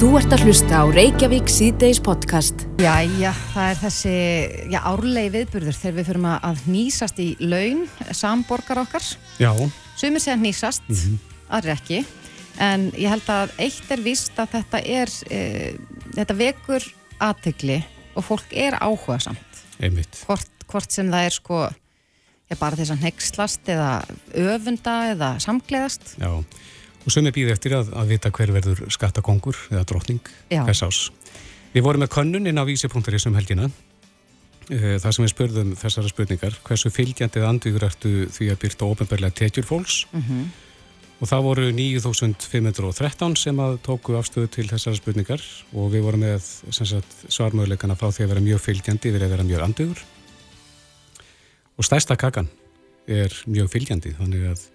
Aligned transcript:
Þú 0.00 0.14
ert 0.16 0.32
að 0.32 0.46
hlusta 0.46 0.78
á 0.80 0.84
Reykjavík 0.88 1.50
síðdeis 1.52 1.98
podcast. 2.00 2.62
Jæja, 2.80 3.34
það 3.52 3.66
er 3.66 3.80
þessi 3.82 4.12
já, 4.72 4.78
árlegi 4.88 5.32
viðburður 5.34 5.76
þegar 5.76 5.96
við 5.98 6.08
fyrir 6.08 6.24
að 6.30 6.62
nýsast 6.72 7.20
í 7.20 7.26
laun 7.44 7.82
samborgar 8.16 8.80
okkar. 8.80 9.04
Já. 9.36 9.50
Sumir 10.00 10.24
segja 10.24 10.38
nýsast, 10.40 10.88
mm 10.88 10.96
-hmm. 10.96 11.18
aðri 11.52 11.74
ekki. 11.74 12.00
En 12.56 12.88
ég 12.96 13.12
held 13.12 13.28
að 13.28 13.52
eitt 13.58 13.92
er 13.92 14.00
vist 14.00 14.40
að 14.40 14.56
þetta 14.56 14.80
er, 14.80 15.12
e, 15.28 15.76
þetta 16.16 16.38
vekur 16.40 16.88
aðtegli 17.20 17.84
og 18.16 18.24
fólk 18.24 18.56
er 18.56 18.80
áhuga 18.80 19.20
samt. 19.20 19.62
Einmitt. 19.84 20.24
Hvort, 20.24 20.64
hvort 20.64 20.90
sem 20.90 21.12
það 21.12 21.26
er 21.26 21.36
sko, 21.36 21.68
já, 22.48 22.56
bara 22.56 22.76
þess 22.76 22.96
að 22.96 23.04
nexlast 23.04 23.68
eða 23.68 24.02
öfunda 24.32 25.12
eða 25.12 25.36
samgleðast. 25.44 26.16
Já 26.16 26.40
og 27.04 27.12
sem 27.12 27.26
er 27.26 27.34
býðið 27.36 27.54
eftir 27.54 27.76
að, 27.78 27.92
að 27.96 28.14
vita 28.14 28.32
hver 28.34 28.52
verður 28.54 28.82
skattakongur 28.92 29.58
eða 29.70 29.84
drotning 29.88 30.32
hvers 30.50 30.82
ás. 30.86 30.98
Við 31.74 31.86
vorum 31.86 32.04
með 32.04 32.12
könnun 32.16 32.50
inn 32.50 32.60
á 32.60 32.64
vísi.is 32.66 33.26
um 33.30 33.38
helgina. 33.38 33.70
Eh, 34.70 34.98
þar 35.02 35.14
sem 35.14 35.24
við 35.24 35.32
spurðum 35.32 35.70
þessara 35.78 36.10
spurningar 36.10 36.58
hversu 36.66 36.90
fylgjandið 36.94 37.46
andvíkur 37.46 37.86
ertu 37.86 38.12
því 38.30 38.50
að 38.52 38.60
byrta 38.64 38.90
ofinbarlega 38.90 39.38
tekjur 39.42 39.66
fólks? 39.66 40.04
Mm 40.12 40.22
-hmm. 40.22 40.44
og 41.20 41.28
það 41.28 41.42
voru 41.42 41.72
9513 41.72 43.36
sem 43.36 43.58
að 43.58 43.78
tóku 43.86 44.14
afstöðu 44.18 44.48
til 44.48 44.68
þessara 44.68 44.96
spurningar. 44.96 45.42
Og 45.74 45.90
við 45.92 46.06
vorum 46.06 46.20
með 46.20 46.42
svarmöðuleikana 47.28 47.96
frá 47.96 48.10
því 48.10 48.24
að 48.24 48.32
vera 48.34 48.46
mjög 48.48 48.60
fylgjandi 48.60 49.08
yfir 49.08 49.24
að 49.24 49.30
vera 49.30 49.44
mjög 49.44 49.62
andvíkur 49.66 49.98
og 51.80 51.86
stærsta 51.88 52.16
kakan 52.20 52.48
er 53.08 53.32
mjög 53.48 53.70
fylgjandi 53.72 54.12
þannig 54.18 54.50
að 54.52 54.66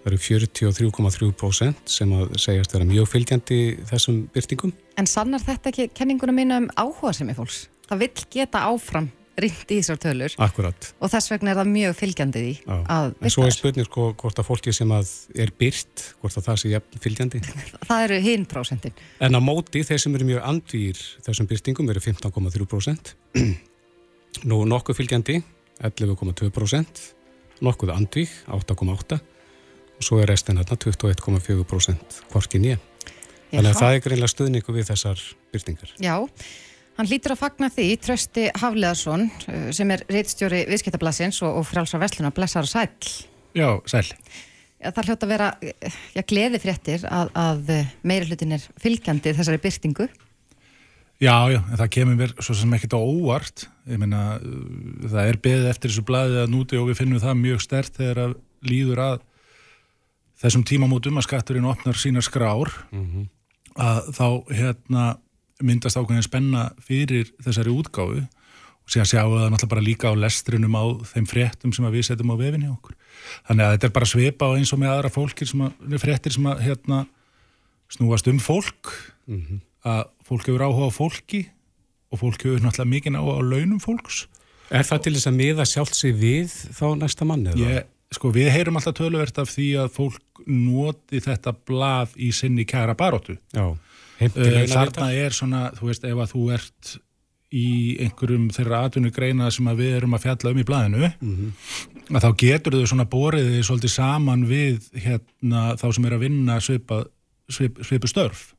Það 0.00 0.14
eru 0.14 0.18
43,3% 0.24 1.90
sem 1.92 2.12
að 2.16 2.30
segjast 2.40 2.72
vera 2.72 2.88
mjög 2.88 3.08
fylgjandi 3.10 3.56
þessum 3.90 4.22
byrtingum. 4.32 4.72
En 4.96 5.08
sannar 5.10 5.42
þetta 5.44 5.68
ekki 5.68 5.90
kenninguna 5.92 6.32
mín 6.32 6.54
um 6.56 6.68
áhuga 6.72 7.12
sem 7.18 7.28
er 7.28 7.36
fólks? 7.36 7.66
Það 7.90 8.06
vil 8.06 8.28
geta 8.32 8.62
áfram 8.70 9.10
rindi 9.40 9.76
í 9.76 9.80
þessar 9.80 9.98
tölur. 10.00 10.34
Akkurat. 10.40 10.88
Og 11.00 11.12
þess 11.12 11.30
vegna 11.32 11.52
er 11.52 11.60
það 11.60 11.70
mjög 11.74 11.96
fylgjandi 11.98 12.42
því 12.42 12.54
Já. 12.56 12.76
að 12.80 13.06
virka 13.10 13.20
þess. 13.20 13.28
En 13.28 13.34
svo 13.34 13.44
er 13.44 13.56
spurning 13.56 13.88
sko 13.88 14.06
hvort 14.22 14.40
að 14.40 14.48
fólki 14.48 14.74
sem 14.76 14.94
að 14.96 15.12
er 15.44 15.52
byrt, 15.60 16.04
hvort 16.22 16.38
að 16.40 16.46
það 16.48 16.60
sé 16.62 16.80
fylgjandi. 17.04 17.40
það 17.88 18.04
eru 18.06 18.20
hinn 18.24 18.46
prósentin. 18.48 19.00
En 19.20 19.36
á 19.36 19.40
móti 19.44 19.84
þeir 19.86 20.02
sem 20.04 20.16
eru 20.16 20.28
mjög 20.32 20.46
andýr 20.48 21.02
þessum 21.28 21.48
byrtingum 21.50 21.92
eru 21.92 22.04
15,3%. 22.04 23.14
Nú 24.50 24.62
nokkuð 24.68 25.00
fylgjandi 25.02 25.40
11,2%. 25.84 27.04
Nokkuð 27.60 27.92
andvík 27.92 28.32
8,8% 28.48 29.39
og 30.00 30.06
svo 30.06 30.18
er 30.22 30.30
restin 30.32 30.56
hérna 30.56 30.78
21,4% 30.80 32.20
hvorkin 32.32 32.66
ég. 32.72 32.84
Þannig 33.50 33.72
að 33.74 33.80
það 33.80 33.94
er 33.94 34.04
greinlega 34.04 34.32
stuðningu 34.32 34.74
við 34.74 34.90
þessar 34.92 35.22
byrtingar. 35.52 35.92
Já, 36.00 36.14
hann 36.96 37.10
lítur 37.10 37.34
að 37.34 37.42
fagna 37.42 37.68
því 37.74 37.88
Trösti 38.00 38.46
Hafleðarsson 38.62 39.26
uh, 39.28 39.66
sem 39.76 39.90
er 39.92 40.04
reittstjóri 40.08 40.62
viðskiptablasins 40.70 41.42
og, 41.44 41.60
og 41.60 41.68
frálsar 41.68 42.00
vestluna 42.02 42.32
Blessar 42.34 42.64
og 42.64 42.72
Sæl. 42.72 42.88
Já, 43.58 43.68
Sæl. 43.90 44.06
Ja, 44.80 44.94
það 44.96 45.10
hljótt 45.10 45.26
að 45.26 45.32
vera 45.34 45.50
já, 45.60 46.22
gleði 46.24 46.62
fréttir 46.62 47.02
að, 47.04 47.34
að 47.36 47.72
meiri 48.06 48.30
hlutin 48.30 48.56
er 48.56 48.64
fylgjandi 48.80 49.34
þessari 49.36 49.60
byrtingu. 49.60 50.06
Já, 51.20 51.34
já, 51.52 51.58
en 51.60 51.76
það 51.76 51.90
kemur 51.92 52.16
mér 52.16 52.30
svo 52.40 52.54
sem 52.56 52.70
ekkert 52.72 52.96
á 52.96 53.00
óvart. 53.02 53.66
Ég 53.90 54.00
meina, 54.00 54.38
það 55.04 55.26
er 55.26 55.38
beðið 55.44 55.66
eftir 55.74 55.92
þessu 55.92 56.04
blæði 56.08 56.38
að 56.46 56.54
núti 56.54 56.78
og 56.80 56.88
við 56.88 57.02
finnum 57.02 57.20
það 57.20 57.42
mjög 57.42 57.60
stert 57.66 57.98
þegar 57.98 58.22
að 58.22 58.38
líður 58.70 59.02
að 59.04 59.18
þessum 60.40 60.64
tímamótum 60.66 61.20
að 61.20 61.26
skatturinn 61.28 61.68
opnar 61.68 61.98
sína 62.00 62.22
skrár 62.24 62.72
mm 62.90 63.06
-hmm. 63.06 63.28
að 63.76 64.10
þá 64.16 64.26
hérna, 64.56 65.04
myndast 65.60 65.96
ákveðin 65.96 66.24
spenna 66.24 66.70
fyrir 66.80 67.32
þessari 67.44 67.70
útgáfu 67.70 68.22
og 68.24 68.88
síðan 68.88 69.10
sjáum 69.10 69.34
við 69.34 69.42
það 69.42 69.50
náttúrulega 69.52 69.74
bara 69.74 69.86
líka 69.88 70.08
á 70.08 70.14
lestrinum 70.16 70.76
á 70.76 70.84
þeim 71.12 71.26
fréttum 71.28 71.72
sem 71.72 71.84
við 71.84 72.06
setjum 72.08 72.32
á 72.32 72.36
vefinni 72.40 72.70
okkur. 72.72 72.96
Þannig 73.46 73.64
að 73.64 73.72
þetta 73.74 73.86
er 73.86 73.96
bara 73.98 74.10
svipa 74.12 74.48
á 74.48 74.56
eins 74.56 74.72
og 74.72 74.80
með 74.80 74.92
aðra 74.94 75.10
fólkir 75.12 75.46
sem 75.46 75.60
að, 75.60 75.72
fréttir 76.00 76.32
sem 76.32 76.46
að 76.46 76.62
hérna, 76.64 77.06
snúast 77.90 78.26
um 78.26 78.38
fólk 78.38 78.92
mm 79.26 79.40
-hmm. 79.40 79.60
að 79.84 80.04
fólk 80.24 80.46
hefur 80.46 80.64
áhuga 80.64 80.88
á 80.88 80.92
fólki 80.94 81.50
og 82.10 82.18
fólk 82.18 82.42
hefur 82.42 82.60
náttúrulega 82.64 82.94
mikið 82.94 83.16
áhuga 83.20 83.36
á 83.36 83.42
launum 83.44 83.80
fólks. 83.80 84.26
Er 84.70 84.86
það 84.86 85.02
til 85.02 85.14
þess 85.14 85.26
að 85.26 85.38
miða 85.38 85.64
sjálf 85.66 85.94
sig 85.94 86.14
við 86.14 86.50
þá 86.70 86.86
næsta 86.98 87.26
manni? 87.26 87.50
Ég, 87.58 87.84
sko 88.14 88.32
við 88.34 88.50
heyrum 88.54 88.78
alltaf 88.80 88.96
töluvert 88.98 89.38
af 89.38 89.52
því 89.52 89.68
að 89.84 89.92
fólk 89.94 90.42
noti 90.46 91.20
þetta 91.22 91.54
blað 91.68 92.16
í 92.18 92.32
sinni 92.34 92.66
kæra 92.68 92.96
baróttu 92.98 93.36
uh, 93.54 93.76
þarna 94.20 95.12
er 95.14 95.36
svona 95.36 95.68
þú 95.76 95.92
veist 95.92 96.06
ef 96.08 96.18
að 96.24 96.34
þú 96.34 96.44
ert 96.56 96.96
í 97.50 97.96
einhverjum 98.04 98.46
þeirra 98.54 98.84
atvinnugreina 98.86 99.48
sem 99.50 99.66
að 99.70 99.82
við 99.82 99.96
erum 99.98 100.14
að 100.14 100.26
fjalla 100.26 100.52
um 100.52 100.60
í 100.60 100.66
blaðinu 100.66 101.02
mm 101.08 101.32
-hmm. 101.36 102.14
að 102.14 102.24
þá 102.26 102.30
getur 102.44 102.76
þau 102.78 102.86
svona 102.86 103.08
boriðið 103.10 103.64
svolítið 103.66 103.92
saman 103.94 104.46
við 104.46 104.86
hérna 104.94 105.64
þá 105.80 105.86
sem 105.94 106.04
er 106.04 106.14
að 106.14 106.24
vinna 106.26 106.60
svipa, 106.60 107.04
svip, 107.48 107.82
svipu 107.82 108.06
störf 108.06 108.54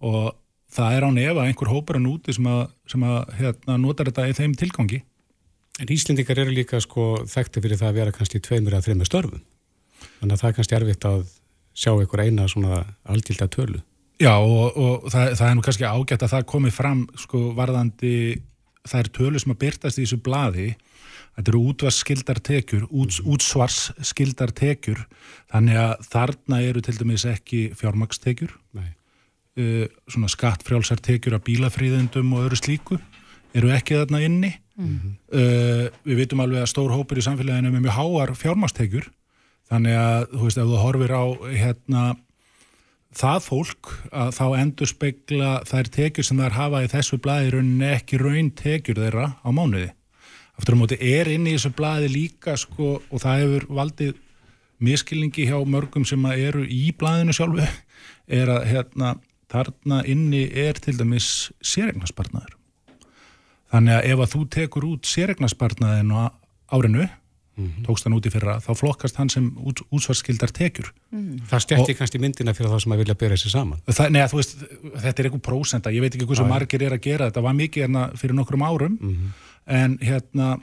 og 0.00 0.34
það 0.70 0.96
er 0.96 1.06
án 1.06 1.18
ef 1.18 1.36
að 1.36 1.46
einhver 1.46 1.70
hópar 1.72 1.96
að 1.98 2.06
núti 2.06 2.34
sem 2.34 2.46
að, 2.46 2.66
sem 2.86 3.02
að 3.02 3.18
hérna, 3.38 3.78
notar 3.78 4.10
þetta 4.10 4.28
í 4.28 4.36
þeim 4.36 4.54
tilgangi 4.54 5.02
En 5.78 5.92
Íslendingar 5.94 6.40
eru 6.42 6.54
líka 6.54 6.80
sko 6.82 7.24
þekkti 7.28 7.62
fyrir 7.62 7.78
það 7.78 7.92
að 7.92 8.00
vera 8.00 8.14
kannski 8.14 8.40
tveimur 8.42 8.74
að 8.78 8.88
þreimur 8.88 9.08
störfum. 9.08 9.44
Þannig 10.18 10.34
að 10.34 10.40
það 10.40 10.48
er 10.48 10.56
kannski 10.56 10.78
erfitt 10.78 11.06
að 11.06 11.20
sjá 11.78 11.92
einhver 11.94 12.24
eina 12.24 12.48
svona 12.50 12.82
aldilda 13.06 13.46
tölu. 13.54 13.82
Já 14.18 14.34
og, 14.34 14.74
og 14.74 15.06
það, 15.12 15.32
það 15.38 15.48
er 15.48 15.54
nú 15.54 15.62
kannski 15.62 15.86
ágætt 15.86 16.24
að 16.26 16.32
það 16.34 16.48
komi 16.50 16.72
fram 16.74 17.04
sko 17.22 17.42
varðandi 17.54 18.14
er 18.98 19.10
tölu 19.14 19.38
sem 19.38 19.52
að 19.52 19.60
byrtast 19.62 20.00
í 20.00 20.04
þessu 20.04 20.18
bladi 20.24 20.68
þetta 21.38 21.52
eru 21.52 21.60
útvarsskildartekjur 21.70 22.86
út, 22.88 23.12
mhm. 23.12 23.34
útsvarsskildartekjur 23.34 25.04
þannig 25.52 25.80
að 25.82 26.06
þarna 26.08 26.60
eru 26.66 26.82
til 26.82 26.96
dæmis 26.98 27.26
ekki 27.28 27.60
fjármakstekjur 27.78 28.54
uh, 28.54 29.84
svona 30.10 30.32
skattfrjálsartekjur 30.34 31.38
af 31.38 31.44
bílafríðendum 31.46 32.32
og 32.34 32.48
öðru 32.48 32.58
slíku 32.62 32.98
eru 33.56 33.70
ekki 33.74 34.00
þarna 34.00 34.24
inni 34.26 34.56
Mm 34.78 34.98
-hmm. 34.98 35.14
uh, 35.34 35.88
við 36.06 36.16
vitum 36.22 36.40
alveg 36.40 36.62
að 36.62 36.70
stór 36.70 36.92
hópur 36.94 37.18
í 37.18 37.22
samfélaginu 37.26 37.72
með 37.72 37.80
mjög 37.88 37.96
háar 37.98 38.34
fjármastekjur 38.38 39.08
þannig 39.68 39.96
að 39.98 40.26
þú 40.32 40.42
veist 40.44 40.58
ef 40.58 40.68
þú 40.70 40.82
horfir 40.82 41.12
á 41.18 41.24
hérna 41.50 42.02
það 43.18 43.38
fólk 43.44 43.90
að 44.12 44.30
þá 44.36 44.46
endur 44.60 44.90
spekla 44.90 45.52
þær 45.68 45.90
tekjur 45.96 46.26
sem 46.28 46.42
þær 46.42 46.56
hafa 46.56 46.82
í 46.84 46.90
þessu 46.92 47.18
blæði 47.24 47.52
rauninni 47.54 47.92
ekki 47.96 48.20
raun 48.20 48.50
tekjur 48.50 49.00
þeirra 49.02 49.26
á 49.40 49.48
mánuði. 49.50 49.90
Aftur 50.58 50.76
á 50.76 50.80
móti 50.80 50.98
er 51.00 51.30
inn 51.32 51.46
í 51.46 51.54
þessu 51.56 51.72
blæði 51.78 52.10
líka 52.12 52.56
sko 52.58 52.98
og 53.00 53.22
það 53.22 53.42
hefur 53.42 53.68
valdið 53.80 54.14
miskilningi 54.78 55.48
hjá 55.48 55.58
mörgum 55.66 56.06
sem 56.06 56.28
eru 56.34 56.66
í 56.66 56.92
blæðinu 56.98 57.34
sjálfu 57.34 57.66
er 58.28 58.52
að 58.52 58.68
hérna 58.72 59.16
þarna 59.48 60.04
inni 60.06 60.44
er 60.52 60.78
til 60.82 60.98
dæmis 60.98 61.48
sérregnarspartnaður 61.64 62.57
Þannig 63.72 63.96
að 63.98 64.06
ef 64.10 64.20
að 64.24 64.30
þú 64.34 64.42
tekur 64.54 64.86
út 64.88 65.08
sérregnarspartnaðin 65.08 66.12
á 66.16 66.32
árinu, 66.72 67.08
mm 67.58 67.66
-hmm. 67.66 67.84
tókst 67.84 68.04
hann 68.04 68.16
út 68.16 68.26
í 68.26 68.32
fyrra, 68.32 68.58
þá 68.64 68.70
flokkast 68.76 69.16
hann 69.16 69.28
sem 69.28 69.50
út, 69.56 69.82
útsvarskildar 69.90 70.52
tekjur. 70.52 70.92
Mm. 71.10 71.42
Það 71.50 71.64
stjætti 71.64 71.94
kannski 71.98 72.18
myndina 72.18 72.54
fyrir 72.54 72.70
það 72.70 72.82
sem 72.82 72.92
að 72.92 72.98
vilja 73.02 73.14
byrja 73.14 73.36
þessi 73.36 73.50
saman. 73.50 73.78
Það, 73.86 74.28
þú 74.30 74.36
veist, 74.40 74.56
þetta 75.02 75.18
er 75.18 75.24
eitthvað 75.28 75.46
prósenda, 75.50 75.92
ég 75.92 76.00
veit 76.00 76.14
ekki 76.14 76.36
sem 76.36 76.48
margir 76.48 76.82
er 76.82 76.92
að 76.92 77.04
gera, 77.04 77.28
þetta 77.28 77.44
var 77.44 77.54
mikið 77.54 77.82
hérna 77.82 78.02
fyrir 78.16 78.34
nokkrum 78.34 78.62
árum, 78.62 78.98
mm 79.00 79.14
-hmm. 79.14 79.30
en 79.66 79.98
hérna, 79.98 80.60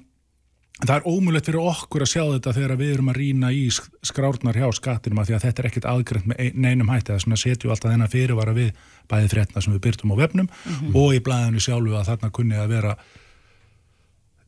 það 0.83 0.95
er 0.97 1.05
ómulett 1.07 1.47
fyrir 1.47 1.61
okkur 1.63 2.03
að 2.03 2.11
sjá 2.11 2.21
þetta 2.33 2.53
þegar 2.57 2.79
við 2.79 2.93
erum 2.95 3.11
að 3.11 3.19
rína 3.21 3.51
í 3.55 3.63
skrárnar 3.71 4.57
hjá 4.59 4.67
skattinum 4.75 5.21
að 5.21 5.29
því 5.29 5.35
að 5.37 5.45
þetta 5.45 5.61
er 5.61 5.69
ekkit 5.69 5.87
aðgrönd 5.91 6.29
með 6.31 6.57
neinum 6.65 6.91
hætti, 6.91 7.15
er 7.15 7.23
svona 7.23 7.39
setju 7.39 7.71
alltaf 7.71 7.93
þennan 7.93 8.11
fyrirvara 8.11 8.55
við 8.57 8.73
bæði 9.11 9.31
frétna 9.31 9.63
sem 9.63 9.75
við 9.75 9.83
byrtum 9.87 10.11
á 10.11 10.15
vefnum 10.19 10.49
mm 10.49 10.73
-hmm. 10.73 10.97
og 10.99 11.15
í 11.15 11.23
blæðinu 11.23 11.63
sjálfu 11.63 11.95
að 11.95 12.07
þarna 12.11 12.31
kunni 12.35 12.59
að 12.59 12.73
vera 12.75 12.95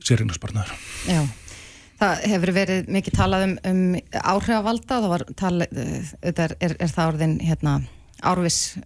sérignarsparnar. 0.03 0.73
Já, 1.07 1.21
það 1.99 2.27
hefur 2.33 2.53
verið 2.59 2.91
mikið 2.91 3.17
talað 3.17 3.47
um, 3.47 3.57
um 3.71 3.81
áhrifavalda, 4.11 5.01
það 5.01 5.09
var 5.15 5.25
talað, 5.35 5.81
er, 6.21 6.55
er, 6.59 6.75
er 6.79 6.91
það 6.91 7.13
orðin 7.13 7.39
hérna, 7.39 7.81
árvis 8.21 8.77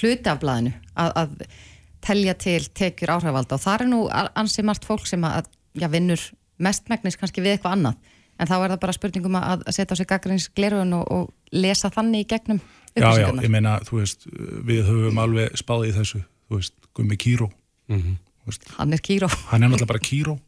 hluti 0.00 0.28
af 0.28 0.40
blæðinu 0.40 0.72
að, 0.94 1.12
að 1.16 1.30
telja 2.00 2.34
til 2.34 2.60
tekjur 2.72 3.12
áhrifavalda 3.16 3.56
og 3.56 3.64
það 3.64 3.80
er 3.80 3.90
nú 3.92 4.04
ansið 4.10 4.64
margt 4.64 4.86
fólk 4.88 5.06
sem 5.08 5.24
að 5.24 5.48
já, 5.76 5.88
vinnur 5.92 6.20
mestmægnis 6.62 7.18
kannski 7.20 7.44
við 7.44 7.56
eitthvað 7.56 7.78
annað. 7.78 8.16
En 8.40 8.48
þá 8.48 8.56
er 8.56 8.70
það 8.72 8.82
bara 8.84 8.96
spurningum 8.96 9.36
að 9.36 9.64
setja 9.68 9.92
á 9.92 9.98
sig 10.00 10.08
gaggrins 10.08 10.48
glerun 10.56 10.94
og, 10.96 11.08
og 11.12 11.56
lesa 11.56 11.90
þannig 11.92 12.24
í 12.24 12.30
gegnum 12.30 12.60
Já, 12.98 13.12
já, 13.14 13.28
ég 13.38 13.50
meina, 13.52 13.76
þú 13.86 14.00
veist, 14.00 14.26
við 14.66 14.88
höfum 14.88 15.20
alveg 15.22 15.54
spáðið 15.58 15.92
í 15.92 15.96
þessu, 16.00 16.22
þú 16.48 16.58
veist, 16.58 16.74
Gummi 16.96 17.16
Kíró. 17.16 17.50
Mm 17.86 18.00
-hmm. 18.02 18.16
Hann 18.78 18.92
er 18.92 18.98
Kíró. 18.98 19.28
Hann 19.50 19.62
er 19.62 19.68
náttúrulega 19.68 19.86
bara 19.86 19.98
Kíró 19.98 20.38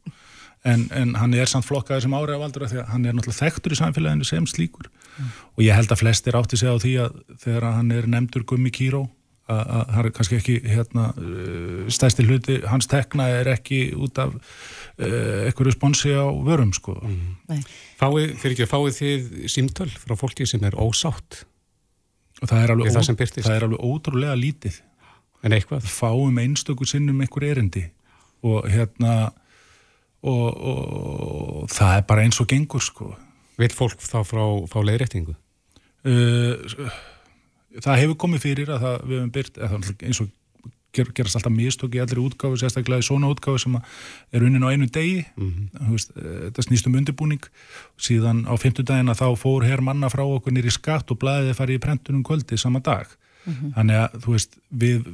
en, 0.65 0.89
en 0.91 1.15
hann 1.15 1.35
er 1.35 1.47
samt 1.47 1.65
flokkaður 1.65 2.03
sem 2.03 2.15
áriðavaldur 2.15 2.69
því 2.71 2.79
að 2.83 2.91
hann 2.93 3.05
er 3.05 3.15
náttúrulega 3.15 3.45
þekktur 3.45 3.73
í 3.73 3.79
samfélaginu 3.81 4.25
sem 4.25 4.47
slíkur. 4.47 4.91
Mm. 5.19 5.25
og 5.57 5.65
ég 5.65 5.75
held 5.75 5.93
að 5.93 5.99
flestir 5.99 6.37
átti 6.39 6.57
sig 6.57 6.69
á 6.73 6.77
því 6.81 6.93
að 7.05 7.17
þegar 7.43 7.67
hann 7.77 7.91
er 7.91 8.07
nefndur 8.07 8.45
Gummi 8.49 8.71
Kíró 8.71 9.11
að 9.51 9.89
það 9.91 10.05
er 10.05 10.11
kannski 10.17 10.37
ekki 10.39 10.55
hérna, 10.65 11.09
uh, 11.19 11.89
stæsti 11.93 12.25
hluti, 12.25 12.61
hans 12.67 12.87
tekna 12.87 13.27
er 13.29 13.51
ekki 13.53 13.93
út 13.99 14.19
af 14.23 14.33
eitthvað 15.03 15.69
responsi 15.69 16.13
á 16.15 16.27
vörum 16.47 16.73
sko. 16.77 16.97
Mm. 17.03 17.65
Fáið, 18.01 18.37
fyrir 18.41 18.55
ekki 18.57 18.67
að 18.67 18.73
fáið 18.73 18.99
þið 18.99 19.51
símtöl 19.55 19.91
frá 19.93 20.17
fólki 20.19 20.47
sem 20.49 20.65
er 20.69 20.79
ósátt? 20.79 21.43
Og 22.43 22.51
það 22.51 22.63
er 22.65 22.75
alveg, 22.75 22.97
ó, 22.97 23.03
það 23.03 23.55
er 23.55 23.67
alveg 23.69 23.85
ótrúlega 23.87 24.39
lítið. 24.39 24.81
En 25.43 25.55
eitthvað? 25.55 25.87
Fáum 25.91 26.39
einstöku 26.43 26.87
sinnum 26.87 27.23
einhver 27.23 27.47
erindi. 27.51 27.85
Og 28.43 28.67
hérna 28.71 29.31
og, 30.23 30.47
og 30.59 31.71
það 31.71 31.97
er 31.97 32.05
bara 32.09 32.27
eins 32.27 32.41
og 32.43 32.51
gengur 32.51 32.83
sko. 32.83 33.13
Vil 33.61 33.73
fólk 33.75 34.03
þá 34.03 34.21
frá, 34.27 34.45
frá 34.71 34.85
leiðrættingu? 34.87 35.35
Uh, 36.03 36.59
það 37.79 38.01
hefur 38.03 38.19
komið 38.25 38.47
fyrir 38.47 38.73
að 38.75 38.87
það, 38.87 38.97
við 39.07 39.19
hefum 39.19 39.35
byrt 39.37 39.61
eins 40.09 40.23
og 40.25 40.31
ger, 40.93 41.09
gerast 41.17 41.39
alltaf 41.39 41.55
mistök 41.55 41.97
í 41.97 42.03
allir 42.03 42.21
útgáfi, 42.23 42.61
sérstaklega 42.61 43.03
í 43.03 43.07
svona 43.07 43.31
útgáfi 43.33 43.65
sem 43.65 43.79
er 43.79 44.45
unnin 44.47 44.67
á 44.67 44.73
einu 44.73 44.87
degi 44.87 45.25
mm 45.37 45.51
-hmm. 45.51 45.91
veist, 45.91 46.13
eh, 46.17 46.51
þetta 46.51 46.67
snýst 46.69 46.87
um 46.87 46.95
undirbúning 46.95 47.45
síðan 47.99 48.45
á 48.49 48.55
fymtudagina 48.57 49.15
þá 49.15 49.37
fór 49.37 49.65
herr 49.65 49.81
manna 49.81 50.09
frá 50.09 50.25
okkur 50.25 50.53
nýri 50.53 50.71
skatt 50.71 51.11
og 51.11 51.19
blæðið 51.19 51.59
farið 51.59 51.79
í 51.79 51.85
prentunum 51.85 52.25
kvöldi 52.25 52.59
sama 52.59 52.81
dag 52.81 53.07
Mm 53.45 53.55
-hmm. 53.55 53.73
Þannig 53.75 53.97
að, 53.97 54.11
þú 54.23 54.31
veist, 54.31 54.53
við 54.79 55.07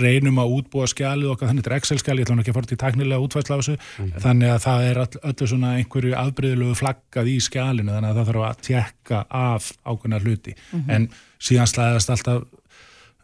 reynum 0.00 0.38
að 0.40 0.52
útbúa 0.56 0.86
skjalið 0.88 1.32
okkar, 1.32 1.48
þannig 1.48 1.60
að 1.60 1.64
þetta 1.64 1.74
er 1.74 1.78
Excel-skjali, 1.78 2.20
ég 2.20 2.26
ætla 2.26 2.40
ekki 2.40 2.50
að 2.50 2.58
fara 2.58 2.66
til 2.66 2.76
taknilega 2.76 3.28
þessu, 3.28 3.74
mm 3.76 4.04
-hmm. 4.04 4.20
þannig 4.20 4.48
að 4.48 4.62
það 4.64 4.80
er 4.90 4.98
all, 4.98 5.16
öllu 5.30 5.46
svona 5.46 5.74
einhverju 5.76 6.14
afbreyðilegu 6.14 6.74
flaggað 6.74 7.26
í 7.28 7.36
skjalinu, 7.40 7.92
þannig 7.92 8.10
að 8.10 8.16
það 8.16 8.28
þarf 8.28 8.44
að 8.48 8.60
tjekka 8.68 9.18
af 9.30 9.72
ákveðna 9.84 10.22
hluti, 10.24 10.54
mm 10.56 10.80
-hmm. 10.80 10.90
en 10.94 11.10
síðan 11.38 11.66
slæðast 11.66 12.10
alltaf 12.10 12.42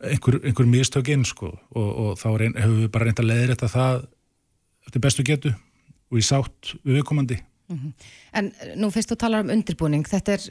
einhver, 0.05 0.39
einhver 0.43 0.69
mistökinn, 0.71 1.25
sko, 1.29 1.53
og, 1.73 1.89
og 2.05 2.21
þá 2.21 2.29
reyn, 2.43 2.57
hefur 2.59 2.79
við 2.83 2.93
bara 2.95 3.09
reynd 3.09 3.23
að 3.23 3.31
leiðra 3.31 3.57
þetta 3.57 3.73
það 3.73 4.07
eftir 4.87 5.05
bestu 5.07 5.27
getu 5.27 5.53
og 6.13 6.21
í 6.21 6.25
sátt 6.25 6.75
við 6.83 7.01
viðkomandi. 7.01 7.41
Mhm. 7.73 7.93
En 8.39 8.53
nú 8.79 8.93
fyrst 8.95 9.11
þú 9.11 9.19
talar 9.19 9.47
um 9.47 9.53
undirbúning, 9.57 10.07
þetta 10.07 10.37
er, 10.37 10.45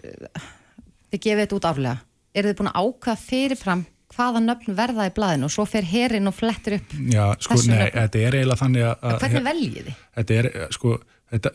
þið 1.11 1.21
gefið 1.27 1.43
þetta 1.45 1.59
út 1.59 1.69
aflega 1.71 1.97
eru 2.35 2.51
þið 2.51 2.57
búin 2.59 2.71
að 2.71 2.79
ákvaða 2.83 3.21
fyrirfram 3.23 3.83
hvaða 4.15 4.41
nöfn 4.43 4.77
verða 4.77 5.07
í 5.09 5.13
blæðinu 5.15 5.47
og 5.47 5.53
svo 5.53 5.65
fer 5.67 5.87
herin 5.87 6.29
og 6.29 6.35
flettur 6.35 6.77
upp 6.77 6.95
Já, 7.11 7.23
sko, 7.41 7.57
nei, 7.69 7.87
þetta 7.93 8.21
er 8.21 8.37
eiginlega 8.39 8.61
þannig 8.61 8.87
að... 8.87 9.05
að 9.09 9.21
hvernig 9.23 9.45
veljið 9.47 9.77
þið? 9.77 10.01
Þetta 10.19 10.37
er, 10.39 10.49
sko, 10.75 10.97
þetta, 11.33 11.53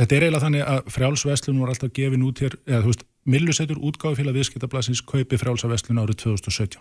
þetta 0.00 0.16
er 0.16 0.26
eiginlega 0.26 0.44
þannig 0.46 0.66
að 0.72 0.90
frjálsveslun 0.96 1.62
var 1.62 1.72
alltaf 1.72 1.94
gefin 1.96 2.26
út 2.26 2.42
hér, 2.44 2.58
eða 2.66 2.82
þú 2.82 2.92
veist, 2.92 3.05
Millusettur 3.26 3.80
útgáfi 3.82 4.20
félag 4.20 4.38
viðskiptablasins 4.38 5.02
kaupi 5.02 5.38
frjálsaveslun 5.40 5.98
árið 5.98 6.20
2017. 6.22 6.78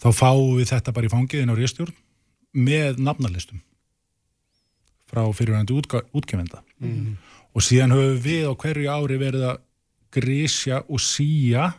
Þá 0.00 0.08
fáum 0.16 0.56
við 0.58 0.70
þetta 0.72 0.94
bara 0.96 1.08
í 1.08 1.12
fangiðin 1.12 1.52
á 1.52 1.58
réstjórn 1.58 1.94
með 2.54 2.98
nafnarlistum 3.04 3.60
frá 5.10 5.22
fyrirvægandi 5.36 5.76
útgefenda. 6.12 6.64
Mm 6.80 6.90
-hmm. 6.90 7.14
Og 7.54 7.62
síðan 7.62 7.92
höfum 7.94 8.22
við 8.24 8.48
á 8.50 8.52
hverju 8.56 8.90
ári 8.90 9.18
verið 9.20 9.44
að 9.52 9.60
grísja 10.10 10.82
og 10.88 11.00
síja 11.00 11.74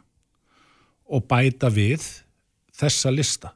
og 1.05 1.27
bæta 1.27 1.69
við 1.69 2.03
þessa 2.75 3.11
lista 3.11 3.53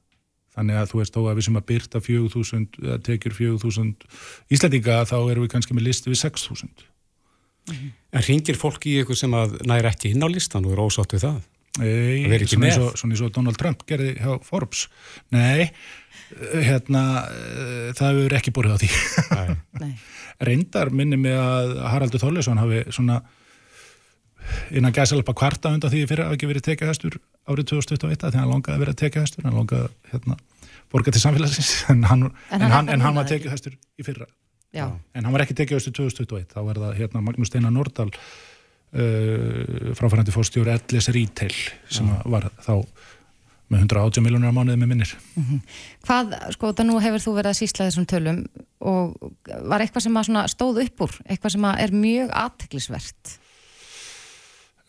þannig 0.56 0.80
að 0.80 0.92
þú 0.92 1.02
veist 1.02 1.16
þó 1.16 1.22
að 1.24 1.36
við 1.40 1.46
sem 1.48 1.60
að 1.60 1.68
byrta 1.72 2.02
4.000 2.04 2.84
eða 2.84 3.00
tekjur 3.06 3.36
4.000 3.38 3.94
Íslandinga 4.50 5.02
þá 5.08 5.18
erum 5.32 5.46
við 5.46 5.52
kannski 5.54 5.76
með 5.78 5.88
listi 5.90 6.12
við 6.12 6.22
6.000 6.24 6.68
mm 6.68 6.70
-hmm. 6.70 6.88
En 7.70 8.26
ringir 8.26 8.58
fólki 8.60 8.96
í 8.96 9.00
ykkur 9.04 9.18
sem 9.20 9.34
að 9.38 9.60
næri 9.70 9.90
ekki 9.92 10.14
inn 10.14 10.26
á 10.26 10.30
listan 10.32 10.68
og 10.68 10.76
eru 10.76 10.90
ósátt 10.90 11.16
við 11.16 11.26
það? 11.28 11.40
Nei, 11.80 12.46
svona 12.50 12.68
eins, 12.68 12.80
og, 12.82 12.96
svona 13.00 13.16
eins 13.16 13.24
og 13.24 13.34
Donald 13.36 13.60
Trump 13.60 13.84
gerði 13.88 14.16
hjá 14.18 14.40
Forbes. 14.44 14.88
Nei, 15.32 15.70
hérna 16.66 17.04
það 17.96 18.08
hefur 18.08 18.38
ekki 18.40 18.54
borðið 18.56 18.76
á 18.76 18.78
því. 18.82 19.90
Reyndar 20.50 20.92
minni 20.96 21.20
mig 21.20 21.36
að 21.38 21.76
Haraldur 21.94 22.24
Þorleson 22.24 22.60
hafi 22.60 22.84
svona 22.96 23.22
innan 24.74 24.94
gæsalappa 24.96 25.36
kvarta 25.38 25.72
undan 25.74 25.92
því 25.92 26.06
fyrir 26.10 26.26
að 26.26 26.38
ekki 26.38 26.50
verið 26.50 26.68
tekið 26.70 26.92
hæstur 26.92 27.18
árið 27.50 27.72
2021 27.74 28.22
þegar 28.24 28.40
hann 28.40 28.54
longaði 28.54 28.76
að 28.78 28.84
vera 28.86 28.96
tekið 29.02 29.26
hæstur 29.26 29.48
hann 29.48 29.58
longaði 29.58 29.90
hérna 30.14 30.38
borga 30.90 31.14
til 31.14 31.22
samfélagsins 31.22 31.74
en 31.94 32.06
hann, 32.10 32.30
en 32.50 32.66
en 32.66 32.74
hann, 32.74 32.90
en 32.90 33.04
hann 33.06 33.20
var 33.20 33.28
tekið 33.30 33.54
hæstur 33.54 33.76
í 33.76 34.06
fyrra 34.06 34.30
Já. 34.76 34.86
en 35.16 35.26
hann 35.26 35.34
var 35.34 35.46
ekki 35.46 35.58
tekið 35.58 35.80
hæstur 35.80 35.96
2021 35.98 36.54
þá 36.54 36.60
var 36.68 36.82
það 36.84 36.98
hérna 37.00 37.24
Magnús 37.26 37.50
Steinar 37.50 37.74
Nordal 37.74 38.10
uh, 38.12 39.94
fráfærandi 39.98 40.36
fórstjóri 40.36 40.76
Ellis 40.76 41.10
Retail 41.16 41.56
sem 41.90 42.06
Já. 42.10 42.20
var 42.30 42.52
þá 42.62 42.76
með 43.70 43.84
180 43.86 44.26
miljónur 44.26 44.50
á 44.50 44.58
mánuði 44.58 44.78
með 44.82 44.92
minnir 44.94 45.12
mm 45.36 45.44
-hmm. 45.44 45.60
Hvað, 46.06 46.38
sko, 46.54 46.72
það 46.74 46.90
nú 46.90 47.02
hefur 47.02 47.26
þú 47.26 47.36
verið 47.38 47.52
að 47.52 47.60
sísla 47.60 47.90
þessum 47.90 48.08
tölum 48.10 48.40
og 48.80 49.34
var 49.70 49.82
eitthvað 49.82 50.06
sem 50.06 50.48
stóð 50.54 50.82
upp 50.86 51.06
úr, 51.06 51.14
eitthvað 51.26 51.52
sem 51.52 51.66
er 51.66 51.92
mjög 51.94 52.30
aðteklisvert 52.34 53.40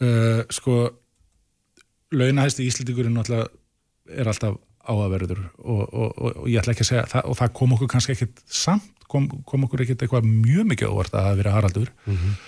Uh, 0.00 0.46
sko 0.48 0.88
launahæsti 2.16 2.64
íslendingurinn 2.64 3.18
er 3.20 4.28
alltaf 4.30 4.54
áaverður 4.80 5.42
og, 5.58 5.82
og, 5.92 6.14
og, 6.16 6.38
og 6.40 6.46
ég 6.48 6.62
ætla 6.62 6.72
ekki 6.72 6.86
að 6.86 6.88
segja 6.88 7.02
það, 7.10 7.26
og 7.28 7.36
það 7.36 7.50
kom 7.58 7.74
okkur 7.76 7.90
kannski 7.92 8.14
ekkit 8.16 8.40
samt 8.48 8.99
kom, 9.10 9.28
kom 9.46 9.66
okkur 9.66 9.84
ekkit 9.84 10.04
eitthvað 10.04 10.28
mjög 10.28 10.70
mikið 10.72 10.94
óvart 10.94 11.14
að 11.14 11.26
það 11.26 11.40
vera 11.42 11.54
Haraldur 11.56 11.92
mm 12.06 12.16
-hmm. 12.16 12.38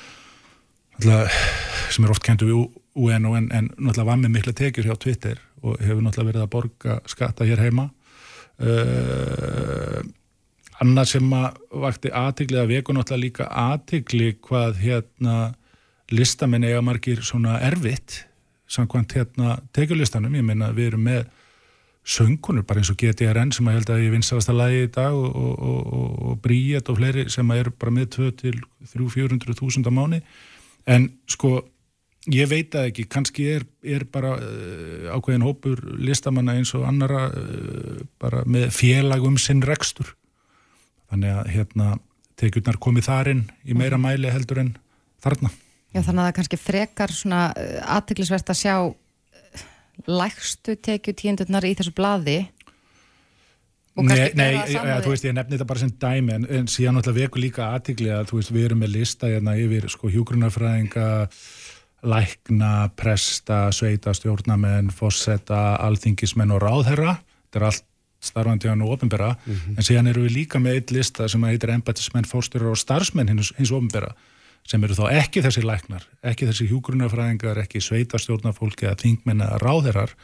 alltaf, 0.98 1.40
sem 1.90 2.04
er 2.04 2.14
oft 2.14 2.26
kentu 2.26 2.48
við 2.48 2.62
UN 2.94 3.26
en, 3.26 3.48
en 3.52 3.70
náttúrulega 3.76 4.10
var 4.10 4.20
með 4.20 4.34
mikla 4.36 4.52
tekjur 4.52 4.88
hjá 4.88 4.96
Twitter 4.98 5.40
og 5.62 5.78
hefur 5.80 6.02
náttúrulega 6.02 6.30
verið 6.30 6.42
að 6.42 6.52
borga 6.54 6.98
skatta 7.06 7.44
hér 7.48 7.62
heima 7.62 7.90
uh, 8.60 10.02
annað 10.82 11.08
sem 11.14 11.32
að 11.32 11.56
vakti 11.84 12.10
aðtikli 12.10 12.58
að 12.60 12.72
veku 12.74 12.92
náttúrulega 12.92 13.24
líka 13.24 13.44
aðtikli 13.48 14.34
hvað 14.42 14.82
hérna 14.82 15.54
listamenn 16.12 16.64
eiga 16.64 16.82
margir 16.82 17.22
svona 17.24 17.60
erfitt 17.60 18.26
samkvæmt 18.72 19.12
hérna 19.16 19.58
tekjulistanum, 19.76 20.34
ég 20.34 20.44
meina 20.44 20.72
við 20.72 20.92
erum 20.92 21.06
með 21.06 21.24
söngunur 22.02 22.64
bara 22.66 22.82
eins 22.82 22.90
og 22.90 22.98
GTRN 22.98 23.52
sem 23.54 23.68
að 23.70 23.76
held 23.78 23.90
að 23.94 24.04
ég 24.04 24.14
vinstast 24.16 24.50
að 24.50 24.58
lagi 24.58 24.80
í 24.86 24.90
dag 24.90 25.14
og, 25.14 25.36
og, 25.36 25.66
og, 25.68 26.16
og 26.30 26.40
Bríet 26.42 26.90
og 26.90 26.98
fleiri 26.98 27.28
sem 27.30 27.52
að 27.54 27.62
eru 27.62 27.74
bara 27.78 27.94
með 27.94 28.08
2 28.16 28.32
til 28.40 28.56
300-400 28.94 29.58
þúsund 29.60 29.86
á 29.86 29.92
mánu 29.94 30.18
en 30.90 31.12
sko 31.30 31.60
ég 32.30 32.48
veit 32.50 32.74
að 32.78 32.90
ekki, 32.90 33.06
kannski 33.10 33.46
er, 33.56 33.64
er 33.82 34.04
bara 34.10 34.36
uh, 34.38 35.10
ákveðin 35.16 35.46
hópur 35.46 35.80
listamanna 35.98 36.54
eins 36.58 36.74
og 36.78 36.86
annara 36.86 37.26
uh, 37.30 38.02
bara 38.22 38.44
með 38.46 38.70
félagum 38.76 39.38
sinn 39.42 39.62
rekstur. 39.66 40.14
Þannig 41.10 41.34
að 41.34 41.50
hérna 41.56 41.88
tekjurnar 42.40 42.78
komið 42.82 43.08
þarinn 43.08 43.42
í 43.66 43.76
meira 43.78 43.98
mæli 44.00 44.30
heldur 44.32 44.62
en 44.62 44.72
þarna. 45.22 45.50
Já 45.92 46.00
þannig 46.00 46.22
að 46.22 46.24
það 46.24 46.30
er 46.30 46.36
kannski 46.38 46.60
frekar 46.60 47.14
svona 47.14 47.42
uh, 47.50 47.78
aðtiklisvert 47.96 48.54
að 48.54 48.60
sjá 48.62 48.76
lægstu 50.06 50.76
tekju 50.76 51.14
tíundurnar 51.14 51.64
í 51.64 51.74
þessu 51.78 51.94
bladi 51.96 52.40
Nei, 53.92 54.30
nei 54.32 54.54
ja, 54.72 55.02
þú 55.04 55.10
veist 55.12 55.26
ég 55.26 55.34
nefni 55.36 55.58
þetta 55.58 55.68
bara 55.68 55.80
sem 55.82 55.90
dæmi 56.00 56.32
en, 56.32 56.46
en 56.48 56.68
síðan 56.70 56.96
náttúrulega 56.96 57.26
veku 57.26 57.42
líka 57.42 57.66
aðtikli 57.76 58.08
að 58.08 58.30
þú 58.30 58.38
veist 58.38 58.52
við 58.54 58.64
erum 58.70 58.80
með 58.80 58.94
lista 58.94 59.28
hérna 59.28 59.52
yfir 59.60 59.84
sko 59.92 60.08
hjúgrunarfræðinga 60.14 61.08
lækna, 62.02 62.72
presta, 62.98 63.66
sveita, 63.70 64.14
stjórnamenn, 64.16 64.88
fossetta, 64.90 65.76
alþingismenn 65.86 66.54
og 66.56 66.62
ráðherra. 66.64 67.18
Þetta 67.44 67.60
er 67.60 67.66
allt 67.68 67.86
starfandi 68.22 68.70
á 68.70 68.74
nú 68.78 68.88
ofinbera 68.94 69.34
mm 69.34 69.52
-hmm. 69.52 69.76
en 69.76 69.82
síðan 69.82 70.08
eru 70.08 70.24
við 70.24 70.36
líka 70.36 70.58
með 70.58 70.74
eitt 70.74 70.90
lista 70.90 71.28
sem 71.28 71.44
heitir 71.44 71.70
embætismenn, 71.70 72.24
fórstjórar 72.24 72.70
og 72.70 72.78
starfsmenn 72.78 73.28
hins, 73.28 73.52
hins 73.58 73.70
ofinbera 73.70 74.14
sem 74.68 74.84
eru 74.86 74.94
þá 74.94 75.04
ekki 75.18 75.42
þessi 75.42 75.64
læknar, 75.66 76.04
ekki 76.22 76.46
þessi 76.48 76.68
hjúgrunafræðingar, 76.70 77.58
ekki 77.64 77.82
sveitastjórnafólki 77.82 78.86
eða 78.86 79.00
þingmenn 79.02 79.42
eða 79.44 79.58
ráðherrar 79.62 80.14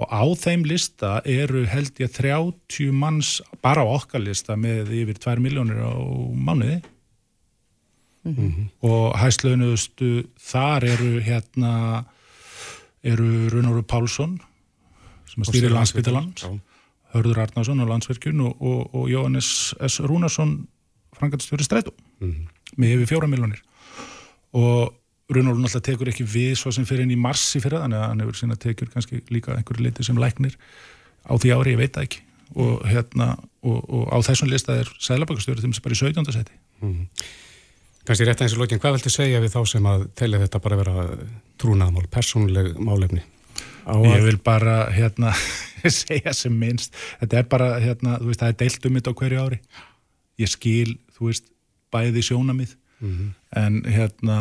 og 0.00 0.08
á 0.08 0.24
þeim 0.38 0.64
lista 0.66 1.18
eru 1.28 1.66
held 1.68 2.00
ég 2.00 2.14
30 2.16 2.94
manns 2.96 3.36
bara 3.62 3.84
á 3.84 3.86
okkar 3.86 4.24
lista 4.24 4.56
með 4.56 4.94
yfir 5.02 5.20
2 5.22 5.44
miljónir 5.44 5.84
á 5.84 5.92
mánuði 6.32 6.80
mm 8.24 8.34
-hmm. 8.34 8.66
og 8.80 9.18
hæslaunustu 9.18 10.26
þar 10.40 10.84
eru 10.84 11.20
hérna 11.20 12.04
eru 13.02 13.48
Runóru 13.50 13.82
Pálsson 13.82 14.40
sem 15.26 15.44
stýrir 15.44 15.72
landsbyttilann 15.72 16.32
Hörður 17.12 17.42
Arnarsson 17.44 17.82
á 17.84 17.86
landsverkjun 17.86 18.40
og, 18.40 18.62
og, 18.62 18.94
og 18.94 19.10
Jóhannes 19.10 19.74
S. 19.84 20.00
Rúnarsson 20.00 20.66
frangatstjóri 21.12 21.64
strætu 21.64 21.92
mm 22.20 22.30
-hmm. 22.30 22.48
með 22.76 22.88
yfir 22.94 23.06
4 23.06 23.26
miljónir 23.26 23.62
og 24.52 24.98
Runolf 25.32 25.60
náttúrulega 25.62 25.86
tekur 25.86 26.10
ekki 26.12 26.26
við 26.28 26.56
svo 26.60 26.72
sem 26.74 26.84
fyrir 26.84 27.06
inn 27.06 27.14
í 27.14 27.20
marsi 27.20 27.60
fyrir 27.62 27.80
þannig 27.80 28.00
að 28.00 28.08
hann 28.10 28.22
hefur 28.24 28.38
sína 28.38 28.58
tekur 28.60 28.90
kannski 28.92 29.22
líka 29.32 29.54
einhverju 29.56 29.86
leiti 29.86 30.04
sem 30.04 30.18
læknir 30.18 30.58
á 31.24 31.32
því 31.38 31.54
ári, 31.54 31.72
ég 31.72 31.80
veit 31.80 31.94
það 31.94 32.08
ekki 32.08 32.20
og 32.52 32.82
hérna, 32.84 33.36
og, 33.64 33.78
og 33.88 34.10
á 34.12 34.18
þessum 34.26 34.50
lista 34.52 34.76
er 34.82 34.90
Sælabakastjóri 35.00 35.62
þeim 35.62 35.72
sem 35.72 35.84
bara 35.84 35.96
í 35.96 36.00
17. 36.02 36.32
seti 36.34 36.52
mm 36.82 36.90
-hmm. 36.90 37.24
Kannski 38.02 38.26
rétt 38.26 38.40
aðeins 38.40 38.56
og 38.56 38.58
lókin, 38.64 38.80
hvað 38.82 38.96
viltu 38.96 39.10
segja 39.10 39.40
við 39.40 39.54
þá 39.54 39.62
sem 39.66 39.84
að 39.86 40.08
telja 40.18 40.38
þetta 40.42 40.58
bara 40.58 40.76
vera 40.76 41.04
trúnaðamál, 41.56 42.08
persónuleg 42.10 42.74
málefni? 42.78 43.22
Ég 43.86 44.24
vil 44.24 44.38
bara, 44.42 44.90
hérna 44.90 45.32
segja 46.02 46.32
sem 46.34 46.52
minnst 46.52 46.94
þetta 47.20 47.38
er 47.38 47.44
bara, 47.44 47.78
hérna, 47.78 48.18
þú 48.18 48.26
veist, 48.26 48.40
það 48.40 48.48
er 48.48 48.58
deilt 48.58 48.86
um 48.86 48.94
þetta 48.94 49.10
á 49.10 49.18
hverju 49.20 49.42
ári 49.44 49.60
ég 50.38 50.48
skil, 50.48 50.98
þú 51.14 51.30
veist, 51.30 51.44
bæði 51.92 52.22
sjónamið 52.22 52.76
mm 53.02 53.10
-hmm. 53.10 53.30
en 53.62 53.82
hérna 53.84 54.38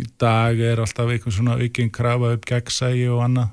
í 0.00 0.06
dag 0.20 0.60
er 0.60 0.80
alltaf 0.80 1.10
einhvern 1.10 1.36
svona 1.36 1.58
aukinn 1.60 1.90
krafa 1.90 2.32
upp 2.34 2.46
gegnsægi 2.46 3.08
og 3.08 3.24
annað 3.24 3.48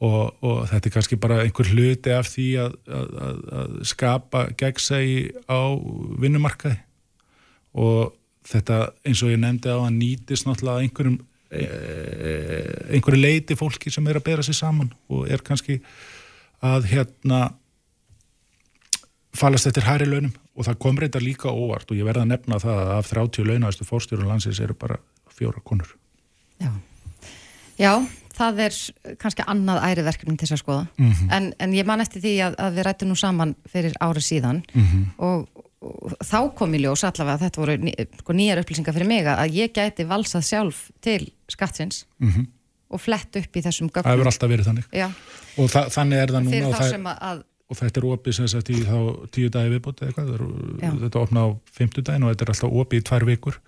og, 0.00 0.34
og 0.42 0.68
þetta 0.68 0.88
er 0.88 0.94
kannski 0.94 1.16
bara 1.16 1.42
einhver 1.42 1.70
hluti 1.72 2.10
af 2.10 2.26
því 2.26 2.48
að, 2.64 2.72
að, 2.88 3.38
að 3.52 3.78
skapa 3.82 4.48
gegnsægi 4.58 5.30
á 5.48 5.62
vinnumarkaði 6.20 6.78
og 7.74 8.12
þetta 8.44 8.90
eins 9.06 9.22
og 9.22 9.30
ég 9.30 9.38
nefndi 9.38 9.68
á 9.72 9.78
að 9.78 9.96
nýtist 10.02 10.46
náttúrulega 10.46 10.82
einhverjum 10.82 11.20
Eh, 11.54 12.94
einhverju 12.96 13.20
leiti 13.20 13.54
fólki 13.54 13.90
sem 13.92 14.06
er 14.10 14.18
að 14.18 14.26
bera 14.26 14.42
sér 14.42 14.56
saman 14.58 14.88
og 15.12 15.28
er 15.30 15.42
kannski 15.44 15.76
að 16.64 16.88
hérna 16.90 17.42
falast 19.36 19.68
eftir 19.70 19.86
hæri 19.86 20.08
launum 20.08 20.32
og 20.54 20.66
það 20.68 20.78
kom 20.78 20.98
reynda 20.98 21.22
líka 21.22 21.50
óvart 21.50 21.90
og 21.90 21.98
ég 21.98 22.06
verða 22.06 22.22
að 22.22 22.32
nefna 22.34 22.60
það 22.62 22.82
að 22.82 22.92
af 22.96 23.12
30 23.12 23.48
launaðastu 23.50 23.84
fórstjórun 23.84 24.28
landsins 24.28 24.60
eru 24.60 24.74
bara 24.74 25.00
fjóra 25.34 25.62
konur 25.64 25.96
Já, 26.62 26.70
Já 27.78 28.06
það 28.34 28.62
er 28.66 28.78
kannski 29.20 29.46
annað 29.50 29.84
æri 29.88 30.04
verkefni 30.06 30.36
til 30.38 30.48
þess 30.48 30.56
að 30.56 30.62
skoða 30.62 30.86
mm 30.96 31.10
-hmm. 31.10 31.34
en, 31.36 31.52
en 31.58 31.74
ég 31.74 31.86
man 31.86 32.00
eftir 32.02 32.22
því 32.22 32.34
að, 32.48 32.56
að 32.58 32.78
við 32.78 32.86
rættum 32.88 33.08
nú 33.10 33.16
saman 33.18 33.54
fyrir 33.70 33.94
árið 34.00 34.26
síðan 34.28 34.62
mm 34.72 34.86
-hmm. 34.86 35.04
og, 35.18 35.46
þá 36.24 36.38
kom 36.56 36.74
í 36.74 36.80
ljós 36.80 37.04
allavega 37.04 37.36
að 37.36 37.44
þetta 37.44 37.60
voru 37.60 37.76
ný, 37.76 37.92
sko, 38.20 38.32
nýjar 38.32 38.60
upplýsingar 38.62 38.94
fyrir 38.96 39.08
mig 39.08 39.26
að 39.26 39.54
ég 39.54 39.72
gæti 39.74 40.06
valsað 40.08 40.46
sjálf 40.48 40.90
til 41.00 41.32
skattsins 41.48 42.06
mm 42.18 42.30
-hmm. 42.30 42.46
og 42.88 43.00
flett 43.00 43.36
upp 43.36 43.56
í 43.56 43.62
þessum 43.62 43.90
gögnum. 43.90 44.04
Það 44.08 44.16
hefur 44.16 44.30
alltaf 44.32 44.50
verið 44.50 44.64
þannig 44.64 44.86
Já. 44.92 45.08
og 45.58 45.70
þa 45.70 45.82
þannig 45.96 46.18
er 46.18 46.30
það 46.32 46.42
núna 46.44 46.66
og, 46.66 46.74
það, 46.74 47.16
að, 47.20 47.42
og 47.70 47.78
þetta 47.78 48.00
er 48.00 48.08
opið 48.12 48.36
sem 48.38 48.50
sagt 48.50 48.70
í 48.72 48.82
þá 48.84 48.98
tíu 49.32 49.50
dagi 49.52 49.72
viðbútt 49.72 50.02
eða 50.04 50.10
eitthvað 50.12 51.04
þetta 51.06 51.22
opna 51.22 51.46
á 51.46 51.48
fymtudagin 51.72 52.26
og 52.26 52.34
þetta 52.34 52.46
er 52.46 52.52
alltaf 52.54 52.78
opið 52.82 53.00
í 53.00 53.06
tvær 53.08 53.26
vikur 53.28 53.60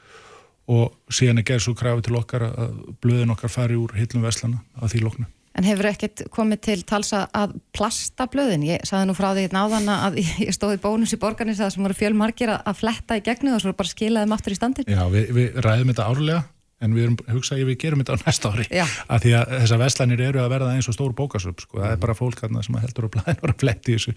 og 0.76 1.14
síðan 1.14 1.40
er 1.40 1.46
gerð 1.46 1.64
svo 1.66 1.76
krafi 1.78 2.04
til 2.06 2.18
okkar 2.18 2.48
að 2.48 2.76
blöðin 3.04 3.32
okkar 3.32 3.52
fari 3.52 3.78
úr 3.78 3.94
hillum 3.96 4.26
veslana 4.26 4.62
að 4.80 4.96
því 4.96 5.02
loknu. 5.06 5.28
En 5.56 5.64
hefur 5.64 5.88
ekkert 5.88 6.26
komið 6.34 6.58
til 6.66 6.80
talsa 6.84 7.22
að 7.32 7.54
plasta 7.72 8.26
blöðin? 8.28 8.66
Ég 8.66 8.82
saði 8.84 9.06
nú 9.08 9.14
frá 9.16 9.30
því 9.32 9.46
náðan 9.54 9.88
að 9.94 10.18
ég 10.44 10.52
stóði 10.52 10.82
bónus 10.82 11.14
í 11.16 11.20
borgarnis 11.22 11.62
að 11.62 11.70
það 11.70 11.86
voru 11.86 11.98
fjölmarkir 12.02 12.52
að 12.58 12.82
fletta 12.82 13.16
í 13.16 13.24
gegnu 13.24 13.54
og 13.56 13.62
svo 13.64 13.72
bara 13.78 13.92
skilaðum 13.94 14.36
aftur 14.36 14.52
í 14.52 14.58
standin. 14.58 14.90
Já, 14.90 15.06
við, 15.12 15.32
við 15.38 15.56
ræðum 15.64 15.94
þetta 15.94 16.10
árlega 16.10 16.42
en 16.84 16.92
við 16.96 17.06
erum 17.06 17.16
hugsað 17.30 17.62
að 17.62 17.70
við 17.70 17.78
gerum 17.84 18.02
þetta 18.02 18.18
á 18.20 18.24
næsta 18.26 18.50
ári 18.52 18.66
Já. 18.68 18.84
að 19.08 19.22
því 19.24 19.32
að 19.38 19.54
þessar 19.54 19.80
veslanir 19.80 20.20
eru 20.26 20.42
að 20.42 20.52
verða 20.52 20.74
eins 20.76 20.88
og 20.90 20.96
stór 20.96 21.14
bókasöp 21.16 21.62
sko. 21.64 21.80
það 21.80 21.94
er 21.94 22.02
bara 22.02 22.16
fólk 22.18 22.42
sem 22.42 22.78
heldur 22.82 23.08
á 23.08 23.14
blæðin 23.14 23.40
og 23.48 23.56
fletti 23.62 23.96
þessu 23.96 24.12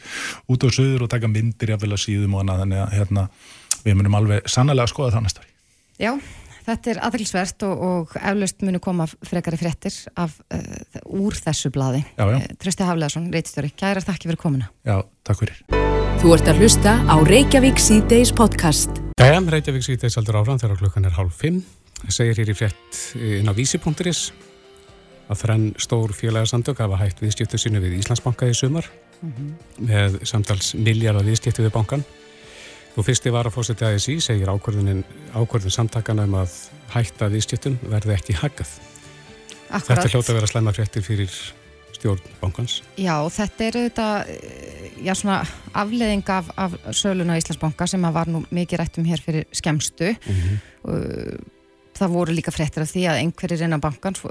út 0.49 0.65
á 0.67 0.69
söður 0.75 1.05
og 1.05 1.11
taka 1.13 1.31
myndir 1.31 1.71
jafnvel 1.71 1.95
að 1.95 2.03
síðum 2.03 2.35
og 2.35 2.43
annað 2.43 2.61
þannig 2.65 2.83
að 2.83 2.93
hérna, 2.97 3.29
við 3.85 3.97
munum 4.01 4.19
alveg 4.19 4.51
sannlega 4.51 4.83
að 4.83 4.93
skoða 4.93 5.15
það 5.15 5.25
næsta 5.27 5.43
ári. 5.45 5.51
Já, 5.99 6.11
Þetta 6.69 6.91
er 6.91 6.99
aðrilsvert 7.01 7.63
og, 7.65 7.79
og 7.81 8.11
eflaust 8.19 8.59
munu 8.61 8.79
koma 8.83 9.07
frekari 9.07 9.57
frettir 9.57 9.95
af, 10.19 10.35
uh, 10.53 10.59
úr 11.17 11.33
þessu 11.33 11.71
já. 11.73 12.03
Uh, 12.27 12.43
Trösti 12.61 12.85
Hafleðarsson, 12.85 13.31
reytstjóri, 13.33 13.71
kæra 13.73 14.03
þakki 14.05 14.29
fyrir 14.29 14.37
komuna. 14.37 14.69
Já, 14.85 15.01
takk 15.25 15.41
fyrir. 15.41 15.57
Þú 16.19 16.35
ert 16.35 16.51
að 16.51 16.59
Það 21.99 22.15
segir 22.15 22.39
hér 22.39 22.51
í 22.51 22.55
frett 22.57 23.01
inn 23.19 23.51
á 23.51 23.53
vísi.is 23.53 24.21
að 25.29 25.41
þrenn 25.43 25.67
stór 25.77 26.13
félagarsandök 26.17 26.79
hafa 26.81 26.97
hægt 27.03 27.21
viðskiptu 27.21 27.59
sinu 27.61 27.81
við 27.83 27.99
Íslandsbanka 27.99 28.49
í 28.49 28.55
sumar 28.57 28.87
mm 29.21 29.33
-hmm. 29.33 29.51
með 29.89 30.17
samtals 30.25 30.73
miljardar 30.73 31.25
viðskiptu 31.27 31.63
við 31.63 31.75
bankan. 31.75 32.03
Þú 32.95 33.05
fyrsti 33.05 33.31
var 33.31 33.45
að 33.45 33.53
fórseti 33.53 33.85
ASI 33.85 34.19
segir 34.21 34.49
ákvörðun 34.49 35.71
samtakana 35.71 36.23
um 36.23 36.35
að 36.41 36.55
hætta 36.89 37.29
viðskiptum 37.29 37.77
verði 37.83 38.15
ekki 38.15 38.33
haggað. 38.33 38.71
Akkurat. 39.69 39.85
Þetta 39.87 40.09
hljóta 40.09 40.31
að 40.31 40.39
vera 40.39 40.47
slemma 40.47 40.73
fréttir 40.73 41.05
fyrir 41.05 41.29
stjórn 41.93 42.21
bankans. 42.41 42.81
Já, 42.97 43.13
þetta 43.29 43.65
er 43.67 43.77
auðvitað 43.77 44.29
eh, 44.33 45.53
afleðing 45.73 46.29
af, 46.29 46.49
af 46.57 46.75
söluna 46.91 47.37
Íslandsbanka 47.37 47.87
sem 47.87 48.05
að 48.05 48.17
var 48.17 48.27
nú 48.27 48.43
mikið 48.49 48.79
rættum 48.79 49.05
hér 49.05 49.21
fyrir 49.21 49.45
skemstu. 49.51 50.15
Mm 50.25 50.35
-hmm. 50.41 51.58
Það 51.99 52.15
voru 52.15 52.35
líka 52.35 52.53
fréttir 52.55 52.85
af 52.85 52.91
því 52.93 53.05
að 53.11 53.21
einhverjir 53.23 53.65
innan 53.67 53.83
bankans 53.83 54.21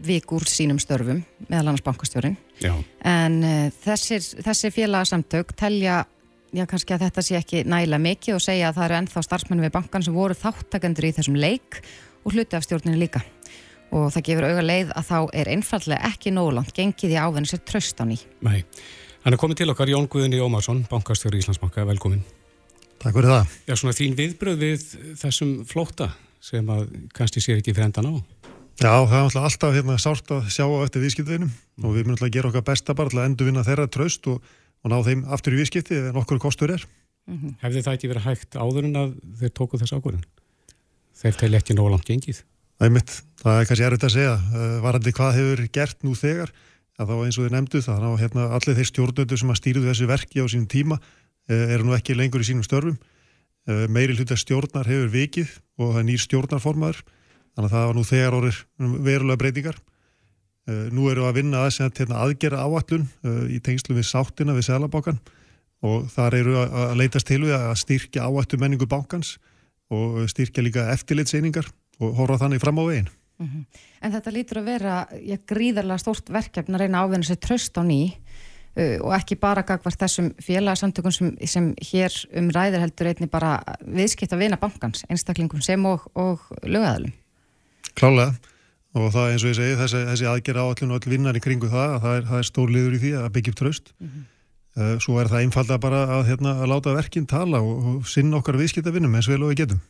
vikur 0.00 0.44
sínum 0.48 0.78
störfum, 0.80 1.22
meðal 1.48 1.70
annars 1.70 1.84
bankastjórin. 1.84 2.36
Já. 2.62 2.72
En 3.06 3.40
uh, 3.44 3.66
þessir, 3.84 4.22
þessir 4.44 4.72
félagsamtök 4.74 5.52
telja 5.58 6.04
já, 6.56 6.64
kannski 6.68 6.94
að 6.94 7.06
þetta 7.06 7.24
sé 7.24 7.36
ekki 7.40 7.64
næla 7.68 8.00
mikið 8.02 8.36
og 8.36 8.44
segja 8.44 8.70
að 8.70 8.78
það 8.78 8.86
eru 8.86 8.98
ennþá 9.00 9.24
starfsmenn 9.26 9.64
við 9.64 9.74
bankan 9.76 10.06
sem 10.06 10.16
voru 10.16 10.36
þáttakendur 10.38 11.08
í 11.08 11.12
þessum 11.18 11.36
leik 11.40 11.82
og 12.24 12.34
hluti 12.34 12.58
af 12.58 12.66
stjórninu 12.66 13.00
líka. 13.00 13.22
Og 13.90 14.10
það 14.14 14.26
gefur 14.28 14.48
auga 14.50 14.64
leið 14.64 14.92
að 14.94 15.08
þá 15.08 15.18
er 15.42 15.52
einfallega 15.56 16.10
ekki 16.12 16.32
nógulangt 16.34 16.74
gengið 16.76 17.16
í 17.16 17.20
ávenni 17.20 17.50
sér 17.50 17.62
tröst 17.66 18.00
á 18.00 18.04
ný. 18.06 18.20
Nei, 18.46 18.62
hann 19.24 19.34
er 19.34 19.40
komið 19.40 19.62
til 19.62 19.72
okkar 19.72 19.90
Jón 19.90 20.08
Guðinni 20.10 20.40
Ómarsson, 20.42 20.84
bankastjóri 20.90 21.42
Íslandsbanka, 21.42 21.84
velkomin. 21.88 22.22
Takk 23.00 23.16
fyrir 23.16 23.32
það. 23.32 23.54
Já, 23.66 23.74
svona 23.80 23.96
þín 23.96 24.16
viðbröð 24.18 24.60
við 24.60 24.84
þessum 25.18 25.54
flóta 25.66 26.12
sem 26.40 26.66
að 26.72 26.88
kannski 27.16 27.42
sér 27.44 27.60
ekki 27.60 27.76
frendan 27.76 28.10
á. 28.10 28.14
Já, 28.80 28.94
það 29.04 29.18
er 29.28 29.42
alltaf 29.44 29.74
hérna, 29.76 29.98
sárt 30.00 30.30
að 30.32 30.48
sjá 30.48 30.64
á 30.64 30.84
eftir 30.86 31.04
viðskiptveginum 31.04 31.50
mm. 31.50 31.84
og 31.84 31.94
við 31.94 32.06
munum 32.06 32.16
alltaf 32.16 32.30
að 32.30 32.36
gera 32.38 32.48
okkar 32.48 32.64
besta 32.70 32.96
bara 32.96 33.12
til 33.12 33.20
að 33.20 33.28
endur 33.28 33.50
vinna 33.50 33.64
þeirra 33.66 33.90
tröst 33.92 34.28
og 34.32 34.40
og 34.80 34.92
ná 34.92 34.98
þeim 35.04 35.26
aftur 35.32 35.56
í 35.56 35.60
vískipti 35.60 35.98
en 35.98 36.18
okkur 36.20 36.40
kostur 36.40 36.72
er. 36.72 36.84
Mm 37.28 37.36
-hmm. 37.36 37.56
Hefði 37.60 37.82
það 37.84 37.96
ekki 37.96 38.10
verið 38.10 38.26
hægt 38.28 38.56
áður 38.56 38.84
en 38.88 38.96
að 38.96 39.10
þeir 39.40 39.52
tóku 39.52 39.78
þess 39.78 39.92
ákvörðin? 39.92 40.24
Þeir 41.20 41.36
tegli 41.36 41.56
ekki 41.56 41.76
nóg 41.76 41.90
langt 41.90 42.08
gengið? 42.08 42.42
Það 42.80 42.86
er 42.86 42.92
mitt, 42.96 43.12
það 43.42 43.60
er 43.60 43.66
kannski 43.68 43.84
erfitt 43.84 44.04
að 44.08 44.16
segja. 44.16 44.34
Eh, 44.40 44.80
varandi 44.80 45.12
hvað 45.12 45.36
hefur 45.36 45.68
gert 45.68 46.02
nú 46.02 46.14
þegar, 46.16 46.52
að 46.96 47.08
þá 47.08 47.16
eins 47.24 47.38
og 47.38 47.44
þið 47.44 47.52
nefndu 47.52 47.80
það, 47.84 47.98
ná 48.00 48.10
hérna 48.20 48.42
allir 48.56 48.76
þeir 48.76 48.88
stjórnöndu 48.88 49.36
sem 49.36 49.50
að 49.50 49.60
stýruðu 49.60 49.90
þessu 49.90 50.06
verki 50.08 50.40
á 50.40 50.46
sínum 50.48 50.68
tíma 50.68 50.96
eh, 51.48 51.74
eru 51.74 51.84
nú 51.84 51.92
ekki 51.92 52.16
lengur 52.16 52.40
í 52.40 52.48
sínum 52.48 52.64
störfum. 52.64 52.96
Eh, 53.68 53.86
meiri 53.92 54.16
hluta 54.16 54.38
stjórnar 54.38 54.88
hefur 54.88 55.10
vikið 55.12 55.50
og 55.80 55.92
það 55.92 56.00
er 56.00 56.06
nýr 56.08 56.22
stjórnarformaður, 56.22 57.02
þannig 57.52 57.68
að 57.68 57.74
það 57.74 57.86
var 57.90 57.98
nú 57.98 58.04
þegar 58.08 58.36
orðir 58.38 58.60
verulega 59.04 59.40
breytingar. 59.42 59.78
Eh, 60.70 60.86
nú 60.94 61.10
eru 61.12 61.26
að 61.28 61.36
vinna 61.40 61.60
aðeins 61.64 61.98
hérna, 62.00 62.22
aðgerra 62.24 62.64
áallun 62.64 63.06
eh, 63.06 63.44
í 63.56 63.60
tengslu 63.64 63.96
við 63.98 64.08
sáttina 64.08 64.56
við 64.56 64.70
Sælabákan 64.70 65.20
og 65.84 66.10
þar 66.12 66.36
eru 66.36 66.58
að 66.60 66.98
leitast 67.00 67.28
til 67.28 67.40
við 67.46 67.54
að 67.56 67.78
styrkja 67.80 68.26
áallu 68.28 68.58
menningu 68.60 68.88
bákans 68.88 69.38
og 69.90 70.20
styrkja 70.28 70.64
líka 70.64 70.90
eftirlitseiningar 70.92 71.70
og 72.00 72.18
horfa 72.18 72.42
þannig 72.44 72.60
fram 72.60 72.80
á 72.80 72.84
veginn. 72.84 73.08
-hmm. 73.40 73.64
En 74.00 74.12
þetta 74.12 74.34
lítur 74.34 74.60
að 74.60 74.68
vera 74.68 74.96
gríðarlega 75.48 75.98
stórt 76.02 76.28
verkefn 76.32 76.76
að 76.76 76.84
reyna 76.84 77.04
ávinna 77.04 77.24
sér 77.26 77.40
tröst 77.40 77.76
á 77.80 77.82
ný 77.82 78.12
uh, 78.12 78.49
og 78.76 79.10
ekki 79.16 79.34
bara 79.40 79.64
gagvar 79.66 79.96
þessum 79.98 80.30
félagsamtökum 80.40 81.12
sem, 81.12 81.32
sem 81.44 81.72
hér 81.90 82.14
um 82.38 82.52
ræðir 82.54 82.84
heldur 82.84 83.10
einni 83.10 83.26
bara 83.30 83.58
viðskipt 83.82 84.32
að 84.32 84.44
vina 84.44 84.60
bankans, 84.60 85.02
einstaklingum 85.10 85.60
sem 85.64 85.84
og, 85.90 86.06
og 86.14 86.46
lögæðalum. 86.62 87.12
Klálega 87.98 88.34
og 88.98 89.12
það 89.14 89.32
eins 89.32 89.44
og 89.44 89.52
ég 89.52 89.58
segi 89.58 89.78
þessi, 89.78 90.02
þessi 90.08 90.26
aðgerra 90.26 90.66
áallin 90.66 90.90
og 90.94 90.98
öll 90.98 91.12
vinnar 91.12 91.38
í 91.38 91.42
kringu 91.42 91.70
það 91.70 91.96
það 92.02 92.16
er, 92.16 92.26
það 92.30 92.40
er 92.40 92.48
stór 92.48 92.74
liður 92.74 92.96
í 92.96 93.00
því 93.04 93.12
að 93.20 93.30
byggja 93.36 93.52
upp 93.52 93.60
tröst 93.60 93.92
mm 93.92 94.08
-hmm. 94.08 94.24
uh, 94.80 94.96
svo 95.04 95.20
er 95.20 95.30
það 95.30 95.44
einfalda 95.44 95.78
bara 95.78 96.00
að, 96.18 96.26
hérna, 96.30 96.56
að 96.58 96.70
láta 96.72 96.96
verkinn 96.96 97.26
tala 97.30 97.62
og, 97.62 97.86
og 97.86 98.08
sinna 98.10 98.40
okkar 98.40 98.58
viðskiptavinnum 98.58 99.14
eins 99.14 99.30
vel 99.30 99.42
og 99.42 99.52
við 99.52 99.62
getum 99.62 99.80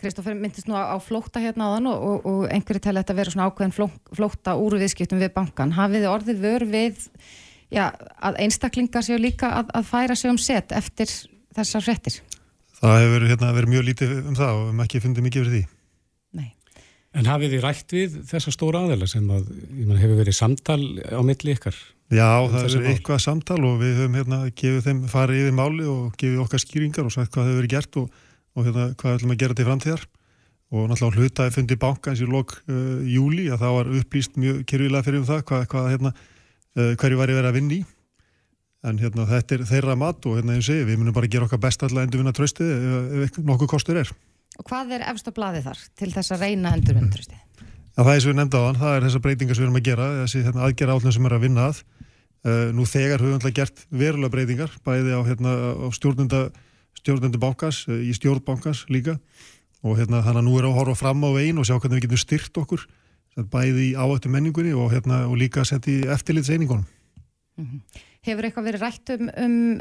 Kristófur 0.00 0.32
myndist 0.32 0.68
nú 0.68 0.72
á 0.80 0.96
flókta 0.96 1.40
hérna 1.40 1.68
á 1.68 1.76
þann 1.76 1.86
og, 1.92 2.00
og, 2.00 2.26
og 2.26 2.48
einhverju 2.48 2.80
tala 2.80 3.02
þetta 3.02 3.12
að 3.12 3.20
vera 3.20 3.30
svona 3.30 3.48
ákveðin 3.50 3.76
fló, 3.76 3.90
flókta 4.16 4.56
úr 4.56 4.78
viðskiptum 4.80 5.20
við 5.20 5.34
bankan 5.34 5.76
hafið 5.76 6.08
orðið 6.08 6.40
vör 6.40 6.64
við 6.64 6.96
já, 7.70 7.90
að 8.20 8.40
einstaklingar 8.46 9.06
séu 9.06 9.18
líka 9.20 9.52
að, 9.60 9.74
að 9.78 9.90
færa 9.90 10.18
sig 10.18 10.32
um 10.32 10.40
set 10.40 10.74
eftir 10.76 11.10
þessar 11.56 11.86
frettir 11.86 12.20
Það 12.80 13.02
hefur 13.02 13.26
hérna, 13.28 13.52
verið 13.52 13.74
mjög 13.74 13.86
lítið 13.90 14.12
um 14.22 14.36
það 14.38 14.54
og 14.54 14.60
við 14.60 14.70
hefum 14.70 14.82
ekki 14.86 15.00
fundið 15.04 15.26
mikið 15.26 15.42
fyrir 15.42 15.54
því. 15.58 15.66
En 17.10 17.26
hafið 17.26 17.56
þið 17.56 17.64
rætt 17.64 17.92
við 17.94 18.12
þessa 18.30 18.52
stóra 18.54 18.84
aðeila 18.84 19.08
sem 19.10 19.24
að, 19.34 19.48
man, 19.82 19.98
hefur 19.98 20.20
verið 20.20 20.36
samtal 20.36 20.82
á 21.10 21.18
milli 21.26 21.56
ykkar? 21.56 21.74
Já, 22.10 22.46
það 22.46 22.54
hefur 22.54 22.74
verið 22.76 22.90
eitthvað 22.92 23.22
samtal 23.24 23.58
og 23.66 23.80
við 23.80 23.96
höfum 23.98 24.18
hérna 24.20 24.38
gefið 24.60 24.84
þeim 24.86 25.00
farið 25.10 25.40
yfir 25.42 25.56
máli 25.58 25.88
og 25.90 26.14
gefið 26.20 26.44
okkar 26.44 26.62
skýringar 26.62 27.08
og 27.08 27.14
sagt 27.16 27.34
hvað 27.34 27.50
hefur 27.50 27.58
verið 27.58 27.74
gert 27.74 27.98
og, 27.98 28.20
og 28.54 28.68
hérna 28.68 28.86
hvað 29.02 29.18
ætlum 29.18 29.34
að 29.34 29.42
gera 29.42 29.58
til 29.58 29.66
framtíðar. 29.66 30.06
Og 30.70 30.86
náttúrulega 30.86 31.24
hlutaði 31.24 31.54
fundið 31.56 31.82
bankans 31.82 32.22
í 32.22 32.30
lok 32.30 32.54
uh, 32.60 33.02
júli 33.02 33.48
að 33.50 33.64
það 33.64 33.76
var 33.80 33.92
upplýst 34.00 34.38
mjög 34.38 34.62
kyrfilega 34.70 35.06
fyrir 35.08 35.24
um 35.24 35.28
það 35.32 35.42
hvað, 35.50 35.66
hvað 35.74 35.90
hérna, 35.96 36.14
hverju 36.74 37.18
var 37.18 37.32
ég 37.32 37.40
verið 37.40 37.50
að 37.50 37.58
vinni 37.58 37.80
í 37.80 37.86
en 38.86 39.00
hérna 39.00 39.26
þetta 39.28 39.56
er 39.56 39.66
þeirra 39.68 39.96
mat 39.98 40.26
og 40.28 40.38
hérna 40.38 40.56
ég, 40.56 40.84
við 40.88 40.98
munum 41.00 41.16
bara 41.16 41.28
gera 41.30 41.46
okkar 41.46 41.60
best 41.60 41.82
allavega 41.84 42.08
endur 42.08 42.22
vinna 42.22 42.32
tröstið 42.36 42.70
ef, 42.72 43.14
ef 43.26 43.38
nokkuð 43.44 43.72
kostur 43.74 44.00
er. 44.00 44.12
Og 44.58 44.66
hvað 44.68 44.96
er 44.96 45.04
efst 45.10 45.28
á 45.28 45.32
bladi 45.36 45.62
þar 45.64 45.82
til 46.00 46.10
þess 46.14 46.34
að 46.34 46.46
reyna 46.46 46.72
endurvenduristi? 46.76 47.36
Já, 47.60 48.00
það 48.00 48.14
er 48.14 48.22
sem 48.22 48.30
við 48.30 48.38
nefnda 48.38 48.60
á 48.60 48.64
hann, 48.64 48.80
það 48.80 48.96
er 48.96 49.06
þessar 49.06 49.24
breytingar 49.26 49.56
sem 49.56 49.62
við 49.62 49.68
erum 49.68 49.78
að 49.80 49.86
gera, 49.90 50.08
þessi 50.22 50.42
hérna, 50.46 50.64
aðgerra 50.66 50.96
átlun 50.96 51.16
sem 51.16 51.28
er 51.28 51.36
að 51.36 51.44
vinna 51.44 51.66
að. 51.68 51.82
Uh, 52.40 52.66
nú 52.72 52.86
þegar 52.88 53.20
höfum 53.20 53.42
við 53.44 53.56
gert 53.58 53.82
verulega 53.92 54.32
breytingar 54.32 54.76
bæði 54.86 55.12
á, 55.12 55.20
hérna, 55.26 55.54
á 55.76 55.88
stjórnenda 55.92 56.38
stjórnendu 56.96 57.40
bankars, 57.42 57.82
uh, 57.90 57.98
í 58.00 58.14
stjórnbankars 58.16 58.86
líka 58.88 59.18
og 59.84 59.98
hérna, 59.98 60.22
þannig 60.24 60.40
að 60.40 60.46
nú 60.46 60.54
er 60.56 60.68
að 60.70 60.78
horfa 60.78 60.96
fram 61.02 61.20
á 61.20 61.30
veginn 61.36 61.60
og 61.60 61.68
sjá 61.68 61.74
hvernig 61.76 61.98
við 61.98 62.06
getum 62.06 62.22
styrt 62.22 62.62
okkur 62.62 62.86
bæði 63.52 63.92
áættu 63.96 64.30
menningunni 64.32 64.74
og, 64.76 64.90
hérna, 64.92 65.24
og 65.30 65.38
líka 65.40 65.64
sett 65.64 65.88
í 65.90 66.00
eftirlitseiningunum 66.10 66.84
mm 67.56 67.66
-hmm. 67.66 68.04
Hefur 68.20 68.44
eitthvað 68.44 68.68
verið 68.68 68.82
rætt 68.84 69.10
um, 69.14 69.30
um 69.36 69.80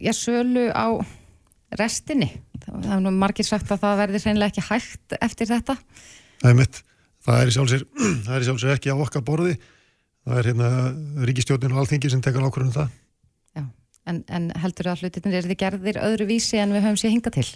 já, 0.00 0.12
sölu 0.12 0.72
á 0.72 1.04
restinni? 1.78 2.30
Það 2.64 2.96
er 2.96 3.00
nú 3.00 3.10
margir 3.10 3.44
sagt 3.44 3.70
að 3.70 3.82
það 3.82 3.98
verði 3.98 4.18
seinlega 4.18 4.48
ekki 4.48 4.68
hægt 4.70 5.16
eftir 5.20 5.46
þetta 5.46 5.76
Það 6.40 6.50
er 6.50 6.54
mitt, 6.54 6.82
það 7.24 7.40
er 7.40 7.48
í 7.48 7.52
sjálfsvegar 7.52 8.74
ekki 8.78 8.92
á 8.92 8.96
okkar 8.96 9.22
borði 9.22 9.58
það 10.24 10.38
er 10.38 10.48
hérna 10.50 10.68
ríkistjónin 11.28 11.72
og 11.72 11.82
allþingi 11.82 12.10
sem 12.10 12.22
tekar 12.24 12.46
ákvörðunum 12.46 12.72
það 12.72 12.88
Já, 13.54 13.64
en, 14.06 14.24
en 14.28 14.50
heldur 14.56 14.88
það 14.88 14.92
að 14.92 15.02
hlutin 15.02 15.32
er 15.32 15.48
þið 15.48 15.60
gerðir 15.60 16.00
öðru 16.00 16.26
vísi 16.26 16.56
en 16.56 16.72
við 16.72 16.86
höfum 16.86 17.00
sér 17.00 17.10
hinga 17.10 17.30
til? 17.30 17.48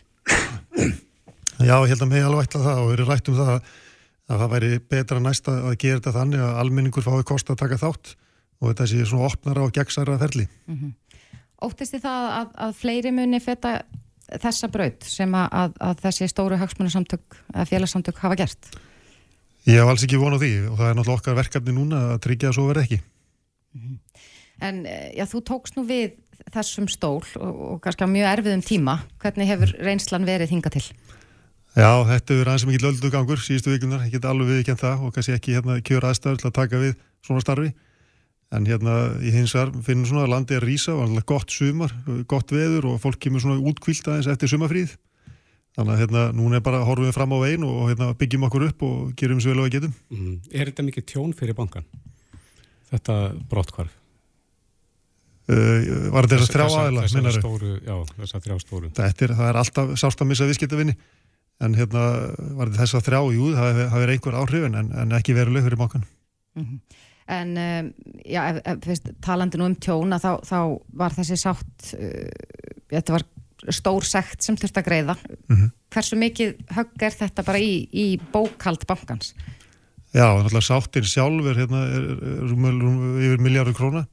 Já, 1.58 1.74
ég 1.82 1.90
held 1.90 2.02
að 2.04 2.10
mig 2.12 2.22
alveg 2.22 2.46
ætla 2.46 2.60
það 2.62 2.80
og 2.82 2.88
við 2.88 2.96
erum 2.98 3.08
rætt 3.10 3.28
um 3.28 3.38
það 3.38 3.52
að 3.56 3.70
það 4.36 4.50
væri 4.52 4.78
betra 4.92 5.20
næsta 5.20 5.52
að 5.70 5.76
gera 5.80 6.00
þetta 6.00 6.16
þannig 6.18 6.40
að 6.44 6.58
almenningur 6.62 7.06
fái 7.06 7.22
kost 7.24 7.50
að 7.50 7.60
taka 7.62 7.80
þátt 7.80 8.16
og 8.60 8.72
þetta 8.72 8.88
sé 8.90 9.04
svona 9.06 9.30
opnara 9.30 9.64
og 9.64 9.72
gegnsara 9.72 10.18
ferli 10.18 10.48
mm 10.48 10.74
-hmm. 10.74 10.92
Óttist 11.58 11.94
þið 11.94 12.02
það 12.02 12.26
að, 12.38 12.50
að 12.54 12.74
fleiri 12.78 13.10
muni 13.10 13.40
feta 13.40 13.82
þessa 14.36 14.68
braut 14.68 15.06
sem 15.08 15.32
að, 15.34 15.72
að 15.80 16.02
þessi 16.04 16.28
stóru 16.28 16.58
hagsmunasamtök, 16.60 17.38
félagsamtök 17.66 18.20
hafa 18.22 18.36
gert? 18.36 18.68
Ég 19.66 19.80
hef 19.80 19.90
alls 19.90 20.04
ekki 20.06 20.20
vonað 20.20 20.44
því 20.44 20.52
og 20.70 20.76
það 20.78 20.90
er 20.90 20.94
náttúrulega 20.98 21.20
okkar 21.20 21.38
verkefni 21.38 21.74
núna 21.76 22.02
að 22.14 22.20
tryggja 22.24 22.50
að 22.50 22.56
svo 22.56 22.66
verð 22.68 22.84
ekki. 22.84 23.00
Mhm. 23.76 23.98
En 24.68 24.86
eh, 24.86 25.10
já, 25.14 25.24
þú 25.30 25.42
tókst 25.46 25.76
nú 25.76 25.84
við 25.86 26.16
þessum 26.54 26.88
stól 26.90 27.22
og, 27.38 27.60
og 27.72 27.80
kannski 27.82 28.06
á 28.06 28.10
mjög 28.10 28.30
erfiðum 28.32 28.64
tíma. 28.66 28.94
Hvernig 29.22 29.50
hefur 29.50 29.74
reynslan 29.86 30.26
verið 30.26 30.54
hinga 30.54 30.72
til? 30.74 30.82
Já, 31.76 31.90
þetta 32.08 32.34
er 32.34 32.48
aðeins 32.48 32.64
sem 32.64 32.72
ekki 32.72 32.84
löldu 32.84 33.10
gangur 33.12 33.42
síðustu 33.42 33.74
vikunar, 33.74 34.06
ég 34.06 34.14
get 34.16 34.24
alveg 34.26 34.48
viðkjönd 34.50 34.80
það 34.80 35.04
og 35.04 35.12
kannski 35.14 35.34
ekki 35.36 35.58
hérna 35.58 35.76
kjör 35.84 36.08
aðstæður 36.08 36.40
til 36.40 36.48
að 36.48 36.56
taka 36.56 36.80
við 36.80 36.96
svona 37.26 37.44
starfi. 37.44 37.74
En 38.48 38.64
hérna 38.64 38.94
í 39.20 39.30
hins 39.34 39.52
vegar 39.52 39.74
finnum 39.84 40.08
svona 40.08 40.24
að 40.24 40.32
landi 40.32 40.56
er 40.56 40.64
rísa 40.64 40.94
og 40.94 41.04
alltaf 41.04 41.26
gott 41.28 41.52
sumar, 41.52 41.92
gott 42.30 42.54
veður 42.54 42.88
og 42.94 43.02
fólk 43.02 43.20
kemur 43.20 43.44
svona 43.44 43.60
útkvílt 43.60 44.08
aðeins 44.08 44.30
eftir 44.32 44.50
sumafríð. 44.54 44.96
Þannig 45.76 45.94
að 45.94 46.00
hérna, 46.02 46.22
núna 46.34 46.58
er 46.58 46.64
bara 46.64 46.80
að 46.80 46.88
horfum 46.88 47.06
við 47.06 47.14
fram 47.14 47.34
á 47.36 47.38
veginn 47.44 47.66
og 47.68 47.82
hérna, 47.86 48.08
byggjum 48.18 48.46
okkur 48.48 48.64
upp 48.66 48.80
og 48.88 49.12
gerum 49.20 49.42
svo 49.44 49.52
vel 49.52 49.60
og 49.62 49.68
að 49.68 49.76
getum. 49.76 49.92
Mm. 50.10 50.32
Er 50.50 50.70
þetta 50.72 50.86
mikið 50.88 51.06
tjón 51.12 51.34
fyrir 51.38 51.54
bankan? 51.54 51.86
Þetta 52.88 53.18
brottkvarf? 53.52 53.92
Uh, 55.48 56.10
var 56.12 56.26
þetta 56.26 56.40
þess 56.40 56.48
að 56.48 56.56
þrjá 56.56 56.66
aðeila? 56.66 57.04
Þessar 57.08 57.36
stóru, 57.38 57.70
já, 57.84 57.94
þessar 58.16 58.42
þrjá 58.48 58.58
stóru. 58.64 58.90
Þetta 58.98 59.24
er, 59.28 59.36
það 59.38 59.52
er 59.52 59.60
alltaf 59.62 59.94
sást 60.02 60.24
að 60.24 60.30
missa 60.32 60.48
viðskiptavinni, 60.48 60.96
en 61.64 61.74
hérna 61.74 62.04
var 62.58 62.70
þetta 62.70 62.84
þess 62.84 62.98
að 62.98 63.06
þrjá, 63.08 63.20
jú, 63.34 63.50
það 63.56 63.80
hefur 63.80 64.14
einhver 64.14 64.38
áhrifin, 64.38 64.78
en, 64.78 64.92
en 65.02 65.16
ekki 65.18 65.36
veruleg 65.36 65.66
fyrir 65.66 65.80
bankan. 65.80 66.06
Mm 66.58 66.64
-hmm. 66.64 67.04
En 67.28 67.48
um, 67.60 67.88
já, 68.24 68.40
ef, 68.48 68.86
ef, 68.88 69.00
talandi 69.20 69.58
nú 69.58 69.66
um 69.68 69.74
tjóna, 69.76 70.16
þá, 70.16 70.40
þá 70.48 70.60
var 70.96 71.12
þessi 71.12 71.36
sátt, 71.36 71.90
uh, 71.98 72.30
þetta 72.88 73.18
var 73.18 73.26
stór 73.74 74.06
sekt 74.06 74.42
sem 74.42 74.56
þurft 74.56 74.78
að 74.78 74.86
greiða 74.86 75.14
mm 75.18 75.56
-hmm. 75.56 75.70
hversu 75.90 76.16
mikið 76.16 76.54
högg 76.76 77.02
er 77.02 77.14
þetta 77.18 77.42
bara 77.42 77.58
í, 77.58 77.88
í 77.92 78.20
bókald 78.32 78.86
bankans? 78.86 79.34
Já, 80.14 80.24
náttúrulega 80.24 80.64
sáttir 80.64 81.04
sjálfur 81.04 81.58
hérna, 81.58 81.82
yfir 83.20 83.42
miljardur 83.44 83.74
króna 83.74 84.06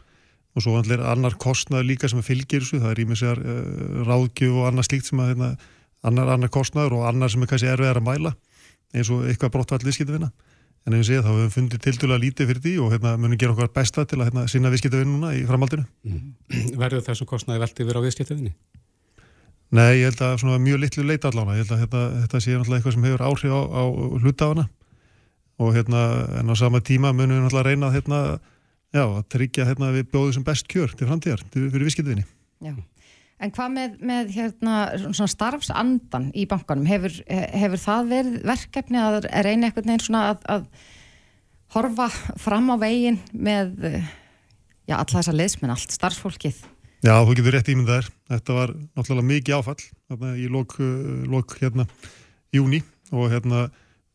og 0.55 0.63
svo 0.63 0.79
er 0.79 0.99
annar 1.03 1.35
kostnað 1.39 1.85
líka 1.87 2.09
sem 2.09 2.21
fylgir 2.23 2.63
þessu, 2.63 2.79
það 2.79 2.91
er 2.91 2.99
í 2.99 3.05
mig 3.05 3.17
sér 3.19 3.39
uh, 3.39 4.03
ráðgjöf 4.07 4.59
og 4.59 4.67
annað 4.67 4.87
slíkt 4.89 5.05
sem 5.05 5.19
að 5.19 5.31
hérna, 5.31 5.55
annar, 6.05 6.33
annar 6.35 6.51
kostnaður 6.53 6.99
og 6.99 7.07
annar 7.09 7.33
sem 7.33 7.43
er 7.43 7.51
kannski 7.51 7.71
erfiðar 7.71 8.01
að 8.01 8.07
mæla 8.09 8.35
eins 8.95 9.11
og 9.11 9.25
eitthvað 9.29 9.55
brottvall 9.55 9.83
viðskiptavinna 9.85 10.31
en 10.85 10.93
ef 10.93 11.01
við 11.01 11.07
séum 11.09 11.25
þá 11.25 11.29
hefur 11.31 11.41
við 11.41 11.53
fundið 11.55 11.83
tildulega 11.85 12.21
lítið 12.21 12.49
fyrir 12.51 12.63
því 12.65 12.73
og 12.85 12.91
hérna 12.93 13.13
munum 13.17 13.39
gera 13.41 13.55
okkar 13.55 13.71
besta 13.73 14.05
til 14.05 14.19
að 14.19 14.29
hérna, 14.29 14.45
sinna 14.51 14.71
viðskiptavinnuna 14.73 15.33
í 15.35 15.43
framhaldinu 15.49 15.85
mm. 16.05 16.25
Verður 16.81 17.05
þessum 17.07 17.29
kostnaði 17.29 17.63
veltið 17.63 17.89
verið 17.89 18.01
á 18.01 18.05
viðskiptavinni? 18.05 18.53
Nei, 19.75 19.91
ég 19.97 20.11
held 20.11 20.21
að 20.21 20.35
svona 20.43 20.61
mjög 20.61 20.83
litlu 20.83 21.03
leita 21.09 21.31
allána, 21.31 21.55
ég 21.57 21.65
held 21.65 21.73
að 21.73 21.81
þetta, 21.83 22.01
þetta 22.21 22.41
sé 22.43 22.53
náttúrulega 22.53 22.77
eitthvað 22.79 22.95
sem 22.95 23.07
hefur 23.09 23.23
áhrif 23.25 23.55
á, 23.57 23.61
á 23.65 23.83
hlutafana 24.21 24.65
og 25.57 25.71
hérna 25.75 26.01
en 26.41 26.53
á 26.53 26.55
sama 26.59 26.81
tíma 26.85 27.11
munum 27.15 27.39
við 27.39 27.45
náttúrulega 27.47 27.71
reyna 27.71 27.89
að 27.89 27.97
hérna, 27.97 28.19
já, 28.93 29.03
að 29.03 29.23
tryggja 29.33 29.67
hérna 29.71 29.89
við 29.95 30.09
bjóðum 30.13 30.35
sem 30.37 30.45
best 30.45 30.69
kjör 30.71 30.93
til 30.93 31.09
framtíðar, 31.09 31.41
til, 31.49 31.65
fyrir 31.73 31.89
viðskiptinni. 31.89 32.27
En 33.43 33.51
hvað 33.51 33.71
með, 33.73 33.95
með 33.99 34.29
hérna 34.31 34.75
starfsandan 35.27 36.29
í 36.37 36.45
bankanum, 36.47 36.85
hefur, 36.87 37.17
hefur 37.27 37.81
það 37.81 38.11
verið 38.13 38.35
verkefni 38.47 39.01
að 39.01 39.25
reyna 39.43 39.71
neins 39.83 40.05
svona 40.07 40.21
að, 40.31 40.45
að 40.53 40.69
horfa 41.75 42.07
fram 42.39 42.71
á 42.71 42.75
veginn 42.79 43.19
með, 43.33 43.73
alla 44.87 45.09
þessa 45.11 45.35
leðsmenn, 45.35 45.73
allt 45.75 45.91
starfsfólkið? 45.91 46.61
Já, 47.05 47.19
þú 47.21 47.35
getur 47.37 47.57
rétt 47.57 47.69
ímyndaðir. 47.69 48.07
Þetta 48.31 48.55
var 48.55 48.71
náttúrulega 48.95 49.29
mikið 49.29 49.57
áfall 49.59 50.35
í 50.39 50.47
lok, 50.49 50.77
lok 51.29 51.57
hérna, 51.59 51.85
júni 52.55 52.79
og, 53.11 53.27
hérna, 53.33 53.65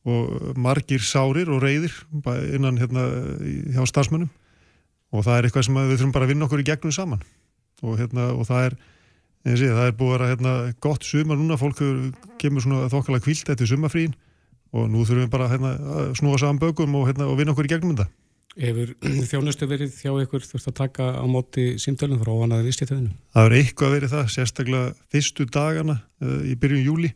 og 0.09 0.57
margir 0.59 1.05
sárir 1.05 1.51
og 1.53 1.61
reyðir 1.63 1.93
innan 2.57 2.81
hérna, 2.81 3.05
hjá 3.77 3.85
starfsmönnum 3.85 4.33
og 5.11 5.27
það 5.27 5.37
er 5.37 5.47
eitthvað 5.49 5.67
sem 5.67 5.79
við 5.79 5.97
þurfum 5.99 6.15
bara 6.15 6.27
að 6.27 6.33
vinna 6.33 6.47
okkur 6.47 6.63
í 6.63 6.67
gegnum 6.71 6.95
saman 6.95 7.23
og, 7.83 7.95
hérna, 7.99 8.31
og 8.33 8.47
það 8.49 8.69
er 8.69 8.77
sé, 9.45 9.69
það 9.69 9.87
er 9.87 9.95
búið 9.97 10.11
að 10.11 10.17
vera 10.17 10.31
hérna, 10.33 10.55
gott 10.85 11.07
sumar 11.07 11.39
núna, 11.41 11.59
fólk 11.61 11.81
kemur 12.41 12.65
svona 12.65 12.91
þokkala 12.93 13.23
kvilt 13.25 13.53
eftir 13.53 13.71
sumafrín 13.71 14.17
og 14.77 14.91
nú 14.91 15.05
þurfum 15.05 15.25
við 15.25 15.31
bara 15.33 15.49
hérna, 15.51 15.75
að 15.77 16.11
snúa 16.21 16.41
saman 16.41 16.61
bögum 16.61 16.99
og, 17.01 17.09
hérna, 17.11 17.29
og 17.31 17.39
vinna 17.41 17.55
okkur 17.55 17.69
í 17.69 17.73
gegnum 17.73 17.95
þetta. 17.95 18.11
Hefur 18.61 18.93
þjónustu 19.31 19.69
verið 19.71 19.97
hjá 20.03 20.13
ykkur 20.25 20.45
þurft 20.45 20.71
að 20.71 20.77
taka 20.83 21.09
á 21.17 21.25
móti 21.31 21.67
símtölum 21.81 22.21
frá 22.23 22.33
hanaði 22.43 22.69
viðstíðtöðinu? 22.69 23.13
Það 23.35 23.49
verið 23.49 23.65
eitthvað 23.65 23.97
verið 23.97 24.15
það, 24.15 24.31
sérstaklega 24.35 24.95
fyrstu 25.15 25.47
dagana 25.47 26.01
uh, 26.01 26.41
í 26.45 26.57
byrjun 26.61 26.87
júli 26.87 27.13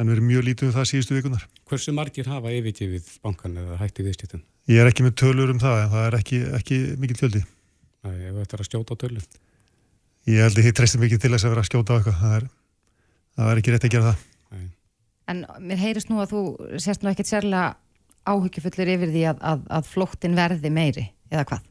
en 0.00 0.10
verið 0.10 0.26
mjög 0.26 0.46
lítið 0.48 0.70
um 0.70 0.76
það 0.76 0.88
síðustu 0.90 1.16
vikunar. 1.18 1.46
Hversu 1.70 1.94
margir 1.94 2.28
hafa 2.28 2.52
yfirtífið 2.56 3.14
bankan 3.22 3.58
eða 3.62 3.78
hætti 3.80 4.06
viðstíðtöðin? 4.06 4.44
Ég 4.72 4.82
er 4.82 4.90
ekki 4.90 5.06
með 5.06 5.16
tölur 5.22 5.52
um 5.54 5.62
það 5.62 5.84
en 5.84 5.92
það 5.92 6.06
er 6.08 6.18
ekki, 6.18 6.42
ekki 6.58 6.80
mikil 7.02 7.18
töldi. 7.18 7.42
Nei, 8.02 8.14
ef 8.28 8.36
þetta 8.40 8.56
er 8.56 8.62
að 8.64 8.68
skjóta 8.68 8.96
á 8.98 9.00
tölur? 9.02 9.26
Ég 10.30 10.44
held 10.44 10.60
ekki 10.60 10.74
treysti 10.78 11.00
mikið 11.02 11.24
til 11.24 11.32
þess 11.34 11.46
að 11.46 11.54
vera 11.54 11.64
að 11.64 11.70
skjóta 11.70 11.94
á 11.94 11.96
eitthvað. 11.98 12.20
Það 12.20 12.36
er, 12.36 12.44
það 13.38 13.50
er 13.52 13.60
ekki 13.62 13.74
rétt 13.74 13.86
að 13.88 13.94
gera 13.94 14.10
það. 14.10 14.26
Nei. 14.52 14.68
En 15.32 15.42
mér 15.70 15.82
heyrist 15.82 16.12
nú 16.12 16.20
að 16.22 16.34
þú 16.34 16.42
sérst 16.82 17.02
nú 17.02 17.10
ekkert 17.10 17.30
sérlega 17.30 17.72
áhyggjufullur 18.22 18.92
yfir 18.94 19.10
því 19.10 19.26
að, 19.32 19.42
að, 19.50 19.66
að 19.78 19.90
flóttin 19.90 20.38
verði 20.38 20.70
meiri, 20.70 21.08
eða 21.32 21.46
hvað? 21.50 21.68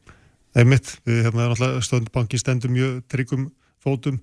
Það 0.52 0.62
er 0.62 0.68
mitt, 0.68 0.92
við 1.08 1.22
hérna 1.24 1.48
náttúrulega 1.48 1.84
stöndbanki 1.86 2.40
stendur 2.40 2.72
mjög 2.74 2.98
tryggum 3.08 3.48
fótum 3.80 4.20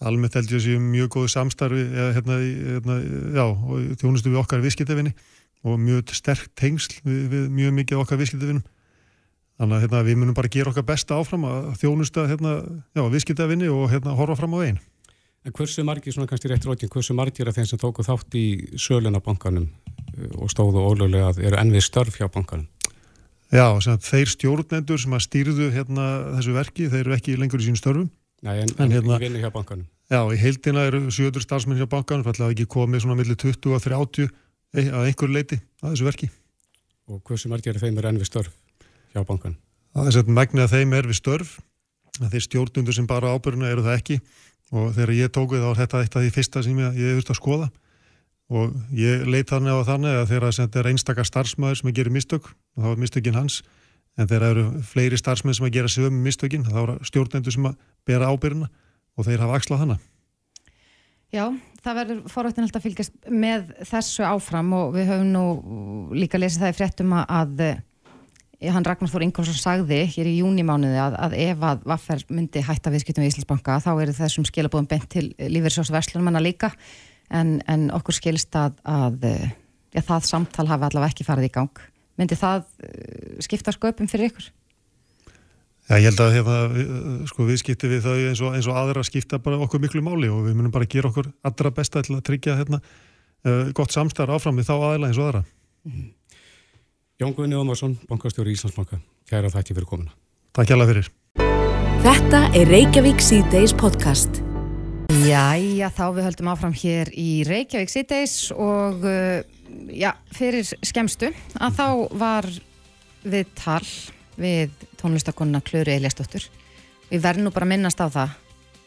almennt 0.00 0.34
held 0.34 0.50
ég 0.50 0.58
að 0.58 0.64
séum 0.64 0.88
mjög 0.90 1.10
góðu 1.14 1.30
samstarfi 1.34 1.82
eða 1.84 2.10
hérna, 2.16 2.38
hérna 2.40 2.96
já, 3.36 3.44
og 3.44 3.88
þjónustu 4.00 4.32
við 4.32 4.40
okkar 4.40 4.62
viðskiptafinni 4.64 5.12
og 5.68 5.80
mjög 5.80 6.14
sterk 6.16 6.48
tengsl 6.58 6.96
við, 7.04 7.20
við 7.32 7.48
mjög 7.58 7.74
mikið 7.78 8.02
okkar 8.02 8.20
viðskiptafinnum 8.20 8.64
þannig 9.60 9.76
að 9.76 9.84
hérna, 9.84 10.04
við 10.08 10.20
munum 10.22 10.36
bara 10.36 10.52
gera 10.52 10.72
okkar 10.72 10.88
besta 10.88 11.20
áfram 11.20 11.44
að 11.44 11.74
þjónusta 11.82 12.24
hérna, 12.30 12.54
viðskiptafinni 12.96 13.68
og 13.68 13.90
hérna 13.92 14.16
horfa 14.16 14.40
fram 14.40 14.56
á 14.56 14.62
veginn 14.64 14.80
En 15.40 15.54
hversu 15.56 15.80
margir, 15.88 16.12
svona 16.12 16.28
kannski 16.28 16.50
rétt 16.50 16.66
rótin, 16.68 16.90
hversu 16.92 17.14
margir 17.16 17.48
af 17.48 17.56
þeim 17.56 17.68
sem 17.70 17.80
tóku 17.80 18.04
þátt 18.04 18.34
í 18.36 18.44
sölunabankanum 18.76 19.70
og 20.36 20.50
stóðu 20.52 20.82
ólulega 20.84 21.30
að 21.30 21.40
eru 21.48 21.56
ennvið 21.62 21.86
störf 21.86 22.18
hjá 22.20 22.26
bankanum. 22.28 22.66
Já, 23.48 23.64
þeir 24.04 24.28
stjórnendur 24.34 25.00
sem 25.00 25.16
að 25.16 25.24
stýrðu 25.24 25.70
hérna, 25.72 26.10
þessu 26.36 26.58
verki, 26.58 26.90
þeir 26.92 27.00
eru 27.06 27.16
ekki 27.16 27.38
lengur 27.40 27.64
í 27.64 27.70
sín 27.70 27.80
störfum. 27.80 28.10
Nei, 28.44 28.52
en, 28.66 28.74
en 28.84 28.92
hérna, 28.92 29.16
vinni 29.22 29.40
hjá 29.40 29.48
bankanum. 29.54 29.88
Já, 30.12 30.20
í 30.28 30.36
heildina 30.42 30.84
eru 30.90 31.06
700 31.08 31.46
starfsmenn 31.46 31.80
hjá 31.80 31.88
bankanum, 31.88 32.26
það 32.28 32.44
er 32.44 32.56
ekki 32.58 32.68
komið 32.76 33.06
svona 33.06 33.16
millir 33.16 33.40
20 33.40 33.78
og 33.78 33.84
30 33.86 34.28
eh, 34.28 34.92
að 34.92 35.08
einhver 35.08 35.32
leiti 35.32 35.62
að 35.80 35.94
þessu 35.94 36.10
verki. 36.10 36.30
Og 37.08 37.24
hversu 37.24 37.48
margir 37.48 37.80
af 37.80 37.86
þeim 37.86 37.96
eru 37.96 38.12
ennvið 38.12 38.28
störf 38.28 38.59
hjá 39.14 39.24
bankanum? 39.26 39.58
Það 39.94 40.06
er 40.06 40.16
svona 40.16 40.36
megnið 40.38 40.64
að 40.64 40.74
þeim 40.76 40.96
er 40.96 41.08
við 41.10 41.18
störf, 41.18 41.52
að 42.20 42.34
þeir 42.34 42.44
stjórnendur 42.46 42.96
sem 42.96 43.08
bara 43.10 43.32
ábyrguna 43.34 43.70
eru 43.72 43.84
það 43.86 43.98
ekki. 43.98 44.18
Og 44.70 44.92
þegar 44.94 45.14
ég 45.16 45.32
tóku 45.34 45.58
þá 45.58 45.68
er 45.72 45.80
þetta 45.80 46.02
eitt 46.04 46.16
af 46.16 46.22
því 46.22 46.32
fyrsta 46.36 46.62
sem 46.62 46.78
ég, 46.78 46.98
ég 47.00 47.16
þurfti 47.18 47.34
að 47.34 47.40
skoða. 47.40 47.70
Og 48.50 48.74
ég 48.98 49.24
leit 49.30 49.50
þannig 49.50 49.74
á 49.74 49.82
þannig 49.86 50.16
að 50.20 50.30
þegar 50.30 50.54
það 50.54 50.78
er 50.80 50.90
einstakar 50.90 51.26
starfsmæður 51.26 51.80
sem 51.80 51.92
gera 51.94 52.14
mistök 52.14 52.46
og 52.50 52.84
þá 52.84 52.88
er 52.92 53.02
mistökinn 53.02 53.38
hans. 53.38 53.60
En 54.18 54.30
þegar 54.30 54.44
það 54.44 54.54
eru 54.54 54.84
fleiri 54.90 55.18
starfsmæður 55.18 55.58
sem 55.58 55.66
að 55.66 55.76
gera 55.78 55.90
sögum 55.90 56.22
mistökinn 56.22 56.66
þá 56.66 56.78
eru 56.84 56.96
stjórnendur 57.10 57.54
sem 57.54 57.68
að 57.70 57.76
bera 58.06 58.30
ábyrjuna 58.30 58.70
og 59.18 59.26
þeir 59.26 59.44
hafa 59.44 59.58
axlað 59.58 59.84
hana. 59.84 59.98
Já, 61.30 61.44
það 61.84 61.98
verður 62.00 62.22
forrættinilegt 62.30 62.78
að 62.78 62.86
fylgjast 62.88 63.30
með 63.30 63.68
þessu 63.86 64.26
áfram 64.26 64.72
og 64.74 64.96
við 64.96 65.12
höfum 65.12 65.30
nú 65.30 65.44
líka 66.18 66.40
lesið 66.42 66.64
það 66.64 66.72
í 66.72 66.78
fréttum 66.80 67.14
að 67.20 67.60
hann 68.68 68.84
Ragnar 68.84 69.08
Þór 69.08 69.24
Ingolfsson 69.24 69.56
sagði 69.56 70.02
hér 70.12 70.28
í 70.28 70.34
júnimánuði 70.42 70.98
að, 71.00 71.14
að 71.24 71.36
ef 71.40 71.62
að 71.64 71.84
Vaffer 71.88 72.24
myndi 72.28 72.60
hætta 72.64 72.92
viðskiptum 72.92 73.24
í 73.24 73.30
Íslandsbanka 73.30 73.78
þá 73.80 73.90
eru 73.94 74.16
þessum 74.18 74.44
skilabóðum 74.48 74.88
bent 74.90 75.08
til 75.14 75.30
lífeyrsjós 75.40 75.92
Vestlunmanna 75.94 76.42
líka 76.44 76.68
en, 77.32 77.58
en 77.64 77.88
okkur 77.96 78.18
skilst 78.18 78.56
að, 78.60 78.76
að 78.84 79.24
ja, 79.24 80.02
það 80.02 80.28
samtal 80.28 80.68
hafi 80.68 80.90
allavega 80.90 81.14
ekki 81.14 81.24
farið 81.24 81.48
í 81.48 81.54
gang 81.56 81.82
myndi 82.20 82.36
það 82.36 82.66
uh, 82.84 83.40
skipta 83.40 83.72
sköpum 83.72 84.10
fyrir 84.10 84.28
ykkur? 84.28 84.52
Já, 85.88 85.96
ég 85.96 86.06
held 86.10 86.20
að 86.22 86.36
hérna, 86.36 86.58
sko, 87.32 87.48
við 87.48 87.62
skiptum 87.64 87.90
við 87.90 88.04
þau 88.04 88.14
eins 88.14 88.44
og, 88.44 88.54
eins 88.54 88.68
og 88.70 88.76
aðra 88.78 89.02
skipta 89.08 89.40
bara 89.42 89.58
okkur 89.64 89.80
miklu 89.82 90.04
máli 90.04 90.28
og 90.30 90.44
við 90.46 90.60
munum 90.60 90.74
bara 90.74 90.86
gera 90.86 91.08
okkur 91.08 91.32
allra 91.48 91.72
besta 91.74 92.04
til 92.06 92.14
að 92.14 92.26
tryggja 92.28 92.60
hérna, 92.60 92.78
gott 93.74 93.90
samstarf 93.90 94.36
áfram 94.36 94.60
við 94.60 94.68
þá 94.68 94.74
aðeila 94.76 95.08
eins 95.08 95.18
og 95.18 95.26
aðra. 95.26 95.42
Mm 95.88 95.96
-hmm. 95.96 96.08
Jón 97.20 97.34
Guðni 97.36 97.52
Ómarsson, 97.52 97.98
bankastjóri 98.08 98.54
Íslandsbanka. 98.56 98.96
Kæra 99.28 99.50
þakki 99.52 99.74
fyrir 99.76 99.86
komuna. 99.90 100.14
Takk 100.56 100.70
hjálpa 100.70 100.86
fyrir. 100.88 101.08
Þetta 102.00 102.38
er 102.56 102.70
Reykjavík 102.72 103.20
C-Days 103.20 103.74
podcast. 103.76 104.40
Jæja, 105.26 105.90
þá 105.92 106.06
við 106.16 106.24
höldum 106.30 106.48
áfram 106.48 106.72
hér 106.80 107.10
í 107.12 107.42
Reykjavík 107.44 107.92
C-Days 107.92 108.36
og 108.56 109.04
uh, 109.04 109.42
já, 109.92 110.14
fyrir 110.32 110.64
skemstu 110.64 111.28
að 111.60 111.76
þá 111.76 111.84
var 112.22 112.48
við 113.28 113.52
tal 113.60 113.84
við 114.40 114.72
tónlistakonuna 114.96 115.60
Klöru 115.60 115.92
Eliasdóttur 115.92 116.48
við 117.10 117.20
verðum 117.20 117.50
nú 117.50 117.52
bara 117.52 117.68
að 117.68 117.72
minnast 117.74 118.00
á 118.00 118.08
það 118.08 118.32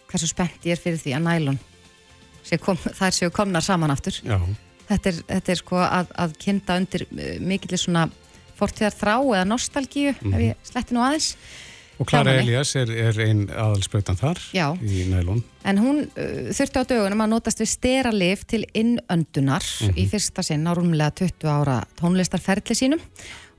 hversu 0.10 0.32
spennt 0.34 0.66
ég 0.66 0.74
er 0.74 0.82
fyrir 0.82 0.98
því 1.04 1.14
að 1.20 1.26
nælun 1.30 1.62
kom, 2.66 2.82
þær 2.98 3.14
séu 3.14 3.30
komnar 3.30 3.62
saman 3.62 3.94
aftur 3.94 4.18
þetta 4.90 5.14
er, 5.14 5.22
þetta 5.30 5.54
er 5.54 5.62
sko 5.62 5.86
að, 5.86 6.10
að 6.26 6.38
kynnta 6.42 6.82
undir 6.82 7.06
uh, 7.12 7.32
mikillir 7.46 7.86
svona 7.86 8.08
fortíðar 8.56 8.96
þrá 8.98 9.16
eða 9.20 9.46
nostalgíu 9.46 10.12
mm 10.14 10.18
-hmm. 10.22 10.36
ef 10.36 10.42
ég 10.42 10.72
sletti 10.72 10.94
nú 10.94 11.02
aðeins 11.06 11.38
Og 12.02 12.08
Klara 12.10 12.34
Elias 12.42 12.74
er, 12.76 12.90
er 12.90 13.18
einn 13.22 13.46
aðalspröytan 13.48 14.18
þar 14.18 14.40
Já. 14.56 14.66
í 14.82 15.06
nælun. 15.12 15.44
En 15.70 15.78
hún 15.78 16.02
uh, 16.08 16.50
þurfti 16.56 16.82
á 16.82 16.90
dögunum 16.90 17.22
að 17.22 17.32
notast 17.36 17.62
við 17.62 17.70
steralif 17.70 18.46
til 18.50 18.64
innöndunar 18.74 19.62
mm 19.62 19.90
-hmm. 19.90 20.00
í 20.02 20.08
fyrsta 20.10 20.44
sinn 20.44 20.66
á 20.66 20.74
rúmlega 20.74 21.14
20 21.22 21.48
ára 21.48 21.84
tónlistarferðli 22.02 22.76
sínum 22.76 23.02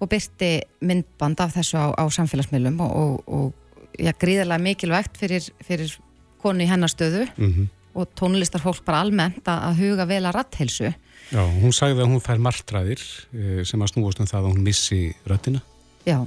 og 0.00 0.10
byrti 0.10 0.60
myndband 0.80 1.40
af 1.40 1.54
þessu 1.54 1.78
á, 1.78 1.86
á 1.94 2.04
samfélagsmiðlum 2.10 2.80
og, 2.80 2.96
og, 2.96 3.22
og 3.26 3.52
ja, 3.98 4.12
gríðarlega 4.12 4.58
mikilvægt 4.58 5.16
fyrir, 5.16 5.46
fyrir 5.62 5.94
konu 6.42 6.64
í 6.64 6.68
hennastöðu 6.68 7.28
mm 7.36 7.52
-hmm. 7.52 7.66
og 7.94 8.08
tónlistarfólk 8.18 8.84
bara 8.84 9.00
almennt 9.00 9.46
að, 9.46 9.58
að 9.62 9.78
huga 9.78 10.04
vel 10.06 10.24
að 10.26 10.34
rattheilsu. 10.34 10.92
Já, 11.32 11.42
hún 11.42 11.72
sagði 11.72 12.04
að 12.04 12.10
hún 12.12 12.22
fær 12.24 12.42
martræðir 12.42 13.02
eh, 13.32 13.62
sem 13.66 13.82
að 13.82 13.94
snúast 13.94 14.20
um 14.20 14.28
það 14.28 14.42
að 14.42 14.50
hún 14.52 14.66
missi 14.66 15.00
röttina. 15.28 15.62
Já, 16.04 16.18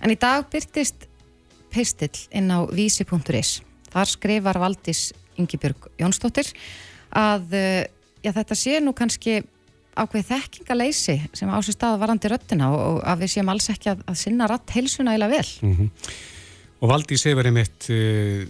en 0.00 0.14
í 0.14 0.18
dag 0.20 0.46
byrtist 0.52 1.08
peistill 1.72 2.14
inn 2.32 2.50
á 2.52 2.64
vísi.is. 2.68 3.60
Þar 3.92 4.08
skrifar 4.08 4.60
Valdís 4.60 5.10
Yngibjörg 5.40 5.90
Jónsdóttir 6.00 6.52
að 7.12 7.56
eh, 7.56 7.84
já, 8.24 8.32
þetta 8.32 8.56
sé 8.56 8.80
nú 8.80 8.94
kannski 8.96 9.42
ákveð 9.92 10.28
þekkingaleysi 10.30 11.18
sem 11.36 11.50
ásist 11.52 11.76
stað 11.76 11.98
varandi 12.00 12.30
röttina 12.32 12.70
og, 12.72 13.02
að 13.04 13.24
við 13.24 13.34
séum 13.34 13.50
alls 13.52 13.68
ekki 13.72 13.92
að, 13.92 14.04
að 14.08 14.20
sinna 14.22 14.48
rött 14.48 14.72
heilsuna 14.72 15.16
eila 15.16 15.28
vel. 15.28 15.44
Mm 15.60 15.74
-hmm. 15.76 15.90
Og 16.82 16.88
Valdi 16.90 17.18
Sefari 17.18 17.52
mitt 17.54 17.90
uh, 17.90 18.46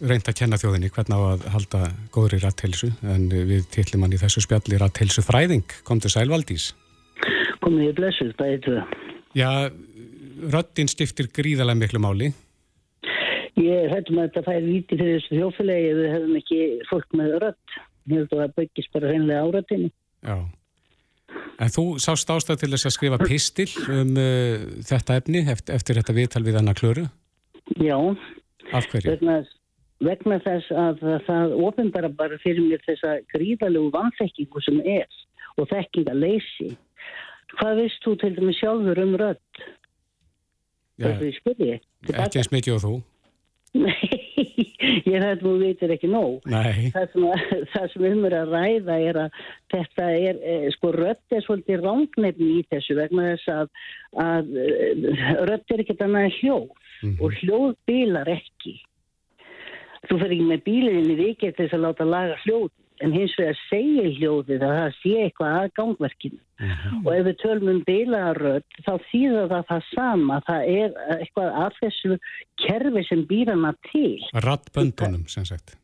reynd 0.00 0.28
að 0.28 0.38
kenna 0.40 0.58
þjóðinni 0.60 0.90
hvernig 0.94 1.16
á 1.16 1.22
að 1.34 1.46
halda 1.54 1.80
góðri 2.14 2.40
rött 2.40 2.62
heilsu 2.64 2.90
en 3.04 3.28
við 3.30 3.66
tillum 3.74 4.06
hann 4.06 4.16
í 4.16 4.20
þessu 4.20 4.42
spjalli 4.44 4.78
rött 4.80 5.00
heilsu 5.02 5.24
fræðing. 5.24 5.74
Kom 5.84 6.00
til 6.00 6.12
sæl 6.12 6.28
Valdís? 6.32 6.70
Komið 7.60 7.90
í 7.90 7.96
blessuð, 7.98 8.30
það 8.38 8.54
eitthvað. 8.54 8.94
Já, 9.36 9.50
röttin 10.56 10.90
stiftir 10.90 11.28
gríðarlega 11.36 11.82
miklu 11.82 12.00
máli. 12.02 12.30
Ég 13.60 13.90
hættum 13.92 14.22
að 14.22 14.30
þetta 14.30 14.46
færi 14.46 14.70
víti 14.70 14.96
fyrir 14.96 15.18
þessu 15.18 15.36
þjófélagi 15.36 15.90
ef 15.90 15.98
við 15.98 16.10
hefum 16.14 16.38
ekki 16.40 16.60
fólk 16.88 17.18
með 17.20 17.36
rött. 17.44 17.76
Ég 18.08 18.16
held 18.16 18.32
að 18.32 18.42
það 18.42 18.56
byggist 18.56 18.92
bara 18.94 19.12
reynlega 19.12 19.44
áratinni. 19.44 19.92
Já. 20.24 20.36
En 21.60 21.70
þú 21.70 21.84
sást 22.02 22.30
ástæð 22.32 22.62
til 22.62 22.70
þess 22.72 22.88
að 22.88 22.94
skrifa 22.96 23.18
pistil 23.20 23.68
um 23.92 24.16
uh, 24.18 24.62
þetta 24.86 25.18
efni 25.20 25.44
eftir, 25.44 25.74
eftir 25.76 26.00
þetta 26.00 26.16
viðtal 26.16 26.44
við 26.46 26.60
Anna 26.62 26.74
Klöru? 26.78 27.04
Já. 27.76 27.98
Af 28.72 28.88
hverju? 28.90 29.12
Vegna, 29.12 29.40
vegna 30.04 30.38
þess 30.44 30.70
að 30.72 31.02
það 31.26 31.56
ofinbara 31.68 32.08
bara 32.08 32.38
fyrir 32.42 32.64
mér 32.64 32.82
þessa 32.86 33.18
gríðalegu 33.34 33.90
vanþekkingu 33.94 34.62
sem 34.64 34.80
er 34.84 35.20
og 35.58 35.68
þekkinga 35.70 36.16
leysi. 36.16 36.72
Hvað 37.58 37.82
veist 37.82 38.04
þú 38.04 38.16
til 38.20 38.34
dæmi 38.36 38.56
sjálfur 38.56 39.02
um 39.02 39.14
rödd? 39.20 39.62
Já, 41.00 41.14
ekki 41.16 42.40
eins 42.40 42.52
mikið 42.52 42.76
og 42.76 42.84
þú. 42.84 42.92
Nei, 43.80 44.20
ég 45.12 45.22
að 45.22 45.44
þú 45.44 45.52
veitir 45.60 45.92
ekki 45.94 46.10
nóg. 46.10 46.46
Það 46.46 47.06
sem, 47.12 47.26
að, 47.30 47.44
það 47.74 47.86
sem 47.92 48.06
um 48.10 48.26
er 48.28 48.36
að 48.40 48.54
ræða 48.56 48.98
er 49.06 49.20
að 49.24 49.40
þetta 49.72 50.08
er, 50.18 50.40
eh, 50.42 50.66
sko, 50.74 50.92
rött 50.96 51.36
er 51.36 51.44
svolítið 51.46 51.84
rángnefni 51.86 52.50
í 52.58 52.64
þessu 52.72 52.98
vegna 52.98 53.30
þess 53.32 53.52
að, 53.54 53.72
að 54.26 54.52
eh, 54.64 55.08
rött 55.50 55.74
er 55.74 55.84
ekkert 55.84 56.06
annað 56.06 56.38
hljóð 56.40 56.66
mm 56.66 57.10
-hmm. 57.10 57.18
og 57.20 57.38
hljóð 57.40 57.74
bílar 57.88 58.32
ekki. 58.34 58.76
Þú 60.08 60.20
fer 60.20 60.32
ekki 60.34 60.46
með 60.48 60.62
bílinni 60.64 61.16
vikið 61.18 61.56
til 61.56 61.66
þess 61.66 61.76
að 61.76 61.84
láta 61.84 62.04
laga 62.08 62.38
hljóð 62.44 62.70
en 63.04 63.14
hins 63.16 63.34
vegar 63.38 63.58
segja 63.68 64.06
hljóðið 64.18 64.64
að 64.64 64.76
það 64.76 64.94
sé 65.00 65.12
eitthvað 65.24 65.56
að 65.58 65.74
gangverkinu 65.78 66.38
mhm. 66.38 66.70
-huh. 66.70 67.02
og 67.04 67.10
ef 67.16 67.26
við 67.28 67.36
tölum 67.42 67.72
um 67.74 67.82
beilaðarödd 67.88 68.78
þá 68.86 68.92
þýðar 69.10 69.50
það 69.52 69.66
það 69.72 69.90
sama 69.90 70.40
það 70.48 70.70
er 70.76 70.96
eitthvað 71.18 71.60
af 71.64 71.82
þessu 71.82 72.18
kerfi 72.64 73.04
sem 73.08 73.26
býr 73.30 73.52
hana 73.54 73.74
til 73.90 74.16
Rattböndunum 74.46 75.28
sem 75.28 75.44
sagt 75.44 75.76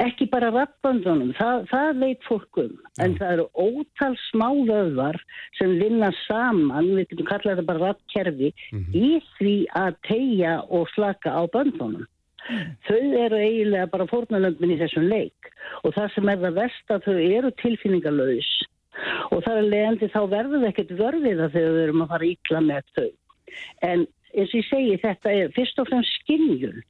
Ekki 0.00 0.24
bara 0.32 0.48
rattböndunum, 0.50 1.34
það, 1.36 1.66
það 1.68 1.98
veit 2.00 2.22
fólkum 2.24 2.70
en 3.04 3.12
það 3.18 3.32
eru 3.34 3.44
ótal 3.52 4.14
smá 4.30 4.46
vöðvar 4.48 5.18
sem 5.58 5.74
vinna 5.78 6.08
saman, 6.24 6.88
við 6.96 7.10
getum 7.10 7.28
kallað 7.28 7.58
þetta 7.58 7.66
bara 7.68 7.90
rattkerfi 7.90 8.48
uh 8.48 8.78
mhm. 8.78 8.86
-huh. 8.86 8.96
í 8.96 9.10
því 9.36 9.56
að 9.82 10.00
tegja 10.08 10.54
og 10.68 10.88
slaka 10.94 11.30
á 11.30 11.42
böndunum 11.52 12.08
Þau 12.88 12.98
eru 13.22 13.38
eiginlega 13.38 13.88
bara 13.92 14.08
fórnalöndin 14.10 14.74
í 14.74 14.78
þessum 14.80 15.06
leik 15.10 15.50
og 15.86 15.94
það 15.94 16.08
sem 16.14 16.30
er 16.32 16.40
það 16.42 16.56
verst 16.58 16.94
að 16.94 17.04
þau 17.06 17.18
eru 17.22 17.50
tilfinningalauðs 17.62 18.52
og 19.32 19.44
það 19.44 19.58
er 19.58 19.68
leiðandi 19.68 20.08
þá 20.12 20.20
verður 20.32 20.62
það 20.62 20.70
ekkert 20.70 20.94
vörðið 20.98 21.42
að 21.44 21.56
þau 21.56 21.76
erum 21.82 22.04
að 22.04 22.14
fara 22.14 22.28
ítla 22.28 22.62
með 22.66 22.88
þau. 22.96 23.10
En 23.88 24.06
eins 24.32 24.54
og 24.54 24.58
ég 24.58 24.68
segi 24.68 24.96
þetta 25.02 25.36
er 25.38 25.54
fyrst 25.56 25.82
og 25.82 25.90
fremst 25.90 26.18
skinnjun. 26.22 26.80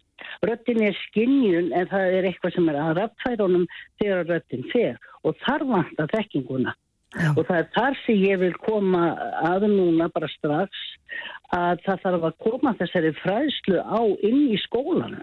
Röttin 0.47 0.81
er 0.87 0.97
skinnjun 1.09 1.73
en 1.77 1.91
það 1.91 2.17
er 2.19 2.29
eitthvað 2.31 2.57
sem 2.57 2.71
er 2.71 2.79
að 2.81 2.95
rappfærunum 3.01 3.67
þegar 4.01 4.31
röttin 4.31 4.65
fer 4.73 5.11
og 5.27 5.37
þar 5.45 5.67
vant 5.69 6.03
að 6.03 6.17
þekkinguna. 6.17 6.75
Já. 7.13 7.29
Og 7.37 7.45
það 7.45 7.59
er 7.59 7.67
þar 7.75 7.99
sem 8.07 8.21
ég 8.25 8.39
vil 8.41 8.55
koma 8.65 9.03
að 9.45 9.67
núna 9.69 10.09
bara 10.15 10.31
strax 10.33 10.79
að 11.53 11.83
það 11.85 12.05
þarf 12.07 12.27
að 12.31 12.39
koma 12.47 12.73
þessari 12.79 13.13
fræðslu 13.21 13.83
á 13.85 14.01
inn 14.25 14.47
í 14.49 14.57
skólana 14.63 15.21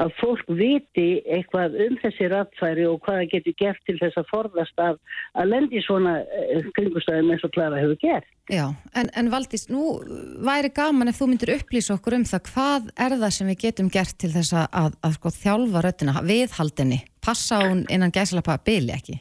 að 0.00 0.12
fólk 0.20 0.52
viti 0.56 1.22
eitthvað 1.26 1.76
um 1.86 1.96
þessi 2.02 2.28
rattfæri 2.32 2.86
og 2.88 3.00
hvað 3.04 3.18
það 3.20 3.32
getur 3.34 3.56
gert 3.60 3.82
til 3.88 3.96
þess 4.00 4.20
að 4.20 4.30
forðast 4.30 4.82
af 4.82 5.00
að 5.38 5.50
lendi 5.52 5.82
svona 5.84 6.14
eh, 6.22 6.68
kringustæðum 6.76 7.32
eins 7.34 7.44
og 7.46 7.52
Klara 7.54 7.80
hefur 7.82 7.98
gert. 8.00 8.28
Já, 8.50 8.64
en, 8.98 9.10
en 9.16 9.30
Valdís, 9.32 9.68
nú 9.70 9.98
væri 10.42 10.72
gaman 10.74 11.12
ef 11.12 11.20
þú 11.20 11.28
myndir 11.30 11.54
upplýsa 11.56 11.96
okkur 11.96 12.18
um 12.18 12.28
það 12.28 12.46
hvað 12.48 12.88
er 13.06 13.18
það 13.20 13.34
sem 13.36 13.52
við 13.52 13.60
getum 13.66 13.90
gert 13.92 14.16
til 14.18 14.32
þess 14.32 14.56
að, 14.56 14.70
að, 14.82 14.96
að 15.06 15.18
sko, 15.18 15.34
þjálfa 15.42 15.84
röttina, 15.86 16.16
viðhaldinni, 16.26 17.02
passa 17.24 17.60
hún 17.66 17.84
innan 17.92 18.14
gæslappa 18.14 18.58
bili 18.66 18.96
ekki? 18.96 19.20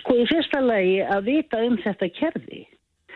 Sko 0.00 0.20
í 0.20 0.28
fyrsta 0.30 0.60
lagi 0.62 1.00
að 1.02 1.32
vita 1.32 1.64
um 1.66 1.80
þetta 1.82 2.12
kerfi. 2.18 2.66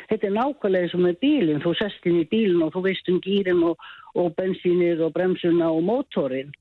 Þetta 0.05 0.27
er 0.29 0.35
nákvæmlega 0.35 0.85
eins 0.85 0.95
og 0.97 1.01
með 1.01 1.15
bílinn, 1.23 1.63
þú 1.65 1.71
sest 1.79 2.05
inn 2.09 2.19
í 2.21 2.27
bílinn 2.29 2.65
og 2.67 2.75
þú 2.75 2.83
veist 2.85 3.07
um 3.09 3.23
gýrin 3.25 3.63
og, 3.65 3.87
og 4.21 4.35
bensínir 4.37 5.01
og 5.07 5.15
bremsuna 5.15 5.71
og 5.73 5.81
mótorinn 5.87 6.53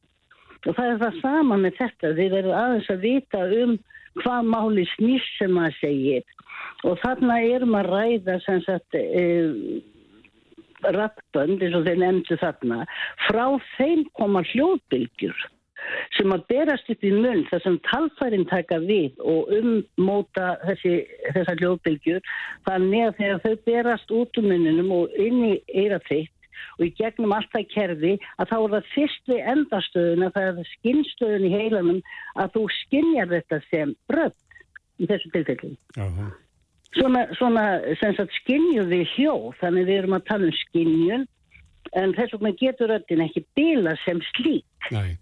og 0.68 0.78
það 0.78 0.90
er 0.90 1.02
það 1.02 1.18
sama 1.22 1.58
með 1.60 1.80
þetta. 1.80 2.14
Þið 2.20 2.36
verður 2.38 2.60
aðeins 2.60 2.92
að 2.94 3.08
vita 3.08 3.42
um 3.64 3.74
hvað 4.22 4.52
máli 4.54 4.86
snýst 4.94 5.40
sem 5.40 5.56
maður 5.56 5.80
segir. 5.80 6.38
Og 6.84 7.00
þarna 7.02 7.40
erum 7.48 7.76
að 7.80 7.90
ræða 7.94 8.38
sem 8.44 8.62
sagt 8.66 8.98
e, 9.00 9.26
rappönd 10.92 11.64
eins 11.64 11.76
og 11.78 11.88
þeir 11.88 12.00
nefndu 12.02 12.38
þarna 12.42 12.84
frá 13.28 13.46
þeim 13.78 14.06
koma 14.20 14.44
hljóðbylgjur 14.52 15.46
sem 16.16 16.32
að 16.32 16.46
berast 16.48 16.90
upp 16.92 17.04
í 17.04 17.12
munn 17.12 17.44
þar 17.50 17.64
sem 17.64 17.80
talfærin 17.90 18.46
taka 18.48 18.80
við 18.84 19.18
og 19.20 19.52
ummóta 19.58 20.54
þessi, 20.64 20.94
þessar 21.36 21.60
hljóðbylgjur 21.60 22.22
þannig 22.68 23.08
að 23.08 23.18
þegar 23.20 23.44
þau 23.44 23.56
berast 23.68 24.16
út 24.20 24.40
um 24.40 24.48
munninum 24.52 24.94
og 24.96 25.18
inn 25.20 25.42
í 25.50 25.54
eira 25.76 26.00
þitt 26.08 26.33
og 26.78 26.86
í 26.88 26.92
gegnum 27.00 27.36
alltaf 27.36 27.68
kerfi 27.74 28.14
að 28.38 28.50
þá 28.52 28.56
er 28.60 28.74
það 28.76 28.90
fyrst 28.94 29.34
við 29.34 29.44
endastöðun 29.56 30.28
að 30.28 30.34
það 30.38 30.64
er 30.64 30.72
skinnstöðun 30.78 31.48
í 31.50 31.54
heilanum 31.54 32.02
að 32.40 32.56
þú 32.56 32.64
skinnjar 32.80 33.30
þetta 33.34 33.62
sem 33.70 33.94
brödd 34.12 34.40
í 35.00 35.10
þessu 35.10 35.34
tilfellin. 35.36 35.78
Svona, 36.94 37.24
svona 37.40 37.64
sem 38.02 38.14
sagt 38.18 38.36
skinnju 38.44 38.84
við 38.92 39.08
hljóð, 39.16 39.54
þannig 39.62 39.88
við 39.88 40.02
erum 40.02 40.18
að 40.20 40.28
tala 40.28 40.50
um 40.50 40.60
skinnjun 40.60 41.24
en 42.00 42.14
þess 42.18 42.36
vegna 42.36 42.54
getur 42.60 42.92
röttin 42.94 43.24
ekki 43.26 43.46
bila 43.58 43.96
sem 44.06 44.22
slík. 44.34 44.92
Nei. 44.94 45.18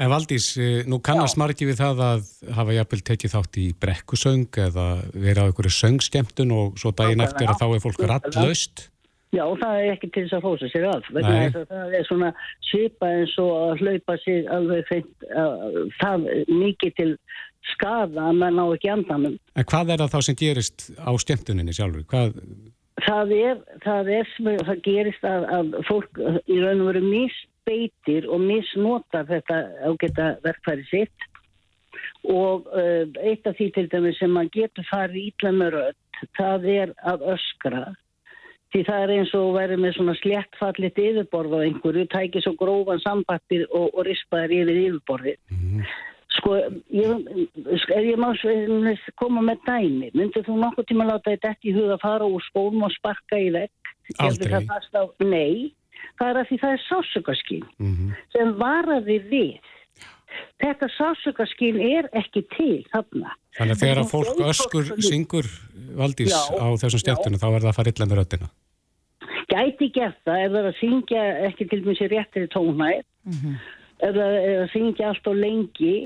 En 0.00 0.08
Valdís, 0.08 0.54
eh, 0.56 0.80
nú 0.88 0.96
kannast 1.04 1.36
margi 1.36 1.66
við 1.68 1.76
það 1.82 1.98
að 2.06 2.28
hafa 2.56 2.72
jafnvel 2.72 3.00
tekið 3.04 3.32
þátt 3.34 3.58
í 3.60 3.66
brekkusöng 3.76 4.46
eða 4.64 4.86
verið 5.12 5.42
á 5.44 5.48
einhverju 5.50 5.72
söngskemtun 5.76 6.54
og 6.56 6.80
svo 6.80 6.94
daginn 6.96 7.20
eftir 7.20 7.52
að 7.52 7.60
þá 7.60 7.66
er 7.68 7.82
fólk 7.84 8.00
rattlaust. 8.08 8.86
Já, 9.30 9.44
það 9.60 9.76
er 9.78 9.92
ekki 9.92 10.08
til 10.10 10.24
þess 10.24 10.36
að 10.40 10.46
fósa 10.46 10.68
sig 10.72 10.86
af. 10.90 11.04
Það 11.14 11.92
er 11.94 12.06
svona 12.08 12.30
svipa 12.66 13.10
eins 13.14 13.36
og 13.38 13.52
að 13.54 13.84
hlaupa 13.84 14.16
sig 14.24 14.48
alveg 14.50 14.88
feint, 14.88 15.28
uh, 15.30 15.84
það 16.00 16.26
mikið 16.50 16.96
til 16.98 17.12
skada 17.70 18.26
að 18.26 18.40
mann 18.40 18.58
á 18.58 18.66
ekki 18.74 18.90
andanum. 18.90 19.38
En 19.54 19.68
hvað 19.70 19.94
er 19.94 20.02
það 20.02 20.16
þá 20.16 20.26
sem 20.26 20.40
gerist 20.40 20.88
á 20.98 21.10
skemmtuninni 21.22 21.76
sjálfur? 21.76 22.06
Hvað... 22.10 22.42
Það 23.00 23.30
er, 23.36 23.62
það 23.84 24.10
er, 24.18 24.34
það 24.66 24.82
gerist 24.84 25.22
að, 25.24 25.46
að 25.56 25.78
fólk 25.88 26.18
í 26.50 26.58
raun 26.60 26.82
og 26.82 26.90
veru 26.90 27.04
mist 27.06 27.46
beitir 27.68 28.26
og 28.28 28.42
misnota 28.42 29.22
þetta 29.28 29.60
ágæta 29.86 30.34
verkfæri 30.44 30.84
sitt 30.90 31.26
og 32.26 32.66
uh, 32.74 33.06
eitt 33.22 33.46
af 33.48 33.56
því 33.56 33.70
til 33.76 33.88
dæmis 33.92 34.18
sem 34.20 34.32
maður 34.34 34.52
getur 34.58 34.88
farið 34.90 35.30
ítla 35.30 35.52
með 35.56 35.76
rödd 35.76 36.00
það 36.36 36.66
er 36.74 36.94
að 37.08 37.26
öskra 37.34 37.82
því 38.74 38.84
það 38.86 39.02
er 39.04 39.14
eins 39.16 39.32
og 39.38 39.48
verið 39.56 39.82
með 39.82 39.96
svona 39.96 40.14
slettfallit 40.20 41.02
yfirborð 41.02 41.56
á 41.56 41.58
einhverju, 41.64 42.06
tækið 42.12 42.46
svo 42.46 42.54
grófan 42.60 43.02
sambattir 43.02 43.66
og, 43.70 43.90
og 43.94 44.06
rispaðir 44.06 44.56
yfir 44.60 44.80
yfirborði 44.84 45.34
mm. 45.56 45.82
sko 46.38 46.56
ég, 46.94 47.26
ef 47.80 48.06
ég 48.06 48.20
má 48.20 48.30
koma 49.18 49.42
með 49.42 49.66
dæmi, 49.66 50.14
myndir 50.14 50.46
þú 50.46 50.60
nokkuð 50.62 50.90
tíma 50.92 51.10
láta 51.10 51.34
þetta 51.34 51.56
í 51.62 51.74
huga 51.76 51.98
fara 52.02 52.30
úr 52.30 52.46
skólum 52.50 52.86
og 52.86 52.96
sparka 52.98 53.38
í 53.40 53.52
vekk 53.56 53.76
Aldrei? 54.18 54.64
Nei 55.22 55.70
það 56.20 56.30
er 56.30 56.40
að 56.40 56.48
því 56.48 56.58
það 56.62 56.72
er 56.76 56.82
sásökarskín 56.86 57.66
mm 57.78 57.92
-hmm. 57.92 58.16
sem 58.36 58.54
varaði 58.60 59.18
við. 59.32 59.68
Þetta 60.62 60.86
sásökarskín 60.96 61.80
er 61.80 62.08
ekki 62.16 62.44
til 62.56 62.86
þarna. 62.92 63.34
Þannig 63.58 63.74
að 63.74 63.82
þegar 63.82 64.00
að 64.02 64.10
fólk 64.14 64.42
öskur 64.52 64.90
syngur 65.02 65.46
valdís 65.96 66.30
já, 66.30 66.42
á 66.54 66.66
þessum 66.80 67.02
stjæftunum 67.02 67.40
þá 67.42 67.48
er 67.50 67.62
það 67.62 67.70
að 67.72 67.78
fara 67.78 67.92
illa 67.92 68.06
með 68.06 68.18
röttina. 68.20 68.50
Gæti 69.50 69.90
gert 69.94 70.18
það 70.26 70.42
ef 70.44 70.50
það 70.50 70.58
er 70.60 70.70
að 70.70 70.80
syngja 70.80 71.22
ekki 71.50 71.68
til 71.68 71.80
mjög 71.84 72.00
sér 72.00 72.12
réttir 72.14 72.46
í 72.46 72.50
tónæð 72.54 73.04
mm 73.26 73.38
-hmm. 73.38 73.54
ef 74.06 74.12
það 74.18 74.34
er 74.40 74.58
að 74.64 74.72
syngja 74.74 75.08
allt 75.08 75.26
á 75.26 75.32
lengi 75.34 75.96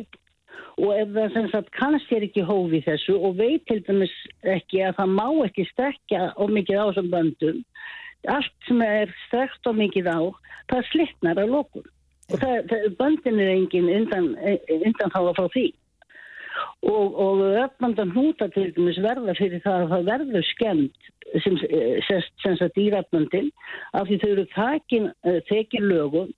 og 0.76 0.90
ef 0.98 1.09
það 1.16 1.33
sem 1.33 1.48
sagt 1.50 1.74
kannast 1.78 2.12
er 2.12 2.24
ekki 2.26 2.42
hófi 2.42 2.80
þessu 2.87 3.14
og 3.20 3.37
veit 3.38 3.66
til 3.66 3.83
dæmis 3.87 4.14
ekki 4.42 4.83
að 4.83 4.96
það 4.98 5.11
má 5.18 5.28
ekki 5.46 5.64
stekja 5.72 6.33
of 6.37 6.50
mikið 6.50 6.80
á 6.80 6.85
þessum 6.88 7.11
böndum 7.14 7.64
allt 8.28 8.68
sem 8.68 8.83
er 8.85 9.12
strekt 9.26 9.66
og 9.68 9.76
mikið 9.78 10.09
á, 10.09 10.20
það 10.72 10.88
slittnar 10.90 11.40
að 11.40 11.54
lókun. 11.54 11.88
Og 12.33 12.40
það, 12.40 12.54
það, 12.70 12.85
böndin 13.00 13.40
er 13.42 13.50
engin 13.52 13.90
undan, 13.92 14.30
undan 14.80 15.12
þá 15.12 15.18
að 15.20 15.35
fá 15.38 15.44
því. 15.57 15.66
Og, 16.86 17.16
og 17.18 17.40
öfnandan 17.64 18.12
húta 18.14 18.46
til 18.54 18.68
dæmis 18.76 19.00
verða 19.02 19.34
fyrir 19.38 19.62
það 19.64 19.80
að 19.82 19.92
það 19.92 20.08
verður 20.10 20.46
skemmt 20.50 21.10
sem, 21.42 21.56
sem, 22.06 22.22
sem 22.44 22.56
sagt 22.60 22.76
dýrafnandin 22.78 23.50
af 23.92 24.06
því 24.06 24.18
þau 24.22 24.30
eru 24.30 24.46
þakin, 24.54 25.08
þekir 25.48 25.86
lögum 25.88 26.32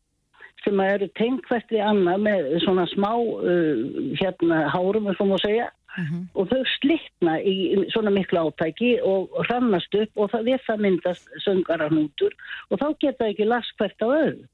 sem 0.66 0.82
eru 0.82 1.08
tengvært 1.18 1.72
við 1.72 1.82
annað 1.86 2.22
með 2.26 2.46
svona 2.64 2.86
smá 2.90 3.10
uh, 3.14 3.82
hérna 4.20 4.64
hárum, 4.72 5.10
og 5.12 5.20
maður 5.20 5.44
segja 5.44 5.68
uh 5.68 6.00
mhm. 6.02 6.08
-huh. 6.14 6.24
og 6.40 6.48
þau 6.50 6.62
slittna 6.76 7.36
í 7.40 7.54
svona 7.94 8.10
miklu 8.10 8.42
átæki 8.46 8.96
og 9.02 9.30
hrannast 9.46 9.94
upp 9.94 10.12
og 10.16 10.30
það 10.32 10.48
við 10.50 10.60
það 10.66 10.82
myndast 10.86 11.30
söngararnútur 11.44 12.32
og 12.70 12.80
þá 12.80 12.88
geta 13.00 13.30
ekki 13.30 13.48
laskvært 13.52 14.04
á 14.04 14.08
öðu. 14.08 14.44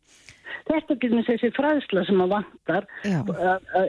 Þetta 0.69 0.95
er 0.95 1.01
dæmis 1.03 1.29
þessi 1.29 1.51
fræðsla 1.57 2.05
sem 2.09 2.23
að 2.23 2.33
vantar 2.33 2.87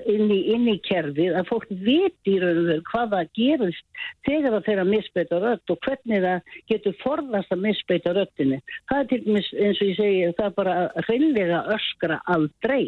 inn 0.10 0.32
í, 0.32 0.40
inn 0.56 0.68
í 0.72 0.78
kerfið 0.88 1.38
að 1.40 1.50
fólk 1.52 1.70
viti 1.70 2.36
í 2.36 2.40
raun 2.42 2.62
og 2.64 2.70
veru 2.70 2.86
hvað 2.90 3.14
það 3.14 3.32
gerist 3.40 4.04
þegar 4.28 4.56
það 4.56 4.68
þeirra 4.68 4.88
misbeita 4.90 5.42
rött 5.44 5.74
og 5.74 5.88
hvernig 5.88 6.26
það 6.26 6.58
getur 6.72 6.98
forðast 7.04 7.54
að 7.54 7.64
misbeita 7.68 8.16
röttinni. 8.18 8.60
Það 8.92 9.04
er 9.04 9.10
til 9.12 9.22
dæmis 9.28 9.52
eins 9.54 9.82
og 9.82 9.92
ég 9.92 10.00
segi 10.00 10.34
það 10.40 10.50
er 10.50 10.58
bara 10.60 10.78
reynlega 11.10 11.64
öskra 11.78 12.20
aldrei. 12.36 12.84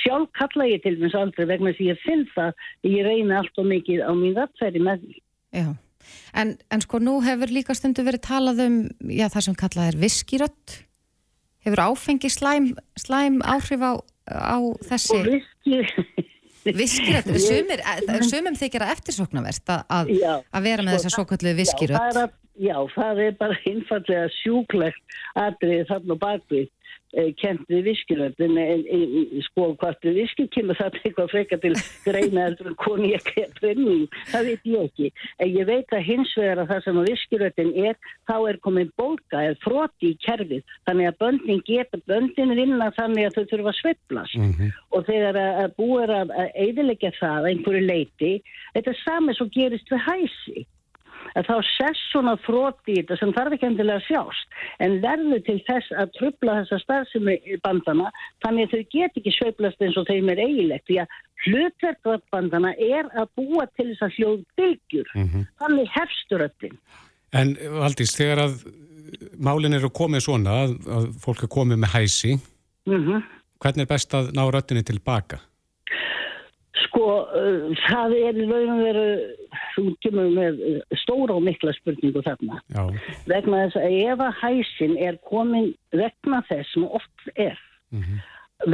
Sjálf 0.00 0.30
kalla 0.38 0.68
ég 0.70 0.82
til 0.84 0.96
dæmis 0.98 1.16
aldrei 1.18 1.48
vegna 1.50 1.74
því 1.76 1.90
ég 1.92 2.02
finn 2.04 2.26
það 2.34 2.66
ég 2.88 3.06
reyna 3.06 3.40
allt 3.40 3.62
og 3.62 3.70
mikið 3.70 4.04
á 4.06 4.12
mín 4.16 4.36
rættfæri 4.38 4.82
með 4.84 5.06
því. 5.06 5.22
Já, 5.50 5.66
en, 6.42 6.54
en 6.70 6.84
sko 6.84 7.00
nú 7.02 7.18
hefur 7.24 7.52
líka 7.52 7.74
stundu 7.76 8.04
verið 8.06 8.26
talað 8.28 8.62
um 8.66 8.78
já, 9.10 9.26
það 9.32 9.48
sem 9.48 9.58
kallað 9.64 9.92
er 9.92 10.00
viskirött. 10.04 10.78
Hefur 11.66 11.84
áfengi 11.90 12.30
slæm, 12.32 12.72
slæm 12.98 13.40
áhrif 13.44 13.84
á, 13.84 13.92
á 14.30 14.58
þessi... 14.88 15.18
Og 15.18 15.30
viskir... 15.34 15.94
Viskirött, 16.60 17.28
sumir, 17.40 17.80
sumum 18.28 18.56
þykir 18.58 18.82
að 18.84 18.90
eftirsoknaverst 18.92 19.70
að, 19.72 20.10
að 20.20 20.66
vera 20.66 20.84
með 20.84 20.98
þessa 20.98 21.12
svo 21.14 21.24
kallu 21.30 21.54
viskirött. 21.56 22.18
Já, 22.60 22.76
það 22.92 23.22
er 23.24 23.36
bara 23.40 23.56
einfallega 23.64 24.26
sjúklegt 24.34 25.16
aðrið 25.40 25.86
þarna 25.88 26.16
bakvið 26.20 26.66
Eh, 26.68 26.79
kent 27.40 27.64
við 27.70 27.88
viskilöfn 27.90 28.58
en 28.60 28.84
sko 29.48 29.70
hvort 29.80 30.06
við 30.06 30.20
viskil 30.22 30.46
kemur 30.54 30.78
það 30.78 30.98
eitthvað 31.00 31.32
freka 31.32 31.58
til 31.62 31.72
greina 32.04 32.46
eða 32.50 32.74
koni 32.78 33.12
ekki 33.16 33.44
að 33.44 33.56
brenning, 33.58 34.06
það 34.30 34.50
veit 34.50 34.68
ég 34.70 34.88
ekki. 34.88 35.10
En 35.42 35.52
ég 35.54 35.68
veit 35.68 35.94
að 35.96 36.06
hins 36.06 36.34
vegar 36.38 36.62
að 36.62 36.72
það 36.72 36.82
sem 36.86 37.00
að 37.02 37.10
viskilöfn 37.10 37.72
er, 37.84 38.00
þá 38.30 38.36
er 38.38 38.60
komin 38.66 38.92
bólka 39.00 39.44
eða 39.48 39.60
froti 39.64 40.12
í 40.12 40.18
kerfið. 40.24 40.74
Þannig 40.88 41.10
að 41.10 41.20
böndin 41.24 41.62
geta, 41.66 42.02
böndin 42.10 42.56
vinna 42.58 42.90
þannig 42.98 43.28
að 43.28 43.38
þau 43.38 43.44
þurfa 43.54 43.72
að 43.74 43.80
sveplast 43.80 44.38
mm 44.38 44.50
-hmm. 44.52 44.74
og 44.90 45.06
þegar 45.10 45.40
að 45.40 45.76
búið 45.78 46.16
að 46.20 46.34
eidilegja 46.54 47.14
það 47.18 47.48
einhverju 47.52 47.86
leiti, 47.86 48.34
þetta 48.74 48.94
er 48.94 49.02
sami 49.04 49.34
svo 49.34 49.48
gerist 49.50 49.90
við 49.90 50.06
hæsi 50.06 50.66
að 51.38 51.48
þá 51.50 51.56
sess 51.70 52.04
svona 52.12 52.36
þrótti 52.46 52.94
í 52.94 53.00
þetta 53.00 53.18
sem 53.20 53.34
þarf 53.36 53.56
ekki 53.56 53.68
endilega 53.70 54.04
sjást 54.06 54.60
en 54.84 54.98
verður 55.04 55.44
til 55.48 55.58
þess 55.68 55.92
að 56.02 56.14
trubla 56.18 56.56
þessa 56.60 56.80
starfsemi 56.84 57.36
bandana 57.64 58.10
þannig 58.44 58.68
að 58.68 58.72
þau 58.74 58.86
get 58.96 59.20
ekki 59.20 59.36
sveiplast 59.36 59.84
eins 59.84 60.00
og 60.00 60.08
þeim 60.10 60.32
er 60.32 60.42
eigilegt 60.46 60.88
því 60.90 61.02
að 61.04 61.18
hlutverkvært 61.44 62.26
bandana 62.32 62.74
er 62.76 63.08
að 63.16 63.30
búa 63.38 63.68
til 63.76 63.90
þess 63.92 64.06
að 64.06 64.16
hljóð 64.18 64.40
byggjur 64.60 65.14
mm 65.14 65.28
-hmm. 65.28 65.46
þannig 65.62 65.94
hefsturöttin 65.96 66.80
En 67.30 67.54
Valdís, 67.78 68.14
þegar 68.18 68.42
að 68.42 68.64
málin 69.42 69.76
eru 69.76 69.90
komið 69.94 70.24
svona 70.26 70.56
að, 70.64 70.74
að 70.90 71.06
fólk 71.22 71.44
er 71.46 71.52
komið 71.52 71.82
með 71.82 71.94
hæsi 71.94 72.32
mm 72.88 72.98
-hmm. 73.04 73.22
hvernig 73.62 73.86
er 73.86 73.92
best 73.92 74.14
að 74.14 74.32
ná 74.34 74.42
röttinni 74.50 74.82
tilbaka? 74.82 75.38
Sko, 76.86 77.26
það 77.86 78.14
er 78.18 78.38
í 78.38 78.46
raun 78.50 78.72
og 78.74 78.80
veru, 78.82 79.06
þú 79.88 79.94
kemur 80.04 80.32
með 80.34 80.60
uh, 80.70 80.98
stóra 81.02 81.36
og 81.36 81.46
mikla 81.46 81.74
spurningu 81.76 82.22
þarna. 82.26 82.60
Já. 82.74 82.82
Vegna 83.30 83.64
þess 83.64 83.80
að 83.80 83.96
ef 84.00 84.24
að 84.26 84.36
hæsin 84.42 84.98
er 84.98 85.20
komin 85.30 85.72
vegna 85.96 86.42
þess 86.48 86.74
sem 86.74 86.84
oft 86.88 87.32
er, 87.36 87.58
mm 87.90 88.02
-hmm. 88.02 88.20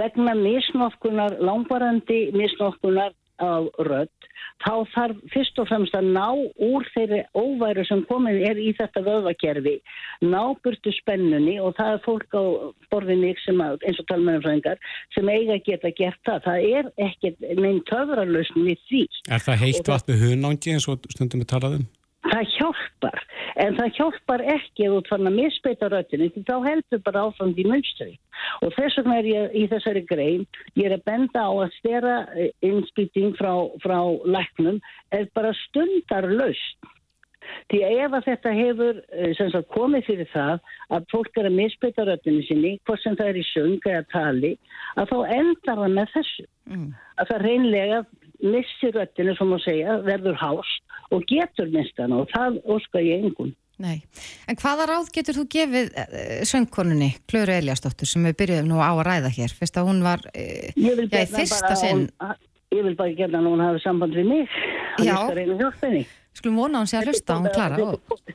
vegna 0.00 0.34
misnokkunar, 0.34 1.38
langvarandi 1.40 2.20
misnokkunar 2.36 3.14
á 3.42 3.66
rödd, 3.88 4.28
þá 4.64 4.72
þarf 4.94 5.18
fyrst 5.32 5.58
og 5.60 5.68
fremst 5.70 5.96
að 5.96 6.10
ná 6.16 6.28
úr 6.32 6.86
þeirri 6.94 7.22
óværu 7.36 7.84
sem 7.88 8.04
komin 8.10 8.40
er 8.48 8.60
í 8.60 8.72
þetta 8.78 9.02
vöðvakerfi, 9.06 9.76
ná 10.24 10.40
burtu 10.64 10.92
spennunni 10.98 11.58
og 11.60 11.76
það 11.78 11.92
er 11.94 12.02
fólk 12.06 12.38
á 12.38 12.44
borðinni 12.92 13.34
eins 13.34 14.00
og 14.00 14.08
talmennarfræðingar 14.10 14.80
sem 15.14 15.28
eiga 15.28 15.58
geta 15.66 15.92
gert 15.96 16.20
það. 16.26 16.42
Það 16.46 16.70
er 16.78 16.90
ekkert 17.08 17.46
neinn 17.60 17.82
töfralösn 17.90 18.66
við 18.66 18.82
því. 18.88 19.04
Er 19.30 19.44
það 19.44 19.62
heitt 19.64 19.92
vatn 19.92 20.12
með 20.12 20.26
hunangi 20.26 20.76
eins 20.76 20.88
og 20.90 21.06
stundum 21.12 21.44
við 21.44 21.52
talaðum? 21.52 21.86
Það 22.30 22.50
hjálpar 22.56 23.22
en 23.62 23.76
það 23.78 23.92
hjálpar 23.98 24.44
ekki 24.56 24.86
ef 24.86 24.94
þú 24.94 25.02
þannig 25.10 25.30
að 25.32 25.38
misbeita 25.40 25.90
röttinu 25.92 26.30
því 26.32 26.44
þá 26.48 26.56
heldur 26.66 27.02
bara 27.06 27.24
áfram 27.28 27.54
því 27.56 27.66
munstri. 27.70 28.10
Og 28.64 28.74
þess 28.76 28.98
vegna 29.00 29.20
er 29.20 29.30
ég 29.30 29.56
í 29.56 29.62
þessari 29.72 30.02
grein 30.08 30.44
ég 30.74 30.88
er 30.88 30.96
að 30.98 31.06
benda 31.08 31.46
á 31.46 31.52
að 31.52 31.78
stera 31.78 32.16
eh, 32.36 32.52
innspýting 32.66 33.36
frá, 33.38 33.52
frá 33.84 33.98
læknum 34.26 34.82
er 35.16 35.30
bara 35.36 35.54
stundar 35.66 36.28
laust 36.32 36.92
því 37.70 37.80
ef 37.86 38.14
að 38.16 38.26
þetta 38.26 38.52
hefur 38.56 39.00
eh, 39.14 39.32
sagt, 39.38 39.70
komið 39.74 40.06
fyrir 40.08 40.30
það 40.32 40.70
að 40.96 41.08
fólk 41.12 41.40
er 41.40 41.48
að 41.48 41.58
misbeita 41.60 42.06
röttinu 42.06 42.44
sinni 42.46 42.76
hvort 42.86 43.02
sem 43.02 43.16
það 43.18 43.32
er 43.32 43.40
í 43.40 43.46
sung 43.52 43.88
eða 43.92 44.04
tali 44.12 44.52
að 44.96 45.12
þá 45.12 45.18
endar 45.38 45.82
það 45.82 45.96
með 46.00 46.14
þessu. 46.16 46.46
Mm. 46.66 46.86
að 47.14 47.28
það 47.30 47.42
reynlega 47.46 47.98
missir 48.52 48.96
röttinu 48.96 49.36
sem 49.36 49.54
að 49.56 49.62
segja 49.66 50.00
verður 50.06 50.40
hást 50.40 50.98
og 51.14 51.22
getur 51.30 51.70
mistan 51.72 52.14
og 52.16 52.28
það 52.32 52.60
óskar 52.76 53.06
ég 53.06 53.28
engun. 53.28 53.54
Nei, 53.82 54.00
en 54.48 54.56
hvaða 54.56 54.86
ráð 54.88 55.10
getur 55.12 55.36
þú 55.36 55.42
gefið 55.52 55.90
uh, 56.00 56.42
söngkonunni 56.48 57.10
Klöru 57.28 57.58
Eliasdóttur 57.58 58.08
sem 58.08 58.24
við 58.24 58.38
byrjuðum 58.40 58.70
nú 58.72 58.78
á 58.80 58.88
að 58.88 59.02
ræða 59.10 59.32
hér, 59.36 59.52
fyrst 59.52 59.76
að 59.76 59.90
hún 59.90 60.04
var 60.06 60.24
uh, 60.32 60.68
já, 60.72 60.92
í 60.96 61.26
fyrsta 61.34 61.74
sinn 61.76 62.06
Ég 62.74 62.82
vil 62.82 62.96
bara 62.98 63.12
gera 63.14 63.38
hún 63.38 63.44
að 63.46 63.52
hún 63.52 63.62
hafi 63.62 63.82
samband 63.84 64.16
við 64.16 64.30
mig 64.32 64.54
Já, 65.04 65.12
Skulum 66.36 66.58
vona 66.60 66.82
hún 66.82 66.88
sé 66.90 66.98
að 66.98 67.10
hlusta, 67.10 67.36
hún 67.38 67.48
klara. 67.54 67.76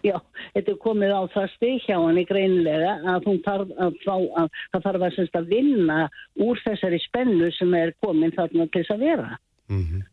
Já, 0.02 0.16
þetta 0.56 0.72
er 0.74 0.78
komið 0.82 1.12
á 1.14 1.22
það 1.36 1.52
stið 1.56 1.76
hjá 1.86 1.96
hann 2.00 2.18
í 2.18 2.24
greinlega 2.26 2.94
að 3.14 3.28
hún 3.30 3.42
þarf 3.46 3.74
að 3.86 4.00
fá 4.02 4.16
að 4.16 4.48
það 4.56 4.86
þarf 4.88 5.06
að, 5.06 5.20
að 5.38 5.52
vinna 5.52 5.98
úr 6.42 6.62
þessari 6.66 7.02
spennu 7.04 7.52
sem 7.58 7.76
er 7.78 7.94
komin 8.02 8.34
þarna 8.34 8.66
til 8.72 8.82
þess 8.82 8.96
að 8.96 9.06
vera. 9.06 9.30
Mm 9.72 9.84
-hmm. 9.84 10.08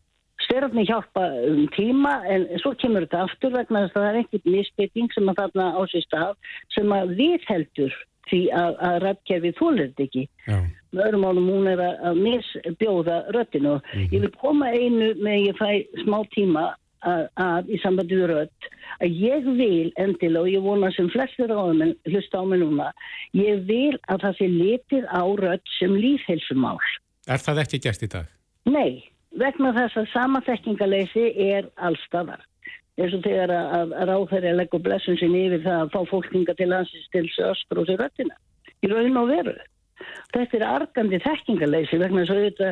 Styrfni 0.45 0.85
hjálpa 0.87 1.23
um 1.51 1.67
tíma 1.75 2.13
en 2.33 2.47
svo 2.61 2.71
kemur 2.81 3.05
þetta 3.05 3.23
aftur 3.27 3.51
vegna 3.51 3.81
þess 3.83 3.95
að 3.95 4.01
það 4.01 4.09
er 4.09 4.19
einhvern 4.19 4.53
misbytting 4.55 5.13
sem 5.13 5.29
að 5.29 5.39
þarna 5.41 5.65
ásýst 5.81 6.13
af 6.15 6.37
sem 6.75 6.93
að 6.99 7.15
við 7.19 7.41
heldur 7.51 7.93
því 8.29 8.41
að, 8.61 8.73
að 8.87 8.95
rættkerfið 9.03 9.57
þólert 9.59 9.99
ekki. 10.05 10.23
Já. 10.47 10.59
Með 10.93 11.05
öðrum 11.05 11.25
álum 11.29 11.49
hún 11.53 11.67
er 11.67 11.81
að, 11.85 12.21
misbjóða 12.25 13.17
röttinu 13.35 13.75
mm 13.75 13.81
-hmm. 13.93 14.13
ég 14.13 14.21
vil 14.21 14.31
koma 14.41 14.71
einu 14.71 15.13
með 15.25 15.37
ég 15.47 15.55
fæ 15.61 15.69
smá 16.03 16.19
tíma 16.35 16.65
að, 17.05 17.27
að 17.35 17.69
í 17.69 17.79
sambandi 17.83 18.15
við 18.15 18.27
rött 18.33 18.71
að 18.99 19.19
ég 19.23 19.45
vil 19.59 19.91
endilega 19.95 20.41
og 20.41 20.49
ég 20.51 20.65
vona 20.65 20.91
sem 20.95 21.09
flestir 21.13 21.51
áðumenn 21.51 21.95
hlusta 22.09 22.41
á 22.41 22.43
mig 22.43 22.59
núna 22.59 22.89
ég 23.37 23.63
vil 23.69 23.95
að 24.07 24.25
það 24.25 24.33
sé 24.39 24.47
litið 24.47 25.05
á 25.07 25.23
rött 25.39 25.71
sem 25.77 25.95
lífhelsumál. 25.95 26.79
Er 27.27 27.39
það 27.39 27.63
ekki 27.63 27.81
gert 27.85 28.03
í 28.03 28.11
dag? 28.11 28.27
Nei, 28.69 29.05
vegna 29.37 29.73
þess 29.75 29.99
að 29.99 30.11
samaþekkingaleysi 30.13 31.25
er 31.49 31.69
allstafar 31.77 32.41
eins 32.99 33.15
og 33.15 33.23
þegar 33.23 33.53
að, 33.53 33.93
að 33.95 34.09
ráðherri 34.09 34.51
að 34.51 34.59
leggja 34.59 34.83
blessun 34.83 35.17
sinni 35.19 35.45
yfir 35.47 35.63
það 35.63 35.81
að 35.85 35.91
fá 35.93 35.99
fólkinga 36.09 36.55
til 36.59 36.69
hansins 36.73 37.09
til 37.13 37.25
öskur 37.47 37.81
og 37.81 37.87
sér 37.87 38.01
röttina 38.03 38.35
í 38.83 38.91
raun 38.91 39.19
og 39.21 39.31
veru. 39.31 39.55
Þetta 40.33 40.59
er 40.59 40.67
argandi 40.67 41.19
þekkingarleysi 41.23 41.99
vegna 41.99 42.25
þess 42.25 42.35
að 42.35 42.45
þetta 42.47 42.69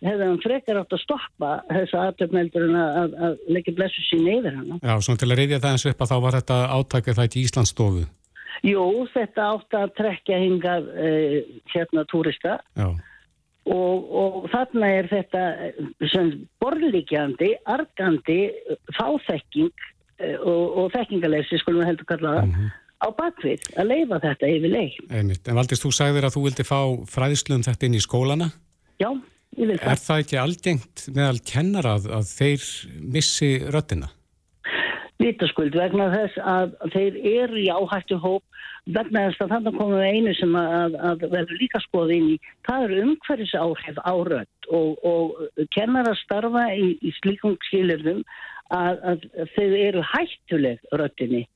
hefði 0.00 0.28
hann 0.28 0.40
frekar 0.44 0.80
átt 0.80 0.94
að 0.96 1.02
stoppa 1.02 1.50
þessa 1.68 2.04
aðtöfneldur 2.08 2.70
að, 2.72 3.16
að 3.26 3.42
leggja 3.52 3.76
blessun 3.76 4.08
sinni 4.08 4.38
yfir 4.38 4.56
hann. 4.56 4.78
Já, 4.80 4.94
svona 5.04 5.20
til 5.20 5.28
að 5.28 5.42
reyðja 5.42 5.60
það 5.60 5.76
eins 5.76 5.86
upp 5.90 6.04
að 6.04 6.12
þá 6.12 6.16
var 6.24 6.38
þetta 6.38 6.58
átakið 6.76 7.18
það 7.18 7.28
ekki 7.28 7.44
Íslandsstofu. 7.44 8.06
Jú, 8.60 8.86
þetta 9.14 9.50
átt 9.54 9.76
að 9.76 9.92
trekja 9.96 10.40
hingað 10.40 10.88
eh, 11.00 11.36
hérna 11.72 12.04
túrista. 12.08 12.58
Já 12.76 12.90
Og, 13.68 14.12
og 14.16 14.36
þarna 14.50 14.88
er 14.96 15.08
þetta 15.10 15.40
sem 16.08 16.30
borðlíkjandi, 16.62 17.50
argandi 17.68 18.38
fáþekking 18.96 19.72
eh, 20.22 20.38
og, 20.38 20.62
og 20.80 20.94
þekkingaleysi, 20.94 21.60
skulum 21.60 21.82
við 21.82 21.90
heldur 21.92 22.08
kalla 22.08 22.32
það, 22.38 22.46
mm 22.46 22.54
-hmm. 22.54 22.70
á 23.04 23.08
bakvið 23.18 23.66
að 23.76 23.90
leifa 23.92 24.20
þetta 24.24 24.52
yfir 24.54 24.74
leið. 24.76 24.96
Einmitt. 25.10 25.48
En 25.48 25.60
Valdís, 25.60 25.84
þú 25.84 25.92
sagðir 25.92 26.28
að 26.28 26.34
þú 26.36 26.44
vildi 26.46 26.66
fá 26.66 26.80
fræðslum 27.16 27.66
þetta 27.68 27.86
inn 27.86 27.98
í 27.98 28.04
skólana. 28.06 28.48
Já, 28.96 29.10
ég 29.58 29.66
vil 29.66 29.76
það. 29.76 29.92
Er 29.92 30.02
það 30.06 30.24
ekki 30.24 30.40
algengt 30.40 31.04
meðal 31.12 31.44
kennara 31.52 31.94
að, 31.98 32.08
að 32.16 32.32
þeir 32.40 32.66
missi 33.18 33.52
röttina? 33.68 34.10
Vitaskuld 35.20 35.76
vegna 35.76 36.08
þess 36.14 36.40
að 36.48 36.74
þeir 36.94 37.18
eru 37.34 37.60
í 37.60 37.68
áhættu 37.68 38.18
hóp 38.22 38.42
vegna 38.88 39.26
þess 39.28 39.44
að 39.44 39.52
þannig 39.54 39.78
komum 39.78 40.00
við 40.00 40.16
einu 40.16 40.34
sem 40.38 40.56
að, 40.56 40.96
að 41.10 41.26
verður 41.34 41.60
líka 41.60 41.82
skoðið 41.84 42.16
inn 42.16 42.30
í. 42.32 42.38
Það 42.68 42.86
eru 42.86 43.00
umhverfis 43.06 43.54
áhrif 43.60 44.00
á 44.00 44.14
rött 44.30 44.70
og, 44.80 45.04
og 45.04 45.66
kennar 45.76 46.08
að 46.10 46.20
starfa 46.24 46.66
í, 46.72 46.90
í 47.04 47.14
slíkum 47.20 47.58
skilurðum 47.68 48.24
að, 48.72 49.00
að 49.12 49.26
þau 49.56 49.68
eru 49.68 50.04
hættuleg 50.14 50.92
röttinni 50.96 51.46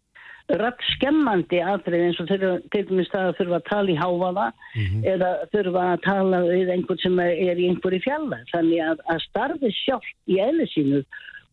rött 0.52 0.82
skemmandi 0.92 1.60
aðrið 1.64 2.02
eins 2.04 2.18
og 2.20 2.28
til 2.28 2.82
dæmis 2.84 3.12
að 3.16 3.30
þurfa 3.38 3.60
að 3.60 3.68
tala 3.70 3.92
í 3.92 3.96
háfaða 3.96 4.48
mm 4.52 4.82
-hmm. 4.82 5.04
eða 5.12 5.30
þurfa 5.54 5.84
að 5.92 6.02
tala 6.04 6.40
við 6.44 6.72
einhvern 6.74 7.00
sem 7.00 7.20
er 7.24 7.58
í 7.58 7.68
einhverju 7.70 8.00
fjalla 8.04 8.38
þannig 8.52 8.82
að, 8.84 8.98
að 9.08 9.22
starfi 9.24 9.70
sjálf 9.72 10.10
í 10.28 10.40
eðli 10.44 10.66
sínu 10.74 11.00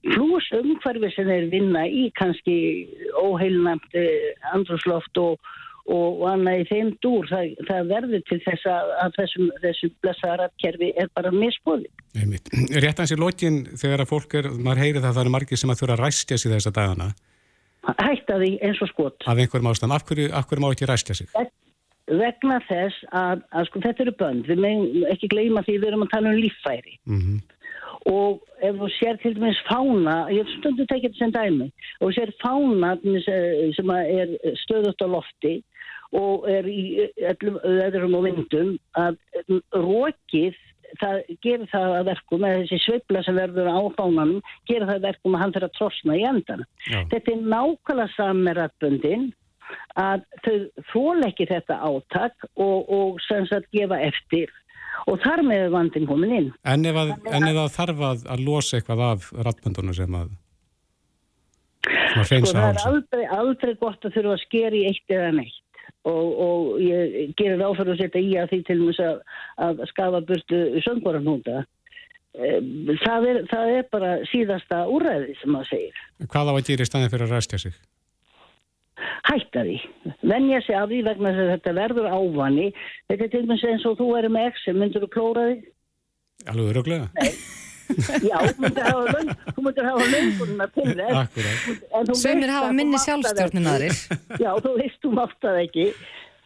pluss 0.05 0.51
umhverfi 0.57 1.11
sem 1.15 1.27
þeir 1.29 1.49
vinna 1.51 1.85
í 1.87 2.09
kannski 2.17 2.55
óheilnæmt 3.21 3.99
andrúsloft 4.53 5.17
og 5.21 5.37
og, 5.89 6.21
og 6.21 6.27
annað 6.31 6.61
í 6.61 6.67
þeim 6.69 6.91
dúr. 7.03 7.27
Það, 7.29 7.55
það 7.69 7.89
verður 7.91 8.23
til 8.29 8.39
þess 8.45 8.67
að, 8.71 8.91
þessum, 9.17 9.49
þessum 9.63 9.93
blessaðaratkerfi 10.05 10.91
er 11.01 11.09
bara 11.17 11.33
misbóði. 11.35 11.89
Rétt 12.83 13.01
hans 13.01 13.15
í 13.15 13.19
lókin 13.19 13.63
þegar 13.79 14.05
að 14.05 14.11
fólk 14.11 14.37
er, 14.39 14.51
maður 14.57 14.83
heyri 14.85 14.99
það 14.99 15.09
að 15.09 15.17
það 15.17 15.23
eru 15.23 15.35
margir 15.37 15.61
sem 15.61 15.73
að 15.73 15.81
þurfa 15.81 15.97
að 15.97 16.03
ræstja 16.05 16.39
sig 16.41 16.55
þessa 16.55 16.75
dagana. 16.75 17.09
Hætta 17.87 18.37
því 18.37 18.51
eins 18.67 18.83
og 18.83 18.91
skot. 18.91 19.25
Af 19.25 19.41
einhverjum 19.41 19.71
ástæðan, 19.71 19.95
af 19.95 20.05
hverju, 20.05 20.29
af 20.37 20.47
hverju 20.49 20.63
má 20.63 20.69
ekki 20.69 20.89
ræstja 20.89 21.17
sig? 21.17 21.31
Vegna 22.11 22.59
þess 22.67 23.07
að, 23.15 23.41
að 23.55 23.67
sko 23.69 23.81
þetta 23.85 24.05
eru 24.05 24.13
bönd, 24.19 24.45
við 24.49 24.61
meðum 24.61 25.09
ekki 25.13 25.29
gleyma 25.31 25.63
því 25.65 25.77
við 25.79 25.89
erum 25.89 26.05
að 26.05 26.13
tala 26.13 26.33
um 26.33 26.39
líffæri. 26.41 26.97
Mm 27.09 27.21
-hmm. 27.21 27.57
Og 28.09 28.41
ef 28.65 28.77
þú 28.79 28.87
sér 28.97 29.19
til 29.21 29.35
dæmis 29.37 29.59
fána, 29.67 30.15
ég 30.33 30.49
stundu 30.57 30.87
tekið 30.89 31.11
þetta 31.11 31.19
sem 31.19 31.33
dæmi, 31.35 31.67
og 31.99 32.07
þú 32.07 32.13
sér 32.17 32.33
fána 32.41 32.95
eh, 32.97 33.67
sem 33.77 33.93
er 33.97 34.33
stöðust 34.63 35.05
á 35.05 35.07
lofti 35.09 35.59
og 36.17 36.47
er 36.49 36.67
í 36.67 37.07
öðrum 37.21 38.17
og 38.19 38.25
vindum 38.27 38.73
að 38.99 39.19
rókið 39.71 40.57
það 40.99 41.19
gerir 41.43 41.67
það 41.71 41.93
að 41.97 42.07
verkum 42.09 42.45
eða 42.47 42.63
þessi 42.63 42.79
sveibla 42.85 43.21
sem 43.23 43.37
verður 43.39 43.69
á 43.71 43.79
fánanum 43.95 44.41
gerir 44.67 44.87
það 44.89 44.97
að 44.97 45.05
verkum 45.07 45.37
að 45.37 45.43
hann 45.43 45.53
fyrir 45.55 45.67
að 45.69 45.77
trosna 45.77 46.17
í 46.17 46.25
endan 46.27 46.65
Já. 46.89 46.97
þetta 47.13 47.31
er 47.31 47.45
nákvæmlega 47.53 48.15
samerratbundin 48.17 49.29
að 50.01 50.25
þau 50.43 50.57
fól 50.91 51.27
ekki 51.27 51.47
þetta 51.47 51.77
átak 51.79 52.47
og, 52.55 52.91
og 52.91 53.21
sem 53.27 53.47
sagt 53.47 53.71
gefa 53.75 54.01
eftir 54.03 54.51
og 55.07 55.19
þar 55.23 55.43
með 55.47 55.65
vandin 55.73 56.07
komin 56.09 56.37
inn. 56.37 56.51
En 56.67 56.85
ef, 56.87 56.99
að, 57.01 57.15
það 57.31 57.75
þarf 57.77 58.05
að, 58.09 58.23
að 58.35 58.45
losa 58.47 58.77
eitthvað 58.77 59.03
af 59.07 59.31
ratbundunum 59.47 59.97
sem 59.97 60.21
að 60.21 60.37
Sko 62.11 62.51
það 62.51 62.65
er 62.67 62.79
aldrei, 62.85 63.21
aldrei 63.31 63.71
gott 63.79 64.03
að 64.05 64.17
þurfa 64.17 64.33
að 64.35 64.41
skeri 64.43 64.81
eitt 64.89 65.13
eða 65.15 65.29
neitt. 65.39 65.57
Og, 66.07 66.27
og 66.43 66.81
ég 66.81 67.31
gerir 67.39 67.61
áferð 67.61 67.93
að 67.93 68.01
setja 68.01 68.21
í 68.21 68.31
að 68.41 68.51
því 68.51 68.59
til 68.67 68.77
og 68.81 68.95
með 68.97 69.09
að 69.61 69.81
skafa 69.91 70.21
burtu 70.25 70.59
söngvaranhúnda 70.85 71.61
það 72.31 73.27
er, 73.27 73.39
það 73.51 73.73
er 73.75 73.87
bara 73.91 74.11
síðasta 74.31 74.83
úræði 74.87 75.35
sem 75.41 75.51
maður 75.51 75.71
segir. 75.71 76.03
Hvað 76.31 76.51
á 76.51 76.53
að 76.53 76.67
gera 76.69 76.85
í 76.85 76.89
staðin 76.89 77.11
fyrir 77.11 77.27
að 77.27 77.35
ræstja 77.35 77.59
sig? 77.61 77.75
Hætta 79.29 79.65
því, 79.67 79.77
venja 80.33 80.61
sig 80.65 80.77
af 80.77 80.89
því 80.91 81.01
vegna 81.09 81.33
þess 81.33 81.45
að 81.45 81.53
þetta 81.55 81.77
verður 81.79 82.11
ávanni 82.11 82.67
þetta 83.09 83.23
er 83.23 83.33
til 83.33 83.43
dæmis 83.45 83.65
eins 83.69 83.87
og 83.89 83.97
þú 84.01 84.11
erum 84.19 84.37
með 84.37 84.51
exi 84.51 84.75
myndur 84.77 85.05
þú 85.07 85.11
klóra 85.15 85.47
því? 85.49 85.57
Alveg 86.51 86.71
öruglega 86.73 87.09
Nei. 87.17 87.33
Já, 88.23 88.37
þú 88.47 89.65
myndir 89.65 89.87
hafa 89.87 90.07
löngurna 90.13 90.67
til 90.75 90.87
þess 90.95 92.21
Sveimir 92.21 92.53
hafa 92.53 92.71
minni 92.75 92.99
sjálfstjórnum 93.01 93.69
aðrir. 93.71 94.01
Já, 94.39 94.51
þú 94.63 94.73
veist, 94.79 94.99
þú 95.03 95.13
mátt 95.17 95.37
það 95.43 95.61
ekki. 95.65 95.87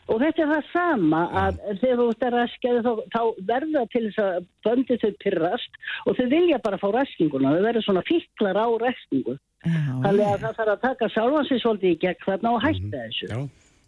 Og 0.06 0.22
þetta 0.22 0.44
er 0.44 0.52
það 0.52 0.68
sama 0.70 1.22
að 1.42 1.56
þegar 1.82 2.00
þú 2.00 2.08
ert 2.12 2.26
að 2.28 2.36
raskja 2.36 2.74
þá, 2.86 2.92
þá 3.16 3.22
verða 3.50 3.84
til 3.94 4.04
þess 4.06 4.22
að 4.22 4.36
böndi 4.68 4.98
þau 5.02 5.12
pyrrast 5.24 5.80
og 6.06 6.20
þau 6.20 6.26
vilja 6.36 6.60
bara 6.66 6.82
fá 6.82 6.86
raskinguna, 6.94 7.54
þau 7.56 7.66
verður 7.66 7.88
svona 7.88 8.06
fikklar 8.06 8.60
á 8.62 8.68
raskingu 8.84 9.38
þannig 9.66 10.26
að 10.30 10.44
það 10.44 10.58
þarf 10.60 10.74
að 10.74 10.84
taka 10.84 11.12
sjálfansinsvoldi 11.14 11.94
í 11.94 12.02
gegn 12.02 12.26
þarna 12.26 12.52
og 12.56 12.62
hætta 12.66 12.86
mhm. 12.86 12.98
þessu 13.00 13.32
Já, 13.32 13.40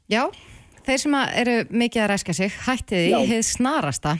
Já 0.08 0.24
þeir 0.88 1.04
sem 1.04 1.20
eru 1.44 1.60
mikið 1.70 2.04
að 2.06 2.12
raska 2.13 2.36
sig 2.38 2.58
hættiði 2.66 3.13
í 3.13 3.30
heið 3.34 3.46
snarasta 3.48 4.18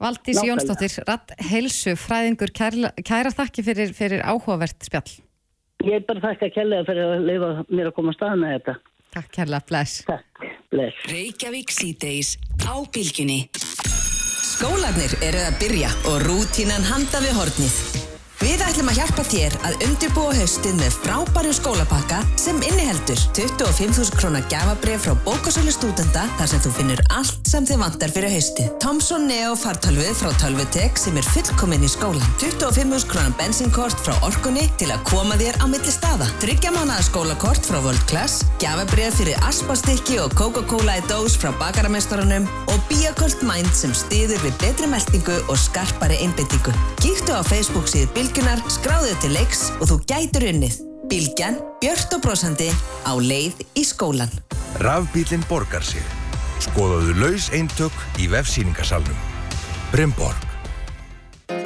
Valdís 0.00 0.38
Nákvæmlega. 0.38 0.48
Jónsdóttir, 0.48 0.94
Ratt 1.04 1.34
Helsu, 1.50 1.92
fræðingur, 2.00 2.52
kæra, 2.56 2.92
kæra 3.04 3.32
þakki 3.34 3.64
fyrir, 3.66 3.92
fyrir 3.92 4.24
áhugavert 4.24 4.86
spjall. 4.86 5.18
Ég 5.84 5.98
er 5.98 6.06
bara 6.08 6.22
þakka 6.24 6.48
kærlega 6.54 6.88
fyrir 6.88 7.04
að 7.04 7.28
leifa 7.28 7.50
mér 7.68 7.90
að 7.90 7.96
koma 7.98 8.14
að 8.14 8.18
staða 8.18 8.40
með 8.40 8.56
þetta. 8.56 8.76
Takk 9.10 9.30
kærlega, 9.36 9.62
bless. 9.68 10.02
Takk, 10.08 10.44
bless. 10.72 11.06
Reykjavík 11.12 11.74
síðdeis 11.76 12.34
á 12.64 12.74
bylginni. 12.94 13.40
Skólanir 14.50 15.16
eru 15.24 15.48
að 15.50 15.58
byrja 15.64 15.92
og 16.08 16.22
rútínan 16.28 16.88
handa 16.88 17.20
við 17.24 17.36
hornið. 17.36 17.99
Við 18.40 18.62
ætlum 18.64 18.88
að 18.88 18.96
hjálpa 18.96 19.22
þér 19.28 19.54
að 19.68 19.82
undirbúa 19.84 20.30
haustið 20.32 20.78
með 20.78 20.94
frábæru 21.02 21.50
skólapakka 21.52 22.22
sem 22.40 22.56
inniheldur 22.64 23.20
25.000 23.36 24.16
krónar 24.16 24.46
gafabref 24.48 25.02
frá 25.04 25.12
bókasölu 25.26 25.74
stúdenda 25.74 26.22
þar 26.38 26.48
sem 26.48 26.62
þú 26.64 26.72
finnur 26.78 27.02
allt 27.12 27.50
sem 27.50 27.66
þið 27.68 27.82
vantar 27.82 28.14
fyrir 28.14 28.32
haustið. 28.32 28.70
Thomson 28.80 29.26
Neo 29.28 29.50
fartalvið 29.60 30.14
frá 30.22 30.30
Tölvutek 30.40 30.96
sem 31.02 31.18
er 31.20 31.28
fullkominn 31.34 31.84
í 31.84 31.90
skólan. 31.92 32.24
25.000 32.40 33.10
krónar 33.10 33.34
bensinkort 33.36 34.00
frá 34.00 34.16
Orkunni 34.24 34.64
til 34.80 34.88
að 34.88 35.04
koma 35.10 35.36
þér 35.36 35.60
á 35.60 35.68
milli 35.68 35.92
staða. 35.92 36.30
Tryggjamánaða 36.40 37.04
skólakort 37.10 37.68
frá 37.68 37.76
World 37.84 38.08
Class, 38.08 38.46
gafabref 38.64 39.20
fyrir 39.20 39.36
Aspastykki 39.50 40.16
og 40.24 40.32
Coca-Cola 40.40 40.96
í 40.96 41.04
dós 41.12 41.36
frá 41.36 41.52
bakaramestarunum 41.60 42.48
og 42.72 42.80
Bíakolt 42.88 43.44
Mind 43.44 43.68
sem 43.76 43.92
stiður 43.92 44.40
við 44.48 44.56
betri 44.64 44.88
meldingu 44.88 45.36
og 45.44 45.60
skarpari 45.60 46.22
einbindingu. 46.24 46.72
Kíktu 47.04 47.36
á 47.36 47.44
Facebook 47.44 47.92
síðu 47.92 48.08
Bilgjunar, 48.30 48.60
skráðu 48.70 49.14
til 49.18 49.32
leiks 49.34 49.60
og 49.82 49.88
þú 49.90 49.96
gætur 50.06 50.44
unnið. 50.46 50.76
Bilgjan, 51.10 51.56
björnt 51.82 52.12
og 52.14 52.20
brosandi, 52.22 52.68
á 53.02 53.18
leið 53.18 53.58
í 53.74 53.82
skólan. 53.82 54.30
Rafbílinn 54.78 55.42
borgar 55.50 55.82
sig. 55.82 56.04
Skoðaðu 56.62 57.16
laus 57.18 57.48
eintök 57.50 57.96
í 58.22 58.28
vefsýningasalnum. 58.30 59.18
Brynborg. 59.90 60.46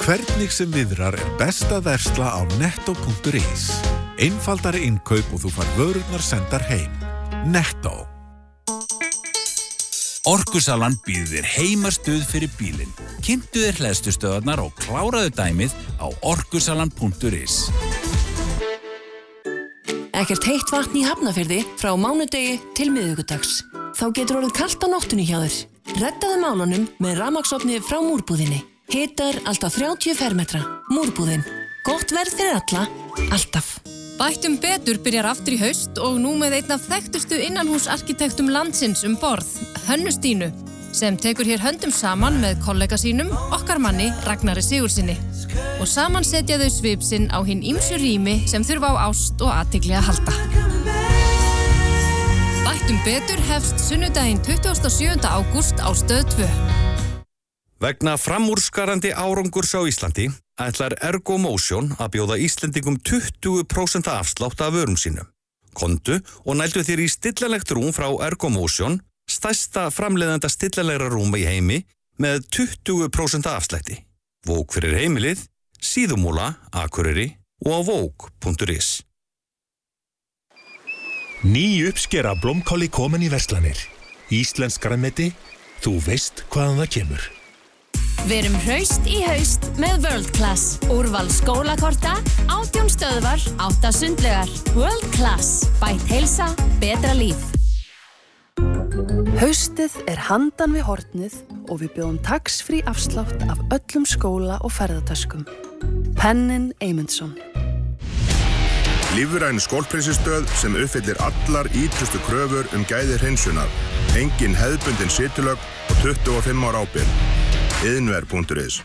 Hvernig 0.07 0.49
sem 0.57 0.73
viðrar 0.73 1.13
er 1.13 1.37
besta 1.37 1.77
versla 1.85 2.33
á 2.33 2.41
netto.is. 2.57 3.69
Einfaldari 4.17 4.87
innkaup 4.89 5.37
og 5.37 5.45
þú 5.45 5.53
far 5.59 5.71
vörurnar 5.77 6.25
sendar 6.33 6.65
heim. 6.65 6.89
Netto. 7.45 8.14
Orkusalan 10.25 10.95
býðir 11.05 11.45
heimastuð 11.45 12.23
fyrir 12.25 12.49
bílinn. 12.57 12.89
Kynntu 13.21 13.61
þér 13.61 13.77
hlæðstustöðarnar 13.77 14.63
og 14.63 14.71
kláraðu 14.81 15.29
dæmið 15.37 15.75
á 16.01 16.09
orkusalan.is. 16.25 17.57
Ekkert 20.15 20.47
heitt 20.49 20.71
vatn 20.73 20.97
í 20.97 21.05
hafnafyrði 21.05 21.59
frá 21.77 21.91
mánudegi 21.93 22.57
til 22.73 22.89
miðugudags. 22.95 23.59
Þá 23.93 24.05
getur 24.17 24.39
orðið 24.41 24.55
kallt 24.57 24.81
á 24.81 24.87
nóttunni 24.89 25.27
hjá 25.29 25.37
þér. 25.43 25.59
Rettaðu 26.01 26.39
málunum 26.41 26.87
með 26.97 27.19
ramagsopni 27.21 27.77
frá 27.85 28.01
múrbúðinni. 28.01 28.63
Hitar 28.89 29.37
alltaf 29.45 29.77
30 29.77 30.17
fermetra. 30.17 30.63
Múrbúðin. 30.89 31.45
Gott 31.85 32.09
verð 32.15 32.33
fyrir 32.33 32.57
alla. 32.57 32.87
Alltaf. 33.29 33.75
Bættum 34.15 34.53
betur 34.63 34.95
byrjar 35.03 35.27
aftur 35.27 35.57
í 35.57 35.59
haust 35.59 35.97
og 35.99 36.21
nú 36.23 36.37
með 36.39 36.53
einn 36.61 36.69
af 36.71 36.85
þekktustu 36.87 37.35
innanhúsarkitektum 37.49 38.47
landsins 38.47 39.01
um 39.03 39.17
borð, 39.19 39.49
Hönnustínu, 39.89 40.47
sem 40.95 41.17
tekur 41.19 41.49
hér 41.49 41.59
höndum 41.59 41.91
saman 41.91 42.37
með 42.39 42.61
kollega 42.63 42.95
sínum, 42.95 43.33
okkar 43.51 43.81
manni 43.83 44.07
Ragnari 44.23 44.63
Sigursinni. 44.63 45.17
Og 45.83 45.89
saman 45.91 46.23
setja 46.23 46.55
þau 46.61 46.69
svipsinn 46.71 47.27
á 47.27 47.43
hinn 47.43 47.65
ímsu 47.67 47.99
rými 47.99 48.37
sem 48.47 48.63
þurfa 48.63 48.93
á 48.95 49.03
ást 49.09 49.43
og 49.43 49.51
aðtikli 49.51 49.99
að 49.99 50.07
halda. 50.07 50.37
Bættum 52.63 53.03
betur 53.03 53.43
hefst 53.51 53.83
sunnudaginn 53.83 54.39
27. 54.47 55.27
ágúst 55.27 55.83
á 55.83 55.91
stöð 55.91 56.23
2. 56.39 56.49
Vegna 57.83 58.15
framúrskarandi 58.15 59.11
árangurs 59.11 59.75
á 59.75 59.83
Íslandi 59.83 60.31
ætlar 60.61 60.95
Ergomotion 61.03 61.91
að 61.99 62.11
bjóða 62.15 62.37
Íslendingum 62.45 62.99
20% 63.03 64.09
afslátt 64.11 64.61
af 64.63 64.73
vörum 64.75 64.97
sínum. 64.99 65.27
Kondu 65.75 66.21
og 66.45 66.55
nældu 66.55 66.83
þér 66.87 67.03
í 67.03 67.09
stillalegt 67.11 67.73
rúm 67.75 67.91
frá 67.95 68.07
Ergomotion, 68.27 69.01
stæsta 69.27 69.89
framleiðanda 69.91 70.49
stillalegra 70.51 71.09
rúma 71.11 71.41
í 71.41 71.47
heimi, 71.49 71.81
með 72.21 72.45
20% 72.55 73.49
afslætti. 73.51 73.99
Vók 74.47 74.77
fyrir 74.77 74.95
heimilið, 75.01 75.41
síðumúla, 75.83 76.53
akureyri 76.71 77.33
og 77.65 77.71
á 77.75 77.79
vók.is. 77.89 79.01
Ný 81.43 81.83
uppskera 81.89 82.33
blómkáli 82.39 82.87
komin 82.89 83.25
í 83.25 83.29
verslanir. 83.29 83.77
Íslensk 84.33 84.81
græmeti, 84.81 85.33
þú 85.83 85.99
veist 86.07 86.45
hvaðan 86.49 86.85
það 86.85 86.93
kemur. 86.95 87.34
Verum 88.29 88.55
hraust 88.63 89.03
í 89.05 89.19
haust 89.25 89.67
með 89.81 90.05
World 90.07 90.29
Class. 90.37 90.77
Úrval 90.93 91.27
skólakorta, 91.33 92.15
átjón 92.47 92.87
stöðvar, 92.89 93.41
átta 93.61 93.91
sundlegar. 93.93 94.49
World 94.77 95.05
Class. 95.13 95.67
Bætt 95.81 96.07
heilsa, 96.09 96.47
betra 96.81 97.13
líf. 97.17 97.51
Haustið 99.35 99.99
er 100.07 100.23
handan 100.29 100.73
við 100.77 100.87
hortnið 100.87 101.37
og 101.67 101.81
við 101.83 101.91
bjóðum 101.97 102.21
tax-frí 102.25 102.79
afslátt 102.87 103.45
af 103.51 103.59
öllum 103.75 104.07
skóla 104.07 104.57
og 104.63 104.71
ferðartöskum. 104.73 105.43
Pennin 106.15 106.71
Eymundsson. 106.79 107.35
Lífuræn 109.15 109.61
skólprinsistöð 109.63 110.49
sem 110.59 110.75
uppfyllir 110.75 111.19
allar 111.23 111.69
ítrustu 111.75 112.19
kröfur 112.25 112.67
um 112.75 112.83
gæði 112.89 113.19
hreinsunar. 113.21 113.71
Engin 114.19 114.55
hefðbundin 114.57 115.11
situlög 115.11 115.59
og 115.91 115.97
25 116.03 116.67
ára 116.67 116.83
ábyrg 116.83 117.34
yðnver.is 117.83 118.81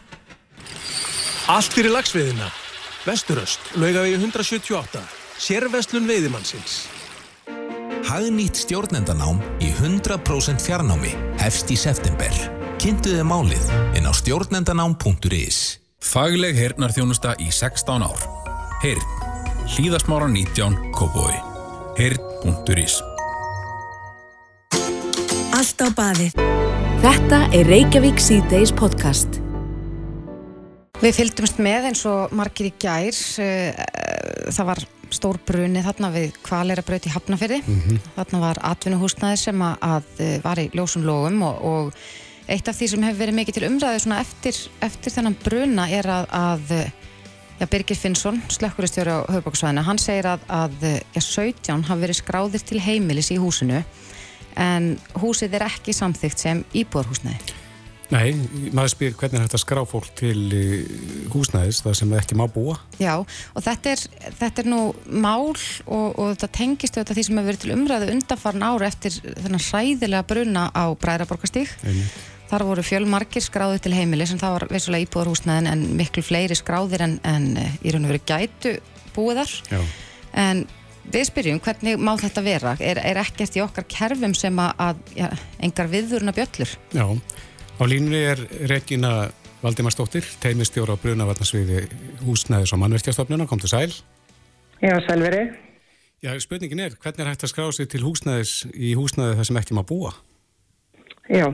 Allt 1.50 1.74
fyrir 1.74 1.90
lagsveiðina. 1.94 2.46
Vesturöst, 3.06 3.72
laugavegi 3.80 4.18
178. 4.20 5.02
Sérvestlun 5.40 6.06
veiðimannsins. 6.06 6.84
Hagnýtt 8.06 8.60
stjórnendanám 8.64 9.40
í 9.62 9.70
100% 9.72 10.62
fjarnámi 10.62 11.12
hefst 11.40 11.70
í 11.72 11.78
september. 11.78 12.34
Kynntuði 12.80 13.24
málið 13.26 13.66
inn 13.98 14.08
á 14.08 14.12
stjórnendanám.is 14.14 15.80
Fagleg 16.00 16.56
hernarþjónusta 16.56 17.34
í 17.42 17.50
16 17.52 18.06
ár. 18.06 18.24
Hern. 18.80 19.18
Hlýðasmára 19.70 20.30
19. 20.32 20.90
Kópói. 20.96 21.36
Hern.is 21.98 23.00
Allt 25.52 25.82
á 25.84 25.88
baðið. 25.92 26.69
Þetta 27.00 27.46
er 27.56 27.64
Reykjavík 27.64 28.18
C-Days 28.20 28.74
podcast. 28.76 29.38
Við 31.00 31.14
fylgdumst 31.16 31.56
með 31.64 31.86
eins 31.88 32.02
og 32.04 32.34
margir 32.36 32.66
í 32.68 32.72
gær. 32.76 33.16
Eh, 33.40 33.70
það 34.52 34.66
var 34.68 34.82
stór 35.08 35.38
bruni 35.48 35.80
þarna 35.80 36.10
við 36.12 36.34
kvalera 36.44 36.84
bröti 36.84 37.08
í 37.08 37.14
Hafnafyrði. 37.14 37.62
Mm 37.64 37.78
-hmm. 37.80 38.02
Þarna 38.18 38.40
var 38.42 38.60
atvinnuhúsnaði 38.72 39.38
sem 39.40 39.64
að 39.64 40.10
eh, 40.18 40.34
var 40.44 40.60
í 40.60 40.68
ljósum 40.76 41.06
lógum 41.08 41.40
og, 41.48 41.64
og 41.64 41.94
eitt 42.52 42.68
af 42.68 42.76
því 42.76 42.90
sem 42.92 43.08
hefur 43.08 43.22
verið 43.24 43.38
mikið 43.38 43.54
til 43.54 43.68
umræðu 43.70 44.20
eftir, 44.20 44.60
eftir 44.80 45.12
þennan 45.16 45.40
bruna 45.40 45.88
er 45.88 46.04
að, 46.04 46.26
að 46.28 46.92
já, 47.60 47.66
Birgir 47.66 47.96
Finnsson, 47.96 48.42
slökkuristjóri 48.48 49.08
á 49.08 49.24
höfbóksvæðinu, 49.24 49.88
hann 49.88 49.98
segir 49.98 50.26
að, 50.36 50.40
að 50.48 51.00
já, 51.16 51.20
17 51.20 51.82
hafi 51.82 52.00
verið 52.00 52.20
skráðir 52.20 52.60
til 52.60 52.80
heimilis 52.80 53.32
í 53.32 53.40
húsinu 53.40 53.84
en 54.60 54.92
húsið 55.20 55.56
er 55.58 55.66
ekki 55.70 55.96
samþygt 55.96 56.46
sem 56.46 56.62
íbúðarhúsnæði. 56.76 57.58
Nei, 58.10 58.32
maður 58.74 58.90
spyr 58.90 59.12
hvernig 59.14 59.38
er 59.38 59.44
þetta 59.44 59.58
skrá 59.62 59.80
fólk 59.86 60.08
til 60.18 60.40
eh, 60.50 60.80
húsnæðis 61.30 61.78
það 61.84 61.94
sem 61.94 62.10
það 62.10 62.22
ekki 62.24 62.38
má 62.40 62.42
búa? 62.50 62.74
Já, 62.98 63.12
og 63.22 63.62
þetta 63.62 63.92
er, 63.92 64.02
þetta 64.40 64.64
er 64.64 64.70
nú 64.72 64.80
mál 65.06 65.52
og, 65.52 66.08
og 66.18 66.32
þetta 66.32 66.48
tengist 66.58 66.98
auðvitað 66.98 67.20
því 67.20 67.24
sem 67.28 67.38
hefur 67.38 67.48
verið 67.52 67.62
til 67.62 67.76
umræðu 67.76 68.10
undanfarn 68.16 68.66
ára 68.66 68.88
eftir 68.90 69.14
þennan 69.28 69.62
hræðilega 69.68 70.26
bruna 70.32 70.66
á 70.74 70.84
Bræðraborgastík. 71.04 71.76
Þar 72.50 72.66
voru 72.66 72.82
fjölmarkir 72.82 73.46
skráðið 73.46 73.84
til 73.86 73.94
heimili 73.94 74.26
sem 74.26 74.42
það 74.42 74.56
var 74.56 74.68
vissulega 74.74 75.06
íbúðarhúsnæðin 75.06 75.70
en 75.70 75.86
miklu 76.00 76.26
fleiri 76.26 76.58
skráðir 76.58 77.06
en, 77.06 77.16
en 77.22 77.48
eh, 77.62 77.78
í 77.86 77.94
raun 77.94 78.08
og 78.08 78.16
veru 78.16 78.24
gætu 78.26 78.74
búið 79.14 79.44
þar. 79.44 79.56
Já. 79.70 79.84
En 80.48 80.66
Við 81.10 81.26
spyrjum 81.30 81.60
hvernig 81.64 82.00
má 82.00 82.12
þetta 82.20 82.42
vera? 82.44 82.74
Er, 82.78 83.00
er 83.00 83.18
ekkert 83.22 83.56
í 83.56 83.62
okkar 83.64 83.86
kerfum 83.90 84.34
sem 84.36 84.58
að 84.60 85.00
ja, 85.16 85.30
engar 85.62 85.88
viðurna 85.90 86.34
bjöllur? 86.36 86.74
Já, 86.92 87.06
á 87.08 87.82
línni 87.88 88.20
er 88.20 88.42
Regina 88.70 89.30
Valdimarsdóttir, 89.60 90.24
teimistjóra 90.40 90.96
á 90.96 91.00
Brunavarnasviði 91.00 91.82
húsnæðis 92.24 92.72
og 92.76 92.80
mannverkjastofnuna, 92.80 93.48
kom 93.48 93.60
til 93.60 93.72
sæl. 93.72 93.90
Já, 94.80 94.94
sælveri. 95.08 95.50
Já, 96.24 96.32
spurningin 96.40 96.80
er, 96.84 96.96
hvernig 97.00 97.24
er 97.24 97.32
hægt 97.32 97.44
að 97.44 97.52
skrá 97.52 97.66
sig 97.72 97.88
til 97.92 98.04
húsnæðis 98.04 98.54
í 98.72 98.94
húsnæði 98.96 99.36
það 99.40 99.48
sem 99.48 99.60
ekki 99.60 99.76
má 99.76 99.82
búa? 99.88 100.14
Já, 101.28 101.48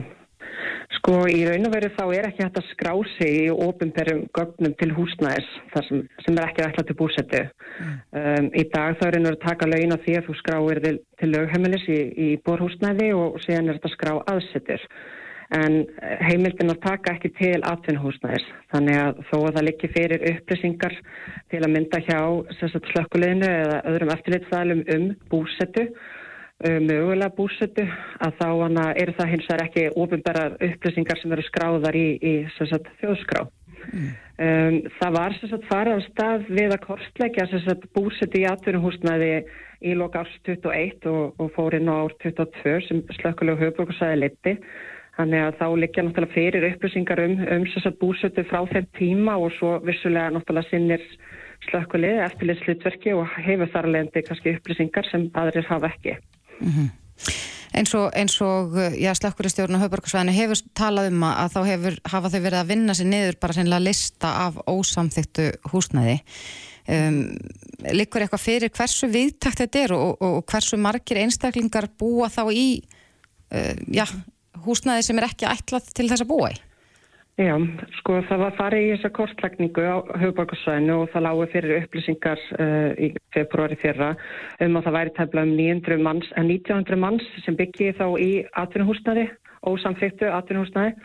Sko 1.07 1.21
í 1.31 1.45
raun 1.47 1.63
og 1.63 1.71
veru 1.71 1.87
þá 1.95 2.01
er 2.17 2.25
ekki 2.27 2.43
hægt 2.43 2.57
að 2.59 2.65
skrá 2.67 2.89
sig 3.13 3.35
í 3.45 3.51
ofinberðum 3.63 4.25
gögnum 4.35 4.73
til 4.75 4.89
húsnæðis 4.91 5.53
sem, 5.85 6.01
sem 6.25 6.35
er 6.35 6.49
ekki 6.49 6.65
ætlað 6.65 6.89
til 6.89 6.95
búsettu. 6.99 7.39
Mm. 7.77 7.93
Um, 8.19 8.49
í 8.51 8.65
dag 8.73 8.97
þá 8.99 9.05
er 9.07 9.15
einhverju 9.15 9.37
að 9.37 9.45
taka 9.45 9.69
laun 9.71 9.95
á 9.95 10.03
því 10.03 10.17
að 10.19 10.27
þú 10.27 10.35
skráir 10.41 10.81
til, 10.83 10.91
til 11.21 11.31
lögheimilis 11.31 11.87
í, 11.87 12.01
í 12.11 12.27
borhúsnæði 12.43 13.07
og 13.15 13.39
síðan 13.45 13.71
er 13.71 13.79
þetta 13.79 13.93
skrá 13.93 14.11
aðsettur. 14.33 14.83
En 15.55 15.79
heimildin 16.27 16.75
að 16.75 16.83
taka 16.89 17.15
ekki 17.15 17.31
til 17.39 17.55
atvinnhúsnæðis. 17.71 18.51
Þannig 18.75 19.01
að 19.05 19.25
þó 19.31 19.35
að 19.39 19.51
það 19.53 19.67
likir 19.69 19.95
fyrir 19.95 20.29
upplýsingar 20.33 21.01
til 21.55 21.63
að 21.63 21.71
mynda 21.77 22.03
hjá 22.03 22.19
slökkuleginu 22.59 23.55
eða 23.63 23.81
öðrum 23.93 24.15
eftirlitstælum 24.17 24.87
um 24.97 25.11
búsettu 25.31 25.87
Uh, 25.87 26.16
mögulega 26.63 27.29
búsötu 27.37 27.85
að 28.23 28.39
þá 28.39 28.47
er 28.97 29.11
það 29.13 29.31
hins 29.33 29.47
vegar 29.49 29.65
ekki 29.67 29.83
ofinbærar 29.93 30.57
upplýsingar 30.57 31.19
sem 31.21 31.31
eru 31.35 31.45
skráðar 31.45 31.97
í, 31.97 32.07
í 32.17 32.33
sagt, 32.57 32.89
þjóðskrá. 33.01 33.45
Mm. 33.87 34.07
Um, 34.37 34.75
það 34.97 35.15
var 35.15 35.35
sagt, 35.37 35.67
farað 35.69 36.01
á 36.01 36.07
stað 36.07 36.49
við 36.49 36.73
að 36.73 36.83
kortleggja 36.87 37.77
búsötu 37.93 38.41
í 38.41 38.47
atvinnuhúsnaði 38.49 39.31
í 39.85 39.93
loka 39.97 40.23
árs 40.23 40.35
21 40.49 41.07
og, 41.11 41.37
og 41.37 41.51
fór 41.55 41.77
inn 41.77 41.89
á 41.89 41.95
ár 42.01 42.15
22 42.25 42.77
sem 42.87 43.03
slökkulega 43.19 43.61
höfbrukarsæði 43.61 44.21
liti. 44.23 44.55
Þannig 45.17 45.43
að 45.43 45.57
þá 45.57 45.67
liggja 45.81 46.05
náttúrulega 46.05 46.33
fyrir 46.35 46.67
upplýsingar 46.71 47.21
um, 47.23 47.37
um 47.57 47.67
búsötu 48.01 48.45
frá 48.49 48.59
þeim 48.69 48.89
tíma 48.97 49.37
og 49.41 49.53
svo 49.57 49.77
vissulega 49.85 50.33
náttúrulega 50.33 50.69
sinnir 50.69 51.05
slökkulegi 51.69 52.25
eftirlitslutverki 52.25 53.13
og 53.17 53.29
hefur 53.45 53.71
þar 53.73 53.89
leðandi 53.93 54.25
kannski 54.27 54.57
upplýsingar 54.57 55.09
sem 55.09 55.29
aðrir 55.37 55.65
hafa 55.69 55.89
ekki. 55.93 56.17
Mm 56.59 56.71
-hmm. 56.71 56.89
Eins 57.77 57.93
og, 57.93 58.11
og 58.41 58.77
slökkuristjórn 59.19 59.75
og 59.75 59.81
höfburgarsvæðinu 59.83 60.31
hefur 60.31 60.61
talað 60.77 61.11
um 61.11 61.23
að 61.23 61.51
þá 61.53 61.59
hefur, 61.67 61.97
hafa 62.05 62.29
þau 62.29 62.39
verið 62.39 62.59
að 62.59 62.67
vinna 62.71 62.93
sér 62.93 63.09
niður 63.11 63.37
bara 63.41 63.53
sennilega 63.53 63.85
lista 63.85 64.31
af 64.47 64.57
ósamþyktu 64.65 65.51
húsnæði. 65.71 66.21
Um, 66.87 67.37
Likur 67.91 68.23
eitthvað 68.23 68.41
fyrir 68.41 68.71
hversu 68.71 69.09
viðtakt 69.11 69.59
þetta 69.59 69.79
er 69.79 69.93
og, 69.93 70.15
og, 70.21 70.37
og 70.39 70.45
hversu 70.47 70.79
margir 70.79 71.19
einstaklingar 71.19 71.89
búa 71.99 72.29
þá 72.31 72.47
í 72.55 72.81
uh, 73.51 73.75
já, 73.91 74.05
húsnæði 74.63 75.03
sem 75.03 75.19
er 75.19 75.27
ekki 75.27 75.49
ætlað 75.51 75.91
til 75.93 76.07
þess 76.07 76.23
að 76.23 76.31
búa 76.31 76.53
í? 76.53 76.61
Já, 77.37 77.53
sko 77.99 78.15
það 78.25 78.39
var 78.41 78.55
farið 78.57 78.83
í 78.83 78.93
þessa 78.95 79.09
kortlækningu 79.13 79.83
á 79.85 79.97
höfuborgarsvæðinu 80.23 80.93
og 81.03 81.11
það 81.11 81.23
lágur 81.27 81.49
fyrir 81.51 81.83
upplýsingar 81.83 82.39
uh, 82.57 82.95
í 82.97 83.11
februari 83.35 83.77
fyrra 83.77 84.07
um 84.65 84.79
að 84.79 84.87
það 84.87 84.95
væri 84.95 85.13
tefla 85.19 85.43
um 85.45 85.51
900 85.53 86.01
manns, 86.07 86.31
en 86.33 86.49
1900 86.49 86.97
manns 87.03 87.27
sem 87.45 87.59
byggi 87.59 87.91
þá 87.99 88.07
í 88.17 88.31
atvinnuhúsnaði, 88.57 89.27
ósamþyktu 89.69 90.31
atvinnuhúsnaði 90.33 90.95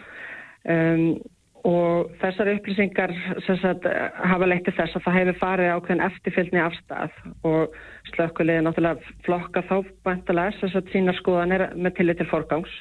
um, 0.72 1.04
og 1.68 2.16
þessar 2.24 2.54
upplýsingar 2.54 3.12
sagt, 3.44 3.84
hafa 4.32 4.48
leittið 4.48 4.78
þess 4.80 4.96
að 4.96 5.04
það 5.04 5.18
hefur 5.18 5.40
farið 5.42 5.74
ákveðin 5.74 6.04
eftirfylgni 6.08 6.64
afstæð 6.64 7.20
og 7.52 7.76
slökkulegið 8.14 8.64
náttúrulega 8.70 9.12
flokka 9.28 9.66
þá 9.68 9.76
bæntalega 10.08 10.56
þess 10.62 10.80
að 10.80 10.90
sína 10.96 11.12
skoðanir 11.20 11.68
með 11.76 12.00
tillit 12.00 12.24
til 12.24 12.30
forgangs 12.32 12.80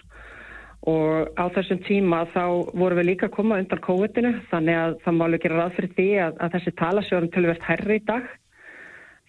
og 0.90 1.30
á 1.38 1.46
þessum 1.54 1.82
tíma 1.86 2.24
þá 2.34 2.46
vorum 2.74 2.98
við 2.98 3.10
líka 3.12 3.28
að 3.30 3.36
koma 3.36 3.60
undan 3.62 3.82
COVID-inu 3.86 4.32
þannig 4.50 4.80
að 4.82 4.96
það 5.04 5.18
málu 5.20 5.40
gera 5.42 5.60
ráð 5.60 5.76
fyrir 5.78 5.92
því 5.98 6.08
að, 6.26 6.40
að 6.42 6.56
þessi 6.56 6.74
talasjórum 6.80 7.34
tölverst 7.36 7.68
herri 7.68 8.00
í 8.00 8.06
dag. 8.08 8.32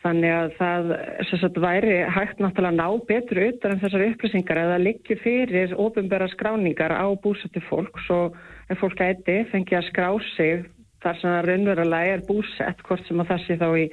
Þannig 0.02 0.32
að 0.34 0.54
það 0.58 0.88
sagt, 1.28 1.58
væri 1.62 1.98
hægt 2.10 2.40
náttúrulega 2.42 2.74
ná 2.74 3.04
betur 3.06 3.42
utan 3.44 3.76
um 3.76 3.82
þessar 3.84 4.06
upplýsingar 4.08 4.62
eða 4.64 4.80
líki 4.82 5.18
fyrir 5.20 5.76
ofinbæra 5.78 6.26
skráningar 6.32 6.96
á 6.96 7.06
búsættu 7.22 7.62
fólks 7.68 8.08
og 8.10 8.34
ef 8.72 8.80
fólk 8.82 9.04
ætti 9.04 9.44
fengi 9.52 9.78
að 9.78 9.86
skrá 9.92 10.08
sig 10.32 10.66
þar 11.04 11.20
sem 11.20 11.30
það 11.30 11.46
raunverulega 11.50 12.16
er 12.16 12.26
búsett 12.26 12.82
hvort 12.88 13.06
sem 13.06 13.22
að 13.22 13.32
sé 13.44 13.60
þá 13.60 13.68
í, 13.78 13.86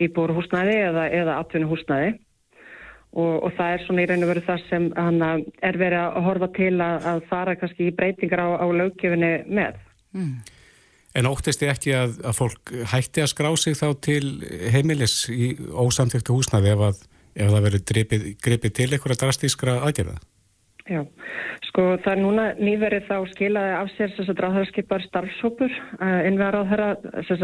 í 0.00 0.08
búrhúsnæði 0.16 0.80
eða, 0.86 1.06
eða 1.20 1.38
atvinnuhúsnæði 1.42 2.14
Og, 3.10 3.42
og 3.42 3.54
það 3.56 3.72
er 3.74 3.84
svona 3.84 4.02
í 4.04 4.06
raun 4.06 4.22
og 4.22 4.30
veru 4.30 4.42
það 4.46 4.64
sem 4.68 4.84
hana, 4.94 5.30
er 5.66 5.78
verið 5.80 6.02
að 6.04 6.24
horfa 6.28 6.48
til 6.54 6.74
að, 6.78 7.06
að 7.10 7.22
fara 7.26 7.56
kannski 7.58 7.88
í 7.88 7.94
breytingar 7.96 8.42
á, 8.46 8.48
á 8.62 8.66
löggefinni 8.70 9.30
með. 9.50 9.80
Mm. 10.14 10.34
En 11.18 11.26
óttist 11.26 11.58
þið 11.58 11.72
ekki 11.72 11.94
að, 11.98 12.18
að 12.22 12.36
fólk 12.38 12.72
hætti 12.92 13.24
að 13.24 13.32
skrá 13.32 13.50
sig 13.58 13.74
þá 13.74 13.88
til 14.06 14.24
heimilis 14.70 15.24
í 15.34 15.56
ósamtöktu 15.58 16.36
húsnaði 16.36 16.70
ef, 16.70 16.84
að, 16.86 17.00
ef 17.34 17.50
það 17.50 17.66
verið 17.66 17.86
gripið 18.46 18.74
til 18.78 18.88
eitthvað 18.92 19.22
drastískra 19.24 19.80
aðgerða? 19.88 20.20
Já, 20.90 21.04
sko 21.68 21.82
það 22.02 22.10
er 22.10 22.18
núna 22.18 22.44
nýverið 22.58 23.04
þá 23.06 23.16
skilaði 23.30 23.74
af 23.78 23.90
sér 23.94 24.14
ráðhverskipar 24.42 25.04
starfsópur 25.04 25.70
uh, 25.70 26.22
innvegar 26.26 26.56
á 26.58 26.62
þeirra 26.66 26.88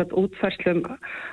að 0.02 0.14
útfærslum 0.18 0.80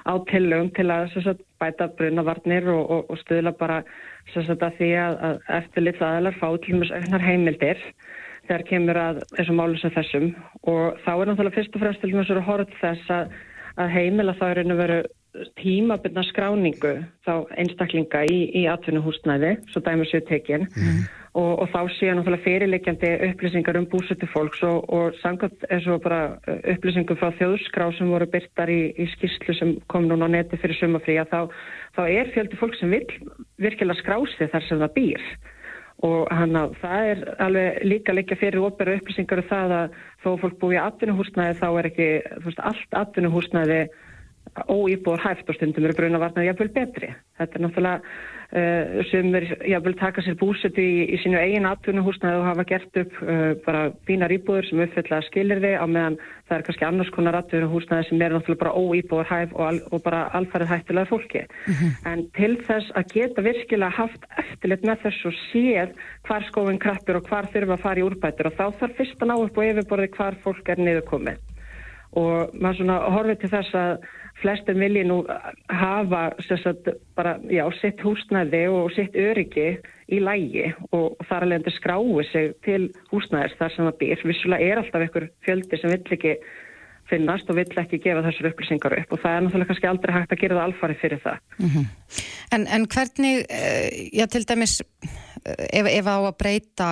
á 0.05 0.13
tillögum 0.29 0.69
til 0.77 0.85
að 0.93 1.15
að 1.23 1.41
bæta 1.63 1.87
brunavarnir 1.97 2.69
og, 2.69 2.83
og, 2.85 3.09
og 3.09 3.21
stuðla 3.23 3.55
bara 3.57 3.79
að 4.35 4.77
því 4.77 4.89
að, 5.05 5.17
að 5.29 5.39
eftir 5.57 5.85
litla 5.87 6.11
aðlar 6.19 6.37
fá 6.37 6.45
til 6.61 6.77
mjög 6.77 6.93
ögnar 6.99 7.25
heimildir 7.25 7.81
þegar 8.45 8.65
kemur 8.69 9.01
að 9.07 9.23
þessum 9.33 9.59
málum 9.63 9.81
sem 9.81 9.95
þessum. 9.97 10.29
Og 10.69 11.01
þá 11.01 11.11
er 11.15 11.31
náttúrulega 11.31 11.57
fyrst 11.57 11.79
og 11.79 11.85
fremst 11.87 12.05
til 12.05 12.11
mjög 12.13 12.29
svo 12.29 12.45
hort 12.45 12.77
þess 12.83 13.11
að, 13.17 13.33
að 13.81 13.91
heimila 13.97 14.37
þá 14.37 14.45
er 14.51 14.61
einu 14.61 14.77
veru 14.83 15.01
tímabyrna 15.57 16.21
skráningu 16.29 16.93
þá 17.25 17.33
einstaklinga 17.57 18.21
í, 18.29 18.39
í 18.53 18.67
atvinnuhúsnæði, 18.69 19.55
svo 19.73 19.81
dæmis 19.81 20.13
við 20.13 20.27
tekinn 20.29 20.69
mm 20.69 21.03
og, 21.33 21.63
og 21.63 21.69
þá 21.73 21.79
séu 21.95 22.13
náttúrulega 22.13 22.45
fyrirleikjandi 22.45 23.09
upplýsingar 23.29 23.79
um 23.79 23.87
búsötu 23.89 24.29
fólks 24.29 24.61
og, 24.69 24.85
og 24.93 25.17
samkvæmt 25.21 25.65
er 25.69 25.81
svo 25.81 25.97
bara 26.03 26.37
uh, 26.37 26.59
upplýsingum 26.75 27.17
frá 27.17 27.33
þjóðskrá 27.39 27.89
sem 27.97 28.11
voru 28.13 28.29
byrtar 28.29 28.69
í, 28.69 28.81
í 28.93 29.07
skýrslu 29.15 29.57
sem 29.57 29.73
kom 29.89 30.05
núna 30.09 30.29
á 30.29 30.33
neti 30.35 30.59
fyrir 30.61 30.77
sumafrí 30.77 31.17
að 31.21 31.33
þá, 31.33 31.41
þá 31.97 32.03
er 32.05 32.31
fjöldi 32.35 32.61
fólk 32.61 32.77
sem 32.77 32.93
vil 32.93 33.07
virkilega 33.65 34.01
skrási 34.03 34.49
þar 34.53 34.69
sem 34.69 34.85
það 34.85 34.95
býr 34.99 35.27
og 36.03 36.31
hann 36.35 36.57
að 36.59 36.77
það 36.81 37.09
er 37.09 37.19
alveg 37.45 37.83
líka 37.87 38.13
líka 38.13 38.37
fyrir 38.37 38.65
óperu 38.65 38.97
upplýsingar 38.99 39.41
og 39.41 39.45
um 39.45 39.51
það 39.53 39.75
að 39.79 39.99
þó 40.23 40.31
fólk 40.41 40.57
búi 40.61 40.75
í 40.75 40.81
atvinnuhúsnæði 40.81 41.59
þá 41.61 41.67
er 41.71 41.89
ekki 41.89 42.09
veist, 42.45 42.61
allt 42.61 42.97
atvinnuhúsnæði 43.03 43.83
óýbúar 44.69 45.23
hæft 45.23 45.49
og 45.49 45.57
stundum 45.57 45.87
eru 45.87 45.95
brunavarnaði 45.97 46.49
jafnvel 46.49 46.71
betri. 46.75 47.09
Þetta 47.39 47.57
er 47.57 47.63
náttúrulega 47.63 48.01
sem 49.09 49.33
er 49.33 49.47
jafnvel 49.65 49.95
taka 49.97 50.21
sér 50.21 50.35
búsetu 50.37 50.81
í, 50.81 51.07
í 51.15 51.17
sínu 51.23 51.39
eigin 51.41 51.65
atvinnuhúsnaði 51.65 52.37
og 52.37 52.45
hafa 52.45 52.65
gert 52.69 52.99
upp 53.01 53.15
uh, 53.25 53.53
bara 53.65 53.87
bínar 54.05 54.33
íbúður 54.35 54.67
sem 54.67 54.83
uppfylla 54.83 55.21
skilir 55.25 55.61
þið 55.63 55.77
á 55.81 55.85
meðan 55.89 56.17
það 56.21 56.57
er 56.57 56.65
kannski 56.67 56.85
annars 56.85 57.09
konar 57.15 57.37
atvinnuhúsnaði 57.39 58.07
sem 58.09 58.21
er 58.21 58.35
náttúrulega 58.35 58.61
bara 58.61 58.75
óýbúar 58.77 59.29
hæf 59.31 59.55
og, 59.57 59.63
al, 59.71 59.79
og 59.89 60.03
bara 60.05 60.19
alfarið 60.37 60.69
hættilega 60.69 61.09
fólki. 61.09 61.41
Mm 61.47 61.73
-hmm. 61.73 62.11
En 62.11 62.25
til 62.37 62.53
þess 62.67 62.91
að 62.93 63.13
geta 63.15 63.41
virkilega 63.41 63.97
haft 63.97 64.27
eftirlit 64.37 64.85
með 64.85 65.01
þess 65.07 65.25
og 65.25 65.39
séð 65.49 65.89
hvar 66.27 66.45
skófinn 66.51 66.83
krappur 66.85 67.17
og 67.17 67.25
hvar 67.29 67.49
þurfa 67.49 67.73
að 67.73 67.83
fara 67.87 67.99
í 67.99 68.05
úrbætur 68.05 68.51
og 68.51 68.57
þá 68.59 68.65
þarf 68.79 68.95
fyrst 68.97 69.21
að 69.21 69.27
ná 69.27 69.35
upp 69.41 69.57
og 69.57 69.65
yfirborði 69.65 70.13
hvar 70.13 70.35
fólk 70.43 70.69
er 70.69 70.77
niðurkomið 70.77 71.41
og 72.13 72.53
maður 72.53 72.77
svona 72.77 72.97
horfið 73.13 73.39
til 73.41 73.49
þess 73.49 73.75
að 73.77 74.05
flestum 74.41 74.79
vilji 74.81 75.03
nú 75.07 75.21
hafa 75.69 76.23
sagt, 76.47 76.89
bara, 77.15 77.37
já, 77.51 77.63
sitt 77.79 78.01
húsnæði 78.03 78.65
og 78.71 78.91
sitt 78.95 79.15
öryggi 79.15 79.69
í 80.11 80.19
lægi 80.19 80.67
og 80.91 81.15
þar 81.29 81.45
alveg 81.45 81.61
endur 81.61 81.77
skráið 81.77 82.27
sig 82.31 82.51
til 82.65 82.81
húsnæðis 83.11 83.57
þar 83.59 83.73
sem 83.75 83.87
það 83.87 83.97
býr. 84.01 84.27
Vissulega 84.27 84.69
er 84.69 84.81
alltaf 84.81 85.05
einhver 85.05 85.29
fjöldi 85.45 85.79
sem 85.79 85.93
vill 85.93 86.17
ekki 86.17 86.35
finnast 87.09 87.49
og 87.51 87.59
vill 87.59 87.81
ekki 87.81 87.99
gefa 88.03 88.23
þessar 88.25 88.49
upplýsingar 88.51 88.95
upp 89.01 89.15
og 89.15 89.21
það 89.23 89.35
er 89.35 89.45
náttúrulega 89.45 89.71
kannski 89.71 89.89
aldrei 89.89 90.15
hægt 90.15 90.35
að 90.35 90.43
gera 90.43 90.59
það 90.59 90.67
alfarið 90.67 91.01
fyrir 91.01 91.23
það. 91.23 91.41
Mm 91.57 91.69
-hmm. 91.73 91.85
en, 92.55 92.67
en 92.75 92.87
hvernig, 92.93 93.35
eh, 93.49 93.87
já 94.19 94.25
til 94.27 94.45
dæmis, 94.49 94.81
eh, 95.45 95.79
ef, 95.79 95.85
ef 95.99 96.05
á 96.07 96.17
að 96.19 96.37
breyta 96.39 96.89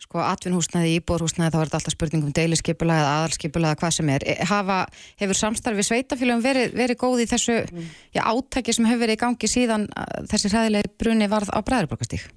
sko 0.00 0.22
atvinnhúsnaði, 0.24 0.96
íbúrhúsnaði, 0.98 1.52
þá 1.52 1.60
er 1.60 1.68
þetta 1.68 1.78
alltaf 1.80 1.94
spurningum 1.94 2.34
deiliskeipula 2.36 2.98
eða 3.02 3.14
aðalskeipula 3.18 3.70
eða 3.70 3.80
hvað 3.82 3.96
sem 3.98 4.12
er. 4.14 4.26
E, 4.26 4.36
hafa, 4.48 4.82
hefur 5.20 5.38
samstarfi 5.38 5.86
sveitafélagum 5.86 6.44
verið, 6.44 6.76
verið 6.78 7.00
góð 7.02 7.24
í 7.24 7.30
þessu 7.30 7.56
mm. 7.66 7.88
já, 8.16 8.22
átæki 8.24 8.76
sem 8.76 8.88
hefur 8.88 9.04
verið 9.04 9.18
í 9.18 9.24
gangi 9.24 9.50
síðan 9.50 9.88
þessi 10.30 10.52
hræðilegi 10.54 10.94
bruni 11.02 11.28
varð 11.30 11.52
á 11.52 11.58
Bræðurborgastík? 11.60 12.30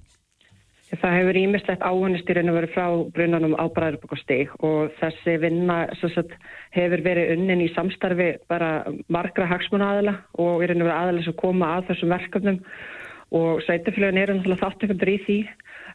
Það 0.94 1.16
hefur 1.16 1.38
ímislegt 1.40 1.82
áhannistýrinu 1.82 2.52
verið 2.54 2.74
frá 2.76 2.84
brunanum 3.16 3.56
á 3.58 3.64
Bræðurborgastík 3.74 4.52
og 4.62 4.92
þessi 5.00 5.38
vinna 5.42 5.78
sagt, 5.98 6.36
hefur 6.76 7.02
verið 7.02 7.32
unnin 7.34 7.64
í 7.64 7.70
samstarfi 7.74 8.34
bara 8.52 8.84
margra 9.08 9.48
hagsmunaðila 9.50 10.18
og 10.36 10.62
er 10.62 10.76
einhverja 10.76 11.00
aðalega 11.00 11.26
sem 11.26 11.40
koma 11.40 11.72
að 11.78 11.88
þessum 11.90 12.14
verkefnum 12.14 12.60
og 13.34 13.64
sveitafélagin 13.66 14.20
eru 14.22 14.36
náttúrulega 14.36 14.62
þáttökundur 14.68 15.10
í 15.10 15.18
því 15.24 15.38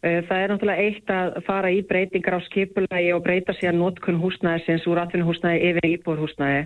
það 0.02 0.38
er 0.40 0.52
náttúrulega 0.54 0.86
eitt 0.86 1.12
að 1.12 1.38
fara 1.48 1.72
í 1.76 1.82
breytingar 1.88 2.40
á 2.40 2.48
skipulagi 2.48 3.12
og 3.16 3.24
breyta 3.26 3.56
síðan 3.58 3.82
notkun 3.84 4.22
húsnæði 4.22 4.66
sinns 4.66 4.88
úr 4.88 5.02
atvinnuhúsnæði 5.04 5.72
yfir 5.72 5.88
íbúrhúsnæði. 5.94 6.62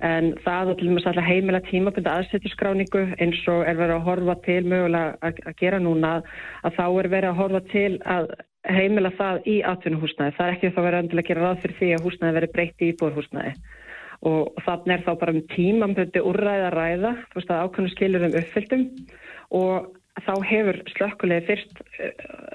En 0.00 0.30
það 0.40 0.70
er 0.70 0.78
til 0.78 0.86
og 0.88 0.94
með 0.94 1.02
svolítið 1.04 1.26
heimila 1.28 1.60
tímabunda 1.66 2.12
aðsetturskráningu 2.20 3.02
eins 3.20 3.40
og 3.52 3.66
er 3.68 3.76
verið 3.76 3.98
að 3.98 4.06
horfa 4.06 4.36
til 4.46 4.62
mögulega 4.64 5.18
að, 5.20 5.42
gera 5.60 5.80
núna 5.82 6.12
að 6.64 6.78
þá 6.78 6.86
er 6.86 7.08
verið 7.12 7.28
að 7.30 7.40
horfa 7.42 7.60
til 7.68 7.90
að 8.08 8.30
heimila 8.70 9.12
það 9.18 9.42
í 9.50 9.58
atvinnuhúsnæði. 9.68 10.36
Það 10.38 10.46
er 10.46 10.56
ekki 10.56 10.72
þá 10.72 10.80
verið 10.86 11.12
að 11.18 11.28
gera 11.28 11.44
ráð 11.44 11.62
fyrir 11.64 11.78
því 11.80 11.92
að 11.96 12.06
húsnæði 12.06 12.38
verið 12.38 12.54
breytt 12.56 12.80
í 12.80 12.90
íbúrhúsnæði. 12.94 13.54
Og 14.30 14.64
þannig 14.64 14.94
er 14.94 15.04
þá 15.04 15.12
bara 15.20 15.34
um 15.34 15.44
tímambundi 15.52 16.24
úrræða 16.30 16.72
ræða, 16.74 17.12
þú 17.28 17.40
veist 17.40 17.52
að 17.52 17.62
ákveðinu 17.66 17.92
skilur 17.94 18.26
um 18.26 18.36
uppfylltum 18.40 18.82
og 19.60 19.99
þá 20.26 20.32
hefur 20.48 20.78
slökkulegi 20.94 21.46
fyrst 21.48 21.80
eh, 21.98 22.12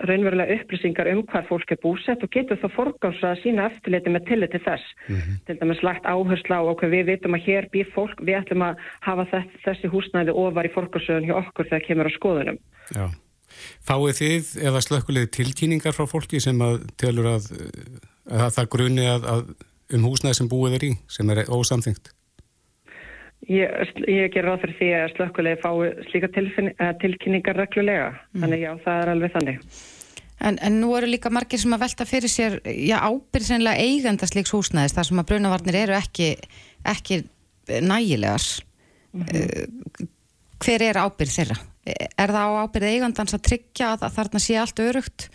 raunverulega 0.09 0.55
upplýsingar 0.59 1.09
um 1.11 1.23
hvar 1.29 1.45
fólk 1.49 1.73
er 1.73 1.81
búsett 1.83 2.23
og 2.25 2.31
getur 2.33 2.59
þá 2.61 2.67
forgámsa 2.75 3.33
að 3.33 3.41
sína 3.43 3.67
eftirliti 3.71 4.13
með 4.13 4.25
tillit 4.29 4.55
til 4.55 4.63
þess. 4.65 4.95
Mm 5.07 5.19
-hmm. 5.19 5.37
Til 5.47 5.57
dæmis 5.59 5.83
lagt 5.83 6.05
áherslu 6.05 6.55
á 6.55 6.61
okkur 6.71 6.93
við 6.95 7.05
vitum 7.11 7.37
að 7.37 7.45
hér 7.47 7.69
býr 7.73 7.91
fólk, 7.95 8.17
við 8.21 8.39
ætlum 8.41 8.65
að 8.69 8.81
hafa 9.01 9.25
þess, 9.33 9.51
þessi 9.65 9.91
húsnæði 9.93 10.31
ofar 10.31 10.65
í 10.65 10.73
forgámsöðun 10.75 11.27
hjá 11.27 11.35
okkur 11.43 11.69
þegar 11.69 11.87
kemur 11.87 12.09
á 12.09 12.17
skoðunum. 12.17 12.59
Já. 12.95 13.05
Fáið 13.87 14.15
þið 14.21 14.45
eða 14.67 14.81
slökkulegi 14.81 15.31
tilkýningar 15.37 15.93
frá 15.95 16.05
fólki 16.09 16.39
sem 16.39 16.59
að 16.61 16.83
telur 16.97 17.27
að, 17.37 17.47
að 18.27 18.51
það 18.57 18.69
grunni 18.73 19.05
að, 19.07 19.21
að 19.33 19.41
um 19.95 20.05
húsnæði 20.09 20.39
sem 20.39 20.49
búið 20.49 20.77
er 20.77 20.83
í, 20.89 20.91
sem 21.07 21.29
er 21.29 21.45
ósamþyngt? 21.47 22.11
Ég, 23.45 23.91
ég 24.09 24.31
ger 24.33 24.47
ráð 24.47 24.63
fyrir 24.63 24.77
því 24.79 24.87
að 24.97 25.11
slökkulegi 25.13 25.59
fái 25.61 25.89
slíka 26.09 26.29
tilkynningar 27.01 27.59
reglulega, 27.59 28.07
mm. 28.33 28.41
þannig 28.41 28.63
já, 28.63 28.71
það 28.85 29.01
er 29.01 29.11
alveg 29.11 29.35
þannig. 29.35 29.59
En, 30.45 30.57
en 30.65 30.79
nú 30.81 30.89
eru 30.97 31.09
líka 31.09 31.31
margir 31.31 31.61
sem 31.61 31.75
að 31.75 31.83
velta 31.85 32.07
fyrir 32.09 32.31
sér, 32.31 32.57
já, 32.65 32.97
ábyrð 33.05 33.47
sennilega 33.47 33.85
eigenda 33.85 34.27
slíks 34.27 34.53
húsnæðis, 34.55 34.95
þar 34.97 35.09
sem 35.09 35.21
að 35.21 35.29
brunavarnir 35.29 35.77
eru 35.83 35.95
ekki, 35.97 36.31
ekki 36.89 37.21
nægilegar. 37.85 38.49
Mm 39.13 39.23
-hmm. 39.29 40.09
Hver 40.65 40.81
er 40.81 40.97
ábyrð 41.05 41.37
þeirra? 41.37 41.57
Er 42.17 42.33
það 42.33 42.49
á 42.49 42.61
ábyrð 42.65 42.89
eigandans 42.89 43.33
að 43.37 43.45
tryggja 43.45 43.93
að 43.93 44.09
þarna 44.17 44.39
sé 44.41 44.57
allt 44.57 44.79
örugt? 44.79 45.29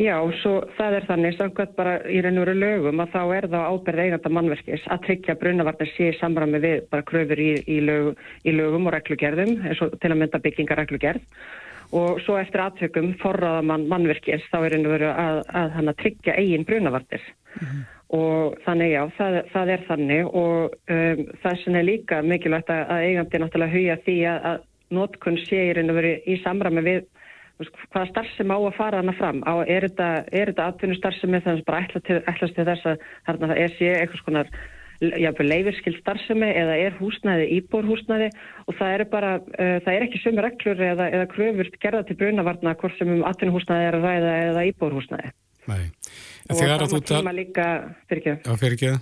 Já, 0.00 0.16
svo 0.40 0.54
það 0.78 0.94
er 0.96 1.06
þannig, 1.08 1.34
samkvæmt 1.36 1.74
bara 1.76 1.96
í 2.08 2.20
raun 2.24 2.40
og 2.40 2.46
veru 2.46 2.54
lögum 2.56 3.02
að 3.04 3.10
þá 3.12 3.22
er 3.36 3.46
það 3.52 3.66
ábyrð 3.72 4.04
eiganda 4.06 4.30
mannverkis 4.32 4.86
að 4.88 5.02
tryggja 5.06 5.36
brunavarnir 5.40 5.90
sé 5.92 6.12
samræmi 6.16 6.62
við 6.62 6.86
bara 6.92 7.04
kröfur 7.08 7.42
í, 7.42 7.50
í, 7.68 7.80
lög, 7.84 8.14
í 8.48 8.54
lögum 8.56 8.88
og 8.88 8.96
reglugerðum, 8.96 9.58
eins 9.68 9.82
og 9.84 9.98
til 10.00 10.12
að 10.14 10.18
mynda 10.22 10.40
byggingareglugerð 10.46 11.44
og 11.92 12.20
svo 12.24 12.38
eftir 12.40 12.62
aðtökum 12.64 13.12
forraða 13.20 13.62
mann 13.68 13.84
mannverkis 13.90 14.44
þá 14.48 14.58
er 14.62 14.74
raun 14.74 14.88
og 14.88 14.94
veru 14.94 15.10
að, 15.12 15.40
að 15.60 15.80
að 15.82 15.98
tryggja 16.00 16.36
eigin 16.40 16.64
brunavarnir. 16.68 17.24
Mm 17.52 17.66
-hmm. 17.66 17.82
og 18.16 18.56
þannig 18.64 18.92
já, 18.92 19.02
það, 19.18 19.40
það 19.52 19.72
er 19.74 19.82
þannig. 19.88 20.26
Og 20.26 20.76
um, 20.96 21.24
það 21.42 21.58
sem 21.64 21.74
er 21.74 21.84
líka 21.84 22.22
mikilvægt 22.22 22.70
að, 22.70 22.84
að 22.88 23.04
eigandi 23.08 23.38
náttúrulega 23.38 23.76
huga 23.76 23.96
því 24.06 24.18
að, 24.32 24.38
að 24.50 24.58
notkunn 24.90 25.38
sé 25.44 25.66
í 25.68 25.74
raun 25.76 25.90
og 25.90 25.98
veri 26.00 26.14
í 26.26 26.38
samræmi 26.44 26.82
við 26.88 27.04
hvaða 27.60 28.08
starfsemi 28.10 28.54
á 28.54 28.58
að 28.58 28.76
fara 28.76 29.00
hana 29.02 29.14
fram 29.16 29.42
á, 29.44 29.54
er 29.64 29.88
þetta, 29.88 30.10
þetta 30.32 30.68
atvinnustarfsemi 30.72 31.42
þannig 31.44 31.64
að 31.64 31.68
bara 31.68 31.82
ætlast 32.32 32.56
til 32.56 32.68
þess 32.68 32.86
að 32.92 33.04
það 33.26 33.56
er 33.56 33.76
sé 33.78 33.90
eitthvað 33.96 34.22
skonar 34.22 34.54
leifirskild 35.02 35.98
starfsemi 36.00 36.46
eða 36.46 36.76
er 36.78 36.96
húsnæði 37.00 37.48
íbórhúsnæði 37.58 38.28
og 38.70 38.76
það 38.78 38.94
er 38.94 39.04
bara, 39.10 39.32
uh, 39.42 39.78
það 39.84 39.94
er 39.94 40.04
ekki 40.06 40.20
sömu 40.22 40.44
reglur 40.44 40.82
eða, 40.88 41.08
eða 41.10 41.30
kröfur 41.32 41.70
gerða 41.82 42.02
til 42.06 42.18
brunavarna 42.20 42.74
hvort 42.78 42.98
sem 42.98 43.10
um 43.10 43.24
atvinnuhúsnæði 43.26 43.88
er 43.88 43.98
að 43.98 44.06
ræða 44.06 44.34
eða 44.48 44.66
íbórhúsnæði. 44.70 45.32
Nei. 45.70 45.86
Og 46.50 46.58
á 46.58 46.86
sama 46.86 47.02
tíma 47.06 47.34
líka, 47.34 47.66
fyrir 48.10 48.22
ekki. 48.22 48.36
Já, 48.46 48.54
fyrir 48.60 48.78
ekki. 48.78 48.92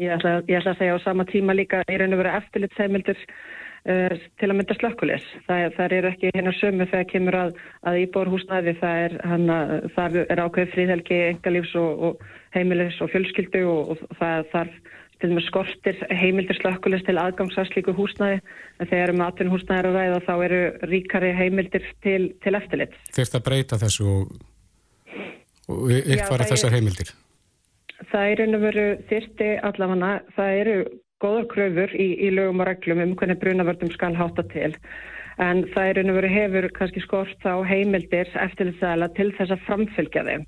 Ég 0.00 0.12
ætla, 0.14 0.38
ég 0.48 0.56
ætla 0.56 0.72
að 0.72 0.78
segja 0.80 0.96
á 0.96 1.04
sama 1.04 1.26
tíma 1.28 1.56
líka 1.56 1.82
í 1.84 1.96
raun 2.00 2.16
og 2.16 2.22
vera 2.22 2.38
eftirlitsheimildur 2.40 3.18
uh, 3.20 3.61
til 3.82 4.48
að 4.48 4.56
mynda 4.58 4.76
slökkulis. 4.78 5.24
Það, 5.48 5.94
er 5.96 6.08
ekki 6.12 6.30
hennar 6.36 6.54
sömu 6.54 6.86
þegar 6.86 7.08
kemur 7.10 7.38
að, 7.38 7.56
að 7.90 8.00
íbórhúsnæði, 8.04 8.76
það 8.78 9.06
er, 9.08 10.18
er 10.22 10.42
ákveð 10.44 10.74
fríðhelgi, 10.76 11.18
engalífs 11.32 11.74
og, 11.80 12.04
og 12.06 12.26
heimilis 12.54 13.00
og 13.02 13.10
fjölskyldu 13.10 13.64
og, 13.66 13.94
og 13.96 14.18
það 14.20 14.50
þarf 14.52 14.78
til 15.22 15.30
og 15.30 15.36
með 15.38 15.46
skortir 15.46 15.98
heimildir 16.10 16.58
slökkulist 16.58 17.06
til 17.06 17.18
aðgangsaslíku 17.22 17.94
húsnæði 17.94 18.40
en 18.82 18.88
þegar 18.90 19.12
um 19.12 19.22
atvinn 19.26 19.52
húsnæði 19.52 19.82
eru 19.82 19.92
ræða 19.94 20.22
þá 20.26 20.32
eru 20.46 20.62
ríkari 20.90 21.30
heimildir 21.38 21.86
til, 22.02 22.32
til 22.42 22.54
eftirlit. 22.58 22.96
Þurft 23.14 23.38
að 23.38 23.44
breyta 23.46 23.78
þessu 23.82 24.08
og, 24.10 24.32
og 25.70 25.94
ykkfara 25.94 26.48
þessar 26.50 26.74
heimildir? 26.74 27.14
Það 28.10 28.32
er 28.32 28.42
einu 28.42 28.60
veru 28.64 28.86
þyrti 29.10 29.50
allafanna, 29.62 30.12
það 30.34 30.60
eru 30.64 30.76
góðar 31.22 31.48
kröfur 31.52 31.96
í, 31.96 32.08
í 32.26 32.30
lögum 32.34 32.62
og 32.64 32.68
reglum 32.68 33.02
um 33.06 33.16
hvernig 33.18 33.40
brunavördum 33.40 33.92
skal 33.94 34.16
hátta 34.18 34.44
til 34.50 34.74
en 35.40 35.64
það 35.72 35.88
er 35.88 36.00
einu 36.02 36.16
veru 36.16 36.30
hefur 36.30 36.68
kannski 36.76 37.02
skort 37.04 37.46
á 37.46 37.56
heimildir 37.64 38.30
eftirlitsæla 38.44 39.08
til 39.16 39.30
þess 39.36 39.54
að 39.54 39.64
framfylgja 39.66 40.24
þeim. 40.28 40.44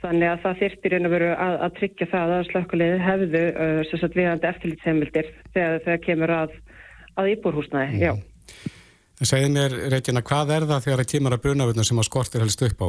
Þannig 0.00 0.30
að 0.30 0.42
það 0.44 0.60
þyrtir 0.62 0.96
einu 0.96 1.12
veru 1.12 1.30
að, 1.34 1.54
að 1.66 1.74
tryggja 1.76 2.08
það 2.10 2.34
að 2.36 2.46
slökkulegði 2.48 3.00
hefðu 3.04 3.42
uh, 3.52 4.04
viðandi 4.16 4.50
eftirlitsheimildir 4.50 5.30
þegar 5.54 5.80
það 5.84 5.98
kemur 6.06 6.34
að, 6.36 6.54
að 7.20 7.32
íbúrhúsnaði, 7.34 8.08
mm. 8.08 8.22
segir 9.20 9.52
mér, 9.52 9.76
Reykjana, 9.92 10.24
hvað 10.24 10.54
er 10.56 10.68
það 10.72 10.86
þegar 10.86 11.02
það 11.04 11.12
kemur 11.12 11.36
að 11.36 11.44
brunavörna 11.44 11.86
sem 11.86 12.00
að 12.00 12.08
skortir 12.08 12.46
helst 12.46 12.64
upp 12.64 12.80
á 12.80 12.88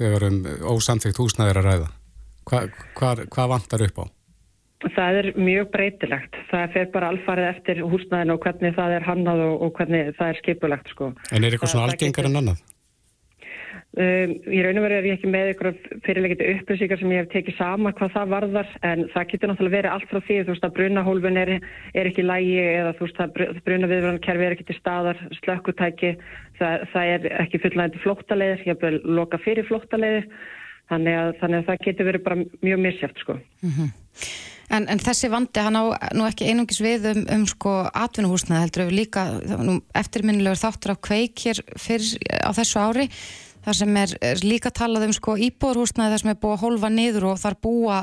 þegar 0.00 0.28
um 0.30 0.40
ósamþygt 0.72 1.20
húsnaðir 1.20 1.60
að 1.60 1.70
ræða? 1.70 1.92
Hva, 2.48 2.66
hvað, 2.96 3.26
hvað 3.32 3.52
vantar 3.52 3.84
upp 3.84 4.00
á? 4.00 4.04
Það 4.94 5.18
er 5.20 5.30
mjög 5.38 5.70
breytilegt. 5.72 6.36
Það 6.50 6.76
fer 6.76 6.92
bara 6.92 7.08
alfarið 7.14 7.50
eftir 7.50 7.82
húsnaðinu 7.84 8.36
og 8.36 8.44
hvernig 8.44 8.76
það 8.76 8.98
er 8.98 9.08
hannað 9.08 9.42
og, 9.48 9.56
og 9.64 9.74
hvernig 9.78 10.14
það 10.18 10.30
er 10.30 10.40
skipulegt, 10.42 10.92
sko. 10.92 11.10
En 11.32 11.44
er 11.44 11.56
eitthvað 11.56 11.72
svona 11.72 11.88
algengar 11.88 12.28
en 12.28 12.40
annað? 12.42 12.62
Um, 13.94 14.32
í 14.50 14.58
raun 14.64 14.80
og 14.80 14.82
veru 14.88 14.94
er 14.96 15.06
ég 15.06 15.14
ekki 15.14 15.28
með 15.30 15.52
ykkur 15.52 15.68
fyrirleikiti 16.02 16.46
upplýsingar 16.56 16.98
sem 16.98 17.12
ég 17.14 17.20
hef 17.20 17.28
tekið 17.30 17.54
sama 17.60 17.92
hvað 17.94 18.10
það 18.16 18.32
varðar 18.32 18.72
en 18.88 19.04
það 19.12 19.28
getur 19.30 19.50
náttúrulega 19.52 19.74
verið 19.76 19.92
allt 19.92 20.08
frá 20.10 20.18
því 20.18 20.38
þú 20.40 20.50
veist 20.50 20.66
að 20.66 20.72
brunahólfun 20.78 21.38
er, 21.38 21.52
er 21.94 22.10
ekki 22.10 22.24
lægi 22.26 22.56
eða 22.64 22.96
þú 22.98 23.06
veist 23.06 23.20
að 23.22 23.38
brunaviðvörðankerfi 23.68 24.46
er 24.48 24.56
ekki 24.56 24.66
til 24.66 24.76
staðar, 24.80 25.20
slökkutæki 25.38 26.10
það, 26.58 26.84
það 26.90 27.12
er 27.12 27.28
ekki 27.44 27.62
fullægandi 27.62 28.02
flóttaleiðir 28.02 28.64
ég 28.66 28.72
hef 28.72 28.82
vel 28.82 28.98
loka 29.20 29.38
fyrir 29.46 29.70
flóttaleiðir 29.70 30.26
þannig 30.90 31.20
að, 31.20 31.30
þannig 31.44 31.60
að 31.62 31.70
það 31.70 31.86
getur 31.86 32.10
verið 32.10 32.26
bara 32.26 32.42
mjög 32.66 32.84
misjátt 32.88 33.22
sko 33.22 33.38
mm 33.38 33.70
-hmm. 33.76 33.94
En, 34.70 34.86
en 34.88 35.00
þessi 35.02 35.30
vandi 35.32 35.64
hann 35.64 35.76
á 35.76 35.84
nú 36.16 36.26
ekki 36.28 36.48
einungis 36.50 36.80
við 36.84 37.08
um, 37.12 37.24
um 37.36 37.46
sko 37.50 37.72
atvinnuhúsnaði 37.90 38.64
heldur 38.64 38.88
við 38.88 38.98
líka 39.02 39.26
eftirminnilegur 40.00 40.62
þáttur 40.62 40.94
af 40.94 41.02
kveik 41.04 41.46
hér 41.46 41.64
fyrir 41.76 42.16
á 42.44 42.50
þessu 42.56 42.80
ári 42.80 43.08
þar 43.64 43.78
sem 43.80 43.98
er, 44.00 44.14
er 44.20 44.44
líka 44.44 44.72
talað 44.74 45.08
um 45.08 45.16
sko 45.16 45.36
íbúðurhúsnaði 45.48 46.14
þar 46.14 46.22
sem 46.22 46.32
er 46.34 46.40
búið 46.40 46.56
að 46.56 46.64
holfa 46.66 46.92
niður 46.92 47.28
og 47.32 47.42
þar 47.42 47.60
búa 47.64 47.98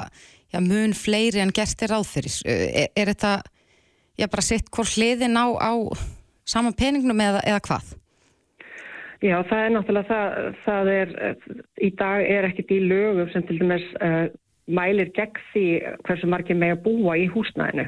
já, 0.52 0.60
mun 0.60 0.94
fleiri 0.98 1.42
en 1.44 1.54
gert 1.56 1.82
er 1.86 1.96
áþyrir. 1.96 2.38
Er, 2.50 2.92
er 2.96 3.14
þetta 3.14 3.34
já, 4.20 4.28
bara 4.28 4.46
sitt 4.46 4.70
hvort 4.74 4.98
hliðin 4.98 5.40
á, 5.40 5.46
á 5.58 5.74
saman 6.48 6.78
peningnum 6.78 7.22
eða, 7.22 7.44
eða 7.48 7.64
hvað? 7.68 7.98
Já, 9.22 9.36
það 9.46 9.60
er 9.64 9.74
náttúrulega 9.76 10.10
það, 10.10 10.46
það 10.66 10.88
er, 10.96 11.12
í 11.78 11.90
dag 12.00 12.24
er 12.26 12.48
ekkit 12.50 12.72
í 12.74 12.80
lögum 12.90 13.30
sem 13.30 13.44
til 13.46 13.60
dæmis 13.62 13.86
uh, 14.02 14.24
mælir 14.68 15.12
gegn 15.16 15.42
því 15.52 15.66
hversu 16.08 16.30
margir 16.30 16.60
með 16.60 16.76
að 16.76 16.84
búa 16.86 17.18
í 17.20 17.28
húsnæðinu. 17.32 17.88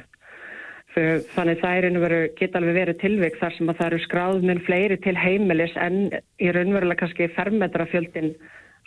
Þannig 0.94 1.62
það 1.64 1.76
er 1.76 1.86
einhverju, 1.88 2.26
geta 2.38 2.60
alveg 2.60 2.76
verið 2.78 3.00
tilvík 3.02 3.38
þar 3.42 3.56
sem 3.56 3.70
að 3.72 3.80
það 3.80 3.88
eru 3.88 4.02
skráðminn 4.04 4.66
fleiri 4.68 4.98
til 5.02 5.16
heimilis 5.18 5.74
en 5.82 6.00
í 6.14 6.52
raunverulega 6.54 7.02
kannski 7.02 7.32
fermetrafjöldin 7.34 8.36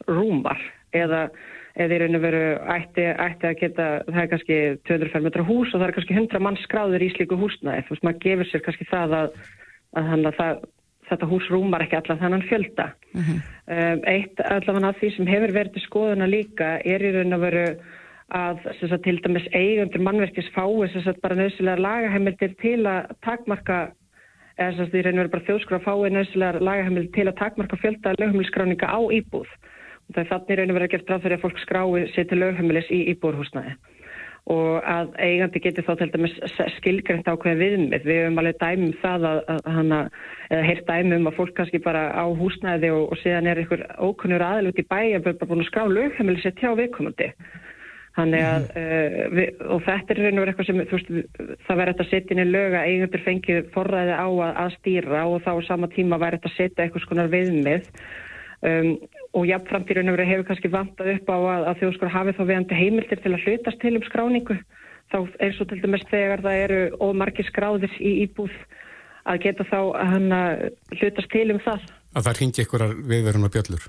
rúmar 0.06 0.60
eða 0.94 1.26
eða 1.76 1.96
í 1.96 1.98
raunveru 2.00 2.44
ætti, 2.72 3.04
ætti 3.04 3.48
að 3.50 3.58
geta, 3.60 3.86
það 4.08 4.22
er 4.22 4.30
kannski 4.32 4.58
200 4.88 5.12
fermetra 5.12 5.44
hús 5.44 5.74
og 5.74 5.80
það 5.80 5.88
er 5.88 5.94
kannski 5.98 6.16
100 6.16 6.44
mann 6.46 6.58
skráður 6.62 7.04
í 7.04 7.10
slíku 7.12 7.36
húsnaði. 7.40 7.84
Þú 7.84 7.94
veist, 7.94 8.06
maður 8.06 8.22
gefur 8.24 8.50
sér 8.50 8.64
kannski 8.64 8.86
það 8.88 9.16
að, 9.18 9.36
að, 10.00 10.14
að 10.14 10.38
það, 10.38 10.62
þetta 11.10 11.28
hús 11.30 11.50
rúmar 11.52 11.84
ekki 11.84 11.98
allar 11.98 12.18
þannan 12.22 12.46
fjölda. 12.48 12.88
Uh 13.14 13.28
-huh. 13.28 13.36
um, 13.76 14.00
eitt 14.06 14.40
allavega 14.40 14.88
af 14.88 14.98
því 15.00 15.12
sem 15.16 15.26
hefur 15.26 15.54
verið 15.54 15.72
til 15.72 15.84
skoðuna 15.86 16.26
líka 16.26 16.80
er 16.84 17.02
í 17.02 17.12
raunveru 17.14 17.68
að 18.34 18.58
sagt, 18.80 19.02
til 19.04 19.20
dæmis 19.22 19.46
eigundur 19.54 20.02
mannverkis 20.02 20.50
fái 20.54 21.02
sagt, 21.04 21.22
bara 21.22 21.38
nöðsilegar 21.38 21.78
lagaheimildir 21.78 22.56
til 22.58 22.86
að 22.86 23.14
takmarka 23.22 23.92
eða 24.58 24.70
þess 24.72 24.80
að 24.80 24.90
því 24.92 25.02
reynir 25.04 25.28
bara 25.28 25.46
þjóðskra 25.46 25.78
að 25.78 25.86
fái 25.86 26.10
nöðsilegar 26.10 26.60
lagaheimildir 26.60 27.12
til 27.14 27.28
að 27.28 27.38
takmarka 27.38 27.76
fjölda 27.76 28.14
lögheimilskráninga 28.18 28.86
á 28.90 28.98
íbúð 28.98 29.46
og 30.06 30.14
það 30.14 30.22
er 30.22 30.30
þannig 30.32 30.58
reynir 30.58 30.74
verið 30.74 30.88
að 30.88 30.92
gera 30.94 31.12
ráð 31.12 31.22
fyrir 31.22 31.36
að 31.36 31.44
fólk 31.44 31.58
skrái 31.62 32.06
sér 32.14 32.26
til 32.26 32.40
lögheimilis 32.40 32.90
í 32.90 33.00
íbúðhúsnaði 33.14 33.76
og 34.46 34.84
að 34.86 35.14
eigandi 35.18 35.60
getur 35.64 35.86
þá 35.88 35.92
til 35.98 36.10
dæmis 36.12 36.34
skilgreynd 36.76 37.26
ákveð 37.26 37.62
viðmið. 37.64 38.04
Við 38.06 38.20
höfum 38.22 38.40
alveg 38.42 38.58
dæmum 38.60 38.92
það 39.02 39.28
að, 39.30 39.40
að 39.50 39.70
hana, 39.74 40.00
eða 40.50 40.66
heyrt 40.68 40.90
dæmum 40.90 41.30
að 41.30 41.38
fólk 41.40 41.54
kannski 41.56 41.80
bara 41.82 42.04
á 42.14 42.24
húsnæði 42.30 42.92
og, 42.94 43.08
og 43.10 43.20
síðan 43.24 43.50
er 43.50 43.62
einhver 43.62 43.82
ókunnur 43.98 44.44
aðal 44.46 44.70
út 44.70 44.78
í 44.78 44.86
bæ 44.86 45.00
að 45.00 45.24
bara 45.26 45.48
búin 45.50 45.64
að 45.64 45.70
skrá 45.72 45.88
lögheimili 45.90 46.44
sér 46.44 46.54
tjá 46.60 46.70
viðkomandi. 46.78 47.32
Þannig 48.16 48.46
að, 48.48 48.68
uh, 48.80 49.16
við, 49.34 49.58
og 49.66 49.82
þetta 49.84 50.14
er 50.14 50.20
raun 50.22 50.38
og 50.38 50.44
verið 50.44 50.52
eitthvað 50.52 50.68
sem, 50.70 50.78
þú 50.86 51.00
veist, 51.00 51.10
það 51.66 51.80
verður 51.80 51.90
þetta 51.90 52.06
að 52.06 52.12
setja 52.14 52.36
inn 52.36 52.44
í 52.44 52.46
löga, 52.48 52.84
eigundur 52.86 53.24
fengið 53.26 53.58
forræði 53.74 54.14
á 54.14 54.28
að, 54.30 54.52
að 54.62 54.70
stýra 54.78 55.26
og 55.26 55.42
þá 55.44 55.50
á 55.52 55.60
sama 55.66 55.90
tíma 55.92 56.20
verður 56.22 56.38
þetta 56.38 56.52
að 56.52 56.56
setja 56.62 56.86
eitthvað 56.86 57.04
skonar 57.04 57.34
viðmið 57.34 57.90
um, 58.62 58.94
og 59.36 59.44
jafnframt 59.48 59.90
í 59.92 59.96
raun 59.96 60.10
og 60.10 60.16
verið 60.16 60.32
hefur 60.32 60.48
kannski 60.50 60.72
vantað 60.72 61.12
upp 61.16 61.28
á 61.28 61.36
að, 61.36 61.66
að 61.70 61.82
þjóðskor 61.82 62.12
hafið 62.14 62.38
þá 62.38 62.42
viðandi 62.50 62.80
heimildir 62.80 63.22
til 63.22 63.34
að 63.34 63.44
hlutast 63.44 63.80
til 63.82 63.94
um 63.98 64.06
skráningu. 64.06 64.56
Þá 65.12 65.18
er 65.44 65.52
svo 65.54 65.66
til 65.68 65.80
dæmis 65.82 66.06
þegar 66.10 66.42
það 66.46 66.62
eru 66.64 66.80
ómargir 67.04 67.46
skráðir 67.50 67.92
í 68.00 68.14
íbúð 68.24 68.56
að 69.26 69.42
geta 69.44 69.66
þá 69.68 69.78
að 69.82 70.10
hann 70.14 70.34
hlutast 70.96 71.30
til 71.34 71.46
um 71.54 71.62
það. 71.62 71.86
Að 72.16 72.26
það 72.26 72.40
ringi 72.40 72.64
ykkur 72.64 72.86
viðverðum 73.12 73.48
að 73.48 73.54
bjöllur? 73.58 73.86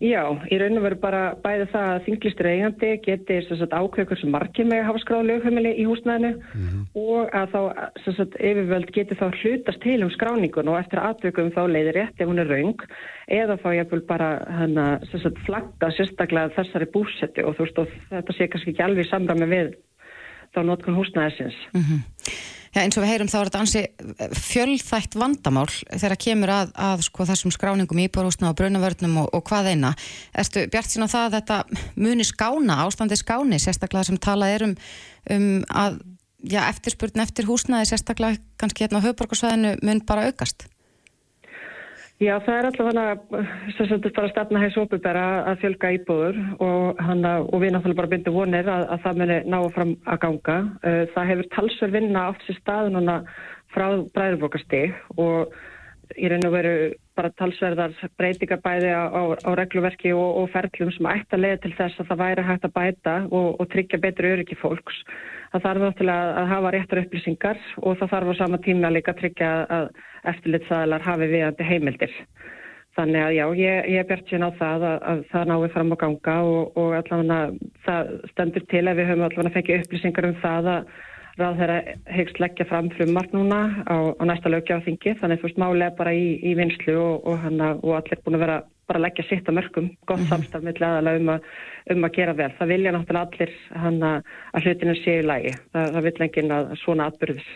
Já, 0.00 0.22
í 0.48 0.56
raun 0.56 0.78
og 0.80 0.84
veru 0.86 0.96
bara 0.96 1.18
bæði 1.44 1.66
það 1.74 1.90
að 1.90 2.04
þinglistur 2.06 2.46
eigandi 2.48 2.90
geti 3.04 3.34
ákveður 3.68 4.20
sem 4.20 4.30
margir 4.32 4.64
með 4.64 4.78
að 4.80 4.86
hafa 4.88 5.00
skráð 5.02 5.26
lögheimili 5.28 5.72
í 5.76 5.84
húsnæðinu 5.84 6.30
mm 6.38 6.62
-hmm. 6.68 6.86
og 7.02 7.34
að 7.36 7.52
þá 7.52 7.60
sagt, 8.06 8.38
yfirvöld 8.40 8.92
geti 8.96 9.18
þá 9.20 9.26
hlutast 9.42 9.82
til 9.84 9.98
um 10.02 10.12
skráningun 10.14 10.70
og 10.72 10.78
eftir 10.80 11.02
aðveikum 11.04 11.52
þá 11.52 11.62
leiðir 11.68 11.98
rétt 11.98 12.16
ef 12.16 12.30
hún 12.32 12.40
er 12.40 12.48
raung 12.48 12.80
eða 13.28 13.58
þá 13.60 13.68
ég 13.76 13.90
vil 13.90 14.00
bara 14.08 14.30
hana, 14.48 14.86
sagt, 15.12 15.38
flagga 15.44 15.92
sérstaklega 15.92 16.54
þessari 16.56 16.88
búsetti 16.88 17.44
og 17.44 17.58
þú 17.58 17.66
veist 17.66 17.82
og 17.84 17.92
þetta 18.08 18.32
sé 18.32 18.48
kannski 18.48 18.72
ekki 18.72 18.86
alveg 18.88 19.06
samræmi 19.06 19.52
við 19.52 19.76
þá 20.56 20.64
notkun 20.64 20.96
húsnæðisins. 20.96 21.60
Mm 21.76 21.84
-hmm. 21.84 22.59
Já, 22.70 22.84
eins 22.84 22.94
og 22.94 23.02
við 23.02 23.10
heyrum 23.10 23.30
þá 23.30 23.36
er 23.40 23.48
þetta 23.48 23.60
ansi 23.64 23.80
eh, 23.82 24.34
fjöldþægt 24.46 25.16
vandamál 25.18 25.66
þegar 25.70 26.16
kemur 26.22 26.52
að, 26.54 26.72
að 26.78 27.02
sko, 27.08 27.26
þessum 27.26 27.54
skráningum 27.54 28.02
íbúrhúsna 28.04 28.52
og 28.52 28.58
brunavörnum 28.60 29.16
og, 29.24 29.32
og 29.34 29.42
hvað 29.48 29.72
eina. 29.72 29.90
Erstu 30.38 30.62
bjart 30.70 30.92
sín 30.92 31.02
á 31.02 31.10
það 31.10 31.24
að 31.24 31.36
þetta 31.40 31.58
muni 31.98 32.26
skána, 32.28 32.78
ástandi 32.84 33.18
skáni, 33.18 33.58
sérstaklega 33.58 34.06
sem 34.06 34.20
talað 34.22 34.54
er 34.54 34.66
um, 34.68 34.76
um 35.34 35.48
að 35.66 35.98
já, 36.46 36.62
eftirspurn 36.68 37.24
eftir 37.26 37.50
húsnaði, 37.50 37.90
sérstaklega 37.90 38.38
kannski 38.60 38.86
hérna 38.86 39.02
á 39.02 39.06
höfborgarsvæðinu 39.08 39.74
mun 39.82 40.04
bara 40.06 40.30
aukast? 40.30 40.68
Já, 42.20 42.34
það 42.44 42.58
er 42.58 42.66
allavega 42.68 43.44
sem 43.78 43.86
þetta 43.88 44.10
bara 44.12 44.28
stefna 44.28 44.60
hægis 44.60 44.74
opubera 44.82 45.22
að 45.48 45.62
fjölga 45.62 45.92
íbúður 45.96 46.40
og, 46.60 46.98
hana, 47.00 47.38
og 47.40 47.62
við 47.62 47.72
náttúrulega 47.72 48.00
bara 48.02 48.10
bindum 48.12 48.36
vonir 48.36 48.68
að, 48.68 48.84
að 48.92 49.06
það 49.06 49.20
muni 49.22 49.38
ná 49.48 49.56
fram 49.72 49.94
að 50.04 50.20
ganga. 50.26 50.56
Uh, 50.84 51.00
það 51.14 51.30
hefur 51.30 51.48
talsverð 51.54 51.96
vinna 51.96 52.26
átt 52.28 52.44
sér 52.44 52.58
staðununa 52.58 53.16
frá 53.72 53.86
bræðurbókastig 54.12 54.92
og 55.16 55.56
í 56.20 56.28
raun 56.28 56.44
og 56.50 56.54
veru 56.58 56.74
bara 57.16 57.32
talsverðar 57.40 57.96
breytingar 58.20 58.60
bæði 58.68 58.92
á, 58.92 59.04
á, 59.08 59.22
á 59.40 59.50
regluverki 59.56 60.12
og, 60.12 60.42
og 60.42 60.52
ferlum 60.52 60.92
sem 60.92 61.08
ætti 61.08 61.38
að 61.38 61.44
leiða 61.46 61.62
til 61.64 61.74
þess 61.78 62.04
að 62.04 62.12
það 62.12 62.22
væri 62.26 62.48
hægt 62.50 62.68
að 62.68 62.76
bæta 62.76 63.18
og, 63.30 63.48
og 63.56 63.72
tryggja 63.72 64.04
betri 64.04 64.34
öryggi 64.36 64.60
fólks. 64.60 65.00
Það 65.50 65.64
þarf 65.66 65.82
náttúrulega 65.84 66.32
að 66.40 66.48
hafa 66.52 66.70
réttar 66.74 67.02
upplýsingar 67.02 67.60
og 67.82 67.98
það 67.98 68.12
þarf 68.14 68.30
á 68.30 68.34
sama 68.38 68.58
tíma 68.62 68.92
líka 68.94 69.14
að 69.14 69.20
tryggja 69.24 69.50
að 69.76 69.88
eftirlitsaðlar 70.30 71.06
hafi 71.06 71.30
viðandi 71.32 71.66
heimildir. 71.66 72.16
Þannig 72.98 73.22
að 73.24 73.34
já, 73.34 73.44
ég, 73.58 73.88
ég 73.94 74.06
bjart 74.06 74.30
síðan 74.30 74.46
á 74.50 74.58
það 74.60 74.84
að, 74.86 74.96
að 75.10 75.22
það 75.30 75.50
náir 75.50 75.72
fram 75.74 75.94
á 75.94 75.96
ganga 76.02 76.36
og, 76.46 76.78
og 76.78 76.96
allavega 76.98 77.40
það 77.86 78.10
stendur 78.32 78.66
til 78.70 78.82
að 78.84 79.00
við 79.00 79.10
höfum 79.10 79.26
allavega 79.26 79.54
fengið 79.56 79.84
upplýsingar 79.84 80.28
um 80.30 80.36
það 80.42 80.70
að 80.74 80.90
ráð 81.40 81.60
þeirra 81.60 81.78
hegst 82.16 82.40
leggja 82.42 82.66
fram 82.68 82.90
frummark 82.96 83.32
núna 83.34 83.60
á, 83.86 83.96
á 84.14 84.22
næsta 84.28 84.50
lögjáþingi 84.52 85.16
þannig 85.20 85.40
þú 85.40 85.48
veist 85.48 85.62
málega 85.62 85.96
bara 85.98 86.14
í, 86.14 86.26
í 86.42 86.54
vinslu 86.58 86.96
og, 86.98 87.26
og, 87.30 87.38
hana, 87.44 87.72
og 87.80 87.96
allir 88.00 88.22
búin 88.24 88.38
að 88.38 88.44
vera 88.44 88.58
bara 88.90 89.00
að 89.00 89.06
leggja 89.06 89.26
sitt 89.28 89.48
á 89.48 89.52
mörgum, 89.54 89.90
gott 90.04 90.18
-hmm. 90.18 90.30
samstaf 90.32 90.64
með 90.66 90.82
leðalega 90.82 91.20
um, 91.22 91.32
um 91.94 92.06
að 92.08 92.16
gera 92.18 92.34
vel. 92.34 92.50
Það 92.58 92.72
vilja 92.74 92.94
náttúrulega 92.96 93.26
allir 93.26 93.52
hana, 93.84 94.12
að 94.54 94.66
hlutinu 94.66 94.96
séu 94.98 95.26
lægi. 95.26 95.52
Það, 95.72 95.92
það 95.94 96.06
vil 96.08 96.16
enginn 96.26 96.56
að 96.56 96.72
svona 96.82 97.10
atbyrðis 97.10 97.50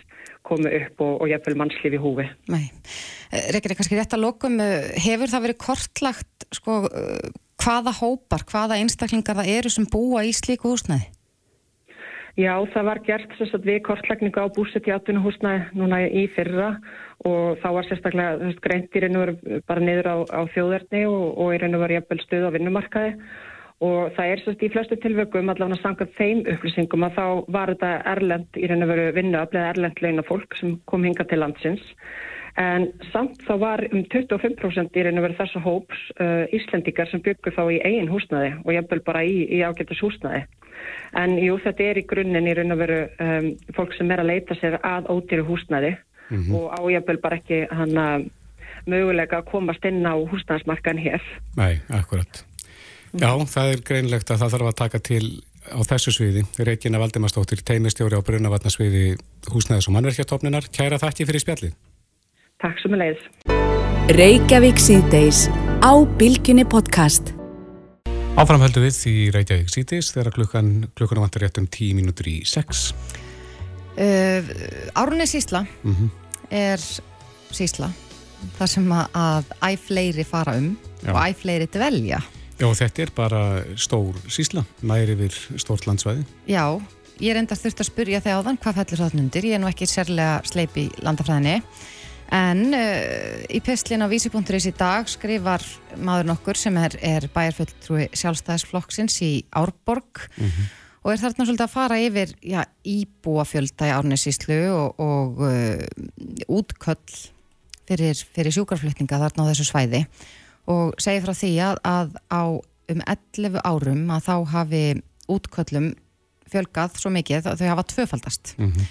komi 0.45 0.71
upp 0.79 1.01
og, 1.01 1.15
og 1.25 1.31
jafnvel 1.33 1.57
mannslífi 1.61 2.01
húfi. 2.01 2.29
Nei. 2.53 2.65
Eh, 3.33 3.49
Reykjavík, 3.55 3.81
kannski 3.81 3.99
rétt 3.99 4.15
að 4.15 4.25
lokum, 4.27 4.61
eh, 4.61 4.93
hefur 5.07 5.33
það 5.33 5.45
verið 5.49 5.61
kortlagt 5.65 6.49
sko, 6.53 6.85
eh, 6.93 7.33
hvaða 7.65 7.95
hópar, 7.99 8.45
hvaða 8.51 8.79
einstaklingar 8.79 9.41
það 9.41 9.53
eru 9.59 9.73
sem 9.73 9.89
búa 9.89 10.25
í 10.27 10.33
slíku 10.37 10.75
húsnæði? 10.75 11.09
Já, 12.35 12.59
það 12.75 12.87
var 12.89 12.99
gert 13.07 13.35
sagt, 13.39 13.63
við 13.63 13.77
kortlækningu 13.87 14.43
á 14.43 14.51
búsett 14.51 14.89
í 14.91 14.93
atvinnuhúsna 14.95 15.69
núna 15.79 16.01
í 16.03 16.25
fyrra 16.35 16.73
og 17.31 17.61
þá 17.63 17.69
var 17.77 17.87
sérstaklega 17.87 18.41
veist, 18.41 18.63
greint 18.65 18.97
í 18.99 19.03
raun 19.05 19.19
og 19.21 19.23
veru 19.23 19.61
bara 19.71 19.85
niður 19.85 20.09
á, 20.11 20.17
á 20.35 20.41
þjóðarni 20.51 21.05
og, 21.07 21.23
og 21.39 21.55
í 21.55 21.61
raun 21.63 21.79
og 21.79 21.85
veru 21.85 21.97
jafnvel 22.01 22.19
stuð 22.25 22.49
á 22.51 22.55
vinnumarkaði. 22.57 23.13
Og 23.87 24.11
það 24.17 24.33
er 24.33 24.43
sérst 24.43 24.67
í 24.67 24.73
flestu 24.75 24.99
tilvökum 24.99 25.53
allavega 25.53 25.79
sangað 25.85 26.19
þeim 26.19 26.43
upplýsingum 26.57 27.07
að 27.07 27.21
þá 27.21 27.27
var 27.55 27.75
þetta 27.77 27.93
erlend 28.17 28.59
í 28.59 28.71
raun 28.71 28.87
og 28.87 28.91
veru 28.91 29.09
vinnuaflega 29.15 29.71
erlend 29.77 30.03
leina 30.03 30.27
fólk 30.27 30.59
sem 30.59 30.75
kom 30.91 31.07
hinga 31.07 31.27
til 31.31 31.39
landsins 31.39 31.87
en 32.61 32.89
samt 33.13 33.41
þá 33.49 33.55
var 33.59 33.81
um 33.91 34.05
25% 34.13 34.99
í 34.99 35.05
raun 35.05 35.19
og 35.19 35.27
veru 35.27 35.39
þessu 35.39 35.63
hóps 35.65 36.03
uh, 36.21 36.45
Íslendikar 36.55 37.11
sem 37.11 37.23
byggur 37.25 37.57
þá 37.57 37.65
í 37.67 37.81
eigin 37.83 38.13
húsnaði 38.13 38.53
og 38.65 38.71
jafnvel 38.77 39.01
bara 39.07 39.25
í, 39.27 39.43
í 39.51 39.63
ágættis 39.67 40.03
húsnaði 40.05 40.45
En 41.15 41.37
jú, 41.39 41.59
þetta 41.63 41.87
er 41.91 42.01
í 42.01 42.07
grunninn 42.09 42.49
í 42.51 42.55
raun 42.57 42.75
og 42.75 42.81
veru 42.81 43.03
um, 43.23 43.51
fólk 43.77 43.95
sem 43.97 44.11
er 44.11 44.23
að 44.23 44.31
leita 44.33 44.57
sér 44.59 44.79
að 44.83 45.11
ódýru 45.13 45.47
húsnæði 45.49 45.95
mm 45.95 46.43
-hmm. 46.43 46.55
og 46.59 46.75
ájaböl 46.81 47.21
bara 47.23 47.39
ekki 47.39 47.67
hann 47.71 47.97
að 47.99 48.27
mögulega 48.91 49.39
að 49.39 49.51
komast 49.53 49.85
inn 49.85 50.05
á 50.05 50.15
húsnæðismarkan 50.15 50.99
hér. 50.99 51.23
Nei, 51.57 51.81
akkurat. 51.89 52.45
Já, 53.15 53.31
það 53.47 53.73
er 53.73 53.81
greinlegt 53.89 54.31
að 54.31 54.41
það 54.43 54.53
þarf 54.53 54.69
að 54.69 54.81
taka 54.83 54.99
til 54.99 55.27
á 55.71 55.81
þessu 55.87 56.11
sviði. 56.13 56.43
Reykjana 56.59 56.99
Valdimarsdóttir, 56.99 57.63
teimistjóri 57.63 58.19
á 58.19 58.27
Brunavatnarsviði 58.27 59.17
húsnæðis 59.49 59.89
og 59.89 59.95
mannverkjartofnunar. 59.95 60.69
Kæra 60.75 60.99
þakki 60.99 61.27
fyrir 61.27 61.41
spjallið. 61.41 61.75
Takk 62.65 62.79
sem 62.81 62.95
er 62.97 63.01
leiðis. 63.03 63.25
Reykjavík 64.17 64.79
síðdeis 64.81 65.43
á 65.85 65.93
Bilginni 66.17 66.63
podcast. 66.65 67.35
Áframhöldu 68.41 68.81
við 68.81 69.01
í 69.11 69.15
Reykjavík 69.35 69.69
sítis 69.69 70.09
þegar 70.15 70.33
klukkan, 70.33 70.71
klukkan 70.97 71.21
vantar 71.21 71.45
rétt 71.45 71.59
um 71.61 71.67
tíu 71.69 71.93
mínútur 71.99 72.31
í 72.31 72.39
sex. 72.49 72.95
Uh, 74.01 74.41
Árunni 74.97 75.27
sísla 75.29 75.61
mm 75.67 75.93
-hmm. 75.93 76.09
er 76.49 76.81
sísla 77.53 77.91
þar 78.57 78.71
sem 78.73 78.89
að 78.97 79.53
æfleiri 79.61 80.25
fara 80.25 80.57
um 80.57 80.79
Já. 81.05 81.13
og 81.13 81.21
æfleiri 81.21 81.69
dvelja. 81.69 82.23
Já, 82.59 82.69
þetta 82.73 83.03
er 83.03 83.11
bara 83.15 83.65
stór 83.77 84.17
sísla, 84.29 84.65
næri 84.83 85.15
við 85.15 85.37
stórt 85.61 85.85
landsvæði. 85.87 86.25
Já, 86.49 86.81
ég 87.21 87.31
er 87.31 87.37
enda 87.37 87.55
þurft 87.55 87.81
að 87.81 87.91
spurja 87.93 88.21
þegar 88.21 88.41
áðan 88.41 88.59
hvað 88.59 88.75
fellur 88.75 89.05
það 89.05 89.15
nundir. 89.15 89.45
Ég 89.45 89.55
er 89.55 89.61
nú 89.61 89.69
ekki 89.69 89.87
sérlega 89.87 90.41
sleip 90.45 90.77
í 90.77 90.89
landafræðinni. 91.03 91.61
En 92.33 92.73
uh, 92.73 93.43
í 93.53 93.61
pestlin 93.65 94.05
á 94.05 94.09
vísi.is 94.09 94.69
í 94.71 94.73
dag 94.77 95.09
skrifar 95.11 95.65
maður 95.97 96.31
nokkur 96.33 96.59
sem 96.59 96.77
er, 96.81 96.97
er 97.05 97.29
bæjarfulltrúi 97.35 98.09
sjálfstæðisflokksins 98.17 99.21
í 99.27 99.33
Árborg 99.53 100.25
mm 100.37 100.47
-hmm. 100.47 100.73
og 101.05 101.13
er 101.13 101.21
þarna 101.21 101.45
svolítið 101.45 101.67
að 101.67 101.77
fara 101.77 102.01
yfir 102.01 102.35
já, 102.43 102.65
íbúafjölda 102.85 103.91
í 103.91 103.95
Árnesíslu 103.99 104.61
og, 104.73 105.01
og 105.01 105.45
uh, 105.45 105.85
útköll 106.49 107.31
fyrir, 107.89 108.17
fyrir 108.17 108.53
sjúkarflutninga 108.53 109.21
þarna 109.21 109.45
á 109.45 109.51
þessu 109.53 109.69
svæði 109.69 110.07
og 110.71 110.95
segir 110.99 111.25
frá 111.27 111.35
því 111.37 111.53
að, 111.61 111.83
að 111.85 112.17
á 112.33 112.43
um 112.93 113.01
11 113.07 113.61
árum 113.65 114.11
að 114.13 114.27
þá 114.29 114.37
hafi 114.53 114.85
útköllum 115.31 115.93
fjölgað 116.51 116.99
svo 117.01 117.13
mikið 117.15 117.49
að 117.51 117.63
þau 117.63 117.69
hafa 117.73 117.87
tvöfaldast 117.93 118.55
mm 118.59 118.71
-hmm. 118.71 118.89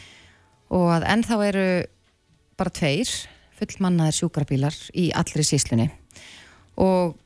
og 0.78 0.88
að 0.98 1.08
ennþá 1.14 1.38
eru 1.48 1.68
bara 2.60 2.74
tveir 2.74 3.10
fullmannaðir 3.60 4.20
sjúkrabílar 4.22 4.78
í 4.98 5.10
allri 5.16 5.46
síslunni 5.46 5.90
og 6.82 7.20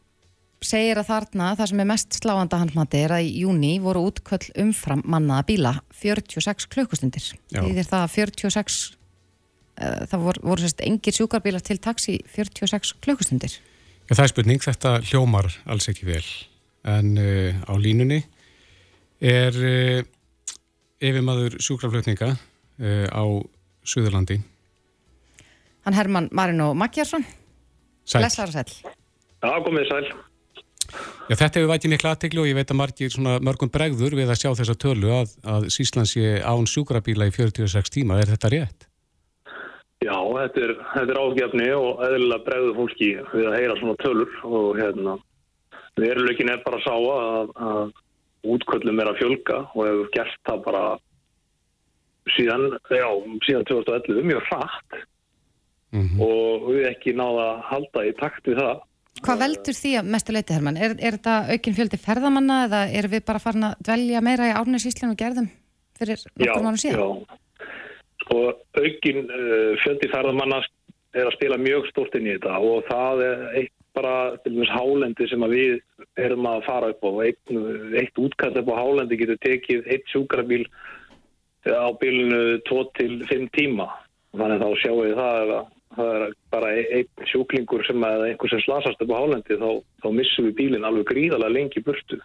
segir 0.63 0.97
að 0.97 1.09
þarna 1.11 1.51
það 1.57 1.69
sem 1.71 1.81
er 1.81 1.89
mest 1.91 2.17
sláanda 2.17 2.59
handmati 2.61 3.01
er 3.05 3.13
að 3.17 3.27
í 3.27 3.43
júni 3.43 3.77
voru 3.83 4.07
útköll 4.09 4.41
umfram 4.63 5.03
mannaða 5.05 5.45
bíla 5.51 5.73
46 6.01 6.67
klukkustundir. 6.73 7.27
Því 7.53 7.85
það 7.85 8.07
46 8.15 8.79
uh, 8.89 8.97
eh, 9.77 10.03
það 10.09 10.25
voru, 10.25 10.43
voru 10.49 10.65
sérst 10.65 10.83
engir 10.85 11.15
sjúkrabílar 11.15 11.63
til 11.65 11.77
taksi 11.81 12.17
46 12.33 12.95
klukkustundir. 13.05 13.59
Já, 14.07 14.15
það 14.15 14.23
er 14.25 14.33
spurning, 14.33 14.63
þetta 14.63 14.97
hljómar 15.05 15.51
alls 15.69 15.89
ekki 15.91 16.09
vel. 16.09 16.25
En 16.87 17.13
uh, 17.21 17.53
á 17.69 17.73
línunni 17.77 18.23
er 19.21 19.61
uh, 19.61 20.01
yfirmaður 20.97 21.59
sjúkraflutninga 21.61 22.35
á 22.77 23.23
Suðurlandi 23.87 24.35
hann 25.87 25.95
Herman 25.95 26.31
Marino 26.35 26.73
Magjarsson 26.75 27.23
Leslar 28.19 28.51
og 28.51 28.55
sæl 28.55 28.95
Já, 29.37 29.51
komið 29.61 29.85
sæl. 29.91 30.07
Já, 31.27 31.35
þetta 31.35 31.59
hefur 31.59 31.69
vætið 31.69 31.91
miklu 31.93 32.09
aðteglu 32.09 32.41
og 32.41 32.47
ég 32.49 32.55
veit 32.57 32.71
að 32.73 32.79
margir 32.79 33.17
mörgum 33.43 33.71
bregður 33.71 34.15
við 34.17 34.31
að 34.31 34.39
sjá 34.41 34.49
þessa 34.57 34.75
tölu 34.81 35.11
að, 35.13 35.33
að 35.45 35.67
Síslands 35.75 36.13
sé 36.15 36.37
án 36.41 36.65
sjúkrabíla 36.69 37.27
í 37.29 37.33
46 37.35 37.93
tíma, 37.93 38.17
er 38.21 38.31
þetta 38.31 38.51
rétt? 38.53 38.87
Já, 40.01 40.15
þetta 40.15 40.63
er, 40.63 40.73
þetta 40.93 41.13
er 41.13 41.19
ágefni 41.21 41.67
og 41.75 42.01
eðlilega 42.07 42.45
bregður 42.47 42.77
fólki 42.79 43.09
við 43.33 43.49
að 43.49 43.57
heyra 43.59 43.77
svona 43.81 43.97
tölur 44.01 44.33
og 44.47 44.67
hérna 44.79 45.17
við 45.97 46.13
erum 46.13 46.27
lökin 46.29 46.51
eða 46.53 46.63
bara 46.65 46.79
að 46.79 46.87
sá 46.87 46.95
að, 46.95 47.53
að 47.67 48.53
útköllum 48.55 49.03
er 49.03 49.11
að 49.11 49.21
fjölga 49.21 49.59
og 49.73 49.83
hefur 49.83 50.09
gert 50.15 50.41
það 50.49 50.63
bara 50.69 50.83
síðan, 52.37 52.67
já, 52.89 53.07
síðan 53.45 53.69
2011 53.69 54.27
mjög 54.31 54.49
hratt 54.49 54.99
mm 55.91 56.03
-hmm. 56.03 56.21
og 56.21 56.69
við 56.73 56.87
ekki 56.91 57.15
náða 57.17 57.47
að 57.47 57.63
halda 57.71 58.05
í 58.05 58.13
takt 58.19 58.47
við 58.47 58.61
það. 58.61 58.83
Hvað 59.25 59.39
veldur 59.41 59.73
því 59.73 59.91
að 59.97 60.09
mestu 60.13 60.33
leiti, 60.33 60.53
Herman? 60.53 60.77
Er, 60.77 60.93
er 60.99 61.17
þetta 61.17 61.35
aukinn 61.53 61.77
fjöldi 61.77 61.97
ferðamanna 61.97 62.57
eða 62.67 62.81
er 62.99 63.07
við 63.09 63.23
bara 63.25 63.41
farin 63.41 63.69
að 63.69 63.79
dvelja 63.87 64.21
meira 64.21 64.49
í 64.49 64.53
árnæðsíslinu 64.53 65.15
og 65.15 65.21
gerðum 65.21 65.49
fyrir 65.97 66.21
okkur 66.37 66.65
mánu 66.65 66.81
síðan? 66.81 66.99
Já. 67.01 67.37
Sko 68.21 68.37
aukinn 68.77 69.23
uh, 69.25 69.73
fjöldi 69.81 70.11
ferðamanna 70.11 70.61
er 71.17 71.25
að 71.25 71.35
spila 71.37 71.57
mjög 71.57 71.87
stort 71.89 72.15
inn 72.17 72.27
í 72.27 72.35
þetta 72.35 72.59
og 72.61 72.85
það 72.91 73.23
er 73.25 73.43
eitt 73.63 73.73
bara 73.97 74.37
til 74.43 74.53
dæmis 74.53 74.69
hálendi 74.69 75.25
sem 75.31 75.45
við 75.49 75.79
erum 76.21 76.45
að 76.45 76.65
fara 76.67 76.91
upp 76.93 77.07
á. 77.07 77.11
Eitt, 77.25 77.55
eitt 77.97 78.21
útkall 78.21 78.53
upp 78.61 78.69
á 78.69 78.79
hálendi 78.79 79.17
getur 79.17 79.39
tekið 79.41 79.89
eitt 79.89 80.13
sjúkrabíl 80.13 80.67
á 81.65 81.89
bílinu 81.97 82.59
2-5 82.69 83.49
tíma. 83.57 83.89
Þannig 84.37 84.61
þá 84.61 84.69
sjáum 84.83 85.01
við 85.01 85.17
það 85.17 85.55
að 85.57 85.65
það 85.95 86.13
er 86.27 86.35
bara 86.53 86.71
einn 86.75 87.27
sjúklingur 87.31 87.83
sem 87.87 88.03
eða 88.03 88.29
einhver 88.29 88.51
sem 88.51 88.63
slasast 88.65 89.01
upp 89.03 89.11
á 89.13 89.19
hálendi 89.19 89.57
þá, 89.59 89.69
þá 90.03 90.07
missum 90.19 90.47
við 90.49 90.55
bílinn 90.61 90.87
alveg 90.87 91.11
gríðarlega 91.11 91.55
lengi 91.55 91.83
burtu. 91.85 92.19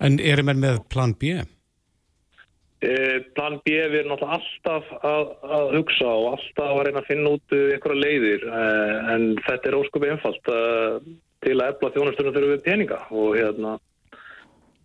En 0.00 0.20
erum 0.24 0.48
við 0.50 0.62
með 0.62 0.78
plan 0.92 1.12
B? 1.20 1.34
E, 2.80 2.92
plan 3.36 3.58
B 3.60 3.74
við 3.76 3.98
erum 4.00 4.14
alltaf 4.16 4.86
að, 5.04 5.34
að 5.44 5.74
hugsa 5.76 6.08
og 6.08 6.28
alltaf 6.30 6.70
að 6.70 6.82
reyna 6.86 7.02
að 7.02 7.10
finna 7.10 7.34
út 7.36 7.56
einhverja 7.58 8.04
leiðir 8.06 8.46
e, 8.48 8.62
en 9.14 9.26
þetta 9.44 9.68
er 9.68 9.76
óskupið 9.82 10.14
einfalt 10.14 10.48
e, 10.48 10.62
til 11.44 11.58
að 11.58 11.74
efla 11.74 11.92
þjónastunum 11.96 12.36
fyrir 12.36 12.54
við 12.54 12.64
peninga 12.64 13.02
og, 13.10 13.34
hérna, 13.36 13.74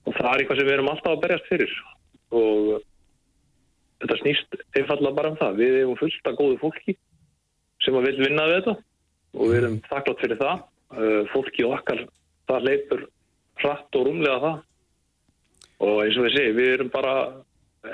og 0.04 0.18
það 0.18 0.30
er 0.34 0.44
eitthvað 0.44 0.60
sem 0.60 0.68
við 0.68 0.76
erum 0.76 0.92
alltaf 0.92 1.16
að 1.16 1.24
berjast 1.24 1.50
fyrir 1.54 1.78
og 2.36 2.70
þetta 4.04 4.20
snýst 4.20 4.60
einfallega 4.76 5.18
bara 5.22 5.32
um 5.32 5.40
það. 5.40 5.60
Við 5.64 5.80
erum 5.80 6.00
fullt 6.02 6.30
af 6.30 6.40
góðu 6.42 6.60
fólki 6.62 6.98
sem 7.86 7.98
að 7.98 8.10
vil 8.10 8.26
vinna 8.26 8.48
við 8.50 8.58
þetta 8.60 8.76
og 9.36 9.52
við 9.52 9.60
erum 9.60 9.78
þakklátt 9.90 10.24
fyrir 10.24 10.42
það. 10.42 10.64
Uh, 10.96 11.22
fólki 11.32 11.66
okkar, 11.68 12.02
það 12.48 12.68
leipur 12.70 13.06
hratt 13.60 13.98
og 13.98 14.04
rúmlega 14.06 14.42
það 14.44 15.86
og 15.86 16.02
eins 16.04 16.18
og 16.20 16.28
við 16.28 16.36
séum, 16.36 16.60
við 16.60 16.74
erum 16.76 16.92
bara 16.94 17.16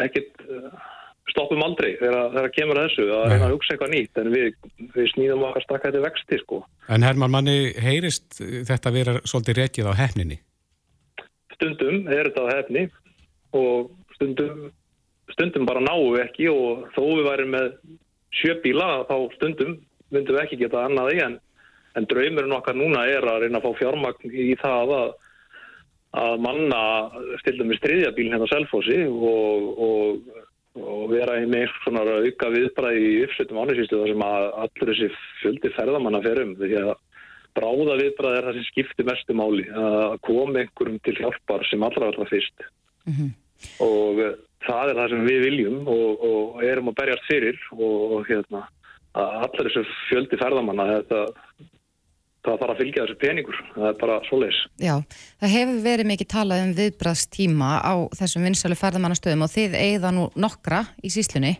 ekkert 0.03 0.43
uh, 0.45 0.89
stoppum 1.31 1.63
aldrei 1.63 1.95
þegar 1.99 2.35
það 2.35 2.47
kemur 2.55 2.79
að 2.79 2.87
þessu 2.89 3.07
að 3.15 3.23
reyna 3.31 3.47
að 3.47 3.55
hugsa 3.55 3.73
eitthvað 3.73 3.93
nýtt 3.93 4.21
en 4.21 4.29
við, 4.33 4.47
við 4.95 5.09
snýðum 5.13 5.45
okkar 5.47 5.65
stakka 5.65 5.89
þetta 5.89 6.03
vexti 6.05 6.39
sko. 6.41 6.61
En 6.91 7.05
Herman, 7.05 7.33
manni 7.33 7.57
heyrist 7.81 8.41
þetta 8.67 8.93
vera 8.93 9.15
svolítið 9.23 9.61
rekið 9.61 9.89
á 9.91 9.93
hefninni? 10.01 10.39
Stundum 11.55 12.07
er 12.11 12.29
þetta 12.29 12.45
á 12.45 12.53
hefni 12.55 12.85
og 13.57 13.91
stundum, 14.17 14.69
stundum 15.33 15.67
bara 15.69 15.83
náum 15.83 16.15
við 16.15 16.25
ekki 16.25 16.49
og 16.51 16.87
þó 16.95 17.03
við 17.05 17.27
værim 17.29 17.53
með 17.55 17.69
sjöbíla 18.39 19.05
þá 19.09 19.15
stundum 19.35 19.79
myndum 20.11 20.35
við 20.35 20.43
ekki 20.43 20.61
geta 20.61 20.85
annaði 20.85 21.23
en, 21.25 21.39
en 21.95 22.07
draumurinn 22.11 22.55
okkar 22.57 22.77
núna 22.77 23.05
er 23.09 23.27
að 23.27 23.45
reyna 23.45 23.59
að 23.61 23.67
fá 23.67 23.81
fjármagn 23.81 24.31
í 24.31 24.53
það 24.61 24.95
að 24.99 25.11
að 26.11 26.41
manna 26.43 26.79
stildum 27.39 27.69
við 27.71 27.79
stríðjabílinn 27.79 28.35
hérna 28.35 28.47
á 28.49 28.51
Selfossi 28.51 28.97
og, 29.07 29.67
og, 29.85 30.41
og 30.75 31.05
vera 31.13 31.37
með 31.47 31.71
svona 31.85 32.03
auka 32.03 32.49
viðbræði 32.51 33.05
í 33.05 33.21
uppsveitum 33.27 33.61
ánægsýstu 33.61 34.01
þar 34.01 34.11
sem 34.11 34.25
að 34.27 34.47
allur 34.65 34.91
þessi 34.91 35.09
fjöldi 35.39 35.71
ferðamanna 35.77 36.21
ferum 36.25 36.53
því 36.59 36.73
að 36.81 36.91
bráða 37.55 37.97
viðbræði 38.01 38.41
er 38.41 38.47
það 38.47 38.59
sem 38.59 38.67
skiptir 38.67 39.07
mestu 39.07 39.37
máli 39.39 39.67
að 39.71 40.17
koma 40.27 40.63
einhverjum 40.63 40.99
til 41.07 41.15
hjálpar 41.19 41.65
sem 41.69 41.87
allra 41.87 42.11
allra 42.11 42.27
fyrst 42.27 42.67
mm 43.07 43.13
-hmm. 43.15 43.31
og 43.87 44.21
það 44.67 44.91
er 44.91 44.99
það 44.99 45.13
sem 45.13 45.25
við 45.27 45.43
viljum 45.47 45.81
og, 45.89 46.23
og 46.27 46.63
erum 46.67 46.91
að 46.91 46.97
berjast 47.01 47.27
fyrir 47.29 47.59
og 47.77 48.23
hérna 48.29 48.65
að 49.17 49.37
allir 49.45 49.69
þessu 49.69 49.97
fjöldi 50.07 50.39
ferðamanna 50.39 50.87
þetta 50.91 51.21
það 52.41 52.61
þarf 52.61 52.73
að 52.73 52.79
fylgja 52.79 53.03
þessu 53.05 53.17
peningur, 53.21 53.59
það 53.75 53.87
er 53.89 53.97
bara 54.01 54.15
svo 54.25 54.39
leis. 54.41 54.59
Já, 54.81 54.95
það 55.41 55.53
hefur 55.55 55.81
verið 55.85 56.09
mikið 56.09 56.29
talað 56.33 56.63
um 56.65 56.71
viðbrastíma 56.79 57.69
á 57.85 57.93
þessum 58.17 58.47
vinsælu 58.47 58.77
ferðamannastöðum 58.79 59.45
og 59.45 59.51
þið 59.53 59.77
eigða 59.81 60.13
nú 60.15 60.25
nokkra 60.41 60.81
í 61.05 61.11
síslunni. 61.13 61.53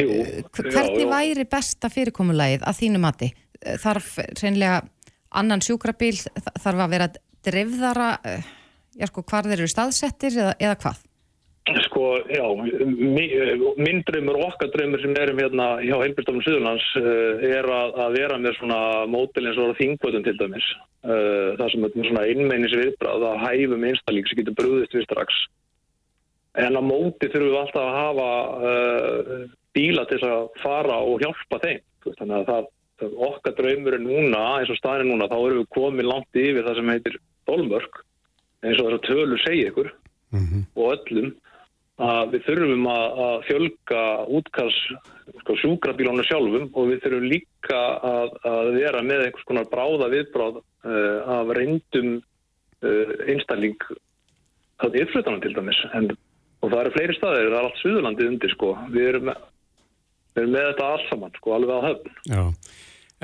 Jú, 0.00 0.08
Hvernig 0.56 1.04
já, 1.04 1.10
væri 1.12 1.46
besta 1.52 1.90
fyrirkomulegið 1.92 2.66
að 2.66 2.78
þínu 2.80 3.02
mati? 3.02 3.30
Þarf 3.82 4.16
reynlega 4.40 4.80
annan 5.38 5.62
sjúkrabíl, 5.62 6.16
þarf 6.40 6.84
að 6.86 6.94
vera 6.96 7.10
drefðara, 7.46 8.10
eh, 8.26 8.50
já 8.98 9.06
sko, 9.10 9.22
hvar 9.22 9.46
þeir 9.46 9.60
eru 9.60 9.70
staðsettir 9.70 10.38
eða, 10.38 10.56
eða 10.58 10.78
hvað? 10.82 11.02
Sko, 11.62 12.16
já, 12.26 12.42
minn 13.78 14.00
dröymur 14.02 14.34
og 14.40 14.48
okkar 14.48 14.72
dröymur 14.72 14.98
sem 14.98 15.12
erum 15.14 15.38
hérna 15.38 15.66
hjá 15.78 15.94
Heilbjörnstofnum 16.00 16.42
Suðurlands 16.42 16.86
uh, 16.98 17.44
er 17.46 17.68
að, 17.70 17.92
að 18.02 18.16
vera 18.16 18.38
með 18.42 18.56
svona 18.56 18.78
mótil 19.06 19.44
eins 19.46 19.60
og 19.62 19.76
þingvöldum 19.78 20.24
til 20.26 20.34
dæmis. 20.40 20.66
Uh, 21.06 21.54
það 21.60 21.70
sem 21.70 21.86
er 21.86 22.08
svona 22.08 22.24
innmeinis 22.32 22.74
viðbrað 22.74 23.26
að 23.28 23.44
hæfum 23.44 23.86
einstælík 23.86 24.26
sem 24.26 24.40
getur 24.40 24.56
brúðist 24.58 24.96
við 24.98 25.06
strax. 25.06 25.38
En 26.58 26.74
á 26.74 26.82
móti 26.82 27.30
þurfum 27.30 27.52
við 27.52 27.60
alltaf 27.60 27.86
að 27.86 28.00
hafa 28.00 28.26
uh, 28.72 29.46
bíla 29.78 30.06
til 30.10 30.18
að 30.26 30.50
fara 30.64 30.98
og 30.98 31.22
hjálpa 31.22 31.62
þeim. 31.62 31.86
Þannig 32.08 32.36
að 32.40 32.50
það, 32.50 32.68
það 33.04 33.14
okkar 33.28 33.56
dröymur 33.60 33.98
er 34.00 34.02
núna, 34.02 34.42
eins 34.58 34.74
og 34.74 34.80
staðin 34.82 35.12
núna, 35.14 35.30
þá 35.30 35.38
erum 35.38 35.62
við 35.62 35.70
komið 35.78 36.10
langt 36.10 36.42
yfir 36.42 36.66
það 36.66 36.80
sem 36.80 36.92
heitir 36.96 37.22
dolmörk 37.46 38.02
eins 38.66 38.82
og 38.82 38.90
þess 38.90 38.98
að 38.98 39.06
tölur 39.06 39.46
segja 39.46 39.70
ykkur 39.70 39.94
mm 40.34 40.42
-hmm. 40.42 40.68
og 40.74 40.92
öllum 40.96 41.32
að 42.00 42.32
við 42.32 42.44
þurfum 42.46 42.86
að, 42.88 43.20
að 43.26 43.34
fjölga 43.48 44.02
útkals 44.38 44.78
sko, 45.42 45.56
sjúkrabílónu 45.60 46.24
sjálfum 46.26 46.68
og 46.72 46.90
við 46.90 47.02
þurfum 47.04 47.28
líka 47.28 47.80
að, 48.08 48.36
að 48.48 48.70
vera 48.78 49.02
með 49.04 49.26
einhvers 49.26 49.48
konar 49.48 49.68
bráða 49.70 50.08
viðbráð 50.12 50.60
uh, 50.62 51.18
af 51.36 51.52
reyndum 51.58 52.14
uh, 52.18 53.12
einstælling 53.28 53.76
að 54.82 54.98
yfirflutanum 55.02 55.42
til 55.44 55.54
dæmis. 55.54 55.80
En, 55.94 56.10
og 56.62 56.72
það 56.72 56.80
eru 56.80 56.94
fleiri 56.96 57.18
staðir, 57.18 57.50
það 57.50 57.58
er 57.58 57.66
allt 57.68 57.82
Suðurlandið 57.82 58.30
undir 58.32 58.54
sko, 58.54 58.72
við 58.94 59.10
erum 59.12 59.32
við 60.32 60.42
erum 60.42 60.54
með 60.56 60.70
þetta 60.70 60.88
alls 60.88 61.10
saman 61.10 61.36
sko, 61.36 61.54
alveg 61.56 61.76
á 61.76 61.86
höfn. 61.86 62.14
Já, 62.32 62.42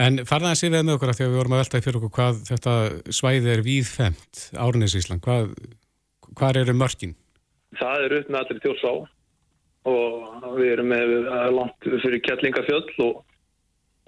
en 0.05 0.21
farðan 0.29 0.53
að 0.53 0.61
sé 0.61 0.71
við 0.71 0.85
með 0.85 0.99
okkur 0.99 1.13
að 1.13 1.19
því 1.19 1.25
að 1.25 1.33
við 1.33 1.41
vorum 1.41 1.57
að 1.57 1.63
veltaði 1.65 1.87
fyrir 1.87 2.01
okkur 2.01 2.15
hvað 2.19 2.43
þetta 2.51 2.75
svæði 3.19 3.55
er 3.55 3.65
víðfemt 3.67 4.43
Árnes 4.67 4.99
Ísland, 4.99 5.25
hvað, 5.25 5.55
hvað 6.37 6.61
eru 6.63 6.77
mörginn? 6.77 7.17
Það 7.77 8.05
er 8.05 8.17
upp 8.19 8.31
með 8.33 8.41
allir 8.43 8.63
þjórsá 8.65 8.93
og 9.89 10.47
við 10.59 10.71
erum 10.73 10.93
með 10.93 11.13
langt 11.55 11.89
fyrir 12.05 12.23
Kjellingafjöll 12.25 13.05
og, 13.05 13.21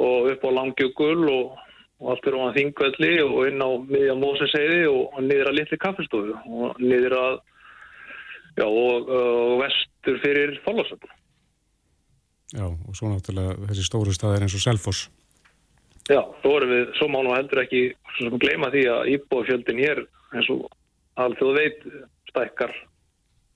og 0.00 0.30
upp 0.32 0.46
á 0.48 0.50
Langjökul 0.56 1.28
og, 1.28 1.54
og 2.00 2.10
allt 2.14 2.26
fyrir 2.26 2.40
á 2.40 2.56
Þingvelli 2.56 3.12
og 3.26 3.38
inn 3.50 3.64
á 3.64 3.70
miðja 3.84 4.18
Móseseiði 4.18 4.82
og, 4.90 5.06
og 5.14 5.24
niður 5.28 5.52
að 5.52 5.56
Littli 5.60 5.80
Kaffestofu 5.80 6.36
og 6.36 6.82
niður 6.82 7.16
að 7.20 7.40
já, 8.58 8.66
og 8.66 9.56
vestur 9.62 10.20
fyrir 10.24 10.60
Þorlásöfn 10.66 11.16
Já, 12.50 12.66
og 12.66 12.96
svo 12.98 13.12
náttúrulega 13.12 13.68
þessi 13.68 13.84
stóru 13.86 14.12
staðir 14.14 14.42
eins 14.42 14.56
og 14.58 14.62
Selfoss. 14.64 15.04
Já, 16.10 16.18
svo 16.42 16.56
erum 16.58 16.72
við, 16.74 16.88
svo 16.98 17.06
má 17.06 17.20
nú 17.22 17.30
heldur 17.36 17.60
ekki 17.62 17.82
gleyma 18.42 18.72
því 18.74 18.82
að 18.90 19.10
íbúafjöldin 19.12 19.78
hér 19.78 20.00
eins 20.34 20.48
og 20.50 20.64
alþjóðu 21.22 21.54
veit 21.60 21.84
stækkar 22.32 22.74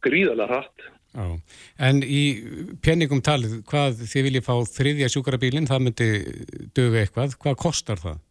gríðarlega 0.05 0.51
hratt. 0.53 0.91
Já. 1.15 1.27
En 1.89 2.03
í 2.03 2.23
peningum 2.83 3.23
talið, 3.23 3.61
hvað 3.71 4.01
þið 4.03 4.29
viljið 4.29 4.47
fá 4.49 4.55
þriðja 4.67 5.11
sjúkarabílinn, 5.15 5.69
það 5.71 5.85
myndi 5.87 6.09
dögu 6.75 7.03
eitthvað, 7.03 7.37
hvað 7.43 7.59
kostar 7.63 8.03
það? 8.03 8.23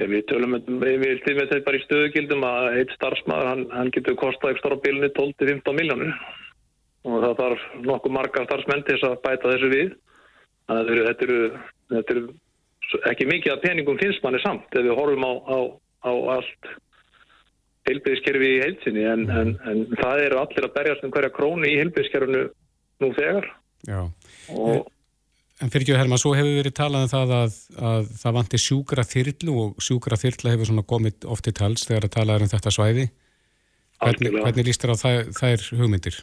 Já, 0.00 0.06
við 0.08 0.22
tölum 0.30 0.56
við 0.80 1.02
viltum 1.02 1.36
með 1.36 1.50
þetta 1.50 1.64
bara 1.66 1.76
í 1.76 1.82
stöðugildum 1.84 2.44
að 2.48 2.68
eitt 2.80 2.94
starfsmæður, 2.96 3.48
hann, 3.50 3.64
hann 3.76 3.90
getur 3.92 4.16
kostað 4.16 4.54
ekki 4.54 4.62
starf 4.62 4.80
á 4.80 4.84
bílinni 4.86 5.10
12-15 5.18 5.76
miljónur 5.76 6.14
og 7.04 7.18
það 7.24 7.34
þarf 7.42 7.66
nokkuð 7.84 8.14
marga 8.16 8.44
starfsmenn 8.46 8.86
til 8.86 8.96
þess 8.96 9.08
að 9.10 9.20
bæta 9.26 9.52
þessu 9.52 9.70
við. 9.74 9.90
Þannig 10.70 11.00
að 11.02 11.10
þetta 11.10 11.26
eru, 11.26 11.40
þetta 11.92 12.14
eru 12.16 12.24
ekki 13.10 13.28
mikið 13.28 13.54
að 13.54 13.62
peningum 13.66 14.00
finnst 14.00 14.24
manni 14.24 14.40
samt 14.40 14.72
ef 14.72 14.86
við 14.86 14.96
horfum 14.96 15.28
á, 15.28 15.32
á, 15.36 15.58
á 16.08 16.12
allt 16.38 16.72
heilbyrðiskerfi 17.88 18.54
í 18.54 18.62
heilsinni 18.62 19.04
en, 19.08 19.26
en, 19.32 19.52
en 19.68 19.82
það 19.98 20.24
eru 20.26 20.40
allir 20.42 20.66
að 20.66 20.74
berjast 20.76 21.04
um 21.06 21.12
hverja 21.14 21.32
krónu 21.34 21.68
í 21.68 21.76
heilbyrðiskerfinu 21.80 22.46
nú 23.00 23.12
þegar. 23.18 23.52
Já. 23.88 24.00
Og, 24.54 24.88
En 25.60 25.68
fyrir 25.68 25.84
ekki 25.84 25.92
að 25.92 25.98
Herman, 26.00 26.20
svo 26.22 26.30
hefur 26.32 26.54
verið 26.56 26.72
talað 26.72 27.02
um 27.04 27.10
það 27.10 27.32
að, 27.36 27.56
að 27.84 28.06
það 28.22 28.36
vantir 28.38 28.60
sjúkra 28.62 29.02
þyrlu 29.04 29.56
og 29.60 29.82
sjúkra 29.84 30.16
þyrla 30.16 30.54
hefur 30.54 30.68
svona 30.70 30.84
komið 30.88 31.26
oft 31.34 31.50
í 31.50 31.52
tals 31.58 31.84
þegar 31.84 32.06
að 32.06 32.14
tala 32.14 32.36
um 32.40 32.48
þetta 32.48 32.72
svæði. 32.72 33.04
Hvernig, 34.00 34.38
hvernig 34.38 34.68
líst 34.70 34.86
þér 34.86 34.94
á 34.96 35.02
þær 35.36 35.66
hugmyndir? 35.76 36.16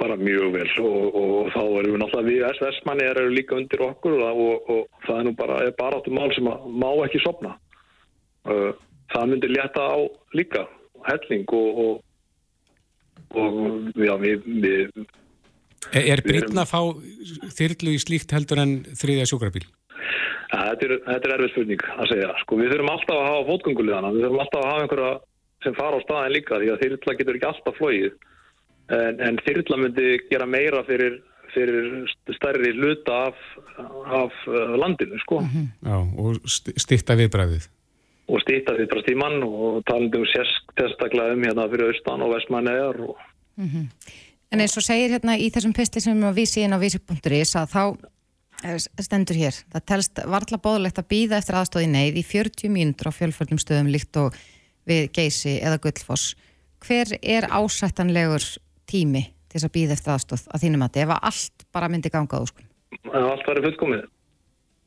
Bara 0.00 0.16
mjög 0.16 0.54
vel. 0.54 0.70
Og, 0.80 1.18
og 1.20 1.52
þá 1.52 1.60
erum 1.82 1.98
við 1.98 2.00
náttúrulega 2.00 2.30
við 2.30 2.46
SS-manni 2.54 3.10
eru 3.10 3.26
líka 3.34 3.58
undir 3.58 3.84
okkur 3.90 4.16
og, 4.30 4.72
og 4.72 5.04
það 5.04 5.18
er 5.18 5.28
nú 5.28 5.34
bara, 5.42 5.60
bara 5.76 6.00
áttum 6.00 6.16
mál 6.16 6.32
sem 6.32 6.48
má 6.48 6.88
ekki 7.04 7.20
sopna 7.26 7.52
það 9.12 9.28
myndir 9.30 9.52
létta 9.52 9.84
á 9.84 9.98
líka 10.36 10.64
helling 11.08 11.56
og, 11.58 11.82
og, 11.84 13.42
og 13.42 13.98
já, 13.98 14.14
við, 14.22 14.48
við 14.62 15.04
Er, 15.90 16.22
Brynna 16.22 16.62
að 16.62 16.70
fá 16.70 16.80
þyrlu 17.58 17.96
í 17.96 18.00
slíkt 18.00 18.32
heldur 18.32 18.60
en 18.62 18.74
þriðja 18.96 19.26
sjúkrabíl? 19.32 19.64
Þetta 20.52 20.86
er, 20.86 20.94
er 21.16 21.34
erfið 21.34 21.50
spurning 21.50 21.82
að 21.96 22.10
segja. 22.12 22.30
Sko, 22.42 22.58
við 22.60 22.74
þurfum 22.74 22.92
alltaf 22.92 23.18
að 23.18 23.28
hafa 23.28 23.42
fótgöngulegana, 23.48 24.12
við 24.14 24.24
þurfum 24.26 24.44
alltaf 24.44 24.62
að 24.62 24.70
hafa 24.70 24.84
einhverja 24.84 25.12
sem 25.64 25.76
fara 25.78 25.98
á 25.98 26.04
staðin 26.04 26.34
líka 26.36 26.60
því 26.60 26.70
að 26.70 26.80
þyrla 26.84 27.16
getur 27.18 27.38
ekki 27.38 27.50
alltaf 27.50 27.78
flóið. 27.80 28.16
En, 28.92 29.20
en 29.26 29.42
þyrla 29.46 29.78
myndi 29.80 30.08
gera 30.30 30.48
meira 30.50 30.82
fyrir, 30.86 31.18
fyrir 31.54 31.92
stærri 32.36 32.72
luta 32.76 33.20
af, 33.30 33.44
af 34.22 34.42
uh, 34.50 34.74
landinu. 34.78 35.18
Sko. 35.24 35.40
Já, 35.82 35.96
og 35.98 36.42
styrta 36.52 37.18
viðbræðið 37.18 37.70
og 38.32 38.40
stýta 38.40 38.74
því 38.76 38.88
bara 38.90 39.06
tíman 39.06 39.38
og 39.44 39.82
talandum 39.88 40.24
sérstaklega 40.32 41.36
um 41.36 41.44
hérna 41.44 41.68
fyrir 41.68 41.92
austan 41.92 42.24
og 42.24 42.34
vestmænegar 42.34 43.00
og... 43.08 43.16
mm 43.56 43.68
-hmm. 43.68 43.86
En 44.52 44.60
eins 44.60 44.76
og 44.76 44.82
segir 44.82 45.10
hérna 45.10 45.36
í 45.40 45.48
þessum 45.48 45.72
pisti 45.72 46.00
sem 46.00 46.20
við 46.20 46.34
vísið 46.36 46.64
inn 46.64 46.76
á 46.76 46.78
vísi.is 46.84 47.56
að 47.56 47.70
þá 47.72 47.96
eh, 48.64 48.78
stendur 49.00 49.36
hér, 49.36 49.54
það 49.72 49.86
telst 49.86 50.20
varðla 50.28 50.58
bóðlegt 50.58 50.98
að 50.98 51.08
býða 51.08 51.38
eftir 51.38 51.56
aðstóði 51.56 51.86
neyð 51.88 52.16
í 52.20 52.22
40 52.22 52.68
mínútur 52.68 53.08
á 53.08 53.12
fjölföldum 53.18 53.58
stöðum 53.58 53.88
líkt 53.88 54.16
og 54.16 54.34
við 54.84 55.08
geysi 55.12 55.56
eða 55.62 55.78
gullfoss. 55.78 56.36
Hver 56.84 57.06
er 57.22 57.48
ásættanlegur 57.48 58.44
tími 58.86 59.22
til 59.48 59.60
þess 59.60 59.68
að 59.68 59.76
býða 59.76 59.96
eftir 59.96 60.12
aðstóð 60.12 60.44
að 60.52 60.62
þínum 60.64 60.84
að 60.86 60.98
ef 61.02 61.08
að 61.14 61.24
allt 61.30 61.66
bara 61.72 61.88
myndi 61.88 62.12
gangað 62.12 62.44
úr 62.46 62.52
Allt 63.12 63.46
var 63.46 63.62
fullkomið 63.64 64.04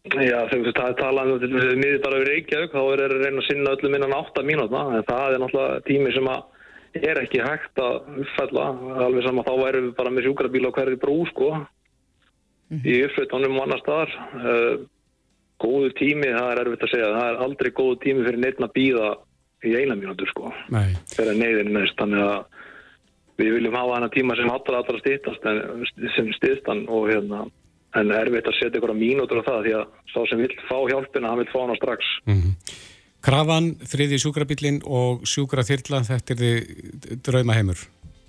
Já, 0.06 0.38
þegar 0.52 0.66
við 0.68 0.76
talaðum 1.00 1.40
til 1.42 1.50
miður 1.82 2.02
bara 2.04 2.18
við 2.22 2.28
Reykjavík, 2.30 2.74
þá 2.76 2.82
er 2.82 3.02
það 3.02 3.06
að 3.06 3.24
reyna 3.24 3.42
að 3.42 3.48
sinna 3.48 3.72
öllum 3.74 3.96
innan 3.98 4.18
8 4.20 4.44
mínútna, 4.46 4.84
en 4.94 5.08
það 5.08 5.34
er 5.34 5.42
náttúrulega 5.42 5.86
tími 5.88 6.12
sem 6.14 6.30
er 7.10 7.22
ekki 7.24 7.42
hægt 7.42 7.82
að 7.82 7.96
uppfælla, 8.24 8.68
alveg 9.06 9.26
saman 9.26 9.48
þá 9.48 9.54
værum 9.64 9.88
við 9.88 9.96
bara 9.98 10.14
með 10.14 10.28
sjúkrabíla 10.28 10.70
á 10.70 10.76
hverju 10.78 11.02
brú, 11.02 11.18
sko, 11.32 11.50
mm 11.56 11.66
-hmm. 12.78 12.86
í 12.86 12.94
uppsveitunum 13.08 13.58
og 13.58 13.66
annar 13.66 13.82
staðar. 13.82 14.14
Uh, 14.38 14.76
góðu 15.60 15.90
tími, 15.98 16.30
það 16.36 16.52
er 16.52 16.62
erfitt 16.62 16.86
að 16.86 16.94
segja, 16.94 17.16
það 17.16 17.30
er 17.32 17.44
aldrei 17.48 17.72
góðu 17.72 18.00
tími 18.04 18.26
fyrir 18.28 18.40
neitt 18.44 18.62
að 18.62 18.76
býða 18.78 19.10
í 19.66 19.76
eina 19.76 19.96
mínútur, 19.96 20.30
sko, 20.30 20.54
Nei. 20.70 20.94
fyrir 21.10 21.38
neyðin 21.40 21.74
neist, 21.74 21.98
þannig 21.98 22.22
að 22.22 22.46
við 23.40 23.54
viljum 23.58 23.76
hafa 23.76 23.96
hana 23.96 24.10
tíma 24.10 24.36
sem 24.36 24.50
allra 24.52 24.80
allra 24.80 25.00
stýttast 25.00 25.42
sem 26.16 26.34
stýttan 26.38 26.86
og 26.88 27.10
hérna 27.10 27.46
en 28.00 28.12
erfitt 28.16 28.50
að 28.50 28.58
setja 28.60 28.80
ykkur 28.80 28.94
á 28.94 28.98
mínútur 28.98 29.42
á 29.42 29.48
það 29.48 29.64
því 29.66 29.74
að 29.80 29.86
sá 30.12 30.20
sem 30.30 30.44
vil 30.44 30.52
fá 30.68 30.78
hjálpina, 30.92 31.32
hann 31.32 31.42
vil 31.42 31.52
fá 31.52 31.60
hana 31.64 31.80
strax. 31.80 32.12
Mm 32.26 32.42
-hmm. 32.42 32.54
Krafan, 33.26 33.72
þriði 33.82 34.22
sjúkrabillin 34.22 34.82
og 34.86 35.24
sjúkraþyrla, 35.26 36.04
þetta 36.06 36.34
er 36.34 36.42
þið 36.42 37.22
draumaheimur? 37.26 37.80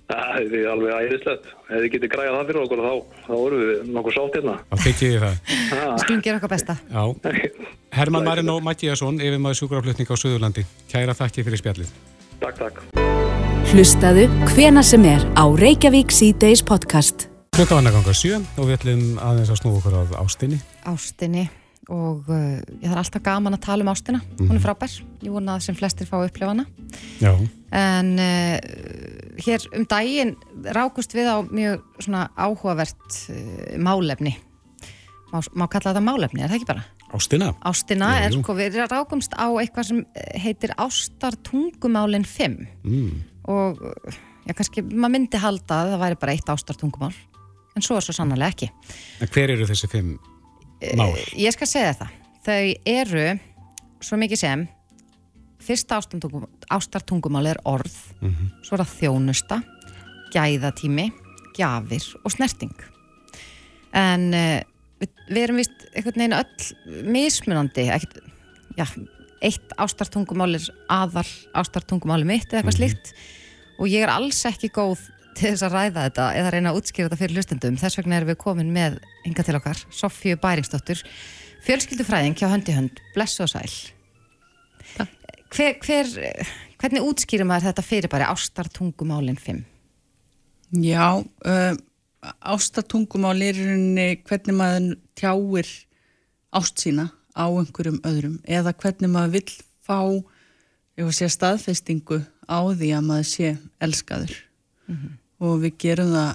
Það 0.07 0.55
er 0.55 0.67
alveg 0.71 0.93
æðislegt. 0.95 1.45
Ef 1.67 1.83
þið 1.83 1.89
getur 1.93 2.11
græðað 2.13 2.37
það 2.37 2.47
fyrir 2.47 2.61
okkur 2.63 2.81
þá, 2.85 2.93
þá 3.27 3.33
vorum 3.35 3.61
við 3.61 3.91
nokkuð 3.91 4.15
sátt 4.15 4.37
hérna. 4.37 4.55
Það 4.71 4.83
tekið 4.87 5.13
ég 5.13 5.25
það. 5.25 6.21
Gera 6.23 6.39
okkar 6.39 6.53
besta. 6.55 6.77
Já. 6.87 7.03
Herman 7.97 8.23
Marino 8.23 8.59
Mattíasson, 8.63 9.19
yfir 9.19 9.39
maður 9.43 9.61
sjúkraflutning 9.61 10.07
á 10.07 10.15
Suðurlandi. 10.15 10.65
Kæra 10.89 11.13
þakki 11.13 11.43
fyrir 11.43 11.61
spjallið. 11.61 11.95
Takk, 12.39 12.63
takk. 12.63 12.83
Hlustaðu 13.67 14.29
hvena 14.55 14.81
sem 14.81 15.03
er 15.05 15.27
á 15.35 15.43
Reykjavík 15.43 16.13
C-Days 16.15 16.63
podcast 16.63 17.27
Klukka 17.57 17.73
vann 17.73 17.89
að 17.89 17.95
ganga 17.95 18.13
sjö 18.13 18.35
og 18.37 18.67
við 18.67 18.75
ætlum 18.75 18.99
aðeins 19.17 19.49
að 19.49 19.57
snúa 19.57 19.77
okkur 19.79 19.95
á 19.97 20.01
ástinni. 20.19 20.57
Ástinni 20.85 21.47
og 21.89 22.27
uh, 22.29 22.59
ég 22.83 22.83
þarf 22.83 22.99
alltaf 23.01 23.21
gaman 23.25 23.55
að 23.57 23.61
tala 23.65 23.81
um 23.81 23.87
ástina. 23.89 24.19
Mm. 24.21 24.43
Hún 24.43 24.51
er 24.51 24.59
mhm. 24.59 24.61
frábær. 24.61 24.97
Ég 25.25 25.33
vona 25.33 25.55
að 25.55 25.63
sem 25.65 25.77
flestir 25.79 26.05
fá 26.05 26.19
upplifa 26.19 26.51
hana. 26.51 26.67
Já. 27.17 27.31
En 27.73 28.11
uh, 28.21 28.59
hér 29.41 29.65
um 29.73 29.87
daginn 29.89 30.35
rákust 30.77 31.15
við 31.17 31.31
á 31.33 31.41
mjög 31.49 31.81
svona 32.05 32.27
áhugavert 32.37 33.17
uh, 33.33 33.71
málefni. 33.87 34.35
Má, 35.31 35.39
má 35.57 35.65
kalla 35.65 35.95
þetta 35.95 36.03
málefni, 36.05 36.43
er 36.45 36.53
það 36.53 36.59
ekki 36.59 36.69
bara? 36.69 36.83
Ástina. 37.17 37.47
Ástina 37.65 38.11
er 38.19 38.35
sko, 38.35 38.53
við 38.59 38.77
rákumst 38.85 39.33
á 39.33 39.49
eitthvað 39.55 39.87
sem 39.89 40.03
heitir 40.43 40.75
Ástartungumálinn 40.77 42.27
5 42.27 42.61
mm. 42.85 43.09
og 43.49 43.81
já, 44.45 44.53
kannski 44.53 44.85
maður 44.85 45.15
myndi 45.15 45.41
halda 45.41 45.81
að 45.81 45.95
það 45.95 46.05
væri 46.05 46.19
bara 46.21 46.37
eitt 46.37 46.53
ástartungumál 46.53 47.15
en 47.77 47.85
svo 47.85 47.99
er 47.99 48.05
svo 48.05 48.15
sannarlega 48.15 48.55
ekki. 48.55 48.71
En 49.21 49.31
hver 49.33 49.53
eru 49.53 49.67
þessi 49.69 49.89
fimm 49.91 50.15
mál? 50.97 51.13
Uh, 51.13 51.21
ég 51.39 51.53
skal 51.55 51.69
segja 51.69 51.93
það. 52.01 52.15
Þau 52.47 52.65
eru 52.93 53.27
svo 54.03 54.19
mikið 54.21 54.41
sem 54.43 54.65
fyrsta 55.67 55.97
ástartungumál 56.71 57.49
er 57.49 57.59
orð, 57.67 57.95
mm 58.21 58.29
-hmm. 58.29 58.51
svo 58.63 58.77
er 58.77 58.83
það 58.83 58.93
þjónusta, 59.01 59.57
gæðatími, 60.31 61.09
gjafir 61.57 62.05
og 62.23 62.31
snerting. 62.31 62.77
En 63.93 64.33
uh, 64.33 64.61
við, 65.01 65.11
við 65.29 65.43
erum 65.43 65.59
vist 65.59 65.87
einhvern 65.93 66.21
veginn 66.21 66.39
öll 66.39 67.03
mismunandi, 67.11 67.89
ekkert, 67.91 68.21
já, 68.77 68.85
eitt 69.41 69.73
ástartungumál 69.77 70.55
er 70.55 70.65
aðal 70.89 71.27
ástartungumáli 71.53 72.25
mitt 72.25 72.53
eða 72.53 72.63
eitthvað 72.63 72.79
mm 72.79 72.87
-hmm. 72.87 72.95
slikt 72.95 73.13
og 73.77 73.87
ég 73.87 74.01
er 74.01 74.09
alls 74.09 74.45
ekki 74.45 74.69
góð 74.73 74.99
til 75.37 75.51
þess 75.53 75.65
að 75.67 75.75
ræða 75.75 76.05
þetta 76.07 76.27
eða 76.39 76.51
reyna 76.53 76.71
að 76.71 76.79
útskýra 76.81 77.07
þetta 77.07 77.19
fyrir 77.21 77.37
hlustendum. 77.37 77.77
Þess 77.79 77.99
vegna 77.99 78.17
erum 78.17 78.31
við 78.31 78.39
komin 78.41 78.71
með 78.73 78.97
hinga 79.25 79.45
til 79.45 79.57
okkar, 79.59 79.81
Sofíu 79.93 80.37
Bæringsdóttur, 80.41 81.01
fjölskyldufræðing 81.65 82.37
hjá 82.39 82.47
höndi 82.51 82.75
hönd, 82.75 83.01
blessu 83.15 83.43
og 83.45 83.51
sæl. 83.51 83.75
Hver, 85.53 85.77
hver, 85.83 86.09
hvernig 86.81 87.05
útskýrum 87.07 87.51
maður 87.51 87.69
þetta 87.69 87.85
fyrir 87.85 88.11
bara 88.11 88.31
ástartungumálinn 88.33 89.39
5? 89.39 89.61
Já, 90.83 91.21
uh, 91.23 91.75
ástartungumál 92.41 93.37
er 93.45 93.61
hvernig 94.27 94.57
maður 94.57 94.89
tjáir 95.15 95.69
ást 96.57 96.81
sína 96.83 97.11
á 97.37 97.45
einhverjum 97.47 98.01
öðrum 98.07 98.41
eða 98.43 98.73
hvernig 98.73 99.13
maður 99.13 99.37
vill 99.37 99.55
fá 99.85 100.01
staðfestingu 101.13 102.23
á 102.49 102.59
því 102.73 102.91
að 102.97 103.07
maður 103.07 103.29
sé 103.29 103.53
elskaður. 103.85 104.35
Mm 104.89 104.97
-hmm 104.97 105.15
og 105.43 105.61
við 105.63 105.77
gerum 105.83 106.13
það 106.13 106.31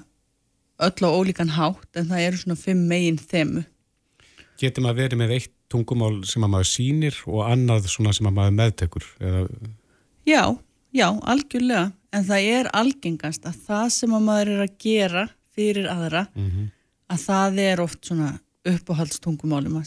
öll 0.82 1.06
á 1.06 1.10
ólíkan 1.10 1.54
hátt 1.56 1.98
en 1.98 2.08
það 2.10 2.26
eru 2.26 2.40
svona 2.42 2.58
fimm 2.58 2.86
megin 2.90 3.18
þemu. 3.20 3.64
Getur 4.60 4.84
maður 4.84 5.02
verið 5.02 5.20
með 5.22 5.34
eitt 5.38 5.54
tungumál 5.72 6.22
sem 6.28 6.44
að 6.44 6.52
maður 6.54 6.70
sýnir 6.70 7.18
og 7.30 7.46
annað 7.46 7.88
svona 7.92 8.12
sem 8.16 8.28
að 8.28 8.36
maður 8.38 8.56
meðtekur? 8.58 9.08
Eða... 9.22 9.42
Já, 10.28 10.42
já, 10.94 11.08
algjörlega 11.34 11.90
en 12.12 12.26
það 12.28 12.48
er 12.58 12.70
algengast 12.76 13.46
að 13.48 13.60
það 13.66 13.86
sem 13.96 14.16
að 14.16 14.26
maður 14.28 14.52
er 14.54 14.64
að 14.66 14.74
gera 14.84 15.26
fyrir 15.52 15.88
aðra 15.90 16.26
mm 16.32 16.48
-hmm. 16.48 16.70
að 17.14 17.24
það 17.26 17.60
er 17.66 17.84
oft 17.84 18.06
svona 18.06 18.32
uppáhaldstungumálum 18.68 19.80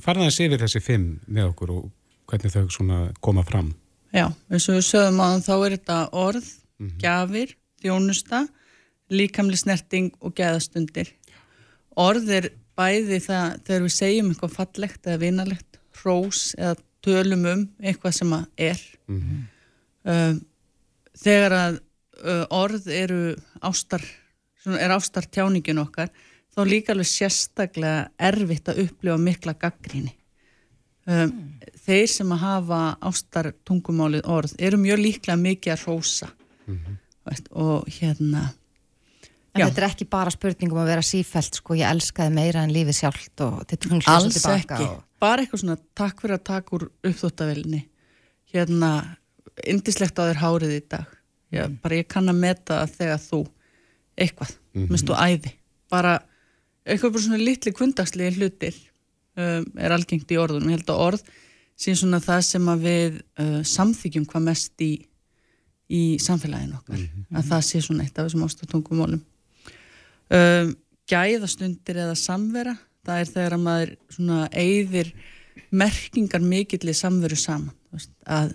Farðan 0.00 0.30
að 0.30 0.36
sé 0.36 0.48
við 0.48 0.64
þessi 0.64 0.80
fimm 0.80 1.20
með 1.26 1.50
okkur 1.52 1.70
og 1.74 1.90
hvernig 2.30 2.54
þau 2.54 2.70
svona 2.70 3.00
koma 3.20 3.44
fram? 3.44 3.74
Já, 4.14 4.30
eins 4.48 4.68
og 4.68 4.78
við 4.78 4.86
sögum 4.86 5.20
að 5.20 5.42
þá 5.44 5.54
er 5.56 5.70
þetta 5.76 5.98
orð, 6.12 6.46
mm 6.78 6.86
-hmm. 6.88 6.98
gafir 7.02 7.56
þjónusta, 7.84 8.46
líkamli 9.12 9.58
snerting 9.60 10.12
og 10.24 10.34
gæðastundir. 10.38 11.12
Orð 12.00 12.30
er 12.38 12.50
bæði 12.78 13.20
það 13.22 13.60
þegar 13.66 13.86
við 13.86 13.94
segjum 13.94 14.32
eitthvað 14.32 14.56
fallegt 14.56 15.06
eða 15.06 15.22
vinalegt, 15.22 15.78
hrós 16.00 16.42
eða 16.58 16.74
tölum 17.04 17.46
um 17.50 17.64
eitthvað 17.84 18.16
sem 18.18 18.34
að 18.34 18.44
er. 18.70 18.82
Mm 19.06 19.20
-hmm. 19.22 20.40
Þegar 21.24 21.52
að 21.52 21.80
orð 22.50 22.88
eru 22.88 23.36
ástar, 23.60 24.02
er 24.66 24.90
ástar 24.90 25.28
tjáningin 25.28 25.78
okkar, 25.78 26.10
þá 26.54 26.60
líka 26.66 26.92
alveg 26.92 27.06
sérstaklega 27.06 28.10
erfitt 28.18 28.68
að 28.68 28.84
upplifa 28.86 29.16
mikla 29.18 29.54
gaggríni. 29.54 30.14
Um, 31.06 31.28
mm. 31.28 31.60
Þeir 31.84 32.06
sem 32.08 32.30
að 32.32 32.38
hafa 32.40 32.96
ástar 33.00 33.52
tungumálið 33.68 34.24
orð 34.24 34.54
eru 34.58 34.78
mjög 34.80 34.98
líklega 34.98 35.36
mikið 35.36 35.72
að 35.72 35.82
rósa 35.84 36.28
mm 36.64 36.78
-hmm 36.78 37.03
veist, 37.28 37.48
og 37.52 37.88
hérna. 37.88 38.50
En 39.54 39.62
já. 39.62 39.68
þetta 39.68 39.82
er 39.82 39.88
ekki 39.88 40.06
bara 40.10 40.32
spurningum 40.34 40.80
að 40.82 40.90
vera 40.90 41.06
sífælt 41.06 41.60
sko, 41.60 41.76
ég 41.78 41.88
elskaði 41.88 42.34
meira 42.34 42.64
en 42.66 42.74
lífið 42.74 42.98
sjálft 42.98 43.44
og 43.44 43.60
þetta 43.70 43.90
er 43.90 44.08
alls 44.10 44.38
ekki, 44.50 44.86
og... 44.88 45.02
bara 45.22 45.44
eitthvað 45.44 45.62
svona 45.62 45.76
takk 45.94 46.22
fyrir 46.24 46.38
að 46.40 46.46
taka 46.50 46.74
úr 46.74 46.86
uppþóttavelni 47.06 47.84
hérna, 48.54 48.90
indislegt 49.70 50.18
á 50.18 50.26
þér 50.26 50.42
hárið 50.42 50.76
í 50.76 50.82
dag. 50.90 51.12
Já, 51.54 51.64
mm. 51.68 51.78
bara 51.84 52.00
ég 52.00 52.10
kann 52.10 52.30
að 52.30 52.40
meta 52.42 52.80
að 52.82 52.96
þegar 52.98 53.22
þú 53.22 53.40
eitthvað, 54.14 54.50
mm 54.50 54.80
-hmm. 54.80 54.90
minnst 54.90 55.08
þú 55.10 55.18
æði. 55.18 55.54
Bara 55.90 56.18
eitthvað 56.84 57.14
bara 57.14 57.24
svona 57.26 57.40
litli 57.40 57.72
kundagslega 57.74 58.34
hlutir 58.36 58.76
um, 59.38 59.64
er 59.78 59.94
algengt 59.94 60.30
í 60.30 60.38
orðunum, 60.40 60.70
ég 60.70 60.80
held 60.80 60.92
að 60.92 61.02
orð 61.06 61.24
síðan 61.74 62.00
svona 62.00 62.20
það 62.22 62.42
sem 62.48 62.70
að 62.70 62.86
við 62.86 63.18
uh, 63.40 63.60
samþykjum 63.66 64.26
hvað 64.30 64.46
mest 64.48 64.84
í 64.84 64.92
í 65.90 66.18
samfélaginu 66.22 66.78
okkar. 66.78 66.96
Mm 66.96 67.04
-hmm. 67.04 67.38
að 67.38 67.48
það 67.50 67.62
sé 67.68 67.80
svona 67.80 68.02
eitt 68.04 68.18
af 68.18 68.26
þessum 68.26 68.44
ástatungumólum 68.46 69.22
um, 70.30 70.74
gæðastundir 71.10 71.96
eða 71.96 72.16
samvera 72.16 72.76
það 73.04 73.20
er 73.20 73.30
þegar 73.30 73.56
að 73.56 73.64
maður 73.64 73.94
svona 74.08 74.40
eigðir 74.52 75.12
merkingar 75.74 76.44
mikill 76.44 76.88
í 76.88 76.96
samveru 76.96 77.36
saman. 77.38 77.74
Veist, 77.94 78.10
að, 78.26 78.54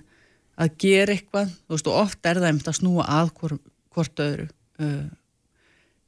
að 0.60 0.74
gera 0.82 1.16
eitthvað 1.16 1.54
veist, 1.72 1.88
og 1.88 2.02
oft 2.02 2.26
er 2.26 2.42
það 2.42 2.50
einmitt 2.50 2.72
að 2.72 2.80
snúa 2.82 3.06
að 3.20 3.32
hvort, 3.40 3.72
hvort 3.94 4.24
öðru 4.26 4.48
uh, 4.84 5.08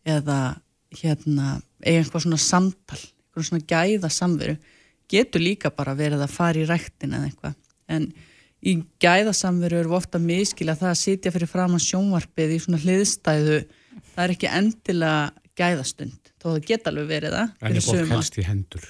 eða 0.03 0.39
hérna 1.01 1.61
eiga 1.85 2.01
eitthvað 2.01 2.25
svona 2.25 2.41
samtal 2.41 2.99
eitthvað 2.99 3.47
svona 3.47 3.69
gæða 3.69 4.11
samveru 4.11 4.57
getur 5.11 5.43
líka 5.43 5.71
bara 5.75 5.95
verið 5.95 6.23
að 6.25 6.33
fara 6.33 6.59
í 6.59 6.67
rættin 6.67 7.15
eða 7.15 7.29
eitthvað. 7.29 7.55
En 7.91 8.09
í 8.61 8.77
gæðasamveru 9.01 9.81
eru 9.81 9.95
ofta 9.97 10.21
miskila 10.21 10.77
það 10.77 10.93
að 10.93 10.99
sitja 11.01 11.33
fyrir 11.33 11.49
fram 11.49 11.77
að 11.77 11.85
sjónvarpið 11.87 12.55
í 12.55 12.59
svona 12.61 12.81
hliðstæðu. 12.83 13.59
Það 14.11 14.23
er 14.25 14.33
ekki 14.35 14.51
endilega 14.51 15.21
gæðastund 15.59 16.31
þó 16.41 16.47
það 16.47 16.63
geta 16.69 16.91
alveg 16.91 17.09
verið 17.09 17.35
það 17.35 17.67
En 17.67 17.77
ég 17.77 17.87
bók 17.87 18.13
helst 18.15 18.39
í 18.39 18.45
hendur. 18.45 18.87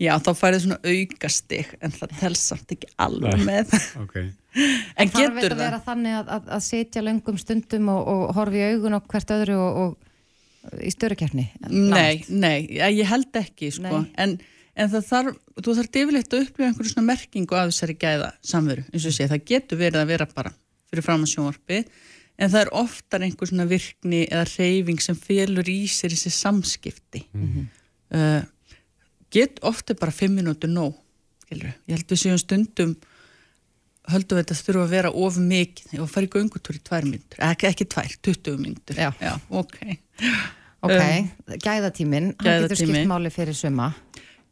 Já, 0.00 0.14
þá 0.24 0.30
færið 0.38 0.62
svona 0.64 0.78
aukastig 0.80 1.72
en 1.84 1.92
það 1.92 2.12
telsamt 2.22 2.70
ekki 2.76 2.88
alveg 3.04 3.42
með. 3.44 3.74
okay. 4.00 4.30
En 4.98 5.10
getur 5.12 5.12
það? 5.14 5.24
Það 5.24 5.42
þarf 5.42 5.52
að 5.52 5.60
vera 5.62 5.80
þannig 5.84 6.14
að, 6.18 6.30
að, 6.34 6.46
að 6.56 6.62
sitja 6.66 7.02
löngum 7.06 7.36
stundum 7.38 7.90
og, 7.92 8.08
og 8.10 8.22
horfi 8.34 8.58
í 8.58 8.70
augun 8.72 8.96
og 8.96 9.04
hvert 9.12 9.34
öðru 9.36 9.58
og, 9.62 9.76
og 9.84 10.80
í 10.82 10.90
störukjörni 10.92 11.46
Nei, 11.70 12.24
nei, 12.28 12.66
ég 12.76 13.06
held 13.08 13.36
ekki 13.40 13.70
sko. 13.76 14.02
en 14.20 14.34
en 14.80 14.92
það 14.92 15.08
þarf, 15.10 15.40
þú 15.60 15.74
þarf 15.78 15.98
yfirleitt 16.00 16.34
að 16.34 16.46
upplifa 16.46 16.68
einhverju 16.70 16.92
svona 16.94 17.08
merkingu 17.10 17.58
af 17.58 17.68
þessari 17.70 17.96
gæða 18.00 18.30
samveru, 18.52 18.86
eins 18.90 19.08
og 19.08 19.16
sé, 19.16 19.26
það 19.30 19.44
getur 19.50 19.80
verið 19.80 20.00
að 20.00 20.12
vera 20.14 20.28
bara 20.30 20.54
fyrir 20.90 21.06
fram 21.06 21.26
að 21.26 21.32
sjónvarpi 21.34 21.82
en 22.40 22.52
það 22.52 22.62
er 22.62 22.72
oftar 22.80 23.26
einhver 23.26 23.50
svona 23.50 23.68
virkni 23.68 24.22
eða 24.26 24.46
reyfing 24.54 25.02
sem 25.04 25.18
félur 25.18 25.68
í 25.68 25.82
sér 25.90 26.14
þessi 26.14 26.32
samskipti. 26.32 27.24
Mm 27.36 27.48
-hmm. 27.52 27.66
uh, 28.16 28.78
get 29.30 29.60
ofta 29.62 29.94
bara 29.94 30.14
fimm 30.14 30.38
minútur 30.40 30.72
nóg, 30.72 30.94
skilur 31.44 31.74
ég 31.86 31.96
held 31.96 32.08
við 32.08 32.22
séum 32.22 32.38
stundum 32.40 32.96
höldum 34.10 34.38
við 34.38 34.46
þetta 34.46 34.62
þurfa 34.64 34.84
að 34.84 34.94
vera 34.94 35.10
of 35.10 35.36
mikið. 35.36 36.00
Og 36.00 36.08
fara 36.10 36.26
í 36.26 36.32
göngutúr 36.32 36.78
í 36.78 36.82
tvær 36.82 37.04
myndur, 37.04 37.42
ekki, 37.50 37.68
ekki 37.68 37.84
tvær, 37.84 38.16
20 38.22 38.56
myndur 38.58 38.96
Já, 38.96 39.12
Já 39.20 39.34
ok. 39.48 39.76
Ok, 40.80 40.96
um, 40.96 41.56
gæðatíminn, 41.60 42.30
hann 42.40 42.62
getur 42.64 42.78
skipt 42.80 43.08
máli 43.08 43.30
fyrir 43.30 43.54
suma 43.54 43.90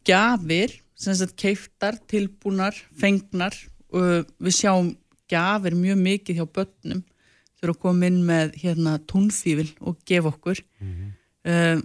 gjafir, 0.08 0.72
sem 0.98 1.14
sagt 1.14 1.36
keiftar, 1.38 1.98
tilbúnar, 2.10 2.76
fengnar 2.98 3.54
og 3.94 4.28
við 4.42 4.56
sjáum 4.56 4.90
gjafir 5.28 5.76
mjög 5.76 6.02
mikið 6.02 6.40
hjá 6.40 6.46
börnum 6.58 7.04
þurfa 7.58 7.74
að 7.74 7.80
koma 7.82 8.08
inn 8.08 8.20
með 8.26 8.58
hérna 8.62 8.96
túnfífil 9.10 9.70
og 9.80 9.98
gefa 10.06 10.32
okkur 10.32 10.60
mm 10.62 10.92
-hmm. 10.92 11.10
um, 11.52 11.82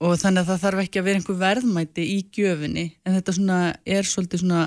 og 0.00 0.16
þannig 0.16 0.42
að 0.42 0.50
það 0.50 0.62
þarf 0.64 0.82
ekki 0.84 1.00
að 1.00 1.06
vera 1.08 1.20
einhver 1.20 1.40
verðmæti 1.40 2.04
í 2.06 2.18
gjöfinni 2.36 2.86
en 3.04 3.16
þetta 3.18 3.36
svona 3.36 3.58
er 3.84 4.04
svolítið 4.04 4.40
svona 4.44 4.62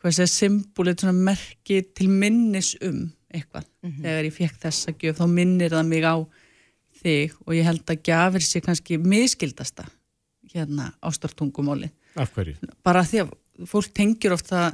hvað 0.00 0.16
sé, 0.16 0.26
symbólið 0.26 1.00
svona 1.00 1.24
merki 1.30 1.82
til 1.94 2.08
minnis 2.08 2.76
um 2.82 3.12
eitthvað 3.30 3.64
mm 3.82 3.90
-hmm. 3.90 4.02
þegar 4.02 4.24
ég 4.24 4.34
fekk 4.34 4.60
þessa 4.64 4.92
gjöf 4.98 5.18
þá 5.18 5.26
minnir 5.26 5.70
það 5.70 5.86
mig 5.86 6.04
á 6.04 6.16
þig 7.02 7.32
og 7.46 7.54
ég 7.54 7.64
held 7.64 7.84
að 7.90 8.02
gafir 8.02 8.42
sér 8.42 8.62
kannski 8.64 8.98
miskildasta 8.98 9.84
hérna 10.52 10.92
ástartungumáli 11.00 11.90
Af 12.18 12.32
hverju? 12.34 12.56
Bara 12.86 13.04
því 13.06 13.24
að 13.24 13.34
fólk 13.70 13.92
tengir 13.94 14.34
ofta 14.34 14.70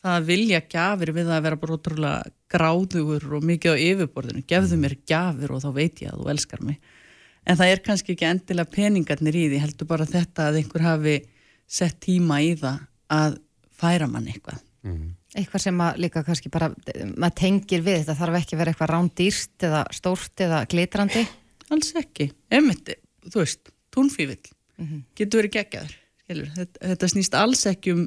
það 0.00 0.28
vilja 0.30 0.62
gafir 0.70 1.12
við 1.12 1.28
að 1.28 1.44
vera 1.44 1.58
bara 1.60 1.76
ótrúlega 1.76 2.32
gráðugur 2.50 3.26
og 3.36 3.44
mikið 3.46 3.76
á 3.76 3.82
yfirborðinu. 3.84 4.46
Gefðu 4.48 4.80
mér 4.80 4.96
gafir 5.08 5.52
og 5.52 5.62
þá 5.64 5.70
veit 5.76 6.02
ég 6.04 6.12
að 6.12 6.22
þú 6.22 6.32
elskar 6.32 6.64
mig. 6.64 6.80
En 7.44 7.58
það 7.58 7.72
er 7.74 7.84
kannski 7.84 8.14
ekki 8.14 8.28
endilega 8.28 8.72
peningarnir 8.74 9.36
í 9.36 9.46
því, 9.48 9.60
heldur 9.62 9.88
bara 9.90 10.08
þetta 10.08 10.48
að 10.48 10.60
einhver 10.60 10.84
hafi 10.84 11.16
sett 11.70 12.00
tíma 12.04 12.40
í 12.44 12.52
það 12.60 12.82
að 13.12 13.38
færa 13.80 14.08
mann 14.10 14.28
eitthvað. 14.28 14.60
Mm. 14.86 15.12
Eitthvað 15.36 15.64
sem 15.66 15.82
að 15.84 16.00
líka 16.04 16.24
kannski 16.26 16.50
bara 16.52 16.70
maður 17.14 17.36
tengir 17.38 17.84
við, 17.86 18.00
þetta 18.00 18.18
þarf 18.18 18.40
ekki 18.40 18.56
að 18.56 18.62
vera 18.62 18.72
eitthvað 18.72 18.92
rándýrst 18.94 19.66
eða 19.68 19.84
stórt 19.94 20.44
eða 20.46 20.64
glitrandi. 20.70 21.24
Alls 21.70 21.92
ekki, 22.00 22.30
emitt 22.50 22.92
þú 23.28 23.42
veist, 23.42 23.72
túnfívill 23.94 24.40
mm 24.40 24.86
-hmm. 24.86 25.02
getur 25.14 25.42
verið 25.42 25.54
gegjaður 26.30 26.52
þetta, 26.56 26.82
þetta 26.92 27.10
snýst 27.14 27.36
alls 27.38 27.66
ekki 27.70 27.94
um 27.96 28.04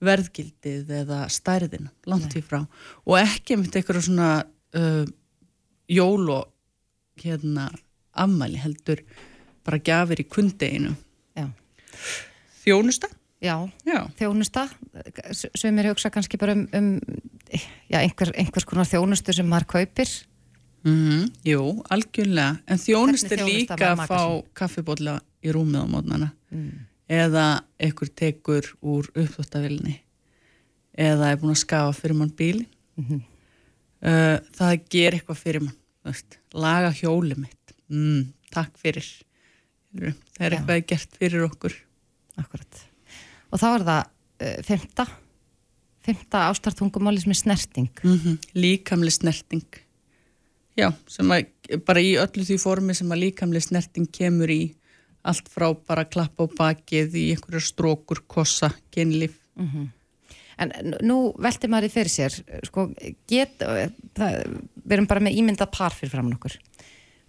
verðgildið 0.00 0.92
eða 1.02 1.24
stærðin 1.28 1.90
langt 2.08 2.36
í 2.36 2.42
frá. 2.44 2.62
Og 3.04 3.18
ekki 3.20 3.56
emitt 3.56 3.76
eitthvað 3.76 4.06
svona 4.06 4.30
uh, 4.76 5.04
jól 5.90 6.30
og 6.32 7.20
hérna 7.20 7.68
ammæli 8.16 8.60
heldur 8.60 9.02
bara 9.66 9.80
gafir 9.84 10.22
í 10.22 10.28
kundeginu 10.28 10.94
þjónusta? 12.60 13.08
Já, 13.40 13.54
já. 13.88 14.04
þjónusta. 14.18 14.66
Sem 15.32 15.78
er 15.80 15.90
hugsa 15.90 16.10
kannski 16.12 16.38
bara 16.40 16.52
um, 16.56 16.66
um 16.76 16.90
já, 17.88 18.02
einhver, 18.02 18.32
einhvers 18.36 18.66
konar 18.68 18.88
þjónustu 18.88 19.34
sem 19.36 19.48
maður 19.48 19.68
kaupir. 19.76 20.12
Mm 20.84 20.96
-hmm. 20.96 21.24
Jú, 21.44 21.62
algjörlega. 21.92 22.58
En 22.66 22.78
þjónustu 22.78 23.36
líka 23.40 23.76
að 23.76 24.04
fá 24.08 24.20
kaffibólla 24.54 25.20
í 25.44 25.52
rúmið 25.52 25.84
á 25.84 25.86
mótnana 25.88 26.28
mm. 26.52 26.89
Eða 27.10 27.64
einhver 27.80 28.12
tekur 28.14 28.66
úr 28.80 29.10
uppþóttavilni 29.14 29.96
eða 30.94 31.32
er 31.32 31.40
búin 31.40 31.54
að 31.54 31.64
skafa 31.64 31.92
fyrir 31.96 32.18
mann 32.18 32.30
bíli 32.36 32.66
mm 32.96 33.04
-hmm. 33.04 33.20
uh, 34.06 34.36
það 34.54 34.88
ger 34.90 35.16
eitthvað 35.18 35.42
fyrir 35.42 35.64
mann 35.66 35.80
veist, 36.06 36.38
laga 36.56 36.92
hjóli 36.96 37.36
mitt. 37.38 37.74
Mm, 37.90 38.30
takk 38.54 38.78
fyrir. 38.80 39.06
Það 39.96 40.46
er 40.46 40.56
eitthvað 40.56 40.86
gert 40.92 41.18
fyrir 41.18 41.44
okkur. 41.48 41.74
Akkurat. 42.40 42.84
Og 43.50 43.60
þá 43.60 43.68
er 43.70 43.86
það 43.88 44.02
uh, 44.46 44.62
femta 44.68 45.06
femta 46.00 46.46
ástartungumáli 46.48 47.20
sem 47.20 47.34
er 47.34 47.40
snerting. 47.42 47.90
Mm 48.02 48.18
-hmm. 48.18 48.36
líkamli 48.54 49.10
snerting. 49.10 49.66
Já, 50.76 50.92
sem 51.06 51.30
að 51.30 51.46
bara 51.84 52.00
í 52.00 52.16
öllu 52.16 52.44
því 52.44 52.56
formi 52.58 52.94
sem 52.94 53.10
að 53.12 53.20
líkamli 53.24 53.60
snerting 53.60 54.08
kemur 54.08 54.48
í 54.50 54.74
allt 55.22 55.48
frá 55.48 55.70
bara 55.86 56.04
klappa 56.04 56.44
á 56.44 56.48
bakið 56.58 57.16
í 57.16 57.24
einhverja 57.34 57.60
strókur, 57.60 58.24
kossa, 58.26 58.70
genlif 58.90 59.38
mm 59.56 59.66
-hmm. 59.66 59.88
En 60.60 60.72
nú 61.00 61.32
velti 61.40 61.68
maður 61.68 61.88
í 61.88 61.88
fyrir 61.88 62.10
sér 62.10 62.32
sko, 62.66 62.90
get, 63.26 63.62
það, 64.14 64.60
við 64.84 64.92
erum 64.92 65.06
bara 65.06 65.20
með 65.20 65.38
ímyndað 65.40 65.70
par 65.72 65.94
fyrir 65.94 66.10
fram 66.10 66.32
okkur 66.32 66.58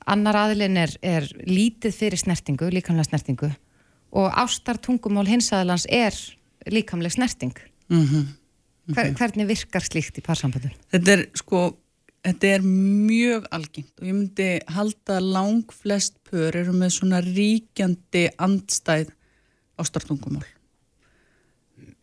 annar 0.05 0.35
aðilinn 0.35 0.77
er, 0.77 0.93
er 1.01 1.27
lítið 1.45 1.95
fyrir 1.95 2.19
snertingu, 2.19 2.69
líkamlega 2.69 3.09
snertingu 3.09 3.51
og 4.11 4.31
ástar 4.35 4.77
tungumál 4.77 5.27
hins 5.29 5.51
aðilans 5.53 5.85
er 5.89 6.15
líkamlega 6.67 7.09
snerting 7.09 7.55
mm 7.89 8.05
-hmm. 8.05 8.25
Hver, 8.91 9.13
hvernig 9.13 9.47
virkar 9.47 9.81
slíkt 9.81 10.17
í 10.17 10.21
parsamböndun? 10.25 10.71
Þetta 10.91 11.11
er 11.11 11.29
sko 11.37 11.77
þetta 12.25 12.49
er 12.55 12.65
mjög 12.65 13.47
algengt 13.53 13.93
og 14.01 14.07
ég 14.07 14.15
myndi 14.15 14.49
halda 14.75 15.19
lang 15.23 15.73
flest 15.73 16.17
pör 16.29 16.55
eru 16.59 16.73
með 16.77 16.95
svona 16.97 17.21
ríkjandi 17.25 18.27
andstæð 18.41 19.13
ástartungumál. 19.81 20.45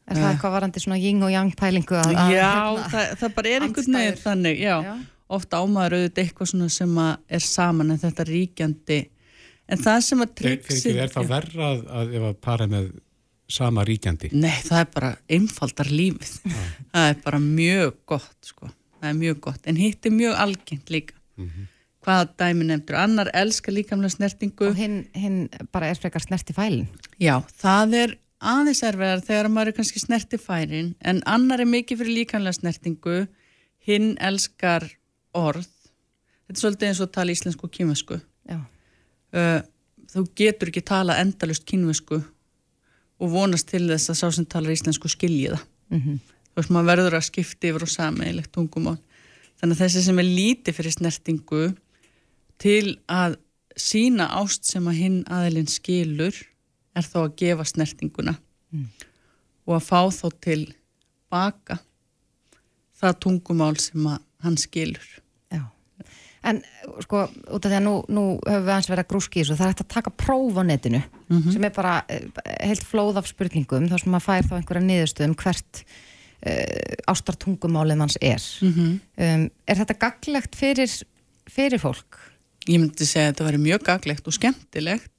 Er 0.08 0.16
það 0.16 0.30
eitthvað 0.30 0.54
varandi 0.56 0.80
svona 0.82 0.98
ying 1.02 1.22
og 1.26 1.32
yang 1.34 1.52
pælingu? 1.56 1.98
Að, 2.00 2.14
já, 2.32 2.48
að, 2.48 2.78
það, 2.94 3.10
það 3.20 3.34
bara 3.36 3.50
er 3.52 3.66
einhvern 3.66 3.98
veginn 3.98 4.20
þannig, 4.22 4.62
já, 4.62 4.76
já. 4.86 4.94
Ofta 5.38 5.60
ámaður 5.60 5.98
auðvitað 5.98 6.22
eitthvað 6.22 6.50
svona 6.54 6.68
sem 6.72 6.94
er 7.04 7.44
saman 7.44 7.92
en 7.92 8.00
þetta 8.00 8.24
ríkjandi 8.24 8.98
en 9.68 9.82
það 9.84 9.98
sem 10.06 10.24
að 10.24 10.32
tryggsir 10.40 11.02
Er 11.04 11.12
það 11.12 11.28
verra 11.34 11.68
að, 11.74 11.82
að 12.00 12.16
ef 12.16 12.24
að 12.30 12.38
para 12.46 12.68
með 12.72 12.88
sama 13.52 13.84
ríkjandi? 13.84 14.32
Nei, 14.32 14.56
það 14.64 14.80
er 14.80 14.88
bara 14.94 15.12
einfaldar 15.36 15.92
lífið. 15.92 16.32
Það 16.94 17.10
er 17.12 17.20
bara 17.26 17.42
mjög 17.44 17.94
gott 18.08 18.48
sko. 18.48 18.72
Það 19.00 19.10
er 19.10 19.18
mjög 19.18 19.40
gott, 19.46 19.66
en 19.66 19.80
hitt 19.80 20.06
er 20.06 20.14
mjög 20.14 20.38
algengt 20.44 20.90
líka. 20.90 21.14
Mm 21.38 21.50
-hmm. 21.50 21.66
hvaða 22.04 22.28
dæmi 22.38 22.64
nefndur, 22.64 22.96
annar 22.96 23.30
elskar 23.34 23.72
líkamlega 23.74 24.08
snertingu. 24.08 24.68
Og 24.68 24.74
hinn, 24.74 25.08
hinn 25.14 25.48
bara 25.72 25.86
er 25.86 25.94
frekar 25.94 26.20
snerti 26.20 26.52
fælin 26.52 26.88
Já, 27.20 27.42
það 27.62 27.94
er 27.94 28.18
aðeins 28.40 28.82
erfiðar 28.82 29.20
þegar 29.20 29.48
maður 29.48 29.68
er 29.68 29.72
kannski 29.72 30.00
snerti 30.00 30.38
færin 30.38 30.94
en 31.00 31.22
annar 31.26 31.60
er 31.60 31.66
mikið 31.66 31.98
fyrir 31.98 32.14
líkamlega 32.18 32.52
snertingu. 32.52 33.26
Hinn 33.78 34.16
elskar 34.20 34.84
orð. 35.34 35.68
Þetta 36.46 36.56
er 36.56 36.60
svolítið 36.60 36.88
eins 36.88 37.00
og 37.00 37.12
tala 37.12 37.32
íslensku 37.32 37.64
og 37.64 37.70
kynvesku 37.70 38.20
uh, 39.34 39.60
þú 40.08 40.24
getur 40.38 40.72
ekki 40.72 40.84
tala 40.86 41.18
endalust 41.22 41.66
kynvesku 41.68 42.20
og 43.18 43.32
vonast 43.32 43.68
til 43.72 43.86
þess 43.90 44.12
að 44.12 44.20
sá 44.20 44.26
sem 44.34 44.46
talar 44.48 44.74
íslensku 44.74 45.10
skiljiða 45.10 45.58
mm 45.90 46.00
-hmm. 46.00 46.18
Þú 46.58 46.64
veist 46.64 46.72
maður 46.74 46.88
verður 46.90 47.14
að 47.14 47.26
skipta 47.28 47.68
yfir 47.68 47.84
og 47.86 47.90
sameigilegt 47.92 48.50
tungumál 48.50 48.96
þannig 49.60 49.76
að 49.76 49.82
þessi 49.84 50.00
sem 50.02 50.18
er 50.18 50.26
lítið 50.26 50.74
fyrir 50.74 50.94
snertingu 50.96 51.60
til 52.58 52.96
að 53.06 53.36
sína 53.78 54.26
ást 54.40 54.66
sem 54.66 54.88
að 54.90 54.98
hinn 54.98 55.20
aðilinn 55.30 55.70
skilur 55.70 56.34
er 56.98 57.06
þá 57.06 57.18
að 57.20 57.36
gefa 57.38 57.68
snertinguna 57.70 58.34
mm. 58.74 58.88
og 59.70 59.76
að 59.78 59.86
fá 59.86 60.00
þá 60.18 60.26
til 60.42 60.60
baka 61.30 61.78
það 62.98 63.22
tungumál 63.22 63.76
sem 63.78 64.10
að 64.10 64.18
hann 64.42 64.58
skilur. 64.58 65.06
Já, 65.54 65.62
en 66.50 66.58
sko 67.04 67.28
út 67.28 67.62
af 67.62 67.70
því 67.70 67.78
að 67.78 67.86
nú, 67.86 67.94
nú 68.10 68.24
höfum 68.40 68.66
við 68.66 68.74
hans 68.74 68.90
verið 68.90 69.04
að 69.04 69.10
grúski 69.12 69.38
í 69.38 69.44
þessu, 69.44 69.60
það 69.60 69.66
er 69.68 69.74
hægt 69.76 69.84
að 69.84 69.94
taka 69.94 70.14
próf 70.26 70.58
á 70.58 70.62
netinu 70.66 71.02
mm 71.04 71.38
-hmm. 71.38 71.52
sem 71.54 71.64
er 71.64 71.74
bara 71.78 71.94
eh, 72.08 72.26
heilt 72.66 72.82
flóð 72.82 73.22
af 73.22 73.30
spurningum, 73.30 73.86
þá 73.86 73.98
sem 73.98 74.10
maður 74.10 74.26
fær 74.26 74.48
þá 74.50 74.54
einhverja 74.58 74.88
niðurstöðum 74.88 75.38
hvert 75.38 75.84
uh, 75.84 76.17
ástartungumálið 77.10 77.98
manns 77.98 78.18
er. 78.20 78.42
Mm 78.62 78.72
-hmm. 78.72 78.98
um, 79.24 79.50
er 79.66 79.76
þetta 79.76 79.98
gaglegt 79.98 80.56
fyrir, 80.56 80.90
fyrir 81.50 81.78
fólk? 81.82 82.20
Ég 82.68 82.78
myndi 82.78 83.06
segja 83.06 83.28
að 83.28 83.32
þetta 83.32 83.48
væri 83.48 83.58
mjög 83.58 83.82
gaglegt 83.84 84.26
og 84.26 84.36
skemmtilegt. 84.36 85.12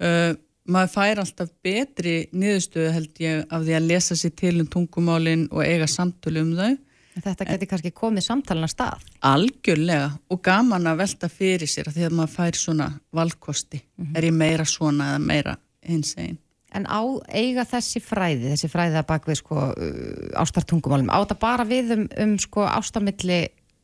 Uh, 0.00 0.36
maður 0.64 0.92
fær 0.94 1.18
alltaf 1.18 1.50
betri 1.62 2.28
niðurstöðu 2.32 2.92
held 2.92 3.20
ég 3.20 3.44
af 3.48 3.62
því 3.64 3.74
að 3.76 3.88
lesa 3.88 4.14
sér 4.14 4.34
til 4.36 4.60
um 4.60 4.66
tungumálinn 4.66 5.48
og 5.50 5.64
eiga 5.64 5.86
samtölu 5.86 6.40
um 6.40 6.56
þau 6.56 6.76
Þetta 7.20 7.46
geti 7.48 7.66
kannski 7.68 7.90
komið 7.94 8.24
samtalena 8.24 8.68
stað. 8.70 9.02
Algjörlega 9.26 10.12
og 10.30 10.42
gaman 10.46 10.86
að 10.86 11.00
velta 11.02 11.28
fyrir 11.32 11.68
sér 11.68 11.90
að 11.90 11.98
því 11.98 12.06
að 12.06 12.14
maður 12.16 12.34
fær 12.36 12.58
svona 12.58 12.86
valkosti. 13.12 13.80
Mm 13.80 14.04
-hmm. 14.06 14.16
Er 14.16 14.24
ég 14.24 14.32
meira 14.32 14.64
svona 14.64 15.10
eða 15.10 15.18
meira 15.18 15.56
hins 15.82 16.14
einn? 16.16 16.38
En 16.76 16.86
á 16.86 17.02
eiga 17.34 17.64
þessi 17.66 18.02
fræði, 18.04 18.52
þessi 18.52 18.70
fræði 18.70 19.00
að 19.00 19.08
baka 19.08 19.30
við 19.30 19.40
sko 19.40 19.58
uh, 19.70 20.40
ástartungumálum, 20.40 21.10
á 21.10 21.18
þetta 21.24 21.38
bara 21.42 21.66
við 21.66 21.94
um, 21.96 22.06
um 22.22 22.36
sko 22.38 22.66
ástamilli 22.68 23.40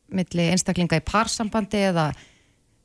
einstaklinga 0.07 1.01
í 1.01 1.03
parsambandi 1.03 1.81
eða, 1.89 2.05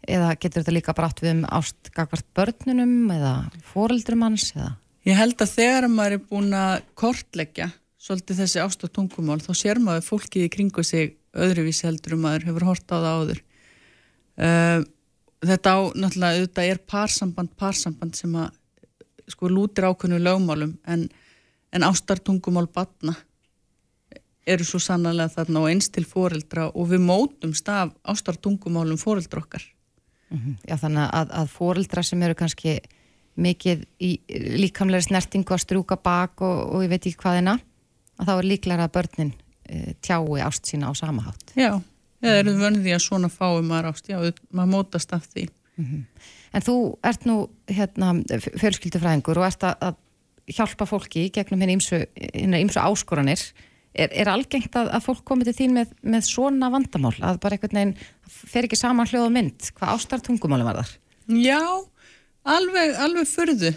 eða 0.02 0.32
getur 0.34 0.62
þetta 0.62 0.74
líka 0.74 0.94
brátt 0.98 1.22
við 1.22 1.36
um 1.36 1.44
ástgagvart 1.60 2.26
börnunum 2.34 3.12
eða 3.14 3.34
fóreldrum 3.70 4.26
hans 4.26 4.50
eða? 4.56 4.72
Ég 5.06 5.18
held 5.18 5.38
að 5.42 5.54
þegar 5.56 5.88
maður 5.90 6.16
er 6.16 6.26
búin 6.30 6.52
að 6.54 6.74
kortleggja 6.98 7.70
svolítið 8.02 8.42
þessi 8.42 8.62
ást 8.62 8.82
og 8.86 8.92
tungumál 8.94 9.38
þá 9.42 9.52
sér 9.54 9.80
maður 9.82 10.08
fólkið 10.08 10.46
í 10.46 10.50
kringu 10.52 10.82
sig 10.86 11.14
öðruvísi 11.32 11.86
heldur 11.86 12.16
um 12.16 12.24
maður 12.26 12.48
hefur 12.48 12.66
hort 12.70 12.86
á 12.90 12.96
það 12.96 13.06
áður 13.12 13.40
uh, 14.42 14.80
þetta 15.42 15.74
á 15.74 15.78
náttúrulega 15.94 16.40
auðvitað 16.40 16.70
er 16.72 16.82
parsamband 16.94 17.54
parsamband 17.58 18.18
sem 18.18 18.34
að 18.38 18.50
sko 19.28 19.50
lútir 19.50 19.86
ákveðnu 19.88 20.18
lögmálum 20.22 20.76
en, 20.86 21.08
en 21.72 21.82
ástartungumál 21.82 22.66
batna 22.72 23.14
eru 24.46 24.64
svo 24.66 24.80
sannlega 24.82 25.30
þarna 25.30 25.62
og 25.62 25.70
eins 25.70 25.90
til 25.94 26.04
foreldra 26.08 26.70
og 26.70 26.90
við 26.90 27.04
mótum 27.04 27.54
staf 27.54 27.92
ástartungumálum 28.02 28.98
foreldra 28.98 29.44
okkar 29.44 29.62
mm 30.30 30.38
-hmm. 30.38 30.56
Já 30.68 30.76
þannig 30.76 31.10
að, 31.12 31.28
að 31.30 31.46
foreldra 31.48 32.02
sem 32.02 32.22
eru 32.22 32.34
kannski 32.34 32.80
mikið 33.34 33.84
í 34.00 34.10
líkamlega 34.60 35.06
snertingu 35.06 35.54
að 35.54 35.64
strúka 35.64 35.96
bak 35.96 36.42
og, 36.44 36.74
og 36.74 36.84
ég 36.84 36.92
veit 36.92 37.06
ekki 37.06 37.22
hvaðina 37.22 37.58
að 38.18 38.28
þá 38.28 38.34
er 38.34 38.48
líklega 38.48 38.84
að 38.84 38.92
börnin 38.92 39.32
e, 39.68 39.94
tjái 40.04 40.42
ást 40.44 40.68
sína 40.68 40.90
á 40.90 40.92
samahátt. 40.94 41.54
Já, 41.56 41.80
eða 42.22 42.38
eru 42.42 42.54
því 42.56 42.94
að 42.96 43.04
svona 43.06 43.28
fáum 43.32 43.66
maður 43.68 43.92
ást, 43.92 44.08
já, 44.08 44.18
maður 44.50 44.72
mótast 44.74 45.12
af 45.16 45.26
því. 45.32 45.48
Mm 45.76 45.84
-hmm. 45.84 46.04
En 46.52 46.62
þú 46.62 46.98
ert 47.02 47.24
nú 47.24 47.36
hérna, 47.66 48.14
fjölskyldufræðingur 48.60 49.38
og 49.38 49.46
ert 49.46 49.62
að 49.62 49.94
hjálpa 50.46 50.86
fólki 50.86 51.30
gegnum 51.32 51.60
hérna 51.60 52.60
ímsu 52.60 52.80
áskoranir. 52.80 53.52
Er, 53.92 54.08
er 54.12 54.28
algengt 54.32 54.72
að, 54.72 54.88
að 54.88 55.04
fólk 55.04 55.24
komið 55.28 55.50
til 55.50 55.54
þín 55.58 55.74
með, 55.76 55.90
með 56.02 56.22
svona 56.24 56.70
vandamál? 56.72 57.12
Að 57.20 57.40
bara 57.40 57.58
einhvern 57.58 57.76
veginn 57.76 57.96
fer 58.26 58.64
ekki 58.64 58.78
saman 58.80 59.06
hljóð 59.06 59.26
og 59.26 59.34
mynd? 59.34 59.66
Hvað 59.76 59.92
ástartungumálum 59.96 60.64
var 60.70 60.80
þar? 60.80 60.92
Já, 61.28 61.60
alveg, 62.56 62.94
alveg 63.04 63.28
förðu. 63.28 63.74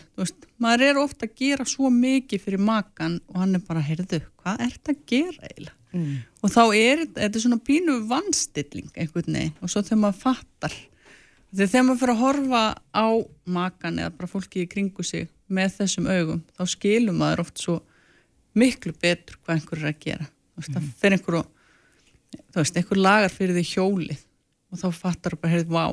Maður 0.63 0.85
er 0.87 1.01
ofta 1.01 1.27
að 1.27 1.35
gera 1.35 1.67
svo 1.67 1.91
mikið 1.91 2.45
fyrir 2.45 2.63
makan 2.63 3.19
og 3.27 3.41
hann 3.43 3.59
er 3.59 3.65
bara, 3.67 3.83
heyrðu, 3.83 4.21
hvað 4.39 4.63
er 4.63 4.71
þetta 4.77 4.95
að 4.95 5.03
gera 5.11 5.49
eiginlega? 5.49 5.77
Mm. 5.95 6.15
Og 6.43 6.51
þá 6.51 6.63
er 6.75 7.03
þetta 7.15 7.41
svona 7.43 7.61
pínu 7.63 8.01
vannstilling 8.09 8.89
einhvern 8.95 9.37
veginn 9.37 9.53
og 9.63 9.71
svo 9.71 9.83
þegar 9.83 10.01
maður 10.01 10.23
fattar 10.25 10.73
Þegar 11.55 11.71
þegar 11.71 11.85
maður 11.87 11.99
fyrir 12.01 12.13
að 12.13 12.21
horfa 12.21 12.61
á 12.91 13.07
makan 13.57 13.99
eða 14.01 14.13
bara 14.17 14.27
fólki 14.31 14.63
í 14.65 14.69
kringu 14.69 15.05
sig 15.07 15.29
með 15.47 15.77
þessum 15.77 16.09
augum, 16.09 16.41
þá 16.57 16.63
skilum 16.73 17.19
maður 17.21 17.45
oft 17.45 17.61
svo 17.61 17.75
miklu 18.59 18.91
betur 18.99 19.37
hvað 19.43 19.55
einhver 19.55 19.83
er 19.83 19.91
að 19.91 20.01
gera. 20.03 20.27
Veist, 20.55 20.71
mm. 20.71 20.75
Það 20.75 20.89
fyrir 21.01 21.17
einhver, 21.17 21.37
veist, 22.57 22.79
einhver 22.79 23.01
lagar 23.01 23.33
fyrir 23.33 23.55
því 23.55 23.65
hjólið 23.71 24.25
og 24.71 24.81
þá 24.81 24.99
fattar 24.99 25.37
bara, 25.39 25.53
heyrðið, 25.53 25.71
vá, 25.71 25.85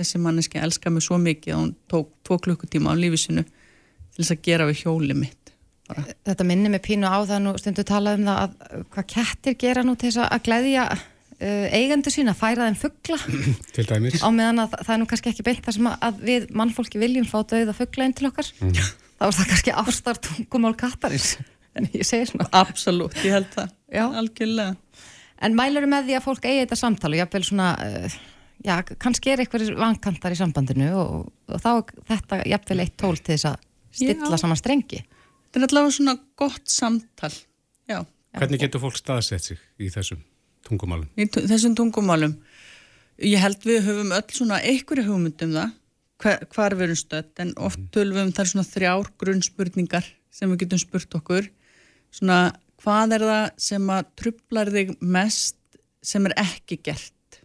þessi 0.00 0.22
manneski 0.24 0.60
elskar 0.62 0.94
mig 0.94 1.04
svo 1.04 1.20
mikið 1.20 1.54
að 1.54 1.60
hún 1.60 1.74
tók 1.90 2.10
tvo 2.24 2.40
klukkutíma 2.46 2.94
á 2.96 3.00
lífisinu 3.00 3.44
til 3.44 4.22
þess 4.22 4.34
að 4.36 4.42
gera 4.46 4.68
við 4.70 4.84
hjólið 4.84 5.20
mitt. 5.20 5.54
Bara. 5.90 6.04
Þetta 6.28 6.46
minnir 6.46 6.72
mig 6.72 6.84
pínu 6.86 7.08
á 7.10 7.18
það 7.26 7.44
nú 7.44 7.54
stundu 7.58 7.84
talað 7.84 8.20
um 8.20 8.28
það 8.30 8.42
að 8.44 8.84
hvað 8.94 9.08
kettir 9.14 9.56
gera 9.58 9.84
nú 9.84 9.96
til 9.98 10.12
þess 10.12 10.22
að 10.30 10.44
gleyðja 10.46 10.86
uh, 10.94 11.02
eigendur 11.40 12.12
sína 12.12 12.34
að 12.34 12.40
færa 12.42 12.66
þeim 12.68 12.78
fuggla 12.80 13.18
til 13.76 13.84
dæmis. 13.88 14.18
Á 14.20 14.28
meðan 14.28 14.64
að 14.64 14.74
það 14.80 14.92
er 14.94 15.00
nú 15.00 15.06
kannski 15.10 15.32
ekki 15.32 15.46
beint 15.46 15.62
þar 15.64 15.76
sem 15.76 15.88
að 15.92 16.18
við 16.26 16.50
mannfólki 16.56 17.00
viljum 17.00 17.28
fá 17.28 17.38
döið 17.40 17.72
að 17.72 17.78
fuggla 17.78 18.08
inn 18.08 18.16
til 18.18 18.28
okkar. 18.28 18.50
Mm. 18.60 18.74
þá 19.20 19.26
er 19.28 19.38
það 19.38 19.48
kannski 19.54 19.78
ástartungumál 19.84 20.76
kattarins. 20.80 21.32
En 21.78 21.84
ég 21.94 22.02
segi 22.02 22.26
svona. 22.26 22.48
Absolut, 22.58 23.14
ég 23.22 23.30
held 23.30 23.46
það, 23.54 23.68
já. 23.94 24.02
algjörlega. 24.18 25.04
En 25.46 25.54
mælur 25.54 25.84
með 25.86 26.08
því 26.08 26.16
að 26.18 26.24
fólk 26.24 26.48
eigi 26.48 26.64
þetta 26.64 26.78
samtal 26.80 27.12
og 27.12 27.20
jáfnveil 27.20 27.46
svona 27.46 27.68
uh, 27.78 28.16
já, 28.66 28.74
kannski 28.90 29.30
er 29.30 29.44
eitthvað 29.44 29.70
vankantar 29.78 30.34
í 30.34 30.40
sambandinu 30.40 30.88
og, 30.98 31.30
og 31.46 31.62
þá 31.62 31.70
þetta 32.10 32.40
jáfnveil 32.50 32.82
eitt 32.82 32.96
tól 32.98 33.14
til 33.20 33.36
þess 33.36 33.52
að 33.52 33.62
stilla 34.00 34.32
já. 34.34 34.42
saman 34.42 34.58
strengi. 34.58 35.04
Þetta 35.46 35.62
er 35.62 35.68
allavega 35.68 35.94
svona 36.00 36.16
gott 36.42 36.74
samtal. 36.74 37.32
Já. 37.86 38.00
Hvernig 38.34 38.66
getur 38.66 38.84
fólk 38.88 38.98
staðsett 38.98 39.52
sig 39.52 39.62
í 39.78 39.94
þessum 39.94 40.26
tungumálum? 40.66 41.08
Í 41.16 41.26
þessum 41.30 41.76
tungumálum. 41.78 42.34
Ég 43.20 43.42
held 43.42 43.64
við 43.68 43.84
höfum 43.88 44.14
öll 44.16 44.26
svona 44.32 44.60
einhverju 44.64 45.06
hugmyndum 45.08 45.54
það 45.56 45.76
hvar, 46.20 46.42
hvar 46.54 46.76
við 46.76 46.86
erum 46.88 47.00
stött 47.00 47.42
en 47.42 47.54
oft 47.56 47.80
mhm. 47.80 47.90
tölum 47.94 48.18
við 48.18 48.26
um 48.26 48.34
þar 48.38 48.50
svona 48.52 48.68
þrjár 48.68 49.12
grunnspurningar 49.20 50.10
sem 50.32 50.52
við 50.52 50.64
getum 50.64 50.82
spurt 50.82 51.16
okkur. 51.20 51.48
Svona 52.14 52.40
hvað 52.80 53.16
er 53.16 53.26
það 53.28 53.46
sem 53.68 53.90
að 53.92 54.12
trublar 54.22 54.72
þig 54.72 54.94
mest 55.00 55.58
sem 56.02 56.28
er 56.28 56.36
ekki 56.40 56.80
gert? 56.80 57.40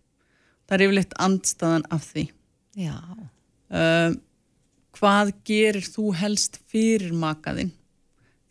Það 0.65 0.77
er 0.77 0.85
yfirleitt 0.87 1.17
andstaðan 1.21 1.89
af 1.93 2.05
því. 2.11 2.27
Já. 2.79 2.99
Uh, 3.75 4.15
hvað 4.95 5.33
gerir 5.47 5.85
þú 5.85 6.11
helst 6.15 6.61
fyrir 6.71 7.11
makaðinn 7.17 7.73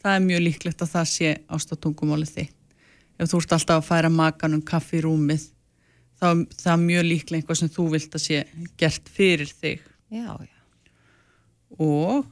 það 0.05 0.19
er 0.19 0.27
mjög 0.27 0.45
líklegt 0.45 0.85
að 0.85 0.93
það 0.93 1.07
sé 1.11 1.31
ástatungumálið 1.57 2.35
þitt 2.35 2.59
ef 3.19 3.31
þú 3.31 3.41
ert 3.41 3.57
alltaf 3.57 3.81
að 3.81 3.89
færa 3.89 4.11
makanum 4.13 4.63
kaffi 4.67 4.99
í 4.99 5.05
rúmið 5.05 5.49
þá 6.21 6.29
það 6.59 6.73
er 6.73 6.85
mjög 6.85 7.09
líklega 7.09 7.41
einhvað 7.41 7.61
sem 7.61 7.73
þú 7.75 7.89
vilt 7.95 8.17
að 8.17 8.25
sé 8.25 8.45
gert 8.81 9.11
fyrir 9.13 9.51
þig 9.51 9.83
já, 10.15 10.31
já. 10.39 10.59
og 11.79 12.31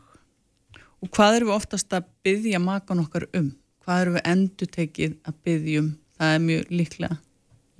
og 1.02 1.10
hvað 1.10 1.40
eru 1.40 1.50
við 1.50 1.56
oftast 1.56 1.96
að 1.96 2.06
byggja 2.26 2.62
makan 2.62 3.02
okkar 3.02 3.26
um 3.38 3.50
hvað 3.82 4.04
eru 4.04 4.14
við 4.16 4.28
endur 4.32 4.70
tekið 4.76 5.16
að 5.26 5.40
byggjum 5.46 5.90
það 6.18 6.36
er 6.36 6.44
mjög 6.46 6.70
líklega 6.70 7.16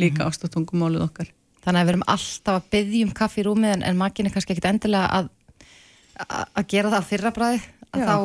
líka 0.03 0.15
mm 0.15 0.21
-hmm. 0.21 0.29
ástatungumálið 0.29 1.07
okkar 1.09 1.33
Þannig 1.63 1.81
að 1.81 1.85
við 1.87 1.93
erum 1.93 2.09
alltaf 2.11 2.55
að 2.59 2.71
byggjum 2.71 3.11
kaffi 3.15 3.41
í 3.41 3.45
rúmið 3.47 3.73
en, 3.73 3.83
en 3.83 3.97
makin 3.97 4.27
er 4.27 4.33
kannski 4.35 4.53
ekkit 4.53 4.65
endilega 4.65 5.07
að 5.07 5.29
að 6.59 6.67
gera 6.69 6.91
það 6.91 7.09
fyrra 7.11 7.31
bræði 7.31 7.61
að 7.93 8.01
já. 8.01 8.07
þá 8.07 8.17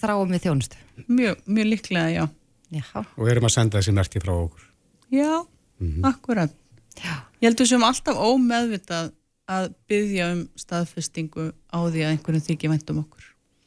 þráum 0.00 0.30
við 0.30 0.42
þjónustu 0.44 0.76
Mjög, 1.08 1.36
mjög 1.46 1.66
líklega, 1.66 2.10
já 2.10 2.28
Já. 2.74 2.86
og 3.04 3.28
erum 3.30 3.48
að 3.48 3.54
senda 3.56 3.80
þessi 3.80 3.94
merti 3.96 4.22
frá 4.22 4.32
okkur 4.34 4.70
Já, 5.14 5.46
mm 5.80 5.90
-hmm. 5.90 6.06
akkurat 6.08 6.54
Já. 6.94 7.14
Ég 7.40 7.48
heldur 7.48 7.66
sem 7.66 7.82
alltaf 7.82 8.16
ómeðvitað 8.16 9.12
að 9.50 9.74
byggja 9.88 10.32
um 10.32 10.48
staðfestingu 10.56 11.52
á 11.70 11.78
því 11.90 12.04
að 12.04 12.10
einhvern 12.12 12.40
þykir 12.40 12.70
vendum 12.70 13.02
okkur 13.04 13.24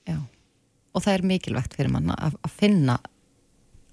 Já, 0.08 0.18
og 0.94 1.04
það 1.04 1.14
er 1.14 1.24
mikilvægt 1.24 1.76
fyrir 1.76 1.92
manna 1.92 2.16
að, 2.16 2.34
að 2.42 2.52
finna 2.52 3.00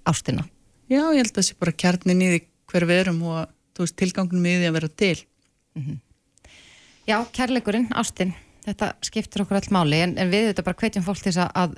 ástina 0.04 0.48
Já, 0.88 1.12
ég 1.12 1.20
held 1.22 1.32
að 1.32 1.36
það 1.36 1.48
sé 1.48 1.54
bara 1.58 1.72
kjarnin 1.72 2.22
í 2.22 2.30
því 2.32 2.40
hver 2.70 2.86
við 2.86 3.00
erum 3.00 3.22
og 3.22 3.48
veist, 3.78 3.96
tilgangunum 3.96 4.46
í 4.46 4.56
því 4.58 4.66
að 4.68 4.76
vera 4.78 4.88
til 4.88 5.18
mm 5.74 5.82
-hmm. 5.82 5.98
Já, 7.06 7.24
kærleikurinn, 7.32 7.88
ástin 7.92 8.34
þetta 8.64 8.94
skiptir 9.04 9.44
okkur 9.44 9.60
all 9.60 9.70
máli 9.70 10.00
en, 10.00 10.18
en 10.18 10.30
við 10.30 10.48
þetta 10.50 10.64
bara 10.66 10.80
hvetjum 10.80 11.04
fólk 11.04 11.20
til 11.20 11.32
þess 11.32 11.44
að, 11.44 11.50
að 11.54 11.76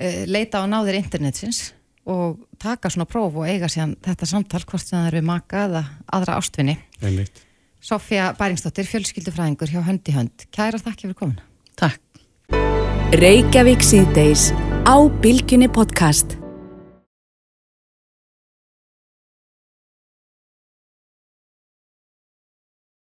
uh, 0.00 0.24
leita 0.30 0.62
á 0.62 0.64
náðir 0.70 1.00
internetsins 1.00 1.72
og 2.08 2.42
taka 2.62 2.90
svona 2.90 3.06
próf 3.08 3.36
og 3.38 3.46
eiga 3.46 3.70
síðan 3.70 3.94
þetta 4.02 4.28
samtal 4.28 4.62
hvort 4.66 4.84
sem 4.84 4.98
það 4.98 5.08
er 5.10 5.18
við 5.20 5.26
maka 5.28 5.64
eða 5.68 5.84
aðra 6.18 6.38
ástvinni 6.40 6.76
Einmitt. 7.02 7.44
Sofja 7.82 8.30
Bæringsdóttir, 8.38 8.86
fjölskyldufræðingur 8.86 9.72
hjá 9.72 9.80
Höndi 9.82 10.14
Hönd. 10.14 10.46
Kæra 10.54 10.78
þakki 10.82 11.08
fyrir 11.08 11.18
komuna 11.18 11.42
Takk. 11.78 12.02
Reykjavík 13.22 13.82
síðdeis 13.84 14.50
á 14.86 14.96
Bilginni 15.22 15.70
podcast 15.70 16.41